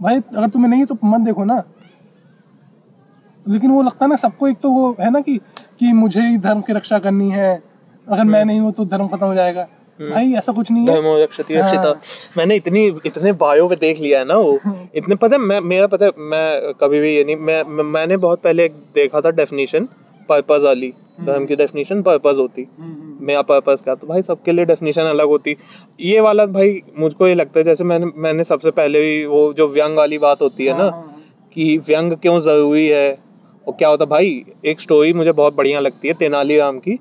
भाई 0.00 0.16
अगर 0.16 0.48
तुम्हें 0.48 0.70
नहीं 0.70 0.80
है 0.80 0.86
तो 0.86 0.96
मत 1.04 1.20
देखो 1.20 1.44
ना। 1.44 1.62
लेकिन 3.46 3.70
वो 3.70 3.82
लगता 3.82 4.04
है 4.04 4.08
ना 4.10 4.16
सबको 4.16 4.48
एक 4.48 4.58
तो 4.58 4.70
वो 4.70 4.90
है 5.00 5.10
ना 5.10 5.20
कि 5.20 5.36
कि 5.80 5.92
मुझे 5.94 6.20
ही 6.20 6.38
धर्म 6.38 6.60
की 6.60 6.72
रक्षा 6.72 6.98
करनी 6.98 7.30
है। 7.30 7.50
अगर 8.06 8.24
मैं 8.24 8.44
नहीं 8.44 8.60
हूँ 8.60 8.72
तो 8.72 8.84
धर्म 8.86 9.08
खत्म 9.08 9.26
हो 9.26 9.34
जाएगा। 9.34 9.66
भाई 10.00 10.32
ऐसा 10.34 10.52
कुछ 10.52 10.70
नहीं 10.70 10.86
है। 10.86 11.22
रक्षति 11.22 11.54
रक्षिता 11.54 11.92
मैंने 12.36 12.56
इतनी 12.56 12.84
इतने 13.06 13.32
बायो 13.34 13.68
पे 13.68 13.76
देख 13.76 14.00
लिया 14.00 14.18
है 14.18 14.24
ना 14.24 14.34
वो। 14.36 14.58
इतने 14.94 15.14
पता 15.14 15.36
है 15.36 15.42
मैं 15.42 15.60
मेरा 15.62 15.86
पता 15.86 16.06
है 16.06 16.12
मैं 16.30 16.72
कभी 16.80 17.00
भी 17.00 17.14
ये 17.16 17.24
नहीं 17.24 17.36
मैं 17.38 17.82
मैंने 17.84 18.16
बहुत 18.18 18.42
पहले 18.42 18.64
एक 18.64 18.72
देखा 18.94 19.20
था 19.20 19.30
डेफिनेशन 19.32 19.88
पर्पस 20.28 20.62
वाली। 20.64 20.92
धर्म 21.20 21.46
की 21.46 21.56
डेफिनेशन 21.56 22.02
पर्पस 22.02 22.36
होती। 22.38 22.66
मेरा 23.20 23.42
पर्पस 23.42 23.80
क्या 23.84 23.94
तो 23.94 24.06
भाई 24.06 24.22
सबके 24.22 24.52
लिए 24.52 24.64
डेफिनेशन 24.64 25.02
अलग 25.04 25.26
होती। 25.26 25.56
ये 26.00 26.20
वाला 26.20 26.46
भाई 26.48 26.80
मुझको 26.98 27.28
ये 27.28 27.34
लगता 27.34 27.58
है 27.58 27.64
जैसे 27.64 27.84
मैंने 27.84 28.06
मैंने 28.16 28.44
सबसे 28.44 28.70
पहले 28.70 29.00
भी 29.00 29.24
वो 29.26 29.52
जो 29.52 29.66
व्यंग 29.68 29.96
वाली 29.96 30.18
बात 30.18 30.42
होती 30.42 30.66
है 30.66 30.76
ना 30.78 30.88
कि 31.52 31.76
व्यंग 31.78 32.12
क्यों 32.12 32.38
ज़रूरी 32.40 32.86
है? 32.86 33.18
और 33.66 33.74
क्या 33.74 33.88
होता 33.88 34.04
भाई 34.06 34.42
एक 34.64 34.80
स्टोरी 34.80 35.12
मुझे 35.12 35.32
बहुत 35.32 35.54
बढ़िया 35.54 35.80
लगती 35.80 36.08
है 36.08 36.14
तेनालीराम 36.14 36.78
की। 36.78 36.98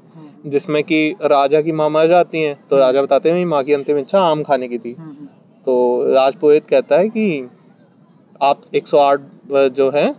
जिसमें 0.48 0.84
कि 0.84 1.00
राजा 1.24 1.62
की 1.62 1.72
माँ 1.72 1.90
मर 1.90 2.08
जाती 2.08 2.42
हैं 2.42 2.56
तो 2.70 2.78
राजा 2.78 3.02
बताते 3.02 3.30
हैं 3.30 3.36
मेरी 3.36 3.46
माँ 3.46 3.64
की 3.64 3.74
अंतिम 3.74 3.98
इच्छा 3.98 4.20
आम 4.22 4.44
खाने 4.44 4.68
की 4.68 4.78
थी। 4.78 4.94
तो 5.68 5.76
राजपुरोहित 6.14 6.68
कहता 6.68 6.98
है 6.98 7.10
कि 7.10 7.50
आप 8.42 8.62
108 8.76 9.20
जो 9.76 9.90
है 9.92 10.12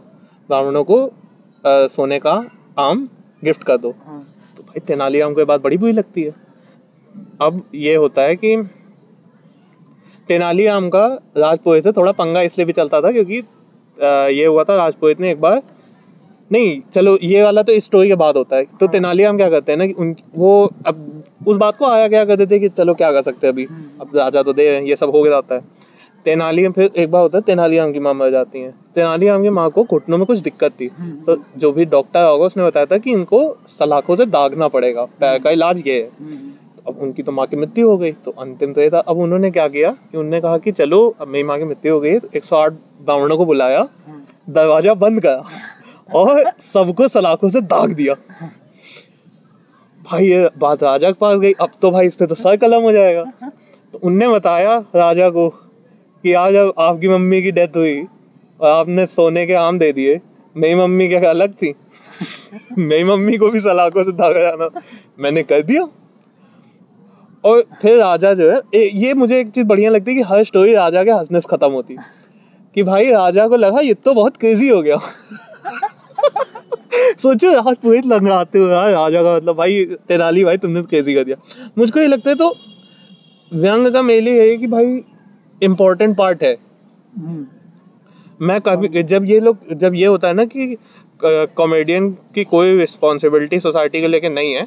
ब्राह्मणों 0.49 0.85
को 0.85 1.05
अ, 1.05 1.87
सोने 1.87 2.19
का 2.19 2.33
आम 2.79 3.09
गिफ्ट 3.45 3.63
कर 3.63 3.77
दो। 3.77 3.91
तो 4.57 4.63
भाई 4.63 4.81
तेनालीराम 4.81 5.35
को 5.35 5.41
ये 5.41 5.45
बात 5.45 5.61
बड़ी 5.61 5.77
बुरी 5.79 5.93
लगती 5.93 6.23
है। 6.23 6.35
अब 7.43 7.63
ये 7.75 7.95
होता 7.95 8.23
है 8.23 8.37
कि 8.37 8.57
तेनालीराम 10.29 10.89
का 10.89 11.07
राजपुरोहित 11.37 11.85
से 11.85 11.93
थोड़ा 11.93 12.13
पंगा 12.13 12.41
इसलिए 12.43 12.65
भी 12.67 12.73
चलता 12.73 13.01
था 13.01 13.13
क्योंकि 13.13 13.41
अ, 13.41 14.07
ये 14.29 14.45
हुआ 14.47 14.65
था 14.65 14.77
राजपुरोहित 14.77 15.21
ने 15.21 15.31
एक 15.31 15.41
बार 15.41 15.63
नहीं 16.51 16.81
चलो 16.93 17.17
ये 17.23 17.43
वाला 17.43 17.63
तो 17.63 17.73
इस 17.73 17.85
स्टोरी 17.85 18.09
के 18.09 18.15
बाद 18.17 18.37
होता 18.37 18.57
है। 18.57 18.65
तो 18.81 18.87
तेनालीराम 18.89 19.37
क्या 19.37 19.49
करते 19.51 19.73
हैं 19.73 19.79
ना 19.79 19.87
कि 19.87 19.93
उन 19.95 20.15
वो 20.37 20.53
अब 20.87 21.23
उस 21.47 21.57
बात 21.57 21.77
को 21.77 21.87
आया 21.87 22.09
क्या 22.09 22.25
करते 22.25 22.47
थे 22.47 22.59
कि 22.59 22.69
चलो 22.71 22.95
क्या 22.95 23.11
कर 23.13 23.23
सकते 23.23 23.47
हैं 23.47 23.53
अभी? 23.55 23.67
अब 24.01 24.17
राजा 24.17 24.43
तो 24.43 24.53
दे 24.53 24.65
ये 24.81 24.97
सब 24.97 25.11
हो 25.11 25.27
जाता 25.27 25.55
है। 25.55 25.61
तेनालीराम 26.25 26.73
फिर 26.73 26.91
एक 26.97 27.11
बार 27.11 27.23
होता 27.23 27.39
है 27.39 27.43
तेनालीराम 27.43 27.93
की 27.93 28.01
माँ 28.01 28.15
मर 28.15 28.31
जाती 28.31 28.61
है। 28.61 28.71
तेनालीराम 28.95 29.43
की 29.43 29.51
माँ 29.51 29.69
को 29.71 29.85
घुटनों 29.85 30.19
में 30.19 30.27
कुछ 30.27 30.39
दिक्कत 30.41 30.73
थी। 30.73 30.89
तो 31.27 31.37
जो 31.57 31.73
भी 31.73 31.85
डॉक्टर 31.87 32.25
होगा 32.25 32.47
उसने 32.47 32.65
बताया 32.65 32.87
था 32.87 32.99
कि 32.99 33.13
इनको 33.13 33.41
सलाखों 33.69 34.17
से 34.17 34.27
दागना 34.29 34.69
पड़ेगा 34.69 35.05
पैर 35.21 35.39
का 35.39 35.51
इलाज 35.51 35.83
ये 35.87 35.95
है। 35.95 36.11
अब 36.89 36.99
उनकी 37.03 37.23
तो 37.23 37.33
माँ 37.33 37.47
की 37.47 37.57
मृत्यु 37.57 37.89
हो 37.89 37.97
गई। 37.99 38.13
तो 38.15 38.31
अंतिम 38.41 38.73
तो 38.73 38.81
ये 38.81 38.91
था 38.91 38.99
अब 38.99 39.19
उन्होंने 39.19 39.51
क्या 39.51 39.69
किया 39.69 39.91
कि 39.91 40.19
उन्होंने 40.19 40.41
कहा 40.41 40.59
कि 40.59 40.73
चलो 40.73 41.07
अब 41.21 41.29
मेरी 41.29 41.45
माँ 41.45 41.59
की 41.59 41.65
मृत्यु 41.65 41.95
हो 41.95 42.01
गई। 42.01 42.15
एक 42.37 42.45
सौ 42.45 42.57
आठ 42.57 42.73
ब्राह्मणों 43.03 43.37
को 43.37 43.47
बुलाया। 43.47 43.89
दरवाज़ा 44.49 44.95
बंद 44.97 45.21
करा। 45.23 45.45
और 46.09 46.43
सबको 46.61 47.09
सलाखों 47.09 47.49
से 47.49 47.61
दाग 47.63 47.93
दिया। 47.93 48.15
भाई 50.01 50.27
ये 50.27 50.49
बात 50.59 50.83
राजा 50.83 51.11
के 51.11 51.17
पास 51.21 51.39
गई 51.39 51.53
अब 51.53 51.71
तो 51.83 51.91
भाई 51.91 52.07
इस 52.07 52.15
पे 52.15 52.27
तो 52.27 52.35
सर 52.35 52.57
कलम 52.57 52.83
हो 52.83 52.93
जाएगा। 52.93 53.25
तो 53.93 53.99
उनने 53.99 54.29
बताया 54.29 54.77
राजा 54.97 55.29
को 55.31 55.49
कि 55.49 56.33
आज 56.33 56.53
जब 56.53 56.73
आपकी 56.79 57.09
मम्मी 57.09 57.43
की 57.43 57.51
डेथ 57.51 57.77
हुई 57.77 58.01
और 58.61 58.71
आपने 58.71 59.07
सोने 59.07 59.47
के 59.47 59.55
आम 59.55 59.79
दे 59.79 59.93
दिए। 59.93 60.21
मेरी 60.57 60.75
मम्मी 60.75 61.09
क्या 61.09 61.31
अलग 61.31 61.53
थी? 61.53 61.75
मेरी 62.79 63.05
मम्मी 63.05 63.37
को 63.37 63.51
भी 63.51 63.61
सलाखों 63.61 64.05
से 64.05 64.13
दागा 64.13 64.41
जाना। 64.41 64.69
मैंने 65.19 65.43
कर 65.43 65.63
दिया। 65.63 65.87
और 67.45 67.63
फिर 67.83 67.99
राजा 67.99 68.33
जो 68.35 68.51
है 68.51 68.61
ए, 68.75 68.91
ये 68.95 69.13
मुझे 69.15 69.39
एक 69.41 69.49
चीज़ 69.49 69.67
बढ़िया 69.67 69.91
लगती 69.91 70.11
है 70.11 70.17
कि 70.17 70.23
हर 70.23 70.43
स्टोरी 70.45 70.73
राजा 70.75 71.05
के 71.05 71.11
हंसने 71.11 71.41
से 71.41 71.49
खत्म 71.51 71.71
होती 71.71 71.97
कि 72.77 72.83
भाई 72.83 73.11
राजा 73.11 73.47
को 73.49 73.57
लगा 73.57 73.81
ये 73.81 73.95
तो 73.95 74.15
बहुत 74.15 74.37
क्रेजी 74.37 74.69
हो 74.69 74.81
गया। 74.83 74.97
सोचो 77.19 77.51
यार 77.51 77.75
पूरी 77.83 77.99
लंगड़ाते 78.07 78.59
हुए 78.59 78.71
यार 78.73 78.91
राजा 78.93 79.23
का 79.23 79.35
मतलब 79.37 79.57
भाई 79.57 79.85
तेनाली 80.09 80.45
भाई 80.45 80.57
तुमने 80.57 80.83
तो 80.83 80.89
कैसी 80.89 81.15
कर 81.15 81.25
दिया। 81.25 81.37
मुझको 81.79 82.01
ये 82.01 82.07
लगता 82.07 82.31
है 82.31 82.37
तो 82.37 82.57
व्यंग 83.53 83.93
का 83.93 84.03
मेले 84.03 84.41
है 84.41 84.57
कि 84.57 84.67
भाई 84.67 85.03
इम्पोर्टेंट 85.63 86.17
पार्ट 86.17 86.43
है। 86.43 86.57
मैं 88.41 88.61
कभी 88.61 89.03
जब 89.03 89.25
ये 89.25 89.39
लोग 89.41 89.75
जब 89.75 89.95
ये 89.95 90.07
होता 90.07 90.29
है 90.29 90.35
ना 90.35 90.45
कि 90.47 90.77
कॉमेडियन 91.21 92.11
की 92.35 92.45
कोई 92.45 92.77
रिस्पॉन्सिबिलिटी 92.79 93.61
सोसाइटी 93.61 94.01
के 94.01 94.09
लेके 94.09 94.29
नहीं 94.29 94.53
है 94.55 94.67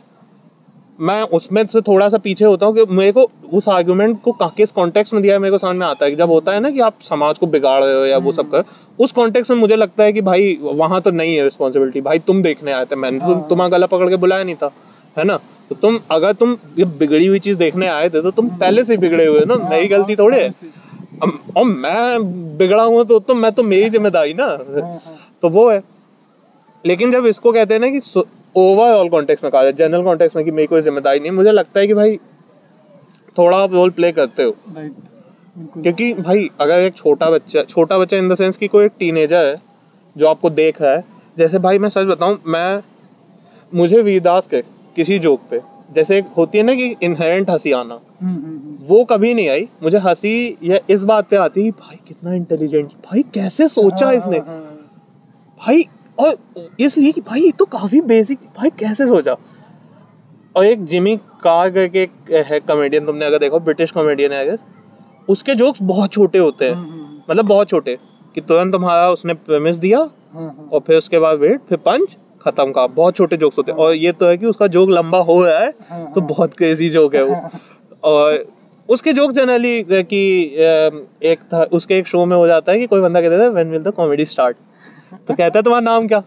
मैं 1.01 1.21
उसमें 1.35 1.65
से 1.67 1.81
थोड़ा 1.81 2.07
सा 2.09 2.17
पीछे 2.17 2.45
होता 2.45 2.65
हूँ 2.65 2.75
कि 2.75 2.85
मेरे 2.95 3.11
को 3.11 3.29
उस 3.53 3.67
आर्गुमेंट 3.69 4.21
को 4.21 4.31
किस 4.57 4.71
कॉन्टेक्स्ट 4.71 5.13
में 5.13 5.21
दिया 5.23 5.33
है 5.33 5.39
मेरे 5.39 5.51
को 5.51 5.57
समझ 5.57 5.75
में 5.75 5.85
आता 5.87 6.05
है 6.05 6.11
कि 6.11 6.17
जब 6.17 6.29
होता 6.29 6.51
है 6.51 6.59
ना 6.59 6.69
कि 6.71 6.79
आप 6.79 7.01
समाज 7.01 7.37
को 7.37 7.47
बिगाड़ 7.47 7.83
रहे 7.83 7.93
हो 7.93 8.05
या 8.05 8.17
वो 8.17 8.31
सब 8.31 8.49
कर 8.51 8.63
उस 8.99 9.11
कॉन्टेक्स्ट 9.11 9.51
में 9.51 9.57
मुझे 9.57 9.75
लगता 9.75 10.03
है 10.03 10.13
कि 10.13 10.21
भाई 10.21 10.57
वहाँ 10.61 11.01
तो 11.01 11.11
नहीं 11.11 11.35
है 11.35 11.43
रिस्पॉन्सिबिलिटी 11.43 12.01
भाई 12.01 12.19
तुम 12.19 12.41
देखने 12.43 12.71
आए 12.71 12.85
थे 12.85 12.95
मैंने 12.95 13.19
तो 13.19 13.35
तुम्हारा 13.49 13.69
गला 13.69 13.87
पकड़ 13.87 14.09
के 14.09 14.15
बुलाया 14.15 14.43
नहीं 14.43 14.55
था 14.55 14.71
है 15.17 15.23
ना? 15.23 15.37
तो 15.69 15.75
तुम 15.75 15.99
अगर 16.11 16.33
तुम 16.33 16.57
ये 16.79 16.85
बिगड़ी 16.99 17.25
हुई 17.25 17.39
चीज़ 17.39 17.57
देखने 17.57 17.87
आए 17.87 18.09
थे 18.09 18.21
तो 18.21 18.31
तुम 18.31 18.47
पहले 18.49 18.83
से 18.83 18.97
बिगड़े 18.97 19.25
हुए 19.25 19.39
हो 19.39 19.45
ना 19.45 19.69
मेरी 19.69 19.87
गलती 19.87 20.15
थोड़े 20.15 20.43
है 20.43 20.49
और 21.57 21.63
मैं 21.65 22.57
बिगड़ा 22.57 22.83
हुआ 22.83 23.03
तो, 23.03 23.19
तो 23.19 23.33
मैं 23.35 23.51
तो 23.51 23.63
मेरी 23.63 23.89
ज़िम्मेदारी 23.89 24.33
ना। 24.33 24.47
तो 25.41 25.49
वो 25.49 25.69
है। 25.69 25.81
लेकिन 26.85 27.11
जब 27.11 27.25
इसको 27.25 27.51
कहते 27.51 27.73
हैं 27.73 27.81
ना 27.81 27.89
कि 27.89 27.99
ओवरऑल 28.55 29.09
कॉन्टेक्स्ट 29.09 29.43
में 29.43 29.51
कहा 29.51 29.61
जाए 29.63 29.71
जनरल 29.73 30.03
कॉन्टेक्स्ट 30.03 30.35
में 30.35 30.43
कि 30.45 30.51
मेरी 30.51 30.67
कोई 30.67 30.81
ज़िम्मेदारी 30.81 31.19
नहीं 31.19 31.31
मुझे 31.31 31.51
लगता 31.51 31.79
है 31.79 31.87
कि 31.87 31.93
भाई 31.93 32.17
थोड़ा 33.37 33.57
आप 33.57 33.73
रोल 33.73 33.89
प्ले 33.89 34.11
करते 34.11 34.43
हो। 34.43 34.55
क्योंकि 35.73 36.13
भाई 36.13 36.47
अगर 36.61 36.79
एक 36.79 36.95
छोटा 36.95 37.29
बच्चा 37.29 37.63
छोटा 37.63 37.97
बच्चा 37.99 38.17
इन 38.17 38.29
द 38.29 38.35
सेंस 38.35 38.57
कि 38.57 38.67
कोई 38.67 38.85
एक 38.85 38.91
टीनेजर 38.99 39.45
है 39.45 39.61
जो 40.15 40.27
आपको 40.27 40.49
देख 40.49 40.81
रहा 40.81 40.91
है 40.91 41.03
जैसे 41.37 41.59
भाई 41.59 41.79
मैं 41.79 41.89
सच 41.89 42.05
बताऊँ 42.05 42.37
मैं 42.47 42.81
मुझे 43.71 44.01
वीरदास 44.01 44.47
के 44.47 44.61
किसी 44.95 45.19
जोक 45.19 45.41
पे 45.51 45.59
जैसे 45.93 46.17
एक 46.17 46.25
होती 46.37 46.57
है 46.57 46.63
ना 46.63 46.73
कि 46.75 46.95
इनहेरेंट 47.03 47.49
हँसी 47.49 47.71
आना 47.71 47.93
हम्म, 47.93 48.33
हम्म, 48.35 48.45
हम्म। 48.45 48.77
वो 48.87 49.03
कभी 49.05 49.33
नहीं 49.33 49.49
आई। 49.49 49.67
मुझे 49.83 49.97
हँसी 49.97 50.57
या 50.63 50.77
इस 50.89 51.03
बात 51.03 51.27
पे 51.29 51.37
आती 51.37 51.63
है, 51.65 51.71
भाई 51.71 51.97
कितना 52.07 52.33
इंटेलिजेंट 52.33 52.91
भाई 53.05 53.23
कैसे 53.33 53.67
सोचा 53.67 54.11
इसने? 54.11 54.39
भाई 54.39 55.83
और 56.21 56.37
इसलिए 56.79 57.11
कि 57.11 57.21
भाई 57.21 57.41
ये 57.41 57.51
तो 57.59 57.65
काफ़ी 57.67 58.01
बेसिक 58.03 58.39
भाई 58.57 58.69
कैसे 58.79 59.07
सोचा? 59.07 59.35
और 60.55 60.65
एक 60.65 60.83
जिमी 60.85 61.15
कार 61.43 61.69
करके 61.69 62.01
एक 62.01 62.31
है 62.47 62.59
कॉमेडियन 62.59 63.05
तुमने 63.05 63.25
अगर 63.25 63.39
देखो 63.39 63.59
ब्रिटिश 63.59 63.91
कॉमेडियन 63.91 64.31
है 64.31 64.45
गेस 64.45 64.65
उसके 65.29 65.55
जोक्स 65.55 65.81
बहुत 65.83 66.11
छोटे 66.11 66.39
होते 66.39 66.69
हैं। 66.69 67.23
मतलब 67.29 67.45
बहुत 67.45 67.69
छोटे। 67.69 67.97
कि 68.35 68.41
तुरंत 68.41 68.73
तुम्हारा 68.73 69.09
उसने 69.09 69.33
प्रेमिस 69.35 69.75
दिया 69.77 69.99
हाँ, 69.99 70.09
हाँ। 70.33 70.69
और 70.73 70.79
फिर 70.79 70.97
उसके 70.97 71.19
बाद 71.19 71.39
वेट 71.39 71.61
फिर 71.69 71.77
पंच 71.77 72.17
खत्म 72.41 72.71
का। 72.71 72.85
बहुत 72.89 73.15
छोटे 73.15 73.37
जोक्स 73.37 73.57
होते 73.57 73.71
हैं। 73.71 73.79
और 73.79 73.93
ये 73.93 74.11
तो 74.11 74.27
है 74.27 74.37
कि 74.37 74.45
उसका 74.45 74.67
जोक 74.67 74.89
लंबा 74.89 75.17
हो 75.19 75.43
रहा 75.43 75.59
है 75.59 76.11
तो 76.13 76.21
बहुत 76.23 76.53
क्रेजी 76.53 76.89
जोक 76.89 77.15
है 77.15 77.23
वो। 77.23 77.35
और 78.03 78.45
उसके 78.89 79.13
जोक 79.13 79.31
जनरली 79.31 79.83
कि 79.89 80.21
एक 81.23 81.39
था 81.53 81.63
उसके 81.73 81.97
एक 81.97 82.07
शो 82.07 82.25
में 82.25 82.35
हो 82.37 82.47
जाता 82.47 82.71
है 82.71 82.79
कि 82.79 82.87
कोई 82.87 83.01
बंदा 83.01 83.21
कहता 83.21 83.43
है 83.43 83.49
when 83.49 83.69
will 83.71 83.83
the 83.83 83.93
comedy 83.93 84.25
start 84.25 84.57
तो 85.11 85.33
कहता 85.33 85.59
है 85.59 85.63
तुम्हारा 85.63 85.83
नाम 85.83 86.07
क्या? 86.07 86.23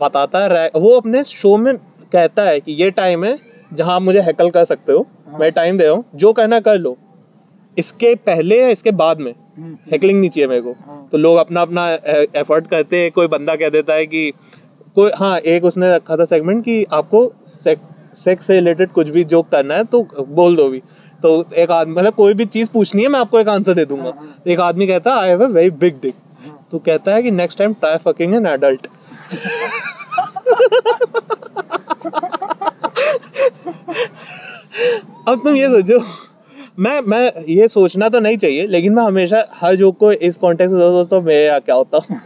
बताता 0.00 0.38
है 0.40 0.70
वो 0.76 0.96
अपने 0.96 1.22
शो 1.24 1.56
में 1.56 1.76
कहता 2.12 2.42
है 2.42 2.60
कि 2.60 2.72
ये 2.72 2.90
टाइम 2.92 3.24
है 3.24 3.36
जहाँ 3.72 3.94
आप 3.94 4.02
मुझे 4.02 4.20
हैकल 4.20 4.50
कर 4.50 4.64
सकते 4.64 4.92
हो। 4.92 5.06
मैं 5.40 5.50
टाइम 5.52 5.78
दे 5.78 5.84
रहा 5.84 5.92
हूँ। 5.94 6.04
जो 6.14 6.32
कहना 6.32 6.60
कर 6.60 6.78
लो। 6.78 6.96
इसके 7.76 8.14
पहले 8.26 8.60
या 8.60 8.68
इसके 8.68 8.90
बाद 8.92 9.20
में 9.20 9.32
हैकलिंग 9.92 10.18
नहीं 10.20 10.30
चाहिए 10.30 10.48
मेरे 10.48 10.60
को। 10.60 10.74
तो 11.12 11.18
लोग 11.18 11.36
अपना 11.38 11.62
अपना 11.62 11.88
एफर्ट 12.36 12.66
करते 12.66 13.02
हैं। 13.02 13.10
कोई 13.12 13.26
बंदा 13.28 13.54
कह 13.56 13.68
देता 13.68 13.94
है 13.94 14.06
कि 14.06 14.30
कोई 14.96 15.10
हाँ 15.16 15.36
एक 15.38 15.64
उसने 15.64 15.94
रखा 15.94 16.16
था 16.16 16.24
सेगमेंट 16.24 16.64
कि 16.64 16.84
आपको 16.92 17.30
सेक्स 17.48 18.46
से 18.46 18.54
रिलेटेड 18.54 18.90
कुछ 18.92 19.08
भी 19.08 19.24
जोक 19.24 19.48
करना 19.48 19.74
है 19.74 19.84
तो 19.84 20.02
बोल 20.20 20.56
दो 20.56 20.68
भी। 20.68 20.82
तो 21.20 21.44
एक 21.54 21.70
आदमी 21.70 21.94
मतलब 21.94 22.14
कोई 22.14 22.34
भी 22.34 22.44
चीज़ 22.46 22.70
पूछनी 22.72 23.02
है 23.02 23.08
मैं 23.08 23.20
आपको 23.20 23.40
एक 23.40 23.48
आंसर 23.48 23.74
दे 23.74 23.84
दूँगा। 23.84 24.12
एक 24.46 24.60
आदमी 24.60 24.86
कहता 24.86 25.14
है 25.14 25.20
I 25.20 25.28
have 25.28 25.44
a 25.44 25.48
very 25.48 25.70
big 25.70 26.00
dick 26.02 26.14
तो 26.72 26.78
कहता 26.78 27.14
है 27.14 27.22
कि 27.22 27.30
next 27.30 27.58
time 27.58 27.72
try 27.74 27.96
fucking 28.04 28.34
an 28.34 28.46
adult 28.46 28.86
अब 35.28 35.40
तुम 35.44 35.56
ये 35.56 35.68
सोचो, 35.68 35.98
मैं 36.78 37.00
मैं 37.00 37.44
ये 37.48 37.66
सोचना 37.68 38.08
तो 38.08 38.20
नहीं 38.20 38.36
चाहिए, 38.36 38.66
लेकिन 38.66 38.94
मैं 38.94 39.02
हमेशा 39.02 39.44
हर 39.54 39.74
जोक 39.76 39.98
को 39.98 40.12
इस 40.12 40.36
कॉन्टेक्स्ट 40.36 40.74
में 40.74 40.80
दोस्तों 40.82 41.20
मैं 41.20 41.60
क्या 41.60 41.74
होता 41.74 41.98
हूँ? 41.98 42.20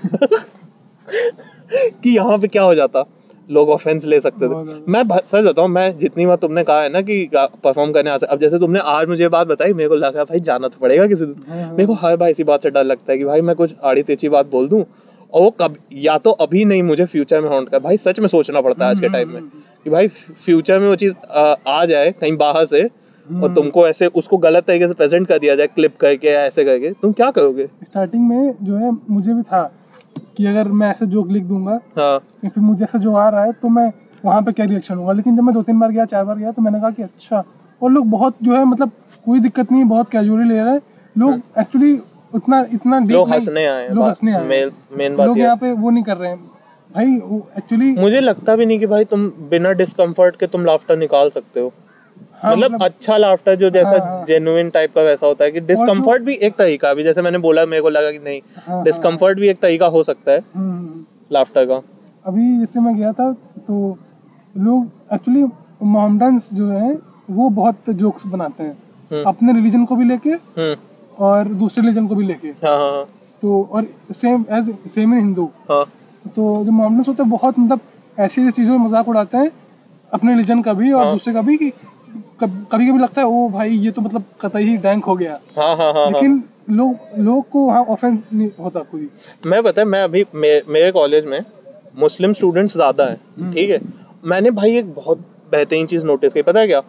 कि 2.03 2.11
यहाँ 2.11 2.39
पे 2.39 2.49
क्या 2.49 2.62
हो 2.62 2.75
जाता? 2.75 3.05
लोग 3.49 3.71
ऑफेंस 3.71 4.05
ले 4.05 4.21
सकते 4.21 4.49
थे। 4.49 4.81
मैं 4.89 5.03
सच 5.21 5.45
बताऊँ 5.45 5.69
मैं 5.69 5.97
जितनी 5.99 6.27
बार 6.27 6.37
तुमने 6.37 6.65
कहा 6.65 6.83
है 6.83 6.89
ना 6.89 7.01
कि 7.03 7.29
परफॉर्म 7.35 7.93
करने 7.93 8.11
आ 8.11 8.16
सकते 8.16 8.35
अब 8.35 8.41
जैसे 8.41 8.59
तुमने 8.59 8.81
आज 8.81 9.09
मुझे 9.09 9.29
बात 9.29 9.47
बताई 9.47 9.73
मेरे 9.73 9.89
को 9.89 9.95
लगा 9.95 10.25
भाई 10.25 10.41
जाना 10.41 10.69
तो 10.69 10.79
पड़ेगा 10.81 11.07
किसी 11.07 11.25
दिन। 11.25 11.69
मेरे 11.71 11.87
को 11.87 11.95
हर 11.95 12.16
बार 12.16 12.31
इसी 12.31 12.45
बात 12.45 12.62
से 12.62 12.71
डर 12.71 12.85
लगता 12.85 13.12
है 13.12 13.19
कि 13.19 13.25
भाई 13.25 13.41
मैं 13.41 13.57
कुछ 13.57 13.75
आड़ी 13.85 14.03
तेची 14.03 14.29
बात 14.29 14.51
बोल 14.51 14.69
दूँ 14.69 14.85
और 15.33 15.43
वो 15.43 15.51
कब 15.51 15.77
या 15.93 16.16
तो 16.19 16.31
अभी 16.31 16.65
नहीं 16.65 16.83
मुझे 16.83 17.05
फ्यूचर 17.05 17.41
में 17.41 17.49
हॉन्ट 17.49 17.69
कर 17.69 17.79
भाई 17.79 17.97
सच 17.97 18.21
में 18.21 18.29
सोचना 18.29 18.61
पड़ता 18.61 18.85
है 18.85 18.91
आज 18.91 19.01
के 19.01 19.09
टाइम 19.09 19.29
में 19.29 19.43
कि 19.85 19.91
भाई 19.91 20.09
फ्यूचर 20.09 20.79
में 20.79 20.89
वो 20.89 20.97
चीज़ 20.97 21.15
आ 21.69 21.85
जाए 21.85 22.11
कहीं 22.11 22.37
बाहर 22.37 22.65
से 22.65 22.83
और 22.83 23.55
तुमको 23.55 23.87
ऐसे 23.89 24.07
उसको 24.15 24.37
गलत 24.39 24.65
तरीके 24.65 24.89
से 24.89 24.95
प्रेजेंट 24.95 25.27
कर 25.29 25.39
दिया 25.39 25.55
जाए 25.55 25.66
क्लिप 25.66 25.97
करके 25.97 26.29
या 26.29 26.41
ऐसे 26.41 26.65
करके 26.65 26.91
तुम 26.93 27.12
क्या 27.12 27.31
करोगे? 27.31 27.66
स्टार्टिंग 27.85 28.29
में 28.29 28.55
जो 28.62 28.77
है 28.77 28.91
मुझे 29.11 29.35
भी 29.35 29.43
था 29.43 29.62
कि 30.36 30.47
अगर 30.47 30.69
मैं 30.70 30.90
ऐसे 30.90 31.06
जोक 31.06 31.31
लिख 31.31 31.43
दूँगा 31.44 31.78
हाँ। 31.98 32.15
या 32.44 32.48
फिर 32.48 32.62
मुझे 32.62 32.85
ऐसा 32.85 32.98
जो 32.98 33.15
आ 33.15 33.28
रहा 33.28 33.44
है 33.44 33.52
तो 33.52 33.69
मैं 33.69 33.90
वहाँ 34.24 34.43
पे 34.43 34.52
क्या 34.52 34.66
रिएक्शन 34.66 34.94
होगा? 34.94 35.12
लेकिन 35.12 35.36
जब 35.36 35.43
मैं 35.43 35.55
दो 35.55 35.62
तीन 35.62 35.81
बार 35.81 35.90
गया 35.90 36.05
चार 36.06 36.24
बार 36.24 36.39
गया 36.39 36.52
तो 36.52 36.62
मैंने 36.62 36.81
कहा 36.81 36.90
कि 36.90 37.02
अच्छा 37.02 37.43
और 37.82 37.90
लोग 37.90 38.11
बहुत 38.11 38.36
जो 38.43 38.55
है 38.56 38.65
मतलब 38.65 38.90
कोई 39.24 39.40
दिक्कत 39.40 39.73
नहीं 39.73 39.85
बहुत 39.85 40.09
कैजुअली 40.11 40.48
ले 40.48 40.62
रहे 40.62 40.73
हैं। 40.73 40.81
लोग 41.16 41.40
एक्चुअली 41.59 41.98
उतना 42.32 42.65
इतना 42.73 42.98
लोग 43.01 43.31
हंसने 43.31 43.65
आए 43.66 43.89
लोग 43.89 44.05
हंसने 44.05 44.32
आए 44.35 44.44
मेन 44.44 44.70
मेन 44.98 45.16
बात 45.16 45.27
लोग 45.27 45.39
यहाँ 45.39 45.56
पे 45.56 45.73
वो 45.73 45.90
नहीं 45.90 46.05
कर 46.05 46.16
रहे 46.16 46.31
हैं। 46.31 46.39
भाई 46.90 47.15
एक्चुअली 47.59 47.93
मुझे 47.97 48.20
लगता 48.20 48.56
भी 48.56 48.66
नहीं 48.66 48.78
कि 48.78 48.86
भाई 48.86 49.05
तुम 49.05 49.27
बिना 49.51 49.73
डिस्कम्फर्ट 49.74 50.36
के 50.36 50.47
तुम 50.47 50.65
लाफ्टर 50.65 50.97
निकाल 50.97 51.31
सकते 51.31 51.61
हो। 51.61 51.73
हाँ, 52.43 52.52
मतलब 52.52 52.82
अच्छा 52.82 53.16
लाफ्टर 53.16 53.55
जो 53.55 53.70
जैसा 53.70 53.90
हाँ, 53.90 53.98
हाँ। 54.06 54.24
जेन्युइन 54.27 54.70
टाइप 54.70 54.94
का 54.94 55.02
वैसा 55.02 55.27
होता 55.27 55.44
है 55.44 55.51
कि 55.51 55.61
डिस्कम्फर्ट 55.62 56.23
भी 56.23 56.35
एक 56.43 56.55
तरीका 56.56 56.90
अभी 56.90 57.02
जैसे 57.02 57.23
मैंने 57.23 57.39
बोला 57.40 57.65
मेरे 57.66 57.82
को 57.82 57.89
लगा 57.90 58.11
कि 58.12 58.19
नहीं 58.20 58.40
हाँ, 58.59 58.82
डिस्कम्फर्ट 58.85 59.39
भी 59.39 59.48
एक 59.48 59.59
तरीका 59.61 59.86
हो 59.89 60.02
सकता 60.02 60.32
है 60.32 60.43
लाफ्टर 61.32 61.66
का। 61.66 61.81
अभी 62.24 62.59
जैसे 62.59 62.81
मैं 62.81 62.97
गया 62.97 63.12
था 63.12 63.32
तो 63.66 63.97
लोग 64.55 65.15
एक्चुअली 65.15 65.44
मोहम्मडन्स 65.82 66.52
जो 66.55 66.69
है 66.70 66.93
वो 67.31 67.48
बहुत 67.52 67.90
जोक्स 67.93 68.27
बनाते 68.27 68.62
हैं। 68.62 69.23
अपने 69.24 69.52
रिलीजन 69.52 69.85
को 69.85 69.97
भी 69.97 70.05
लेके 70.05 70.31
हम्म। 70.31 70.77
और 71.24 71.48
दूसरे 71.55 71.82
रिलीजन 71.82 72.06
को 72.06 72.15
भी 72.15 72.27
लेके। 72.27 72.48
हाँ 72.66 72.78
हाँ 72.81 73.05
तो 73.43 73.62
और 73.73 73.86
same 74.15 74.44
as 74.52 74.74
same 74.90 75.12
in 75.15 75.19
Hindu 75.19 75.51
हाँ। 75.70 75.85
तो 76.27 76.65
जो 76.65 76.70
मोहम्मदन्स 76.70 77.09
होते 77.09 77.23
हैं 77.23 77.31
बहुत 77.31 77.59
मतलब 77.59 77.81
ऐसी 78.19 78.43
ऐसी 78.43 78.51
चीज़ों 78.52 78.78
में 78.78 78.86
मज़ाक 78.86 79.09
उड़ाते 79.09 79.36
हैं 79.36 79.51
अपने 80.12 80.32
रिलीजन 80.32 80.62
का 80.62 80.73
भी 80.73 80.93
और 80.93 81.11
दूसरे 81.12 81.32
का 81.35 81.40
भी 81.43 81.56
कि 81.56 81.70
कभी 82.41 82.86
कभी 82.89 82.99
लगता 82.99 83.20
है 83.20 83.27
ओ 83.27 83.49
भाई 83.49 83.70
ये 83.70 83.91
तो 83.91 84.03
मतलब 84.03 84.24
कतई 84.41 84.62
ही 84.62 84.77
डैंक 84.78 85.05
हो 85.05 85.15
गया। 85.16 85.39
हाँ 85.57 85.77
हाँ 85.77 85.93
हाँ 85.93 86.05
हाँ। 86.05 86.11
लेकिन 86.12 86.43
लोग 86.70 87.19
लोग 87.19 87.49
को 87.51 87.66
वहाँ 87.66 87.82
ऑफेंस 87.85 88.23
नहीं 88.32 88.49
होता 88.61 88.81
कोई। 88.82 89.09
मैं 89.47 89.62
पता 89.62 89.82
है 89.82 89.86
मैं 89.89 90.03
अभी 90.03 90.24
मे, 90.35 90.61
मेरे 90.69 90.91
कॉलेज 90.93 91.27
में 91.27 91.41
मुस्लिम 91.99 92.32
स्टूडेंट्स 92.32 92.74
ज़्यादा 92.74 93.05
हैं 93.05 93.51
ठीक 93.53 93.70
है? 93.70 93.81
मैंने 94.24 94.51
भाई 94.51 94.77
एक 94.78 94.95
बहुत 94.95 95.19
बेहतरीन 95.53 95.86
चीज़ 95.86 96.05
नोटिस 96.07 96.32
की 96.32 96.43
पता 96.43 96.61
है 96.61 96.66
क्या? 96.66 96.82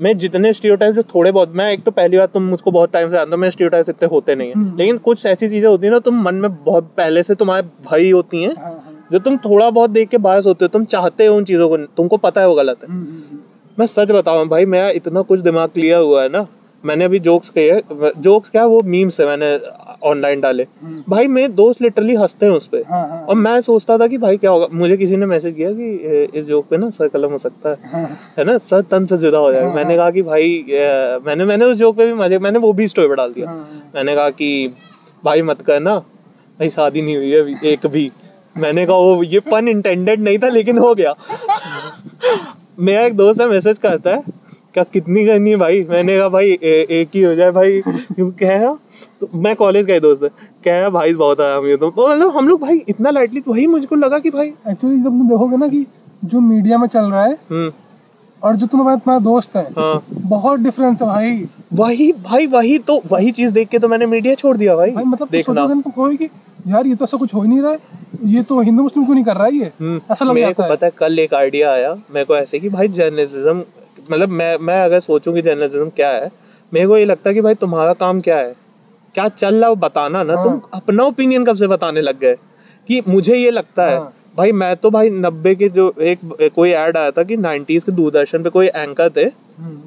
मैं 0.00 0.16
जितने 0.18 0.52
स्टीरियोटाइप 0.52 0.94
जो 0.94 1.02
थोड़े 1.14 1.30
बहुत 1.32 1.52
मैं 1.54 1.70
एक 1.72 1.82
तो 1.84 1.90
पहली 1.90 2.16
बार 2.16 2.26
तुम 2.26 2.42
मुझको 2.44 2.70
बहुत 2.70 2.92
टाइम 2.92 3.08
से 3.08 3.12
जानता 3.12 3.34
हूँ 3.34 3.40
मेरे 3.40 3.50
स्टीरियोटाइप्स 3.50 3.88
इतने 3.88 4.08
होते 4.08 4.34
नहीं 4.34 4.48
है। 4.48 4.76
लेकिन 4.76 4.98
कुछ 4.98 5.24
ऐसी 5.26 5.48
चीज़ें 5.48 5.68
होती 5.68 5.86
है 5.86 5.92
ना 5.92 5.98
तुम 5.98 6.20
मन 6.22 6.34
में 6.34 6.50
बहुत 6.64 6.90
पहले 6.96 7.22
से 7.22 7.34
तुम्हारे 7.34 7.62
भई 7.90 8.10
होती 8.10 8.42
हैं 8.42 8.54
हाँ 8.56 8.64
हाँ। 8.64 8.92
जो 9.12 9.18
तुम 9.18 9.36
थोड़ा 9.36 9.68
बहुत 9.70 9.90
देख 9.90 10.08
के 10.08 10.18
बायस 10.18 10.46
होते 10.46 10.64
हो 10.64 10.68
तुम 10.68 10.84
चाहते 10.84 11.26
हो 11.26 11.36
उन 11.36 11.44
चीज़ों 11.44 11.68
को 11.68 11.76
तुमको 11.76 12.16
पता 12.18 12.40
है 12.40 12.48
वो 12.48 12.54
गलत 12.54 12.82
है। 12.82 12.88
हम्म, 12.88 13.04
हम्म, 13.04 13.22
हम्म। 13.30 13.35
मैं 13.78 13.86
सच 13.86 14.10
बताऊँ 14.10 14.46
भाई 14.48 14.64
मेरा 14.64 14.88
इतना 14.90 15.22
कुछ 15.22 15.40
दिमाग 15.40 15.68
क्लियर 15.70 15.98
हुआ 15.98 16.22
है 16.22 16.28
ना। 16.28 16.46
मैंने 16.84 17.04
अभी 17.04 17.18
जोक्स 17.18 17.48
किए 17.48 17.80
जोक्स 18.18 18.50
क्या 18.50 18.64
वो 18.66 18.80
मीम्स 18.84 19.20
है 19.20 19.26
मैंने 19.26 19.58
ऑनलाइन 20.04 20.40
डाले। 20.40 20.66
भाई 21.08 21.26
मेरे 21.26 21.48
दोस्त 21.50 21.82
लिटरली 21.82 22.14
हँसते 22.14 22.46
हैं 22.46 22.52
उस 22.52 22.66
पर 22.66 22.82
हाँ 22.90 23.00
हाँ। 23.08 23.20
और 23.20 23.34
मैं 23.36 23.60
सोचता 23.60 23.96
था 23.98 24.06
कि 24.06 24.18
भाई 24.18 24.36
क्या 24.36 24.50
होगा? 24.50 24.66
मुझे 24.72 24.96
किसी 24.96 25.16
ने 25.16 25.26
मैसेज 25.26 25.54
किया 25.54 25.70
कि 25.72 26.30
इस 26.38 26.44
जोक 26.46 26.66
पे 26.68 26.76
ना 26.76 26.90
सर 26.90 27.08
कलम 27.08 27.32
हो 27.32 27.38
सकता 27.38 27.70
है। 27.70 27.90
हाँ। 27.92 28.18
है 28.38 28.44
ना? 28.44 28.56
सर 28.58 28.80
तन 28.82 29.06
से 29.06 29.16
जुदा 29.16 29.38
हो 29.38 29.52
जाएगा। 29.52 29.72
मैंने 29.74 29.96
कहा 29.96 30.10
कि 30.10 30.22
भाई 30.22 30.64
मैंने 31.26 31.44
मैंने 31.44 31.64
उस 31.64 31.76
जोक 31.76 31.96
पे 31.96 32.06
भी 32.06 32.12
मज़े 32.14 32.38
मैंने 32.38 32.58
वो 32.58 32.72
भी 32.72 32.88
स्टोरी 32.88 33.08
पर 33.08 33.14
डाल 33.14 33.32
दिया। 33.32 33.54
मैंने 33.94 34.14
कहा 34.14 34.30
कि 34.30 34.74
भाई 35.24 35.42
मत 35.42 35.62
करना। 35.62 35.96
भाई 35.96 36.70
शादी 36.70 37.02
नहीं 37.02 37.16
हुई 37.16 37.30
है 37.30 37.40
अभी 37.40 37.56
एक 37.64 37.86
भी। 37.86 38.10
मैंने 38.56 38.86
कहा 38.86 38.96
वो 38.96 39.22
ये 39.24 39.40
पन 39.50 39.68
इंटेंडेड 39.68 40.20
नहीं 40.20 40.38
था 40.38 40.48
लेकिन 40.48 40.78
हो 40.78 40.94
गया। 40.94 41.14
मेरा 42.78 43.02
एक 43.02 43.14
दोस्त 43.16 43.40
है 43.40 43.48
मैसेज 43.48 43.78
करता 43.78 44.10
है 44.10 44.22
क्या 44.74 44.84
कितनी 44.84 45.24
करनी 45.26 45.50
है 45.50 45.56
भाई? 45.56 45.82
मैंने 45.90 46.18
कहा 46.18 46.28
भाई 46.28 46.50
ए, 46.52 46.86
एक 46.90 47.08
ही 47.14 47.22
हो 47.22 47.34
जाए 47.34 47.50
भाई 47.50 47.80
क्यों 47.86 48.30
कह 48.42 48.66
तो 49.20 49.28
मैं 49.34 49.54
कॉलेज 49.56 49.86
का 49.86 49.92
ही 49.92 50.00
दोस्त 50.00 50.22
है 50.22 50.28
कह 50.64 50.88
भाई 50.90 51.14
बहुत 51.14 51.40
आया 51.40 51.56
हम 51.56 51.66
ये 51.66 51.76
तो 51.76 51.90
तो 51.90 52.08
मतलब 52.08 52.36
हम 52.36 52.48
लोग 52.48 52.60
भाई 52.60 52.82
इतना 52.88 53.10
लाइटली 53.10 53.40
तो 53.40 53.50
वही 53.50 53.66
मुझको 53.66 53.94
लगा 53.96 54.18
कि 54.18 54.30
भाई 54.30 54.48
एक्चुअली 54.68 54.96
जब 54.96 55.04
तुम 55.04 55.28
देखोगे 55.28 55.56
ना 55.56 55.68
कि 55.68 55.84
जो 56.24 56.40
मीडिया 56.40 56.78
में 56.78 56.86
चल 56.88 57.04
रहा 57.04 57.24
है 57.24 57.32
हम्म। 57.50 57.72
और 58.42 58.56
जो 58.56 58.66
तुम्हारा 58.66 58.96
तुम्हारा 58.96 59.24
दोस्त 59.24 59.56
है 59.56 59.62
हाँ। 59.78 60.02
बहुत 60.12 60.60
डिफरेंस 60.60 61.02
है 61.02 61.08
भाई। 61.08 61.46
वही 61.74 62.12
भाई 62.24 62.46
वही 62.46 62.78
तो 62.78 63.00
वही 63.12 63.30
चीज़ 63.30 63.52
देख 63.52 63.68
के 63.68 63.78
तो 63.78 63.88
मैंने 63.88 64.06
मीडिया 64.06 64.34
छोड़ 64.34 64.56
दिया 64.56 64.76
भाई। 64.76 64.90
भाई 64.90 65.04
मतलब 65.04 65.28
देखना। 65.30 65.54
ना, 65.54 65.66
तुम 65.68 65.80
कहोगे 65.82 66.16
कि 66.16 66.28
यार 66.66 66.86
ये 66.86 66.94
तो 66.94 67.04
ऐसा 67.04 67.16
कुछ 67.16 67.34
हो 67.34 67.42
ही 67.42 67.48
नहीं 67.48 67.60
रहा 67.62 67.72
है। 67.72 67.78
ये 68.24 68.42
तो 68.42 68.60
हिंदू 68.60 68.82
मुस्लिम 68.82 69.04
क्यों 69.04 69.14
नहीं 69.14 69.24
कर 69.24 69.36
रहा 69.36 69.46
है 69.46 69.54
ये? 69.54 69.64
ऐसा 69.64 70.24
लग 70.24 70.30
हम्म। 70.30 70.34
मेरे 70.34 70.52
को 70.52 70.62
जाता 70.62 70.64
है। 70.64 70.70
पता 70.70 70.86
है 70.86 70.92
कल 70.98 71.18
एक 71.18 71.34
आइडिया 71.34 71.70
आया 71.72 71.92
मेरे 72.14 72.24
को 72.24 72.36
ऐसे 72.36 72.58
कि 72.58 72.68
भाई 72.68 72.88
जर्नलिज्म 72.98 73.62
मतलब 74.10 74.28
मैं 74.30 74.56
मैं 74.60 74.80
अगर 74.84 75.00
सोचूं 75.00 75.34
कि 75.34 75.42
जर्नलिज्म 75.42 75.88
क्या 75.96 76.10
है 76.10 76.30
मेरे 76.72 76.86
को 76.86 76.96
ये 76.98 77.04
लगता 77.04 77.30
है 77.30 77.34
कि 77.34 77.40
भाई 77.40 77.54
तुम्हारा 77.54 77.92
काम 77.94 78.20
क्या 78.20 78.36
है? 78.38 78.54
क्या 79.14 79.28
चल 79.28 79.54
रहा 79.54 79.64
है 79.64 79.68
वो 79.68 79.76
बताना 79.76 80.22
ना 80.22 80.42
तुम 80.44 80.60
अपना 80.74 81.04
ओपिनियन 81.04 81.44
कब 81.44 81.56
से 81.56 81.66
बताने 81.66 82.00
लग 82.00 82.18
गए? 82.20 82.34
कि 82.88 83.02
मुझे 83.08 83.36
ये 83.36 83.50
लगता 83.50 83.84
है 83.86 83.96
हाँ। 83.98 84.12
भाई 84.36 84.52
मैं 84.52 84.74
तो 84.76 84.90
भाई 84.90 85.10
नब्बे 85.10 85.54
के 85.54 85.68
जो 85.68 85.92
एक 86.00 86.50
कोई 86.54 86.70
एड 86.70 86.96
आया 86.96 87.10
था 87.10 87.22
कि 87.22 87.36
नाइन्टीज 87.36 87.84
के 87.84 87.92
दूरदर्शन 87.92 88.42
पे 88.42 88.50
कोई 88.50 88.66
एंकर 88.66 89.10
थे 89.16 89.24
हम्म, 89.24 89.78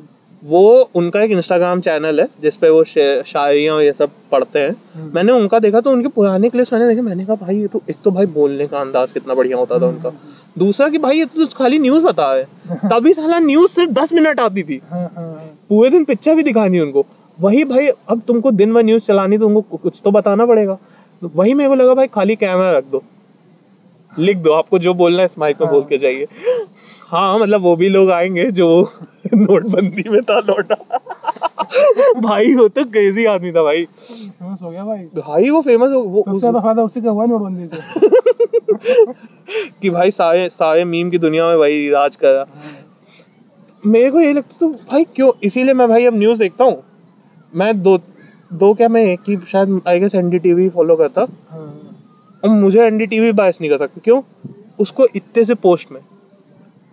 वो 0.44 0.90
उनका 0.96 1.22
एक 1.22 1.32
इंस्टाग्राम 1.32 1.80
चैनल 1.82 2.20
है 2.22 2.28
जिसपे 2.42 2.70
वो 2.70 2.84
शायरियाँ 2.84 3.76
और 3.76 3.84
ये 3.84 3.94
सब 3.94 4.10
पढ़ते 4.32 4.60
हैं। 4.60 5.12
मैंने 5.14 5.32
उनका 5.32 5.60
देखा 5.60 5.82
तो 5.82 5.92
उनके 5.92 6.08
पुराने 6.08 6.50
क्लिप्स 6.50 6.74
मैंने 6.74 6.88
देखे 6.88 7.02
मैंने 7.02 7.26
कहा 7.26 7.36
भाई 7.36 7.58
ये 7.58 7.68
तो 7.68 7.82
एक 7.90 7.96
तो 8.04 8.12
भाई 8.12 8.26
बोलने 8.36 8.68
का 8.68 8.80
अंदाज 8.82 9.12
कितना 9.12 9.34
बढ़िया 9.34 9.58
होता 9.58 9.80
था 9.80 9.86
उनका। 9.86 10.12
दूसरा 10.58 10.88
कि 10.90 10.98
भाई 10.98 11.18
ये 11.18 11.26
तो 11.26 11.46
खाली 11.56 11.80
न्यूज़ 11.80 12.04
बता 12.04 12.32
है। 12.34 12.44
तभी 12.86 13.14
साला 13.14 13.40
न्यूज़ 13.40 13.72
सिर्फ़ 13.72 13.92
दस 13.92 14.14
मिनट 14.14 14.40
आती 14.40 14.64
थी। 14.64 14.82
हाँ 14.92 15.02
हाँ 15.16 15.26
हाँ। 15.26 15.46
पूरे 15.70 15.90
दिन 15.90 16.04
पिक्चर 16.06 16.36
भी 16.36 16.44
दिखानी 16.44 16.80
उनको। 16.80 17.06
वही 17.38 17.64
भाई 17.64 17.88
अब 17.88 18.22
तुमको 18.28 18.52
दिन 18.52 18.74
भर 18.74 18.84
न्यूज़ 18.84 19.04
चलानी 19.04 19.38
तो 19.38 19.48
उनको 19.48 19.78
कुछ 19.78 20.02
तो 20.06 20.12
बताना 20.12 20.46
पड़ेगा। 20.46 20.78
तो 21.22 21.32
वही 21.36 21.54
मेरे 21.54 21.70
को 21.70 21.76
लगा 21.76 21.94
भाई 21.94 22.08
खाली 22.08 22.36
कैमरा 22.36 22.78
रख 22.78 22.86
दो। 22.92 23.04
लिख 24.20 24.38
दो 24.38 24.54
आपको 24.54 24.80
जो 24.80 24.94
बोलना 24.94 25.20
है 25.20 25.26
इस 25.26 25.38
माइक 25.40 25.62
में 25.62 25.70
बोल 25.72 25.84
के 25.90 25.98
जाइए। 25.98 26.28
हाँ 27.10 27.40
मतलब 27.40 27.62
वो 27.62 27.76
भी 27.76 27.90
लोग 27.90 28.12
आएँगे 28.12 28.50
जो 28.52 28.68
नोटबंदी 29.34 30.10
में 30.10 30.22
था 30.24 30.40
लौटा 30.40 30.76
भाई 32.22 32.54
वो 32.56 32.68
तो 32.68 32.84
क्रेजी 32.86 33.26
आदमी 33.26 33.52
था 33.52 33.64
भाई। 33.64 33.86
फ़ेमस 33.86 34.62
हो 34.62 34.70
गया 34.72 34.84
भाई। 34.86 35.04
भाई 35.18 35.50
वो 35.50 35.62
फ़ेमस 35.62 35.90
वो 35.92 36.24
सबसे 36.28 36.40
ज़्यादा 36.40 36.60
फ़ायदा 36.60 36.84
उसी 36.84 37.02
का 37.02 37.10
हुआ 37.10 37.26
नोटबंदी 37.26 37.68
से। 37.68 37.78
कि 39.82 39.90
भाई 39.90 40.12
सारे 40.12 40.50
सारे 40.50 40.84
मीम 40.86 41.10
की 41.10 41.18
दुनिया 41.18 41.48
में 41.48 41.58
भाई 41.60 41.90
राज 41.90 42.16
कर 42.16 42.34
रहा। 42.34 42.46
मेरे 43.84 44.12
को 44.12 44.20
ये 44.20 44.34
लगता 44.34 44.58
तो 44.60 44.68
भाई 44.92 45.04
क्यों? 45.16 45.32
इसीलिए 45.44 45.74
मैं 45.74 45.88
भाई 45.90 46.06
अब 46.06 46.16
न्यूज़ 46.16 46.40
देखता 46.40 46.64
हूँ। 46.64 46.84
मैं 47.54 47.82
दो 47.84 47.98
दो 48.52 48.74
क्या 48.74 48.88
मैं 48.90 49.04
एक 49.04 49.20
ही 49.30 49.38
शायद 49.52 49.82
आई 49.88 50.00
गेस 50.00 50.16
एनडीटीवी 50.16 50.70
फॉलो 50.70 50.96
करता। 50.96 51.28
हाँ। 51.50 51.89
और 52.44 52.50
मुझे 52.50 52.80
एन 52.80 52.86
एनडीटीवी 52.86 53.32
बायस 53.32 53.62
नहीं 53.62 53.72
कर 53.72 53.78
सकता। 53.78 54.02
क्यों? 54.04 54.22
उसको 54.80 55.08
इतने 55.16 55.46
से 55.46 55.54
पोस्ट 55.54 55.92
में। 55.92 56.02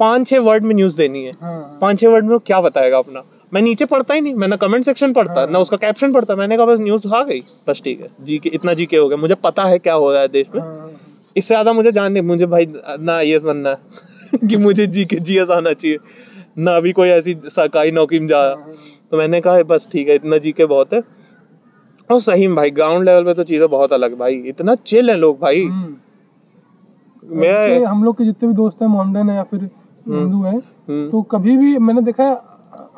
पाँच 0.01 0.27
छः 0.27 0.39
वर्ड 0.39 0.65
में 0.65 0.75
न्यूज़ 0.75 0.97
देनी 0.97 1.25
है। 1.25 1.33
हाँ। 1.41 1.79
पाँच 1.81 2.01
छः 2.01 2.09
वर्ड 2.09 2.25
में 2.25 2.33
वो 2.33 2.39
क्या 2.39 2.61
बताएगा 2.61 2.99
अपना? 2.99 3.23
मैं 3.55 3.63
नीचे 3.63 3.85
पढ़ता 3.85 4.15
ही 4.15 4.21
नहीं। 4.21 4.35
मैं 4.35 4.49
ना 4.49 4.57
कमेंट 4.57 4.85
सेक्शन 4.85 5.13
पढ़ता 5.13 5.47
ना 5.47 5.59
उसका 5.59 5.77
कैप्शन 5.77 6.13
पढ़ता। 6.13 6.35
मैंने 6.35 6.57
कहा 6.57 6.67
बस 6.67 6.79
न्यूज़ 6.79 7.09
आ 7.09 7.23
गई। 7.23 7.43
बस 7.69 7.83
ठीक 7.85 8.01
है। 8.01 8.09
जी 8.21 8.39
के 8.39 8.49
इतना 8.49 8.75
जी 8.75 8.87
के 8.87 8.97
हो 8.97 9.09
गया। 9.09 9.17
मुझे 9.17 9.35
पता 9.35 9.65
है 9.65 9.79
क्या 9.79 9.95
हो 9.95 10.13
रहा 10.13 10.21
है 10.21 10.29
देश 10.29 10.47
में। 10.55 10.63
हाँ। 10.63 10.91
इससे 11.37 11.55
ज़्यादा 11.55 11.73
मुझे 11.73 11.93
जान 11.93 12.13
नहीं। 12.13 12.23
मुझे 12.23 12.47
भाई 12.47 12.67
ना 13.01 13.21
ये 13.21 13.39
बनना 13.39 13.71
है 13.71 13.77
कि 14.49 14.57
मुझे 14.57 14.87
जी 14.87 15.05
के 15.05 15.17
जी 15.17 15.39
आना 15.39 15.73
चाहिए। 15.73 15.99
ना 16.59 16.77
अभी 16.77 16.93
कोई 16.93 17.09
ऐसी 17.09 17.37
सरकारी 17.45 17.91
नौकरी 17.91 18.19
में 18.19 18.29
जा 18.29 18.47
रहा। 18.49 18.73
तो 19.11 19.17
मैंने 19.17 19.41
कहा 19.41 19.63
बस 19.63 19.89
ठीक 19.93 20.09
है 20.09 20.15
इतना 20.15 20.39
जी 20.39 20.53
के 20.53 20.67
बहुत 20.67 20.93
है। 20.93 21.01
और 22.11 22.21
सही 22.21 22.49
भाई 22.49 22.71
ग्राउंड 22.73 23.05
लेवल 23.05 23.25
पे 23.25 23.35
तो 23.35 23.43
चीज़ें 23.45 23.69
बहुत 23.71 23.93
अलग 23.93 24.19
भाई। 24.19 24.35
इतना 24.49 24.75
चिल 24.77 25.11
है 25.11 25.17
लोग 25.17 25.39
भाई। 25.41 25.65
हम्म। 25.65 25.97
मैं 27.23 27.85
हम 27.85 28.05
लोग 28.05 28.17
के 28.19 28.25
जितने 28.25 28.49
भी 28.49 28.55
दोस्त 28.55 28.83
हैं 28.83 28.89
मोहम्मदन 28.89 29.31
है 29.31 29.37
या 29.37 29.43
फिर 29.45 29.61
हम्म। 29.61 30.19
हिंदू 30.19 30.43
हैं 30.43 31.09
तो 31.11 31.23
कभी 31.31 31.57
भी 31.57 31.79
मैंने 31.79 32.03
देखा 32.03 32.25
है 32.25 32.37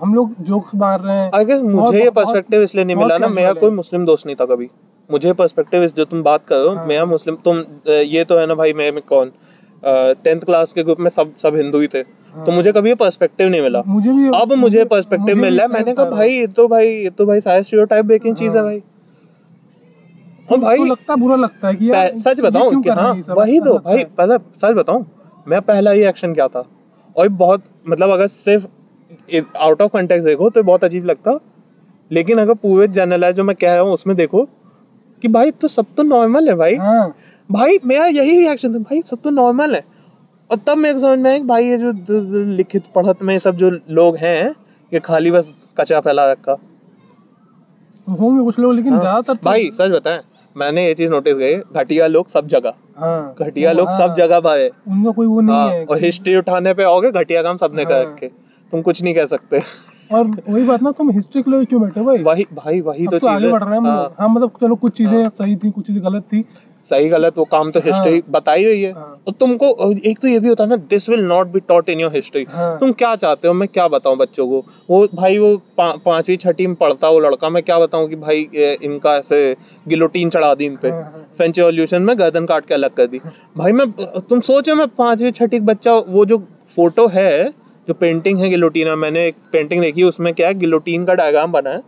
हम 0.01 0.15
लोग 0.15 0.35
जोक्स 0.43 0.75
मार 0.75 1.01
रहे 1.01 1.17
हैं। 1.17 1.31
आई 1.35 1.45
गेस 1.45 1.61
मुझे 1.63 2.03
ये 2.03 2.11
पर्सपेक्टिव 2.13 2.63
इसलिए 2.63 2.85
नहीं 2.85 2.97
मिला 2.97 3.17
ना 3.19 3.29
मेरा 3.31 3.53
कोई 3.55 3.71
मुस्लिम 3.73 4.05
दोस्त 4.07 4.27
नहीं 4.27 4.37
था 4.37 4.45
कभी। 4.47 4.69
मुझे 5.11 5.33
पर्सपेक्टिव 5.33 5.83
इस 5.83 5.95
जो 5.97 6.05
तुम 6.05 6.23
बात 6.23 6.45
कर 6.47 6.57
रहे 6.57 6.67
हो 6.67 6.75
हाँ। 6.75 6.87
मेरा 6.87 7.05
मुस्लिम 7.07 7.37
तुम 7.45 7.63
ये 7.89 8.25
तो 8.25 8.39
है 8.39 8.47
ना 8.47 8.55
भाई 8.55 8.73
मैं 8.73 8.93
कौन? 9.03 9.33
टेंथ 9.83 10.41
क्लास 10.41 10.73
के 10.73 10.83
ग्रुप 10.83 11.01
में 11.01 11.11
सब 11.11 11.33
सब 11.43 11.57
हिंदू 11.57 11.81
ही 11.81 11.87
थे। 11.87 11.99
हाँ। 12.35 12.45
तो 12.47 12.53
मुझे 12.53 12.73
कभी 12.73 12.95
पर्सपेक्टिव 12.97 13.49
नहीं 13.49 13.63
मिला। 13.63 13.83
मुझे 13.87 14.13
भी 14.13 14.29
अब 14.35 14.53
मुझे 14.59 14.85
पर्सपेक्टिव 14.87 15.39
मिल 15.39 15.57
रहा 15.57 15.67
है 15.67 15.73
मैंने 15.73 15.95
कहा 15.95 16.11
भाई 16.11 16.31
ये 16.31 16.47
तो 16.49 16.69
भाई 16.69 16.87
ये 16.87 17.11
तो 17.11 17.27
भाई 17.27 17.41
सारे 17.41 17.63
स्टीरियोटाइप 17.63 18.05
ब्रेकिंग 18.05 18.37
चीज़ 18.37 18.57
है 18.57 18.63
भाई। 18.63 18.83
हाँ 20.49 20.59
भाई। 20.61 20.77
तो 20.77 20.85
लगता 20.85 21.17
बुरा 21.17 21.37
लगता 21.37 21.69
है 21.69 21.75
कि 21.75 21.91
यार 21.91 22.17
सच 22.19 22.41
बताऊँ 22.41 22.83
कि 22.83 22.89
हाँ 22.91 23.13
वही 23.31 23.61
तो 23.61 23.79
भाई 23.79 24.05
पहले 24.19 24.39
सच 24.59 24.75
बताऊँ 24.75 25.07
मैं 25.47 25.61
पहला 25.63 25.91
ही 25.91 26.03
एक्शन 26.07 26.35
क्या 26.35 26.49
था। 26.49 26.65
और 27.17 27.29
बहुत 27.29 27.63
मतलब 27.89 28.11
अगर 28.11 28.27
सिर्फ़ 28.27 28.67
आउट 29.59 29.83
ऑफ़ 29.83 29.91
कंटेक्ट 29.93 30.25
देखो 30.25 30.51
तो 30.51 30.63
बहुत 30.63 30.85
अजीब 30.85 31.05
लगता। 31.07 31.39
लेकिन 32.11 32.39
अगर 32.39 32.55
पूरे 32.57 32.87
जनरलाइज 32.89 33.35
जो 33.37 33.45
मैं 33.45 33.57
कह 33.57 33.75
रहा 33.75 33.83
हूँ 33.83 33.93
उसमें 33.93 34.17
देखो 34.17 34.45
कि 35.23 35.29
भाई 35.29 35.51
तो 35.53 35.69
सब 35.69 35.87
तो 35.97 36.03
नॉर्मल 36.03 36.49
है 36.49 36.55
भाई। 36.55 36.77
हाँ। 36.77 37.15
भाई 37.51 37.79
मेरा 37.85 38.07
यही 38.07 38.39
रिएक्शन 38.39 38.75
था 38.75 38.79
भाई 38.81 39.01
सब 39.03 39.21
तो 39.25 39.31
नॉर्मल 39.31 39.75
है। 39.75 39.83
और 40.51 40.59
तब 40.67 40.77
मेरे 40.77 40.95
को 40.95 41.01
समझ 41.01 41.19
में 41.19 41.31
आया 41.31 41.43
भाई 41.45 41.65
ये 41.67 41.79
जो 41.79 41.93
लिखित 42.47 42.85
पढ़त 42.95 43.23
में 43.23 43.39
सब 43.39 43.57
जो 43.57 43.71
लोग 43.91 44.17
हैं 44.17 44.55
ये 44.93 45.01
खाली 45.01 45.31
बस 45.31 45.57
कचरा 45.79 46.01
फैला 46.01 46.31
रखा। 46.33 46.57
होंगे 48.07 48.45
कुछ 48.45 48.59
लोग 48.59 48.73
लेकिन 48.75 48.93
हाँ। 48.93 49.01
ज़्यादातर 49.01 49.35
तो... 49.35 49.41
भाई 49.45 49.71
सच 49.71 49.91
बताएँ 49.91 50.21
मैंने 50.59 50.87
ये 50.87 50.95
चीज़ 50.95 51.11
नोटिस 51.11 51.37
की 51.37 51.55
घटिया 51.81 52.07
लोग 52.07 52.29
सब 52.29 52.47
जगह। 52.47 52.73
हाँ, 52.99 53.35
घटिया 53.41 53.73
लोग 53.73 53.89
हाँ, 53.89 53.99
सब 53.99 54.15
जगह 54.15 54.41
भाई 54.41 54.69
उनका 54.69 55.11
कोई 55.11 55.27
वो 55.27 55.41
नहीं 55.41 55.57
हाँ, 55.57 55.69
है 55.71 55.85
और 55.85 55.99
हिस्ट्री 55.99 56.37
उठाने 56.37 56.75
पे 56.75 56.83
आओगे 56.85 57.11
घटिया 57.13 57.43
काम 57.43 57.57
सबने 57.57 57.83
हाँ, 57.83 57.91
कर 57.93 58.01
रखे। 58.09 58.31
तुम 58.73 58.83
कुछ 58.83 59.03
नहीं 59.03 59.15
कह 59.15 59.27
सकते। 59.27 59.61
और 60.13 60.27
वही 60.49 60.65
बात 60.65 60.83
ना 60.83 60.91
तुम 60.93 61.11
हिस्ट्री 61.11 61.43
के 61.43 61.51
लिए 61.51 61.65
क्यों 61.65 61.81
बैठे 61.83 62.01
भाई? 62.01 62.23
वही 62.23 62.47
भाई 62.55 62.81
वही 62.81 63.07
तो, 63.07 63.19
तो 63.19 63.27
आगे 63.27 63.49
बढ़ 63.53 63.65
रहे 63.65 63.75
हैं 63.75 63.83
हाँ, 63.87 64.15
हाँ 64.21 64.29
मतलब 64.29 64.53
चलो 64.61 64.75
कुछ 64.75 64.97
चीज़ें 64.97 65.23
हाँ, 65.23 65.31
सही 65.35 65.57
थी 65.57 65.71
कुछ 65.71 65.87
चीज़ें 65.87 66.05
गलत 66.05 66.23
थी। 66.23 66.45
सही 66.89 67.09
गलत 67.09 67.39
वो 67.39 67.45
काम 67.47 67.71
तो 67.71 67.81
हिस्ट्री 67.81 68.13
हाँ, 68.13 68.23
बताई 68.31 68.65
हुई 68.65 68.83
है। 68.83 68.93
हाँ, 68.93 69.21
और 69.29 69.33
तुमको 69.41 69.93
एक 70.03 70.19
तो 70.19 70.29
ये 70.29 70.39
भी 70.41 70.49
होता 70.49 70.65
है 70.65 70.71
ना 70.71 70.77
this 70.91 71.09
will 71.11 71.25
not 71.25 71.47
be 71.47 71.61
taught 71.69 71.89
in 71.89 72.01
your 72.01 72.15
history 72.15 72.45
तुम 72.81 72.93
क्या 72.95 73.15
चाहते 73.17 73.49
हो? 73.49 73.55
मैं 73.55 73.69
क्या 73.69 73.87
बताऊँ 73.89 74.17
बच्चों 74.17 74.47
को? 74.49 74.65
वो 74.91 75.07
भाई 75.15 75.39
वो 75.39 75.57
पा, 75.77 75.91
पांचवी 75.97 76.37
छठी 76.37 76.67
में 76.67 76.77
पढ़ता 76.77 77.09
वो 77.09 77.21
लड़का 77.21 77.49
मैं 77.49 77.63
क्या 77.63 77.79
बताऊँ 77.79 78.09
कि 78.09 78.17
भाई 78.17 78.49
इनका 78.83 79.17
ऐसे 79.17 79.57
गिलोटीन 79.89 80.31
चढ़ा 80.31 80.55
दी 80.55 80.67
इन 80.67 80.77
पे। 80.77 80.91
फ्रेंच 81.37 81.59
एवोल्यूशन 81.59 82.03
में 82.03 82.19
गर्दन 82.19 82.47
काट 82.47 82.67
के 82.67 82.75
अलग 82.75 82.95
कर 82.95 83.07
दी। 83.07 83.21
भाई 83.57 83.73
मैं 83.73 83.91
तुम 84.21 84.41
सोचो 84.43 84.75
मैं 84.75 84.87
पांचवी 84.99 85.31
छठी 85.33 85.61
बच्चा 85.63 85.95
वो 86.09 86.25
जो 86.25 86.39
फ़ोटो 86.69 87.07
है 87.11 87.53
जो 87.89 87.95
पेंटिंग 87.95 88.39
है 88.39 88.49
गिलोटीना 88.51 88.95
मैंने 88.97 89.27
एक 89.27 89.35
पेंटिंग 89.53 89.81
देखी 89.81 90.03
उसमें 90.05 90.33
क्या 90.35 90.49
है 90.49 90.55
गिलोटीन 90.55 91.05
का 91.05 91.15
डायग्राम 91.15 91.53
बना 91.53 91.71
है। 91.71 91.83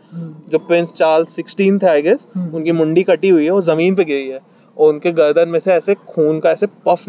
जो 0.50 0.58
प्रिंस 0.60 0.92
चार्ल्स 0.92 1.34
सिक्सटीन 1.36 1.78
थे 1.78 1.86
आई 1.86 2.02
गेस 2.02 2.26
उनकी 2.36 2.72
मुंडी 2.72 3.02
कटी 3.02 3.28
हुई 3.28 3.44
है 3.44 3.50
वो 3.50 3.60
ज़मीन 3.62 3.94
पे 3.94 4.04
गिरी 4.04 4.28
है। 4.28 4.40
और 4.80 4.88
उनके 4.88 5.12
गर्दन 5.12 5.48
में 5.48 5.58
से 5.58 5.72
ऐसे 5.72 5.94
खून 6.08 6.40
का 6.40 6.50
ऐसे 6.50 6.66
पफ 6.86 7.04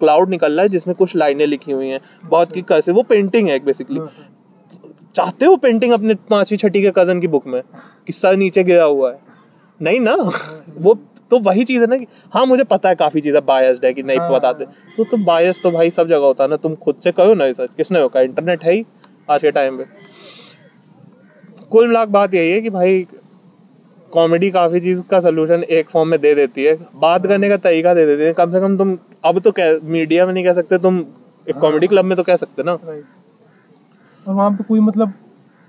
क्लाउड 0.00 0.30
निकल 0.30 0.52
रहा 0.52 0.62
है 0.62 0.68
जिसमें 0.68 0.94
कुछ 0.96 1.14
लाइनें 1.16 1.46
लिखी 1.46 1.72
हुई 1.72 1.88
हैं। 1.88 2.00
बहुत 2.24 2.52
की 2.52 2.62
कैसे 2.62 2.92
वो 2.92 3.02
पेंटिंग 3.02 3.48
है 3.48 3.58
बेसिकली 3.64 4.00
चाहते 5.14 5.46
हो 5.46 5.56
पेंटिंग 5.56 5.92
अपने 5.92 6.14
पांचवी 6.30 6.56
छठी 6.56 6.82
के 6.82 6.90
कज़न 6.96 7.20
की 7.20 7.26
बुक 7.26 7.46
में? 7.46 7.60
किस्सा 8.06 8.32
नीचे 8.32 8.64
गिरा 8.64 8.84
हुआ 8.84 9.10
है। 9.12 9.18
नहीं 9.80 10.00
ना। 10.00 10.14
वो 10.78 10.94
तो 11.30 11.38
वही 11.40 11.64
चीज़ 11.64 11.80
है 11.80 11.86
ना 11.86 11.96
कि 11.96 12.06
हाँ 12.34 12.44
मुझे 12.46 12.64
पता 12.64 12.88
है 12.88 12.94
काफ़ी 12.94 13.20
चीज़ें 13.20 13.44
बायस्ड 13.46 13.84
है 13.84 13.92
कि 13.94 14.02
नहीं 14.02 14.18
हाँ। 14.18 14.30
बताते 14.30 14.64
तो 14.96 15.04
तो 15.04 15.16
बायस 15.24 15.60
तो 15.62 15.70
भाई 15.70 15.90
सब 15.90 16.08
जगह 16.08 16.24
होता 16.24 16.44
है 16.44 16.50
ना। 16.50 16.56
तुम 16.56 16.74
खुद 16.74 16.96
से 16.96 17.12
करो 17.12 17.34
ना 17.34 17.46
रिसर्च 17.46 17.74
किसने 17.74 18.00
होगा 18.00 18.20
इंटरनेट 18.20 18.64
है 18.64 18.72
ही 18.72 18.84
आज 19.28 19.42
के 19.42 19.50
टाइम 19.50 19.78
पे। 19.78 19.84
कुल 21.70 21.86
मिलाक 21.88 22.08
बात 22.08 22.34
यही 22.34 22.50
है 22.50 22.60
कि 22.60 22.70
भाई 22.70 23.06
कॉमेडी 24.14 24.50
काफ़ी 24.50 24.80
चीज़ 24.80 25.00
का 25.10 25.20
सोल्यूशन 25.20 25.62
एक 25.70 25.88
फॉर्म 25.88 26.08
में 26.08 26.20
दे 26.20 26.34
देती 26.34 26.64
है। 26.64 26.74
बात 26.96 27.26
करने 27.26 27.48
का 27.48 27.56
तरीका 27.58 27.94
दे 27.94 28.06
देती 28.06 28.22
है। 28.22 28.32
कम 28.32 28.52
से 28.52 28.60
कम 28.60 28.76
तुम 28.78 28.96
अब 29.24 29.38
तो 29.40 29.50
कह 29.50 29.78
मीडिया 29.90 30.26
में 30.26 30.32
नहीं 30.32 30.44
कह 30.44 30.52
सकते 30.52 30.78
तुम 30.78 31.04
एक 31.46 31.56
कॉमेडी 31.56 31.86
क्लब 31.86 32.04
में 32.04 32.16
तो 32.16 32.22
कह 32.22 32.36
सकते 32.36 32.62
ना। 32.62 32.72
और 32.72 33.02
वहाँ 34.26 34.50
पे 34.50 34.64
कोई 34.64 34.80
मतलब 34.80 35.12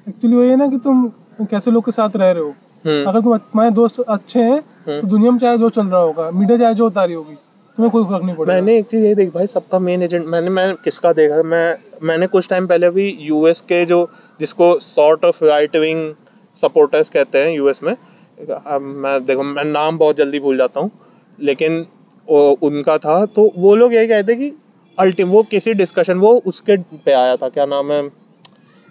एक्चुअली 0.08 0.36
वही 0.38 0.50
है 0.50 0.56
ना 0.56 0.68
कि 0.68 0.78
तुम 0.80 1.08
कैसे 1.42 1.72
लोग 1.72 1.86
के 1.86 1.92
साथ 1.92 2.16
रह 2.16 2.32
रहे 2.32 2.44
हो। 2.44 2.50
हम्म। 2.86 3.10
अगर 3.10 3.22
तुम 3.22 3.38
तुम्हारे 3.38 3.72
दोस्त 3.74 4.00
अच्छे 4.02 4.40
हैं 4.40 4.60
हम्म। 4.60 5.00
तो 5.02 5.08
दुनिया 5.08 5.32
में 5.32 5.40
चाहे 5.40 5.58
जो 5.58 5.70
चल 5.72 5.88
रहा 5.88 6.02
होगा 6.02 6.30
मीडिया 6.32 6.58
चाहे 6.58 6.74
जो 6.74 6.88
उतारी 6.88 7.14
होगी 7.14 7.36
तुम्हें 7.78 7.92
कोई 7.92 8.04
फ़र्क 8.04 8.24
नहीं 8.24 8.36
पड़ेगा। 8.36 8.54
मैंने 8.54 8.78
एक 8.78 8.86
चीज़ 8.88 9.04
ये 9.04 9.16
देखी 9.16 9.32
भाई 9.32 9.48
सबका 9.50 9.80
मेन 9.82 10.04
एजेंट 10.04 10.26
मैंने 10.26 10.50
मैं 10.50 10.74
किसका 10.84 11.14
देखा? 11.14 11.42
मैं 11.44 11.78
मैंने 12.04 12.28
कुछ 12.28 12.50
टाइम 12.50 12.68
पहले 12.68 12.90
भी 12.90 13.08
यूएस 13.22 13.62
के 13.62 13.86
जो 13.86 14.08
जिसको 14.40 14.78
sort 14.82 15.26
of 15.26 15.44
right 15.46 15.76
wing 15.78 16.14
supporters 16.58 17.10
कहते 17.10 17.40
हैं 17.40 17.56
यूएस 17.56 17.84
में 17.84 17.96
मैं 18.40 19.26
देखो 19.26 19.44
मैं 19.44 19.64
नाम 19.64 19.98
बहुत 19.98 20.16
जल्दी 20.16 20.40
भूल 20.40 20.58
जाता 20.58 20.80
हूँ 20.80 20.92
लेकिन 21.40 21.86
वो 22.28 22.40
उनका 22.62 22.98
था 22.98 23.26
तो 23.26 23.52
वो 23.58 23.76
लोग 23.76 23.94
यही 23.94 24.08
कहते 24.08 24.36
कि 24.36 24.52
अल्टीम 24.98 25.30
वो 25.30 25.44
किसी 25.44 25.74
डिस्कशन 25.74 26.18
वो 26.18 26.32
उसके 26.46 26.78
पे 26.78 27.14
आया 27.14 27.36
था 27.36 27.50
क्या 27.50 27.66
नाम 27.66 27.92
है 27.92 28.02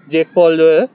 जेक 0.09 0.29
पॉल 0.35 0.57
जो 0.57 0.71
है 0.71 0.87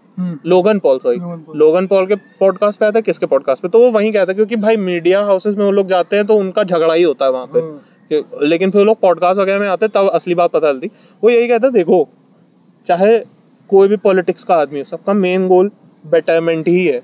Logan 0.45 0.79
Paul 0.79 0.99
sorry 0.99 1.17
Logan 1.57 1.87
Paul 1.87 2.05
के 2.05 2.15
पॉडकास्ट 2.39 2.79
पे 2.79 2.85
आया 2.85 2.91
था 2.91 3.01
किसके 3.01 3.25
पॉडकास्ट 3.25 3.63
पे? 3.63 3.69
तो 3.69 3.79
वो 3.79 3.89
वहीं 3.91 4.11
कहता 4.13 4.33
क्योंकि 4.33 4.55
भाई 4.55 4.77
मीडिया 4.77 5.23
हाउसेस 5.23 5.55
में 5.55 5.65
वो 5.65 5.71
लोग 5.71 5.87
जाते 5.87 6.15
हैं 6.15 6.25
तो 6.25 6.35
उनका 6.35 6.63
झगड़ा 6.63 6.93
ही 6.93 7.03
होता 7.03 7.25
है 7.25 7.31
वहाँ 7.31 7.47
पे। 7.47 7.59
हम्म। 7.59 8.45
लेकिन 8.45 8.71
फिर 8.71 8.81
वो 8.81 8.85
लोग 8.85 8.99
पॉडकास्ट 8.99 9.39
वगैरह 9.39 9.59
में 9.59 9.67
आते 9.67 9.87
तब 9.87 10.09
असली 10.09 10.35
बात 10.35 10.51
पता 10.51 10.71
चलती। 10.71 10.89
वो 11.23 11.29
यही 11.29 11.47
कहता 11.47 11.69
देखो 11.69 12.07
चाहे 12.85 13.17
कोई 13.69 13.87
भी 13.87 13.97
पॉलिटिक्स 13.97 14.43
का 14.43 14.55
आदमी 14.55 14.79
हो 14.79 14.85
सबका 14.85 15.13
मेन 15.13 15.47
गोल 15.47 15.71
बेटरमेंट 16.07 16.67
ही 16.67 16.85
है। 16.85 17.01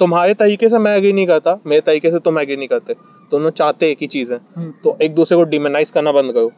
तुम्हारे 0.00 0.34
तरीके 0.34 0.68
से 0.68 0.78
मैं 0.78 0.96
एग्री 0.96 1.12
नहीं 1.12 1.26
करता 1.26 1.58
मेरे 1.66 1.80
तरीके 1.80 2.10
से 2.10 2.18
तुम 2.18 2.38
एग्री 2.38 2.56
नहीं 2.56 2.68
करते 2.68 2.94
दोनों 3.32 3.50
चाहते 3.52 3.90
एक 3.90 3.98
ही 4.00 4.06
चीज़ 4.06 4.32
है 4.32 4.40
हम्म। 4.56 4.72
तो 4.84 4.96
एक 5.02 5.14
दूसरे 5.14 5.38
को 5.38 5.44
डिमेनाइज 5.46 5.90
करना 5.90 6.12
बंद 6.12 6.32
करो 6.32 6.52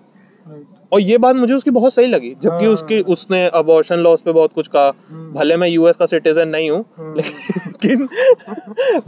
और 0.93 1.01
ये 1.01 1.17
बात 1.19 1.37
मुझे 1.37 1.55
उसकी 1.55 1.71
बहुत 1.71 1.95
सही 1.95 2.07
लगी 2.07 2.35
जबकि 2.43 2.65
हाँ। 2.65 2.73
उसकी 2.75 3.01
उसने 3.09 3.47
अबॉर्शन 3.55 3.99
लॉस 3.99 4.21
पे 4.23 4.33
बहुत 4.33 4.53
कुछ 4.53 4.69
कहा 4.69 4.93
हम्म। 5.09 5.33
भले 5.33 5.57
मैं 5.57 5.69
यूएस 5.69 5.97
का 5.97 6.07
सिटीजन 6.07 6.49
नहीं 6.49 6.71
हूँ 6.71 6.85
हाँ। 6.97 7.15
लेकिन 7.17 8.09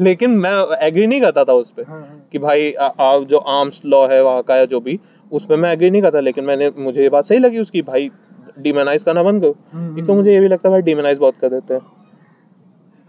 लेकिन 0.01 0.31
मैं 0.39 0.52
एग्री 0.78 1.07
नहीं 1.07 1.20
करता 1.20 1.44
था 1.44 1.52
उस 1.52 1.70
पर 1.70 1.85
हाँ, 1.85 2.28
कि 2.32 2.39
भाई 2.39 2.73
आ, 2.73 2.86
आ, 2.86 3.19
जो 3.19 3.39
आर्म्स 3.39 3.81
लॉ 3.85 4.07
है 4.09 4.23
वहाँ 4.23 4.43
का 4.43 4.57
या 4.57 4.65
जो 4.66 4.81
भी 4.81 4.98
उस 5.32 5.47
पर 5.47 5.57
मैं 5.57 5.73
एग्री 5.73 5.90
नहीं 5.90 6.02
करता 6.02 6.20
लेकिन 6.20 6.44
मैंने 6.44 6.70
मुझे 6.78 7.02
ये 7.02 7.09
बात 7.09 7.24
सही 7.24 7.39
लगी 7.39 7.59
उसकी 7.59 7.82
भाई 7.85 8.11
डिमेनाइज 8.59 9.02
करना 9.02 9.23
बंद 9.23 9.43
करो 9.43 9.57
हम्म, 9.73 9.98
एक 9.98 10.07
तो। 10.07 10.15
मुझे 10.15 10.32
ये 10.32 10.40
भी 10.40 10.48
लगता 10.48 10.69
है 10.69 10.73
भाई 10.73 10.82
डिमेनाइज 10.82 11.19
बहुत 11.19 11.36
कर 11.36 11.48
देते 11.48 11.74
हैं 11.74 11.81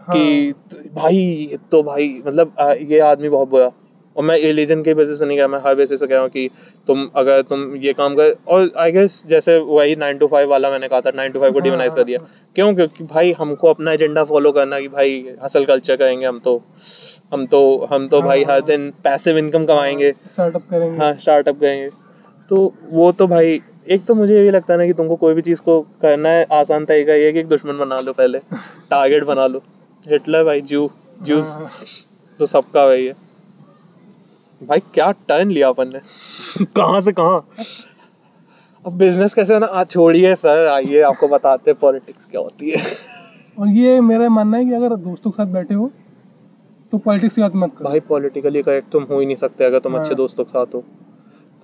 कि 0.08 0.52
भाई 0.94 1.58
तो 1.72 1.82
भाई 1.82 2.08
मतलब 2.26 2.54
ये 2.90 3.00
आदमी 3.00 3.28
बहुत 3.28 3.48
बुरा। 3.48 3.70
और 4.16 4.24
मैं 4.24 4.36
रिलीजन 4.36 4.82
के 4.82 4.94
बेसिस 4.94 5.18
पे 5.18 5.26
नहीं 5.26 5.36
गया 5.36 5.46
मैं 5.48 5.58
हर 5.66 5.74
बेसिस 5.74 6.00
पे 6.00 6.06
कह 6.06 6.14
रहा 6.14 6.22
हूँ 6.22 6.30
कि 6.30 6.48
तुम 6.86 7.06
अगर 7.16 7.42
तुम 7.42 7.76
ये 7.76 7.92
काम 7.92 8.14
कर 8.14 8.34
और 8.48 8.70
आई 8.78 8.92
गेस 8.92 9.22
जैसे 9.28 9.56
वही 9.58 9.96
नाइन 9.96 10.18
टू 10.18 10.26
फाइव 10.26 10.50
वाला 10.50 10.70
मैंने 10.70 10.88
कहा 10.88 11.00
था 11.00 11.10
नाइन 11.16 11.32
टू 11.32 11.40
फाइव 11.40 11.52
को 11.52 11.60
डिमोनाइज 11.60 11.94
कर 11.94 12.04
दिया। 12.04 12.18
क्यों? 12.56 12.74
क्योंकि 12.74 13.04
भाई 13.04 13.32
हमको 13.32 13.68
अपना 13.68 13.92
एजेंडा 13.92 14.24
फॉलो 14.24 14.52
करना 14.52 14.80
कि 14.80 14.88
भाई 14.88 15.24
हसल 15.44 15.64
कल्चर 15.64 15.96
करेंगे 15.96 16.26
हम 16.26 16.38
तो 16.38 16.62
हम 17.32 17.46
तो 17.46 17.88
हम 17.92 18.08
तो 18.08 18.22
भाई 18.22 18.44
हर 18.44 18.60
दिन 18.60 18.90
पैसिव 19.04 19.38
इनकम 19.38 19.64
कमाएँगे। 19.64 20.12
स्टार्टअप 20.12 20.68
करेंगे। 20.70 20.98
हाँ 20.98 21.14
स्टार्टअप 21.16 21.60
करेंगे। 21.60 21.90
तो 22.50 22.72
वो 22.90 23.12
तो 23.12 23.26
भाई 23.26 23.60
एक 23.90 24.04
तो 24.04 24.14
मुझे 24.14 24.44
ये 24.44 24.50
लगता 24.50 24.74
है 24.74 24.78
ना 24.80 24.86
कि 24.86 24.92
तुमको 24.92 25.16
कोई 25.16 25.34
भी 25.34 25.42
चीज़ 25.42 25.60
को 25.60 25.80
करना 26.02 26.28
है 26.28 26.46
आसान 26.52 26.84
तरीका 26.84 27.14
ये 27.14 27.32
कि 27.32 27.38
एक 27.38 27.48
दुश्मन 27.48 27.78
बना 27.78 27.96
लो 27.96 28.12
पहले 28.12 28.38
टारगेट 28.90 29.24
बना 29.24 29.46
लो। 29.46 29.62
हिटलर 30.06 30.44
भाई 30.44 30.60
जू 30.60 30.88
जूस 31.22 31.52
हाँ। 31.56 31.68
तो 32.40 32.46
सबका 32.46 32.84
वही 32.84 33.06
है। 33.06 33.14
भाई 34.60 34.80
क्या 34.94 35.10
टर्न 35.28 35.50
लिया 35.50 35.68
अपन 35.68 35.88
ने? 35.88 36.00
कहाँ 36.76 37.00
से 37.00 37.12
कहाँ? 37.12 37.46
अब 38.84 38.92
बिज़नेस 38.98 39.34
कैसे 39.34 39.58
ना 39.58 39.66
आज 39.66 39.90
छोड़िए 39.90 40.34
सर 40.34 40.66
आइए 40.68 41.00
आपको 41.02 41.28
बताते 41.28 41.70
हैं 41.70 41.78
पॉलिटिक्स 41.80 42.24
क्या 42.24 42.40
होती 42.40 42.70
है। 42.70 42.80
और 43.58 43.68
ये 43.68 44.00
मेरा 44.00 44.28
मानना 44.28 44.58
है 44.58 44.64
कि 44.64 44.72
अगर 44.74 44.94
दोस्तों 44.96 45.30
के 45.30 45.42
साथ 45.42 45.52
बैठे 45.52 45.74
हो 45.74 45.90
तो 46.92 46.98
पॉलिटिक्स 46.98 47.34
की 47.36 47.42
बात 47.42 47.56
मत 47.56 47.74
करो। 47.78 47.88
भाई 47.88 48.00
पॉलिटिकली 48.08 48.62
करेक्ट 48.62 48.90
तुम 48.92 49.02
हो 49.10 49.20
ही 49.20 49.26
नहीं 49.26 49.36
सकते 49.36 49.64
अगर 49.64 49.78
तुम 49.78 49.92
हाँ। 49.92 50.00
अच्छे 50.02 50.14
दोस्तों 50.14 50.44
के 50.44 50.50
साथ 50.50 50.74
हो। 50.74 50.84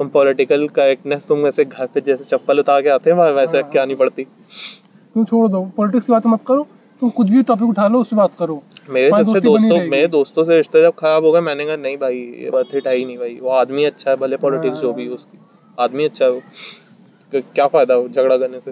तुम 0.01 0.09
पॉलिटिकल 0.09 0.69
करेक्टनेस 0.69 1.27
तुम 1.28 1.39
वैसे 1.39 1.65
घर 1.65 1.86
पे 1.94 2.01
जैसे 2.01 2.24
चप्पल 2.24 2.59
उतार 2.60 2.82
के 2.82 2.89
आते 2.89 3.10
हैं 3.10 3.31
वैसे 3.35 3.60
हाँ। 3.60 3.70
क्या 3.70 3.85
नहीं 3.85 3.97
पड़ती। 3.97 4.24
तुम 4.24 5.24
छोड़ 5.24 5.47
दो 5.48 5.65
पॉलिटिक्स 5.77 6.06
की 6.06 6.12
बात 6.12 6.27
मत 6.27 6.40
करो। 6.47 6.66
तुम 7.01 7.11
कुछ 7.11 7.29
भी 7.29 7.43
टॉपिक 7.43 7.69
उठा 7.69 7.87
लो 7.89 8.01
उस 8.01 8.12
बात 8.15 8.33
करो। 8.39 8.62
मेरे 8.91 9.09
हमारी 9.09 9.25
सबसे 9.25 9.41
दोस्ती 9.41 9.89
मेरे 9.91 10.07
दोस्तों 10.09 10.45
से 10.45 10.57
रिश्ते 10.57 10.83
जब 10.83 10.95
खराब 10.99 11.25
हो 11.25 11.33
गए 11.33 11.41
मैंने 11.41 11.66
कहा 11.66 11.77
नहीं 11.77 11.97
भाई 11.97 12.16
ये 12.43 12.51
बात 12.51 12.75
हिट 12.75 12.87
आई 12.89 13.05
नहीं 13.05 13.19
भाई। 13.19 13.39
वो 13.43 13.51
आदमी 13.59 13.85
अच्छा 13.85 14.11
है 14.11 14.16
भले 14.16 14.37
पॉलिटिक्स 14.39 14.79
जो 14.79 14.93
भी 14.93 15.09
उसकी। 15.09 15.39
आदमी 15.79 16.05
अच्छा 16.05 16.25
है 16.25 16.31
वो। 16.31 16.41
क्या 17.33 17.66
फ़ायदा 17.66 17.95
हो 17.95 18.09
झगड़ा 18.09 18.37
करने 18.37 18.61
से? 18.61 18.70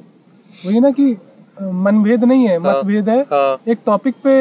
वही 0.51 0.81
ना 0.81 0.91
कि 0.91 1.17
मनभेद 1.61 2.25
नहीं 2.25 2.49
है 2.49 2.59
मतभेद 2.59 3.09
है। 3.09 3.21
हाँ। 3.25 3.59
एक 3.69 3.79
टॉपिक 3.87 4.15
पे 4.25 4.33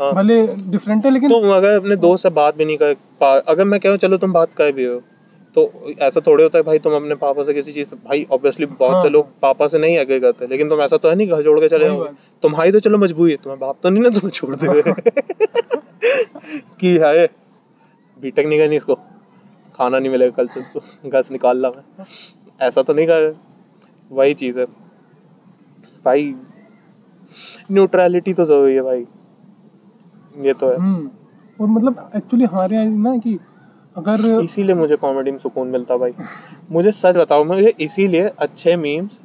हाँ। 0.00 0.12
भले 0.14 0.46
डिफरेंट 0.70 1.04
है 1.06 1.10
लेकिन 1.12 1.30
तुम 1.30 1.50
अगर 1.54 1.76
अपने 1.76 1.96
दोस्त 1.98 2.22
से 2.22 2.30
बात 2.32 2.56
भी 2.56 2.64
नहीं 2.64 2.76
कर 2.76 3.42
अगर 3.48 3.64
मैं 3.64 3.80
कहूँ 3.80 3.96
चलो 3.98 4.16
तुम 4.18 4.32
बात 4.32 4.52
कर 4.52 4.72
भी 4.72 4.84
हो। 4.84 5.00
तो 5.54 5.62
ऐसा 6.00 6.20
थोड़े 6.26 6.42
होता 6.42 6.58
है 6.58 6.62
भाई 6.64 6.78
तुम 6.78 6.94
अपने 6.96 7.14
पापा 7.14 7.42
से 7.42 7.54
किसी 7.54 7.72
चीज़ 7.72 7.94
भाई 8.04 8.26
ऑब्वियसली 8.32 8.66
बहुत 8.66 8.92
हाँ। 8.92 9.02
से 9.02 9.08
लोग 9.08 9.28
पापा 9.42 9.66
से 9.68 9.78
नहीं 9.78 9.96
एग्री 9.98 10.18
करते 10.20 10.46
लेकिन 10.46 10.68
तुम 10.68 10.80
ऐसा 10.82 10.96
तो 10.96 11.08
है 11.08 11.14
नहीं 11.14 11.28
घर 11.28 11.42
छोड़ 11.44 11.58
के 11.60 11.68
चले 11.68 11.90
बात। 11.90 12.16
तुम्हारी 12.42 12.72
तो 12.72 12.80
चलो 12.80 12.98
मजबूरी 12.98 13.30
है 13.30 13.36
तुम्हारे 13.36 13.60
बाप 13.60 13.76
तो 13.82 13.90
नहीं 13.90 14.02
ना 14.02 14.08
तुम्हें 14.10 14.30
छोड़ 14.30 14.54
दे 14.56 14.92
कि 16.80 16.96
है 17.02 17.26
बीटेक 18.18 18.46
नहीं 18.46 18.58
करनी 18.58 18.76
इसको। 18.76 18.94
खाना 19.74 19.98
नहीं 19.98 20.10
मिलेगा 20.10 20.32
कल 20.36 20.46
से 20.48 20.60
इसको। 20.60 20.80
घर 21.10 21.22
से 21.22 21.34
निकाल 21.34 21.60
ला 21.62 21.68
मैं। 21.68 22.04
ऐसा 22.60 22.82
तो 22.82 22.92
नहीं 22.94 23.06
कर 23.06 23.34
वही 24.10 24.34
चीज़ 24.34 24.58
है। 24.60 24.64
भाई 26.04 26.34
न्यूट्रैलिटी 27.70 28.34
तो 28.34 28.44
ज़रूरी 28.44 28.74
है 28.74 28.82
भाई। 28.82 29.04
ये 30.44 30.52
तो 30.52 30.68
है। 30.70 30.76
हम्म। 30.76 31.10
और 31.60 31.68
मतलब 31.68 32.10
एक्चुअली 32.16 32.44
हमारे 32.44 32.76
यहाँ 32.76 32.86
ना 33.02 33.16
कि 33.16 33.38
अगर 33.96 34.40
इसीलिए 34.42 34.74
मुझे 34.74 34.96
कॉमेडी 34.96 35.30
में 35.30 35.38
सुकून 35.38 35.68
मिलता 35.68 35.96
भाई। 35.96 36.12
मुझे 36.72 36.90
सच 36.92 37.16
बताओ 37.16 37.44
मुझे 37.44 37.72
इसीलिए 37.80 38.30
अच्छे 38.38 38.76
मीम्स 38.76 39.20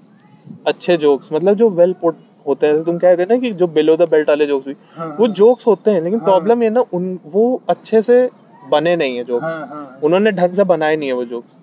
अच्छे 0.68 0.96
जोक्स 0.98 1.30
मतलब 1.34 1.56
जो 1.56 1.70
वेल 1.72 1.94
पुट 2.02 2.16
होते 2.48 2.68
हैं 2.68 2.84
तुम 2.84 2.98
कहते 2.98 3.22
हैं 3.22 3.30
ना 3.30 3.38
कि 3.38 3.52
जो 3.52 3.68
बिलो 3.68 3.96
द 3.98 4.08
बेल्ट 4.10 4.30
वाले 4.30 4.46
जोक्स 4.48 4.68
भी 4.68 4.76
हाँ, 4.98 5.16
वो 5.20 5.28
जोक्स 5.30 5.68
होते 5.68 5.92
हैं 5.92 6.02
लेकिन 6.02 6.20
हाँ, 6.20 6.26
प्रॉब्लम 6.26 6.64
ये 6.64 6.70
ना 6.70 6.84
उन 6.94 7.20
वो 7.26 7.62
अच्छे 7.70 8.02
से 8.02 8.18
बने 8.72 8.96
नहीं 8.96 9.18
है 9.18 9.24
जोक्स 9.24 9.44
हाँ 9.46 9.68
हाँ 9.68 10.00
उन्होंने 10.04 10.32
ढंग 10.32 10.54
से 10.54 10.64
बनाए 10.64 10.96
नहीं 10.96 11.10
है 11.10 11.16
वो 11.16 11.26
जोक्स 11.26 11.56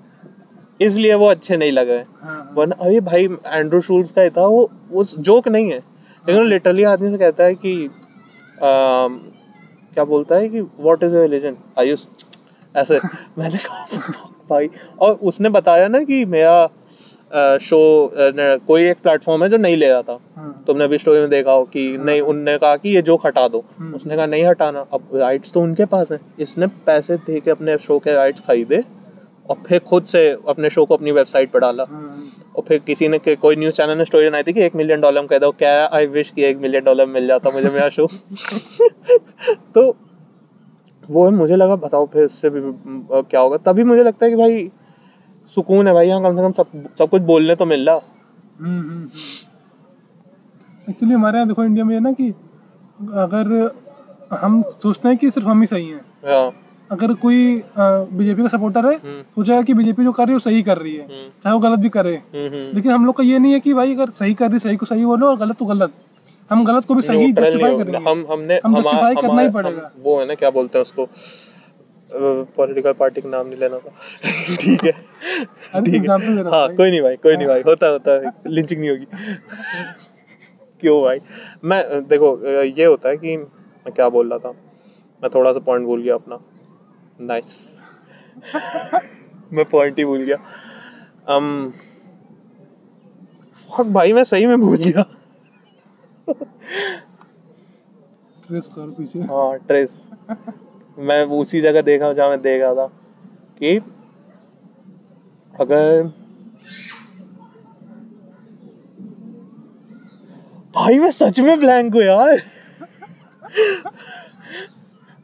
इसलिए 0.80 1.14
वो 1.14 1.26
अच्छे 1.26 1.56
नहीं 1.56 1.72
लगे। 1.72 1.92
हैं 1.92 2.06
हाँ। 2.22 2.52
वरना 2.54 2.76
अरे 2.80 3.00
भाई 3.00 3.24
एंड्रू 3.46 3.80
शूल्स 3.80 4.10
का 4.10 4.28
था 4.28 4.46
वो 4.46 4.68
वो 4.90 5.04
जोक 5.04 5.48
नहीं 5.48 5.70
है। 5.70 5.78
लेकिन 6.24 6.46
लिटरली 6.46 6.82
आदमी 6.84 7.10
से 7.10 7.18
कहता 7.18 7.44
है 7.44 7.54
कि 7.54 7.74
अम, 7.84 9.18
क्या 9.94 10.04
बोलता 10.04 10.36
है 10.36 10.48
कि 10.48 10.60
what 10.60 11.02
is 11.02 11.14
your 11.14 11.22
religion 11.22 11.56
Ayush 11.78 12.06
ऐसे 12.76 13.00
मैंने 13.38 13.58
कहा 13.58 13.86
भाई 14.50 14.68
और 15.00 15.12
उसने 15.22 15.48
बताया 15.48 15.88
ना 15.88 16.02
कि 16.04 16.24
मेरा 16.24 16.66
शो 17.62 17.78
कोई 18.66 18.88
एक 18.88 18.96
प्लेटफॉर्म 19.02 19.42
है 19.42 19.48
जो 19.50 19.56
नहीं 19.56 19.76
ले 19.76 19.88
रहा 19.88 20.02
था। 20.02 20.18
हाँ। 20.36 20.64
तुमने 20.66 20.84
अभी 20.84 20.98
स्टोरी 20.98 21.20
में 21.20 21.30
देखा 21.30 21.52
हो 21.52 21.64
कि 21.64 21.98
नहीं 21.98 22.20
उनने 22.20 22.56
कहा 22.58 22.76
कि 22.76 22.88
ये 22.88 23.02
जोक 23.02 23.26
हटा 23.26 23.48
दो। 23.48 23.64
उसने 23.94 24.16
कहा 24.16 24.26
नहीं 24.26 24.44
हटाना 24.44 24.84
अब 24.92 25.08
राइट्स 25.14 25.52
तो 25.52 25.60
उनके 25.60 25.84
पास 25.84 26.12
है। 26.12 26.18
इसने 26.38 26.66
पैसे 26.66 27.16
दे 27.16 27.40
के 27.40 27.50
अपने 27.50 27.78
शो 27.78 27.98
के 27.98 28.12
राइट्स 28.12 28.40
खरीदे 28.40 28.82
और 29.50 29.56
फिर 29.66 29.78
खुद 29.78 30.04
से 30.04 30.28
अपने 30.48 30.70
शो 30.70 30.84
को 30.84 30.96
अपनी 30.96 31.12
वेबसाइट 31.12 31.50
पर 31.50 31.60
डाला। 31.60 31.86
हाँ। 31.90 32.22
और 32.56 32.62
फिर 32.68 32.78
किसी 32.78 33.08
ने 33.08 33.18
के- 33.18 33.38
कोई 33.38 33.56
न्यूज़ 33.56 33.74
चैनल 33.74 33.98
ने 33.98 34.04
स्टोरी 34.04 34.28
बनाई 34.28 34.42
थी 34.42 34.52
कि 34.52 34.62
एक 34.62 34.74
मिलियन 34.74 35.00
डॉलर 35.00 35.20
में 35.20 35.28
कह 35.28 35.38
दो 35.38 35.50
क्या 35.50 35.90
आई 35.92 36.06
विश 36.06 36.30
कि 36.30 36.44
एक 36.44 36.58
मिलियन 36.58 36.84
डॉलर 36.84 37.06
मिल 37.06 37.26
जाता 37.26 37.50
मुझे 37.50 37.68
मेरा 37.70 37.88
शो 37.88 38.06
तो 39.74 39.96
वो 41.12 41.24
है 41.24 41.30
मुझे 41.32 41.56
लगा 41.56 41.76
बताओ 41.78 42.06
फिर 42.12 42.24
इससे 42.24 42.50
भी 42.50 42.60
क्या 43.22 43.40
होगा। 43.40 43.56
तभी 43.66 43.84
मुझे 43.84 44.02
लगता 44.02 44.24
है 44.26 44.30
कि 44.32 44.36
भाई 44.36 44.70
सुकून 45.52 45.88
है 45.88 45.94
भाई 45.94 46.08
यहाँ 46.08 46.22
कम 46.22 46.36
से 46.36 46.42
कम 46.42 46.52
सब 46.52 46.88
सब 46.98 47.08
कुछ 47.10 47.22
बोलने 47.22 47.54
तो 47.54 47.66
मिल 47.66 47.88
रहा। 47.88 47.96
एक्चुअली 50.86 51.14
हमारे 51.14 51.38
यहाँ 51.38 51.48
देखो 51.48 51.64
इंडिया 51.64 51.84
में 51.84 51.94
है 51.94 52.00
ना 52.00 52.12
कि 52.12 52.28
अगर 53.16 53.70
हम 54.32 54.62
सोचते 54.72 55.08
हैं 55.08 55.16
कि 55.18 55.30
सिर्फ़ 55.30 55.48
हम 55.48 55.60
ही 55.60 55.66
सही 55.66 55.88
हैं। 55.88 56.00
हाँ। 56.26 56.52
अगर 56.90 57.12
कोई 57.16 57.62
बीजेपी 57.78 58.42
का 58.42 58.48
सपोर्टर 58.48 58.86
है 58.86 58.96
सोचेगा 58.98 59.62
कि 59.62 59.74
बीजेपी 59.74 60.04
जो 60.04 60.12
कर 60.12 60.24
रही 60.24 60.32
है 60.32 60.34
वो 60.34 60.40
सही 60.40 60.62
कर 60.62 60.78
रही 60.78 60.94
है। 60.96 61.06
चाहे 61.42 61.52
वो 61.52 61.58
गलत 61.60 61.78
भी 61.78 61.88
करे। 61.88 62.14
हम्म 62.14 62.46
हम्म। 62.46 62.76
लेकिन 62.76 62.92
हम 62.92 63.06
लोग 63.06 63.16
का 63.16 63.24
ये 63.24 63.38
नहीं 63.38 63.52
है 63.52 63.60
कि 63.60 63.74
भाई 63.74 63.94
अगर 63.94 64.10
सही 64.12 64.34
कर 64.34 64.50
रही 64.50 64.58
सही 64.60 64.76
को 64.76 64.86
सही 64.86 65.04
बोलो 65.04 65.26
और 65.26 65.36
गलत 65.38 65.56
तो 65.58 65.64
गलत। 65.64 65.92
हम 66.52 66.64
गलत 66.64 66.84
को 66.84 66.94
भी 66.94 67.02
सही 67.02 67.32
जस्टिफाई 67.32 67.76
करेंगे। 67.76 68.10
हम 68.10 68.26
हमने 68.30 68.60
हम 68.64 68.76
justify 68.76 69.22
करना 69.22 69.42
ही 69.42 69.50
पड़ेगा। 69.50 69.90
वो 69.98 70.20
है 70.20 70.26
ना 70.26 70.34
क्या 70.34 70.50
बोलते 70.50 70.78
हैं 70.78 70.82
उसको? 70.82 71.08
पॉलिटिकल 72.56 72.92
पार्टी 72.92 73.20
का 73.20 73.28
नाम 73.28 73.46
नहीं 73.46 73.58
लेना 73.58 73.78
था। 73.78 73.90
ठीक 74.60 74.84
है। 74.84 74.92
एग्ज़ाम्पल 75.94 76.36
दे 76.36 76.50
हाँ। 76.50 76.74
कोई 76.74 76.90
नहीं 76.90 77.02
भाई 77.02 77.16
कोई 77.16 77.36
नहीं 77.36 77.48
भाई 77.48 77.62
होता 77.62 77.86
होता 77.86 78.10
है। 78.12 78.32
लिंचिंग 78.46 78.80
नहीं 78.80 78.90
होगी। 78.90 79.04
क्यों 80.80 81.02
भाई? 81.02 81.20
मैं 81.64 82.06
देखो 82.08 82.62
ये 82.62 82.84
होता 82.84 83.08
है 83.08 83.16
कि 83.16 83.36
मैं 83.36 83.92
क्या 83.92 84.08
बोल 84.08 84.30
रहा 84.30 84.38
था? 84.38 84.50
मैं 85.22 85.30
थोड़ा 85.34 85.52
सा 85.52 85.58
पॉइंट 85.58 85.86
भूल 85.86 86.02
गया 86.02 86.14
अपना। 86.14 86.38
नाइस 87.20 87.82
मैं 89.52 89.64
पॉइंट 89.64 89.98
ही 89.98 90.04
भूल 90.04 90.18
गया। 90.18 90.36
um, 91.30 91.72
fuck 93.62 93.92
भाई 93.92 94.12
मैं 94.12 94.24
सही 94.24 94.46
में 94.46 94.60
भूल 94.60 94.76
गया। 94.76 95.04
ट्रेस 98.46 98.66
कर 98.66 98.90
पीछे। 98.90 99.18
हाँ 99.20 99.58
ट्रेस। 99.58 100.02
मैं 100.98 101.24
उसी 101.24 101.60
जगह 101.60 101.82
देखा 101.82 102.06
हूँ 102.06 102.14
जहाँ 102.14 102.28
मैं 102.28 102.40
देख 102.42 102.62
रहा 102.62 102.74
था 102.74 102.86
कि 103.58 103.76
अगर 105.60 106.02
भाई 110.74 110.98
मैं 110.98 111.10
सच 111.10 111.40
में 111.40 111.58
ब्लैंक 111.60 111.94
हूँ 111.94 112.02
यार। 112.02 112.40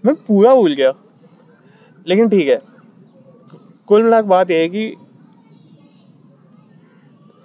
मैं 0.04 0.14
पूरा 0.14 0.54
भूल 0.54 0.74
गया। 0.74 0.92
लेकिन 2.06 2.28
ठीक 2.28 2.48
है। 2.48 2.60
कुल 3.88 4.02
मिला 4.02 4.20
बात 4.22 4.50
यह 4.50 4.58
है 4.58 4.68
कि 4.68 4.94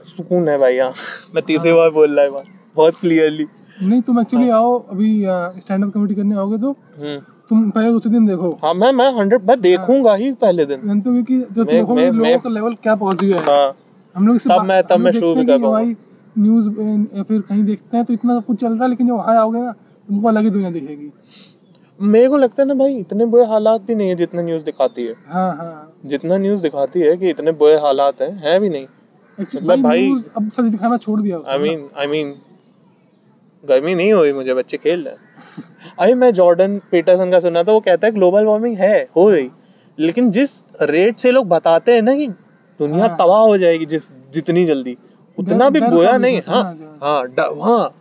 सुकून 0.06 0.50
है 0.50 0.58
भाई 0.58 0.76
यहाँ 0.76 0.94
मैं 1.36 1.44
तीसरी 1.46 1.72
बार 1.72 1.90
बोल 1.90 2.16
रहा 2.16 2.26
है 2.26 2.32
बात 2.32 2.46
बहुत 2.76 3.00
क्लियरली 3.00 3.46
नहीं 3.84 4.02
तुम 4.02 4.20
एक्चुअली 4.20 4.50
आओ 4.50 4.80
अभी 4.90 5.24
स्टैंड 5.62 5.86
अप 5.86 5.92
कमेटी 5.94 6.16
करने 6.16 6.36
आओगे 6.36 6.58
तो 6.58 6.72
हम्म। 6.72 7.20
तुम 7.50 7.70
पहले 7.70 7.92
दूसरे 7.92 8.12
दिन 8.12 8.26
देखो। 8.26 8.50
हाँ 8.64 8.74
मैं 8.74 8.92
मैं 8.92 9.12
हंड्रेड 9.14 9.48
मैं 9.50 9.60
देखूँगा 9.62 10.14
ही 10.16 10.32
पहले 10.32 10.66
दिन। 10.66 10.82
जानते 10.86 11.10
हो 11.10 11.24
कि 11.24 11.38
जब 11.40 11.54
तुम 11.54 11.66
देखोगे 11.66 12.12
लोगों 12.12 12.40
का 12.40 12.50
लेवल 12.50 12.74
क्या 12.74 12.96
पहुँच 12.96 13.24
गया 13.24 13.40
है। 13.40 13.44
हाँ। 13.44 13.74
हम 14.16 14.28
लोग 14.28 14.38
तब 14.38 14.62
मैं- 14.62 14.86
तब 14.90 15.00
मैं 15.00 15.12
शुरू 15.12 15.34
भी 15.36 15.52
हैं 15.52 15.62
कर 15.62 15.68
भाई 15.68 15.96
न्यूज़ 16.38 16.70
या 17.18 17.24
फिर 17.24 17.42
कहीं 17.42 17.64
देखते 17.64 17.98
हैं 17.98 18.06
तो 18.06 18.14
इतना 18.14 18.40
सब 18.40 18.46
कुछ 18.46 18.60
चल 18.62 18.74
रहा 18.74 18.84
है 18.84 18.90
लेकिन 18.90 19.08
जब 19.08 19.14
वहाँ 19.14 19.36
आओगे 19.38 19.60
ना 19.60 19.72
तुमको 19.72 20.28
अलग 20.28 20.44
ही 20.44 20.50
दुनिया 20.50 20.72
दिखेगी। 20.72 21.12
मेरे 22.02 22.30
को 22.30 22.38
लगता 22.38 22.64
है 22.64 22.68
ना 22.68 22.74
भाई 22.74 22.96
इतने 22.96 23.26
बुरे 23.26 23.46
हालात 23.46 23.82
भी 23.82 23.96
नहीं 23.96 24.10
है 24.10 24.16
जितना 24.16 24.42
न्यूज़ 24.42 24.64
दिखाती 24.64 25.06
है। 25.06 25.14
हाँ 25.28 25.56
हाँ। 25.56 25.94
जितना 26.06 26.38
न्यूज़ 26.38 26.62
दिखाती 26.62 27.00
है 27.00 27.18
कि 27.18 27.30
इतने 27.30 27.52
बुरे 27.52 27.76
हालात 27.76 28.22
हैं 28.22 28.32
है 28.44 28.60
भी 28.60 28.70
नहीं। 28.70 28.86
मतलब 29.40 29.82
भाई- 29.82 30.28
अब 30.38 30.50
सच 30.50 30.66
दिखाना 30.66 30.98
छोड़ 30.98 31.22
दिया। 31.22 31.40
आई 31.48 31.58
मीन 31.58 31.88
आई 32.00 32.08
मीन 32.08 32.34
गर्मी 33.64 33.94
नहीं 33.96 34.14
हुई 34.14 34.32
मुझे 34.34 34.54
बच्चे 34.54 34.78
खेल 34.78 35.04
रहे 35.04 35.14
हैं। 35.14 35.64
अरे 36.00 36.14
मैं 36.14 36.32
जॉर्डन 36.34 36.78
पीटरसन 36.92 37.32
का 37.32 37.40
सुना 37.40 37.64
था 37.64 37.72
वो 37.72 37.80
कहता 37.80 38.08
है 38.08 38.14
ग्लोबल 38.14 38.46
वार्मिंग 38.46 38.78
है 38.78 39.02
हो 39.16 39.30
रही। 39.30 39.50
लेकिन 39.98 40.30
जिस 40.32 40.52
रेट 40.82 41.18
से 41.18 41.32
लोग 41.32 41.48
बताते 41.48 41.94
हैं 41.96 42.02
ना 42.02 42.16
कि 42.16 42.28
दुनिया 42.80 43.06
हाँ। 43.08 43.18
तबाह 43.18 43.42
हो 43.42 43.58
जाएगी 43.58 43.86
जिस 43.86 44.10
जितनी 44.34 44.66
जल्दी 44.66 44.98
उतना 45.38 45.70
भी 45.70 45.82
बुरा 45.82 46.18
नहीं 46.18 46.42
हाँ 46.48 46.64
हाँ 47.02 47.22
हाँ। 47.62 47.94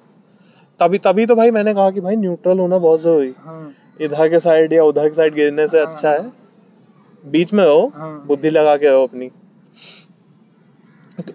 तभी 0.81 0.99
तभी 0.99 1.27
तो 1.27 1.35
भाई 1.35 1.51
मैंने 1.51 1.75
कहा 1.75 1.91
कि 1.91 2.01
भाई 2.01 2.17
न्यूट्रल 2.17 2.59
होना 2.59 2.79
बहुत 2.79 3.01
ज़रूरी। 3.01 3.35
हाँ। 3.39 3.75
इधर 4.01 4.29
के 4.29 4.41
साइड 4.41 4.73
या 4.73 4.85
उधर 4.85 5.09
के 5.09 5.15
साइड 5.15 5.35
गिरने 5.35 5.67
से 5.69 5.79
अच्छा 5.79 6.11
है। 6.11 6.31
बीच 7.25 7.53
में 7.53 7.65
रहो 7.65 7.91
हाँ। 7.97 8.25
बुद्धि 8.27 8.51
लगा 8.51 8.77
के 8.77 8.89
रहो 8.89 9.03
अपनी। 9.07 9.31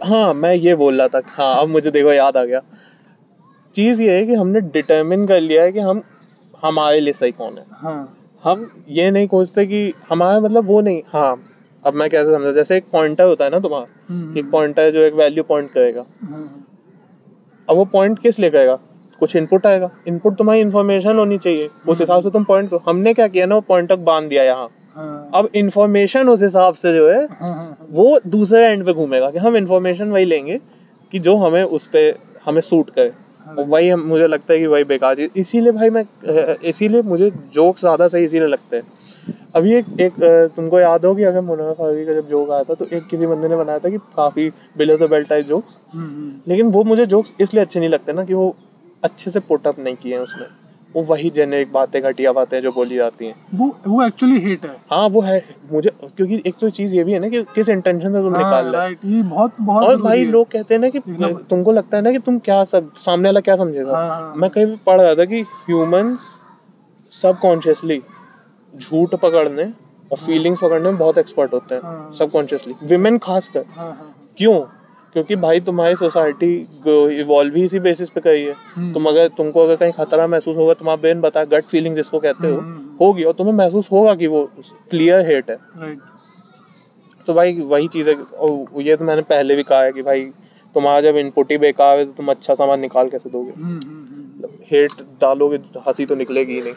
हाँ 0.04 0.34
मैं 0.34 0.54
ये 0.54 0.76
बोल 0.76 1.02
रहा 1.02 1.08
था 1.08 1.22
हाँ 1.28 1.62
अब 1.62 1.70
मुझे 1.70 1.91
देखो 1.91 2.14
याद 2.14 2.38
आ 2.38 2.44
गया। 2.44 2.62
चीज़ 3.78 4.02
ये 4.04 4.18
है 4.18 4.26
कि 4.26 4.34
हमने 4.34 4.62
डिटर्मिन 4.74 5.26
कर 5.28 5.41
लिया 5.41 5.64
है 5.64 5.72
कि 5.72 5.80
हम 5.80 6.02
हमारे 6.64 6.99
लिए 6.99 7.14
सही 7.14 7.32
कौन 7.32 7.58
है। 7.58 7.64
हाँ। 7.72 8.14
हम 8.44 8.70
ये 8.90 9.10
नहीं 9.12 9.28
खोजते 9.28 9.66
कि 9.66 9.94
हमारा 10.10 10.40
मतलब 10.40 10.66
वो 10.68 10.80
नहीं 10.82 11.02
हाँ 11.14 11.36
अब 11.86 11.94
मैं 11.94 12.10
कैसे 12.10 12.32
समझा 12.34 12.52
जैसे 12.52 12.78
एक 12.78 12.86
पॉइंटर 12.91 13.24
होता 13.24 13.45
है 13.45 13.52
ना 13.52 13.60
तुम्हारा 13.60 13.86
हम्म, 14.10 14.38
एक 14.40 14.49
पॉइंटर 14.52 14.90
जो 14.91 14.99
एक 14.99 15.14
वैल्यू 15.14 15.44
पॉइंट 15.44 15.70
करेगा। 15.72 16.06
हाँ। 16.24 16.66
अब 17.68 17.76
वो 17.76 17.86
पॉइंट 17.86 18.20
किस 18.20 18.40
लिए 18.40 18.49
करेगा? 18.49 18.76
कुछ 19.20 19.36
इनपुट 19.36 19.66
आएगा। 19.66 19.90
इनपुट 20.08 20.38
तुम्हारी 20.38 20.62
इन्फॉर्मेशन 20.62 21.18
होनी 21.18 21.38
चाहिए। 21.38 21.70
उस 21.88 21.99
हिसाब 21.99 22.22
से 22.24 22.30
तुम 22.30 22.44
पॉइंट 22.44 22.70
को 22.70 22.78
हमने 22.88 23.14
क्या 23.14 23.28
किया 23.28 23.45
ना 23.45 23.56
वो 23.56 23.62
पॉइंट 23.62 23.90
तक 23.90 23.99
बाँध 24.06 24.30
दिया 24.30 24.44
यहाँ। 24.44 24.68
हाँ। 24.95 25.30
अब 25.36 25.49
इन्फॉर्मेशन 25.56 26.30
उस 26.30 26.44
हिसाब 26.44 26.74
से 26.74 26.94
जो 26.94 27.10
है 27.10 27.24
हाँ 27.40 27.88
वो 27.91 28.20
दूसरे 28.28 28.66
एंड 28.68 28.86
पे 28.86 28.94
घूमेगा 28.94 29.30
कि 29.32 29.38
हम 29.38 29.58
इन्फॉर्मेशन 29.58 30.12
वही 30.12 30.26
लेंगे 30.26 30.60
कि 31.12 31.20
जो 31.20 31.36
हमें 31.38 31.64
उस 31.64 31.86
पर 31.88 32.14
हमें 32.45 32.62
सूट 32.62 32.90
करे। 32.90 33.12
वही 33.49 33.90
हम 33.90 34.02
मुझे 34.07 34.28
लगता 34.28 34.53
है 34.53 34.60
कि 34.60 34.65
वही 34.68 34.84
बेकार 34.84 35.15
चीज़। 35.15 35.40
इसीलिए 35.40 35.72
भाई 35.72 35.90
मैं 35.90 36.03
इसीलिए 36.65 37.02
मुझे 37.03 37.32
जोक 37.53 37.78
ज़्यादा 37.80 38.07
सही 38.07 38.24
इसीलिए 38.26 38.48
लगते 38.48 38.78
हैं। 38.78 38.84
अभी 39.56 39.74
एक 39.76 39.86
एक 40.02 40.14
तुमको 40.56 40.80
याद 40.80 41.06
हो 41.06 41.14
कि 41.15 41.24
अगर 41.24 41.41
मुनाफा 41.41 41.74
फारूकी 41.74 42.06
का 42.06 42.14
जब 42.14 42.28
जोक 42.30 42.52
आया 42.52 42.64
था 42.64 42.74
तो 42.74 42.86
एक 42.94 43.07
किसी 43.07 43.28
बंदे 43.28 43.48
ने 43.48 43.56
बनाया 43.56 43.80
था 43.80 43.90
कि 43.90 43.98
काफ़ी 44.15 44.49
below 44.78 44.98
the 44.98 45.10
belt 45.10 45.30
type 45.30 45.45
jokes 45.45 45.78
हम्म, 45.94 46.06
हम्म, 46.06 46.34
लेकिन 46.48 46.72
वो 46.72 46.84
मुझे 46.84 47.06
जोक्स 47.06 47.34
इसलिए 47.41 47.64
अच्छे 47.64 47.80
नहीं 47.80 47.90
लगते 47.90 48.14
ना 48.14 48.24
कि 48.26 48.34
वो 48.34 48.56
अच्छे 49.03 49.32
से 49.32 49.40
पुटअप 49.40 49.80
नहीं 49.80 49.95
किए 49.95 50.14
हैं 50.14 50.22
उसने। 50.22 50.45
वो 50.98 51.02
वही 51.03 51.30
जेनेरिक 51.30 51.72
बातें 51.72 52.02
घटिया 52.02 52.32
बातें 52.34 52.60
जो 52.61 52.72
बोली 52.72 52.95
जाती 52.95 53.26
हैं। 53.26 53.36
वो 53.56 53.65
वो 53.88 54.03
एक्चुअली 54.06 54.40
हेट 54.41 54.64
है। 54.65 54.76
हाँ 54.91 55.07
वो 55.10 55.22
है। 55.22 55.38
मुझे 55.72 55.90
क्योंकि 56.18 56.41
एक 56.48 56.56
तो 56.61 56.69
चीज़ 56.69 56.95
ये 56.95 57.03
भी 57.03 57.14
है 57.14 57.19
ना 57.19 57.30
कि 57.30 57.41
किस 57.56 57.69
इंटेंशन 57.69 58.14
से 58.14 58.22
तुम 58.22 58.36
हाँ, 58.36 58.44
निकाल 58.44 58.65
रहे 58.65 58.74
राइट 58.74 58.99
ये 59.06 59.22
बहुत 59.24 59.53
बहुत 59.61 59.84
और 59.84 60.02
भाई 60.02 60.26
लोग 60.26 60.48
कहते 60.52 60.74
हैं 60.74 60.82
ना 60.82 60.90
कि 60.90 60.99
तुमको 61.49 61.72
लगता 61.72 61.98
है 61.98 62.03
ना 62.03 62.11
कि 62.11 62.19
तुम 62.19 62.40
क्या 62.40 62.64
सब 62.64 62.91
सामने 62.95 63.30
वाला 63.30 63.40
क्या 63.40 63.56
समझेगा। 63.56 63.98
हाँ, 63.98 64.10
हाँ। 64.10 64.34
मैं 64.38 64.49
कहीं 64.49 64.65
भी 64.65 64.76
पढ़ 64.86 65.02
रहा 65.02 65.14
था 65.15 65.26
कि 65.26 65.41
ह्यूमंस 65.68 66.28
सबकॉन्शियसली 67.11 68.02
झूठ 68.74 69.15
पकड़ने 69.15 69.64
और 70.11 70.18
फीलिंग्स 70.18 70.60
पकड़ने 70.64 70.90
में 70.90 70.98
बहुत 70.98 71.18
एक्सपर्ट 71.18 71.53
होते 71.53 71.76
हैं 71.76 71.82
हाँ। 71.82 72.11
सबकॉन्शियसली 72.14 72.74
विमेन 72.84 73.18
खासकर। 73.18 73.65
हाँ 73.76 73.88
हाँ। 73.88 74.14
क्यों? 74.38 74.60
क्योंकि 75.13 75.35
भाई 75.35 75.59
तुम्हारी 75.59 75.95
सोसाइटी 75.95 76.53
इवॉल्व 77.19 77.55
ही 77.55 77.63
इसी 77.65 77.79
बेसिस 77.79 78.09
पे 78.09 78.21
करी 78.21 78.43
है। 78.43 78.53
हम्म। 78.75 78.93
तुम 78.93 79.05
अगर 79.05 79.27
तुमको 79.27 79.63
अगर 79.63 79.75
कहीं 79.75 79.91
खतरा 79.91 80.27
महसूस 80.27 80.57
होगा 80.57 80.73
तुम्हारा 80.73 81.01
ब्रेन 81.01 81.21
बता 81.21 81.43
गट 81.45 81.63
फीलिंग 81.63 81.95
जिसको 81.95 82.19
कहते 82.19 82.47
हो 82.47 82.57
हम्म। 82.57 82.95
होगी 83.01 83.23
और 83.23 83.34
तुम्हें 83.34 83.53
महसूस 83.53 83.91
होगा 83.91 84.15
कि 84.15 84.27
वो 84.27 84.43
क्लियर 84.89 85.25
हेट 85.29 85.49
है। 85.49 85.95
तो 87.25 87.34
भाई 87.34 87.59
वही 87.61 87.88
चीज़ 87.88 88.09
है 88.09 88.15
और 88.15 88.81
ये 88.81 88.95
तो 88.95 89.05
मैंने 89.05 89.21
पहले 89.21 89.55
भी 89.55 89.63
कहा 89.63 89.81
है 89.81 89.91
कि 89.91 90.01
भाई 90.01 90.25
तुम्हारा 90.75 91.01
जब 91.01 91.17
इनपुट 91.17 91.51
ही 91.51 91.57
बेकार 91.57 91.97
है 91.99 92.05
तो 92.05 92.11
तुम 92.11 92.29
अच्छा 92.31 92.53
सामान 92.55 92.79
निकाल 92.79 93.09
कैसे 93.09 93.29
दोगे? 93.29 93.51
हम्म 93.51 93.79
हम्म 93.85 94.49
हेट 94.71 94.91
डालोगे 95.21 95.57
हँसी 95.88 96.05
तो 96.05 96.15
निकलेगी 96.15 96.53
ही 96.53 96.61
नहीं। 96.61 96.73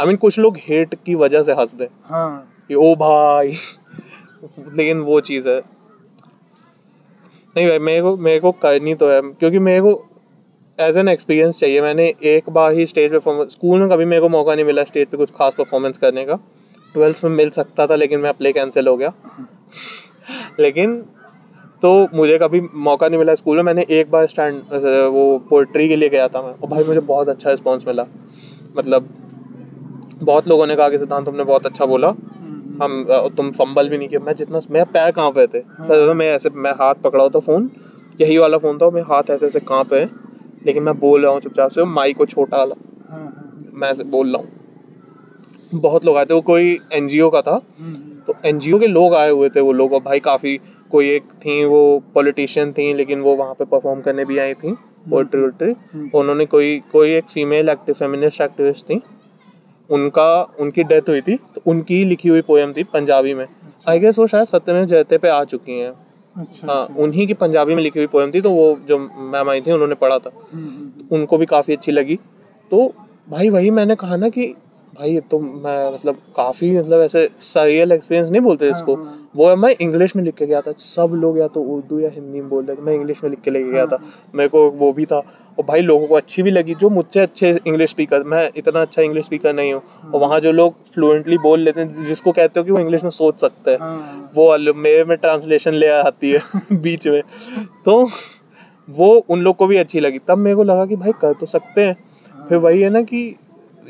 आई 0.00 0.06
मीन 0.06 0.16
कुछ 0.16 0.38
लोग 0.38 0.56
हेट 0.60 0.94
की 1.06 1.14
वजह 1.14 1.42
से 1.42 1.52
हंस 1.52 1.74
दे 1.74 1.88
हाँ। 2.04 2.64
कि 2.68 2.74
ओ 2.74 2.94
भाई। 2.94 3.54
लेकिन 4.74 5.00
वो 5.00 5.20
चीज़ 5.20 5.48
है। 5.48 5.60
नहीं 7.56 7.68
भाई 7.68 7.78
मेरे 7.78 8.02
को 8.02 8.16
मेरे 8.16 8.40
को 8.40 8.52
करनी 8.52 8.94
तो 8.94 9.08
है, 9.10 9.20
क्योंकि 9.22 9.58
मेरे 9.58 9.80
को 9.80 9.90
एज 10.78 10.96
एन 10.98 11.08
एक्सपीरियंस 11.08 11.60
चाहिए। 11.60 11.80
मैंने 11.82 12.06
एक 12.24 12.50
बार 12.50 12.72
ही 12.72 12.86
स्टेज 12.86 13.10
परफॉर्मेंस 13.12 13.52
स्कूल 13.52 13.80
में 13.80 13.88
कभी 13.88 14.04
मेरे 14.04 14.20
को 14.20 14.28
मौका 14.28 14.54
नहीं 14.54 14.64
मिला 14.64 14.84
स्टेज 14.84 15.06
पे 15.06 15.16
कुछ 15.16 15.30
खास 15.30 15.54
परफॉर्मेंस 15.54 15.98
करने 15.98 16.24
का। 16.24 16.38
ट्वेल्थ 16.94 17.20
में 17.24 17.30
मिल 17.30 17.50
सकता 17.50 17.86
था, 17.86 17.94
लेकिन 17.94 18.20
मैं 18.20 18.32
प्ले 18.34 18.52
कैंसिल 18.52 18.88
हो 18.88 18.96
गया। 18.96 19.12
लेकिन 20.60 20.96
तो 21.82 22.08
मुझे 22.14 22.38
कभी 22.38 22.60
मौका 22.74 23.08
नहीं 23.08 23.18
मिला 23.18 23.34
स्कूल 23.34 23.56
में। 23.56 23.62
मैंने 23.62 23.84
एक 23.90 24.10
बार 24.10 24.26
स्टैंड 24.26 24.60
वो 25.12 25.38
पोइट्री 25.50 25.88
के 25.88 25.96
लिए 25.96 26.08
गया 26.08 26.28
था 26.28 26.42
मैं। 26.42 26.50
और 26.50 26.68
भाई, 26.68 26.84
मुझे 26.84 27.00
बहुत 27.00 27.28
अच्छा 27.28 27.50
रिस्पॉन्स 27.50 27.86
मिला। 27.86 28.06
मतलब 28.76 29.08
बहुत 30.22 30.48
लोगों 30.48 30.66
ने 30.66 30.76
कहा 30.76 30.88
कि 30.88 30.98
सिद्धांत 30.98 31.26
तुमने 31.26 31.44
बहुत 31.44 31.66
अच्छा 31.66 31.86
बोला। 31.86 32.14
हम 32.82 33.04
तुम 33.36 33.50
फंबल 33.52 33.88
भी 33.88 33.98
नहीं 33.98 34.08
किया। 34.08 34.20
मैं 34.20 34.34
जितना 34.36 34.60
मेरा 34.70 34.84
पैर 34.92 35.10
कहाँ 35.10 35.30
पे 35.30 35.46
थे? 35.46 35.60
सर 35.60 36.12
मैं 36.14 36.26
ऐसे 36.34 36.50
मैं 36.56 36.72
हाथ 36.80 36.94
पकड़ा 37.04 37.28
था 37.28 37.40
फ़ोन 37.40 37.70
यही 38.20 38.38
वाला 38.38 38.58
फ़ोन 38.58 38.78
था 38.78 38.88
मेरे 38.90 39.06
हाथ 39.08 39.30
ऐसे 39.30 39.46
ऐसे 39.46 39.60
कहाँ 39.62 39.84
पे 39.90 40.04
लेकिन 40.66 40.82
मैं 40.82 40.98
बोल 40.98 41.22
रहा 41.22 41.32
हूँ 41.32 41.40
चुपचाप 41.40 41.70
से 41.70 41.84
माइक 41.84 42.16
को 42.16 42.26
छोटा 42.26 42.56
वाला 42.56 42.74
हाँ 43.10 43.24
हाँ। 43.24 43.70
मैं 43.74 43.90
ऐसे 43.90 44.04
बोल 44.04 44.32
रहा 44.32 44.42
हूँ। 44.42 45.80
बहुत 45.80 46.04
लोग 46.04 46.16
आए 46.16 46.24
थे 46.24 46.34
वो 46.34 46.40
कोई 46.40 46.78
एनजीओ 46.92 47.28
का 47.30 47.40
था। 47.42 47.60
हम्म, 47.78 47.94
तो 48.26 48.34
एनजीओ 48.48 48.78
के 48.78 48.86
लोग 48.86 49.14
आए 49.14 49.30
हुए 49.30 49.48
थे 49.56 49.60
वो 49.60 49.72
लोग 49.72 49.92
और 49.92 50.00
भाई 50.00 50.20
काफ़ी 50.20 50.56
कोई 50.90 51.08
एक 51.10 51.32
थी 51.44 51.64
वो 51.64 51.80
पॉलिटिशियन 52.14 52.72
थी 52.72 52.92
लेकिन 52.94 53.20
वो 53.20 53.34
वहाँ 53.36 53.54
पे 53.54 53.64
परफॉर्म 53.64 54.00
करने 54.00 54.24
भी 54.24 54.38
आई 54.38 54.54
थी 54.54 54.72
पोइट्री 55.10 55.40
वोट्री 55.42 56.10
उन्होंने 56.18 56.46
कोई 56.46 56.78
कोई 56.92 57.10
एक 57.14 57.24
फीमेल 57.30 57.68
एक्टिव 57.68 57.94
फेमिनिस्ट 57.94 58.40
एक्टिविस्ट 58.40 58.84
थी। 58.84 59.00
उनका 59.90 60.42
उनकी 60.60 60.82
डेथ 60.82 61.08
हुई 61.08 61.20
थी 61.20 61.36
तो 61.54 61.60
उनकी 61.66 62.04
लिखी 62.04 62.28
हुई 62.28 62.42
पोएम 62.42 62.72
थी 62.72 62.82
पंजाबी 62.84 63.34
में। 63.34 63.46
आई 63.88 63.98
गेस 63.98 64.18
वो 64.18 64.26
शायद 64.26 64.46
सत्यमेव 64.46 64.84
जयते 64.84 65.18
पे 65.18 65.28
आ 65.28 65.44
चुकी 65.44 65.78
हैं। 65.78 65.92
अच्छा 66.36 66.72
हाँ 66.72 66.86
उन्हीं 66.98 67.26
की 67.26 67.34
पंजाबी 67.34 67.74
में 67.74 67.82
लिखी 67.82 67.98
हुई 67.98 68.06
पोएम 68.06 68.30
थी 68.30 68.40
तो 68.40 68.50
वो 68.50 68.78
जो 68.88 68.98
मैम 68.98 69.50
आई 69.50 69.60
थी 69.60 69.72
उन्होंने 69.72 69.94
पढ़ा 69.94 70.18
था। 70.18 70.30
हम्म, 70.52 70.64
हम्म, 70.64 71.16
उनको 71.16 71.38
भी 71.38 71.46
काफ़ी 71.46 71.74
अच्छी 71.74 71.92
लगी। 71.92 72.18
तो 72.70 72.92
भाई 73.28 73.48
वही 73.48 73.70
मैंने 73.70 73.94
कहा 73.94 74.16
ना 74.16 74.28
कि 74.28 74.54
भाई 74.98 75.18
तो 75.30 75.38
मैं 75.38 75.94
मतलब 75.94 76.16
काफ़ी 76.36 76.70
मतलब 76.78 77.00
ऐसे 77.00 77.28
सरियल 77.40 77.92
एक्सपीरियंस 77.92 78.30
नहीं 78.30 78.40
बोलते 78.40 78.70
इसको। 78.70 78.96
वो 79.36 79.54
मैं 79.56 79.74
इंग्लिश 79.80 80.16
में 80.16 80.22
लिख 80.24 80.34
के 80.34 80.46
गया 80.46 80.60
था। 80.60 80.72
सब 80.78 81.12
लोग 81.14 81.38
या 81.38 81.48
तो 81.48 81.62
उर्दू 81.62 81.98
या 81.98 82.10
हिंदी 82.10 82.40
में 82.40 82.48
बोल 82.50 82.64
रहे 82.64 82.76
थे। 82.76 82.82
मैं 82.82 82.94
इंग्लिश 82.94 83.22
में 83.24 83.30
लिख 83.30 83.40
के 83.40 83.50
लेके 83.50 83.70
गया 83.70 83.86
था। 83.86 83.98
मेरे 84.34 84.48
को 84.48 84.70
वो 84.70 84.92
भी 84.92 85.06
था। 85.06 85.18
और 85.58 85.64
भाई 85.64 85.80
लोगों 85.80 86.06
को 86.06 86.14
अच्छी 86.14 86.42
भी 86.42 86.50
लगी 86.50 86.74
जो 86.74 86.88
मुझसे 86.90 87.20
अच्छे 87.20 87.50
इंग्लिश 87.66 87.90
स्पीकर 87.90 88.22
मैं 88.22 88.50
इतना 88.56 88.82
अच्छा 88.82 89.02
इंग्लिश 89.02 89.24
स्पीकर 89.24 89.52
नहीं 89.54 89.72
हूँ। 89.72 89.82
और 90.14 90.20
वहाँ 90.20 90.40
जो 90.40 90.52
लोग 90.52 90.74
फ्लुएंटली 90.92 91.38
बोल 91.38 91.60
लेते 91.60 91.80
हैं 91.80 92.04
जिसको 92.04 92.32
कहते 92.32 92.60
हो 92.60 92.64
कि 92.64 92.72
वो 92.72 92.78
इंग्लिश 92.78 93.02
में 93.04 93.10
सोच 93.10 93.40
सकते 93.40 93.70
हैं। 93.70 93.78
हाँ। 93.78 94.30
वो 94.34 94.74
मेरे 94.74 95.04
में 95.04 95.16
ट्रांसलेशन 95.18 95.72
ले 95.72 95.88
आती 95.88 96.30
है 96.30 96.40
बीच 96.72 97.08
में। 97.08 97.22
तो 97.84 98.06
वो 98.90 99.14
उन 99.28 99.40
लोग 99.40 99.56
को 99.56 99.66
भी 99.66 99.76
अच्छी 99.76 100.00
लगी। 100.00 100.18
तब 100.18 100.38
मेरे 100.38 100.56
को 100.56 100.62
लगा 100.62 100.86
कि 100.86 100.96
भाई 100.96 101.12
कर 101.12 101.32
तो 101.32 101.46
सकते 101.46 101.86
हैं। 101.86 101.96
फिर 102.48 102.58
वही 102.58 102.80
है 102.80 102.90
ना 102.90 103.02
कि 103.02 103.34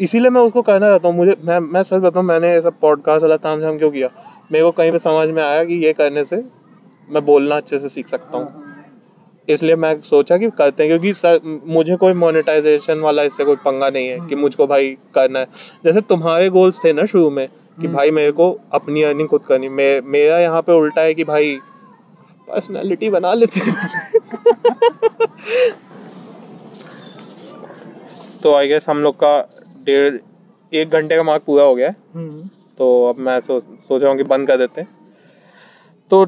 इसीलिए 0.00 0.30
मैं 0.30 0.40
उसको 0.40 0.62
कहना 0.62 0.88
चाहता 0.88 1.08
हूँ 1.08 1.16
मुझे 1.16 1.36
मैं 1.44 1.58
मैं 1.60 1.82
सच 1.82 1.94
बताऊँ 1.94 2.24
मैंने 2.24 2.52
ये 2.52 2.60
सब 2.60 2.78
पॉडकास्ट 2.80 3.22
वाला 3.22 3.36
ताम 3.36 3.60
झाम 3.60 3.78
क्यों 3.78 3.90
किया? 3.90 4.08
मेरे 4.52 4.64
को 4.64 4.70
कहीं 4.70 4.92
पे 4.92 4.98
समझ 4.98 5.28
में 5.28 5.42
आया 5.42 5.64
कि 5.64 5.74
ये 5.74 5.92
करने 5.92 6.24
से 6.24 6.44
मैं 7.08 7.24
बोलना 7.24 7.56
अच्छे 7.56 7.78
से 7.78 7.88
सीख 7.88 8.08
सकता 8.08 8.38
हूँ। 8.38 8.74
इसलिए 9.48 9.76
मैं 9.76 10.00
सोचा 10.00 10.36
कि 10.38 10.50
करते 10.50 10.82
हैं 10.82 10.90
क्योंकि 10.90 11.14
सर, 11.14 11.40
मुझे 11.66 11.96
कोई 11.96 12.12
मोनेटाइजेशन 12.12 12.98
वाला 12.98 13.22
इससे 13.22 13.44
कोई 13.44 13.56
पंगा 13.56 13.90
नहीं 13.90 14.08
है 14.08 14.20
कि 14.20 14.34
मुझको 14.34 14.66
भाई 14.66 14.96
करना 15.14 15.38
है। 15.38 15.46
जैसे 15.84 16.00
तुम्हारे 16.00 16.48
गोल्स 16.48 16.84
थे 16.84 16.92
ना 16.92 17.04
शुरू 17.04 17.30
में 17.30 17.48
कि 17.80 17.88
भाई 17.88 18.10
मेरे 18.10 18.32
को 18.32 18.60
अपनी 18.72 19.02
अर्निंग 19.02 19.28
खुद 19.28 19.40
करनी 19.48 19.68
मे, 19.68 20.00
मेरा 20.00 20.38
यहाँ 20.38 20.62
पे 20.62 20.72
उल्टा 20.72 21.00
है 21.00 21.14
कि 21.14 21.24
भाई 21.24 21.58
पर्सनालिटी 22.48 23.10
बना 23.10 23.34
लेते 23.34 23.60
तो 28.42 28.54
आई 28.54 28.68
गेस 28.68 28.88
हम 28.88 28.98
लोग 28.98 29.14
का 29.16 29.63
डेढ़ 29.86 30.18
एक 30.72 30.90
घंटे 30.90 31.16
का 31.16 31.22
मार्क 31.22 31.42
पूरा 31.46 31.64
हो 31.64 31.74
गया 31.74 31.88
है। 31.88 31.96
हम्म, 32.14 32.48
तो 32.78 33.08
अब 33.08 33.18
मैं 33.18 33.38
सो 33.40 33.60
सोच 33.60 34.02
रहा 34.02 34.10
हूँ 34.10 34.18
कि 34.18 34.24
बंद 34.24 34.46
कर 34.48 34.56
देते 34.56 34.80
हैं। 34.80 34.88
तो 36.10 36.26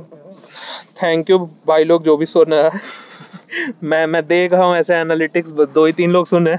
थैंक 1.03 1.31
यू 1.31 1.39
भाई 1.67 1.85
लोग 1.85 2.05
जो 2.05 2.17
भी 2.17 2.27
सुन 2.27 2.53
रहा 2.53 2.69
है। 2.69 2.81
मैं 3.85 4.07
मैं 4.07 4.27
देख 4.27 4.53
रहा 4.53 4.65
हूँ 4.65 4.77
ऐसे 4.77 4.95
एनालिटिक्स 4.95 5.51
दो 5.51 5.87
ही 5.87 5.93
तीन 5.93 6.11
लोग 6.11 6.27
सुने 6.27 6.57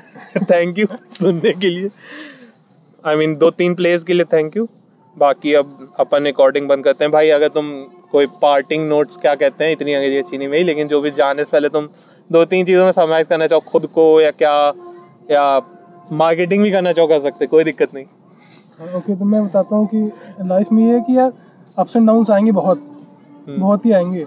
थैंक 0.51 0.79
यू 0.79 0.87
सुनने 1.11 1.53
के 1.53 1.69
लिए। 1.69 1.89
आई 3.03 3.13
I 3.13 3.17
मीन 3.17 3.29
mean, 3.29 3.39
दो 3.39 3.49
तीन 3.51 3.75
प्लेयर्स 3.75 4.03
के 4.03 4.13
लिए 4.13 4.25
थैंक 4.33 4.57
यू 4.57 4.67
बाकी 5.17 5.53
अब 5.53 5.93
अपन 5.99 6.23
रिकॉर्डिंग 6.23 6.67
बंद 6.67 6.83
करते 6.83 7.03
हैं। 7.03 7.11
भाई 7.11 7.29
अगर 7.29 7.47
तुम 7.47 7.69
कोई 8.11 8.25
पार्टिंग 8.41 8.87
नोट्स 8.89 9.17
क्या 9.17 9.33
कहते 9.35 9.63
हैं 9.63 9.71
इतनी 9.71 9.93
अंग्रेज़ी 9.93 10.17
अच्छी 10.17 10.37
नहीं 10.37 10.47
मेरी 10.47 10.63
लेकिन 10.63 10.87
जो 10.87 11.01
भी 11.01 11.11
जाने 11.11 11.45
से 11.45 11.51
पहले 11.51 11.69
तुम 11.69 11.87
दो 12.29 12.43
तीन 12.45 12.65
चीज़ों 12.65 12.85
में 12.85 12.91
समराइज 12.91 13.27
करना 13.27 13.47
चाहो 13.47 13.61
खुद 13.61 13.85
को 13.85 14.21
या 14.21 14.31
क्या 14.31 14.53
या 15.31 15.59
मार्केटिंग 16.11 16.63
भी 16.63 16.71
करना 16.71 16.91
चाहो 16.91 17.07
कर 17.07 17.19
सकते 17.19 17.47
कोई 17.47 17.63
दिक्कत 17.63 17.93
नहीं। 17.93 18.05
ओके 18.97 19.15
तो 19.15 19.25
मैं 19.25 19.43
बताता 19.45 19.75
हूँ 19.75 19.87
कि 19.87 20.11
लाइफ 20.45 20.71
में 20.71 20.83
ये 20.85 20.93
है 20.93 20.99
कि 21.01 21.17
यार 21.17 21.31
अप्स 21.77 21.95
एंड 21.95 22.07
डाउन्स 22.07 22.29
आएँगे 22.31 22.51
बहुत 22.51 22.83
बहुत 23.49 23.85
ही 23.85 23.91
आएँगे। 23.91 24.25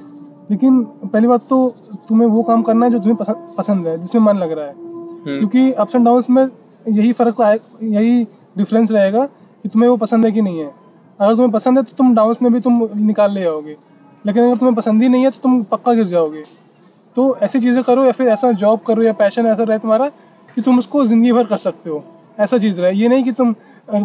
लेकिन 0.51 0.83
पहली 0.83 1.29
बात 1.29 1.47
तो 1.49 1.69
तुम्हें 2.09 2.29
वो 2.29 2.43
काम 2.43 2.63
करना 2.63 2.87
है 2.87 2.93
जो 2.93 2.99
तुम्हें 2.99 3.17
पसंद 3.17 3.55
पसंद 3.59 3.87
है 3.87 3.97
जिसमें 3.99 4.23
मन 4.23 4.37
लग 4.37 4.53
रहा 4.53 4.67
है। 4.67 4.75
क्योंकि 5.29 5.71
अप्स 5.73 5.95
एंड 5.95 6.05
डाउन्स 6.05 6.31
में 6.31 6.43
यही 6.89 7.13
फ़र्क 7.13 7.41
आए 7.41 7.59
यही 7.83 8.25
डिफरेंस 8.59 8.93
रहेगा 8.93 9.25
कि 9.25 9.69
तुम्हें 9.69 9.89
वो 9.91 9.97
पसंद 9.97 10.25
है 10.25 10.33
कि 10.33 10.43
नहीं 10.43 10.59
है। 10.59 10.71
अगर 11.21 11.33
तुम्हें 11.33 11.51
पसंद 11.51 11.79
है 11.79 11.85
तो 11.85 11.97
तुम 11.97 12.15
डाउन्स 12.15 12.43
में 12.43 12.53
भी 12.53 12.61
तुम 12.61 12.89
निकाल 12.97 13.33
ले 13.33 13.41
जाओगे 13.41 13.77
लेकिन 14.25 14.43
अगर 14.43 14.57
तुम्हें 14.57 14.75
पसंद 14.77 15.03
ही 15.03 15.09
नहीं 15.09 15.25
है 15.25 15.31
तो 15.31 15.39
तुम 15.43 15.63
पक्का 15.65 15.93
गिर 15.93 16.07
जाओगे। 16.07 16.43
तो 17.17 17.37
ऐसी 17.37 17.61
चीज़ें 17.61 17.83
करो 17.85 18.05
या 18.05 18.13
फिर 18.13 18.29
ऐसा 18.29 18.51
जॉब 18.55 18.81
करो 18.87 19.03
या 19.03 19.13
पैशन 19.13 19.47
ऐसा 19.47 19.63
रहे 19.63 19.79
तुम्हारा 19.79 20.11
कि 20.57 20.61
तुम 20.61 20.79
उसको 20.79 21.05
ज़िंदगी 21.07 21.33
भर 21.33 21.47
कर 21.47 21.57
सकते 21.59 21.91
हो। 21.91 22.03
ऐसा 22.39 22.59
चीज़ 22.59 22.81
रहे 22.81 22.93
ये 22.93 23.09
नहीं 23.09 23.25
कि 23.25 23.33
तुम 23.33 23.55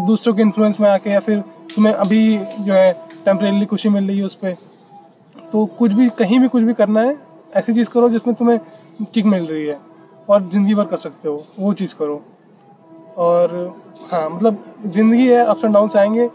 दूसरों 0.08 0.34
के 0.36 0.42
इन्फ्लुएंस 0.42 0.80
में 0.80 0.90
आके 0.90 1.10
या 1.10 1.20
फिर 1.20 1.40
तुम्हें 1.76 1.94
अभी 1.94 2.38
जो 2.38 2.74
है 2.74 2.92
टेम्परेली 3.26 3.66
खुशी 3.66 3.90
मिल 3.90 4.08
रही 4.08 4.18
है 4.18 4.26
उस 4.26 4.36
पर 4.36 4.54
तो 5.52 5.66
कुछ 5.80 5.92
भी 5.94 6.08
कहीं 6.20 6.40
भी 6.40 6.48
कुछ 6.48 6.64
भी 6.64 6.74
करना 6.74 7.02
है 7.02 7.18
ऐसी 7.56 7.74
चीज़ 7.74 7.90
करो 7.90 8.10
जिसमें 8.10 8.36
तुम्हें 8.36 8.60
किक 9.14 9.26
मिल 9.26 9.46
रही 9.46 9.66
है 9.66 9.78
और 10.30 10.50
ज़िंदगी 10.50 10.76
भर 10.76 10.86
कर 10.86 10.98
सकते 10.98 11.28
हो। 11.28 11.40
वो 11.60 11.74
चीज़ 11.74 11.94
करो। 11.96 12.22
और 13.18 13.54
हाँ 14.12 14.30
मतलब 14.30 14.64
ज़िंदगी 14.86 15.28
है 15.28 15.46
अप्स 15.46 15.66
एंड 15.66 15.74
डाउन्स 15.74 15.96
आएँगे। 15.96 16.28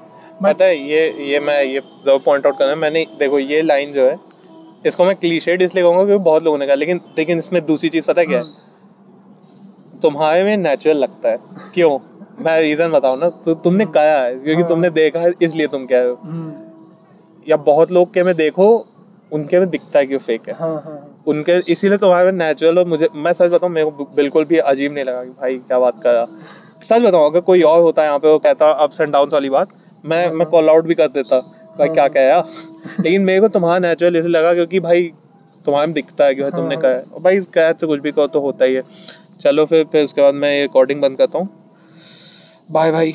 पता 0.42 0.64
है 0.64 0.76
ये 0.80 1.00
ये 1.24 1.40
मैं 1.40 1.62
ये 1.62 1.80
पॉइंट 2.08 2.46
आउट 2.46 2.58
करना 2.58 2.74
मैंने 2.76 3.04
देखो 3.18 3.38
ये 3.38 3.60
लाइन 3.62 3.92
जो 3.92 4.08
है 4.08 4.16
इसको 4.86 5.04
मैं 5.04 5.14
क्लीशेड 5.16 5.62
इसलिए 5.62 5.84
कहूँगा 5.84 6.04
क्योंकि 6.04 6.24
बहुत 6.24 6.42
लोगों 6.42 6.58
ने 6.58 6.66
कहा 6.66 6.74
लेकिन 6.74 7.00
लेकिन 7.18 7.38
इसमें 7.38 7.64
दूसरी 7.66 7.88
चीज़ 7.88 8.06
पता 8.06 8.20
है 8.20 8.26
क्या 8.26 8.38
है। 8.38 8.44
तुम्हारे 10.02 10.42
में 10.44 10.56
नेचुरल 10.56 10.96
लगता 10.96 11.28
है। 11.28 11.38
क्यों? 11.74 11.98
मैं 12.38 12.60
रीज़न 12.60 12.90
बताऊँ 12.90 13.18
ना 13.18 13.28
तो 13.44 13.54
तुमने 13.56 13.84
कहा 13.86 14.18
है 14.18 14.34
क्योंकि 14.34 14.62
तुमने 14.68 14.90
देखा 14.90 15.20
है 15.20 15.32
इसलिए 15.42 15.66
तुम 15.66 15.86
कह 15.86 16.00
रहे 16.00 16.08
हो। 16.08 16.18
हम्म, 16.22 16.52
या 17.46 17.56
बहुत 17.66 17.92
लोग 17.92 18.12
के 18.14 18.22
में 18.22 18.34
देखो 18.36 18.66
उनके 19.32 19.58
में 19.58 19.68
दिखता 19.70 19.98
है 19.98 20.06
कि 20.06 20.14
वो 20.14 20.20
फेक 20.20 20.48
है। 20.48 20.54
हाँ 20.54 20.74
हाँ। 20.84 21.22
उनके 21.28 21.58
इसीलिए 21.72 21.98
तुम्हारे 21.98 22.30
में 22.30 22.38
नेचुरल 22.38 22.78
और 22.78 22.86
मुझे 22.86 23.08
मैं 23.16 23.32
सच 23.32 23.50
बताऊँ 23.50 23.72
मेरे 23.72 23.90
को 23.90 24.04
बिल्कुल 24.16 24.44
भी 24.44 24.58
अजीब 24.58 24.92
नहीं 24.92 25.04
लगा 25.04 25.24
कि 25.24 25.30
भाई 25.30 25.58
क्या 25.58 25.78
बात 25.78 26.00
कर 26.02 26.14
रहा। 26.14 26.26
सच 26.82 27.02
बताऊँ 27.02 27.30
अगर 27.30 27.40
कोई 27.40 27.62
और 27.62 27.80
होता 27.80 28.02
है 28.02 28.08
यहाँ 28.08 28.18
पे 28.18 28.28
वो 28.28 28.38
कहता 28.38 28.70
अप्स 28.84 29.00
एंड 29.00 29.12
डाउन 29.12 29.28
वाली 29.32 29.50
बात 29.50 29.68
मैं 30.04 30.30
मैं 30.30 30.46
कॉल 30.48 30.68
आउट 30.70 30.84
भी 30.84 30.94
कर 30.94 31.08
देता 31.08 31.40
भाई 31.78 31.88
क्या 31.88 32.06
कहा 32.08 32.42
लेकिन 33.00 33.22
मेरे 33.22 33.40
को 33.40 33.48
तुम्हारा 33.48 33.78
नेचुरल 33.78 34.16
इसलिए 34.16 34.32
लगा 34.32 34.54
क्योंकि 34.54 34.80
भाई 34.80 35.12
तुम्हारे 35.64 35.86
में 35.86 35.94
दिखता 35.94 36.24
है 36.24 36.34
कि 36.34 36.42
भाई 36.42 36.50
तुमने 36.50 36.76
कहा 36.76 36.90
है। 36.90 37.22
भाई 37.22 37.40
कह 37.54 37.72
से 37.72 37.86
कुछ 37.86 38.00
भी 38.00 38.12
कहो 38.12 38.26
तो 38.26 38.40
होता 38.40 38.64
ही 38.64 38.74
है। 38.74 38.82
चलो 39.40 39.64
फिर 39.66 39.84
फिर 39.84 40.04
उसके 40.04 40.22
बाद 40.22 40.34
मैं 40.34 40.54
ये 40.54 40.62
रिकॉर्डिंग 40.62 41.00
बंद 41.02 41.18
करता 41.18 41.38
हूँ। 41.38 41.48
Bye 42.70 42.92
bye 42.92 43.12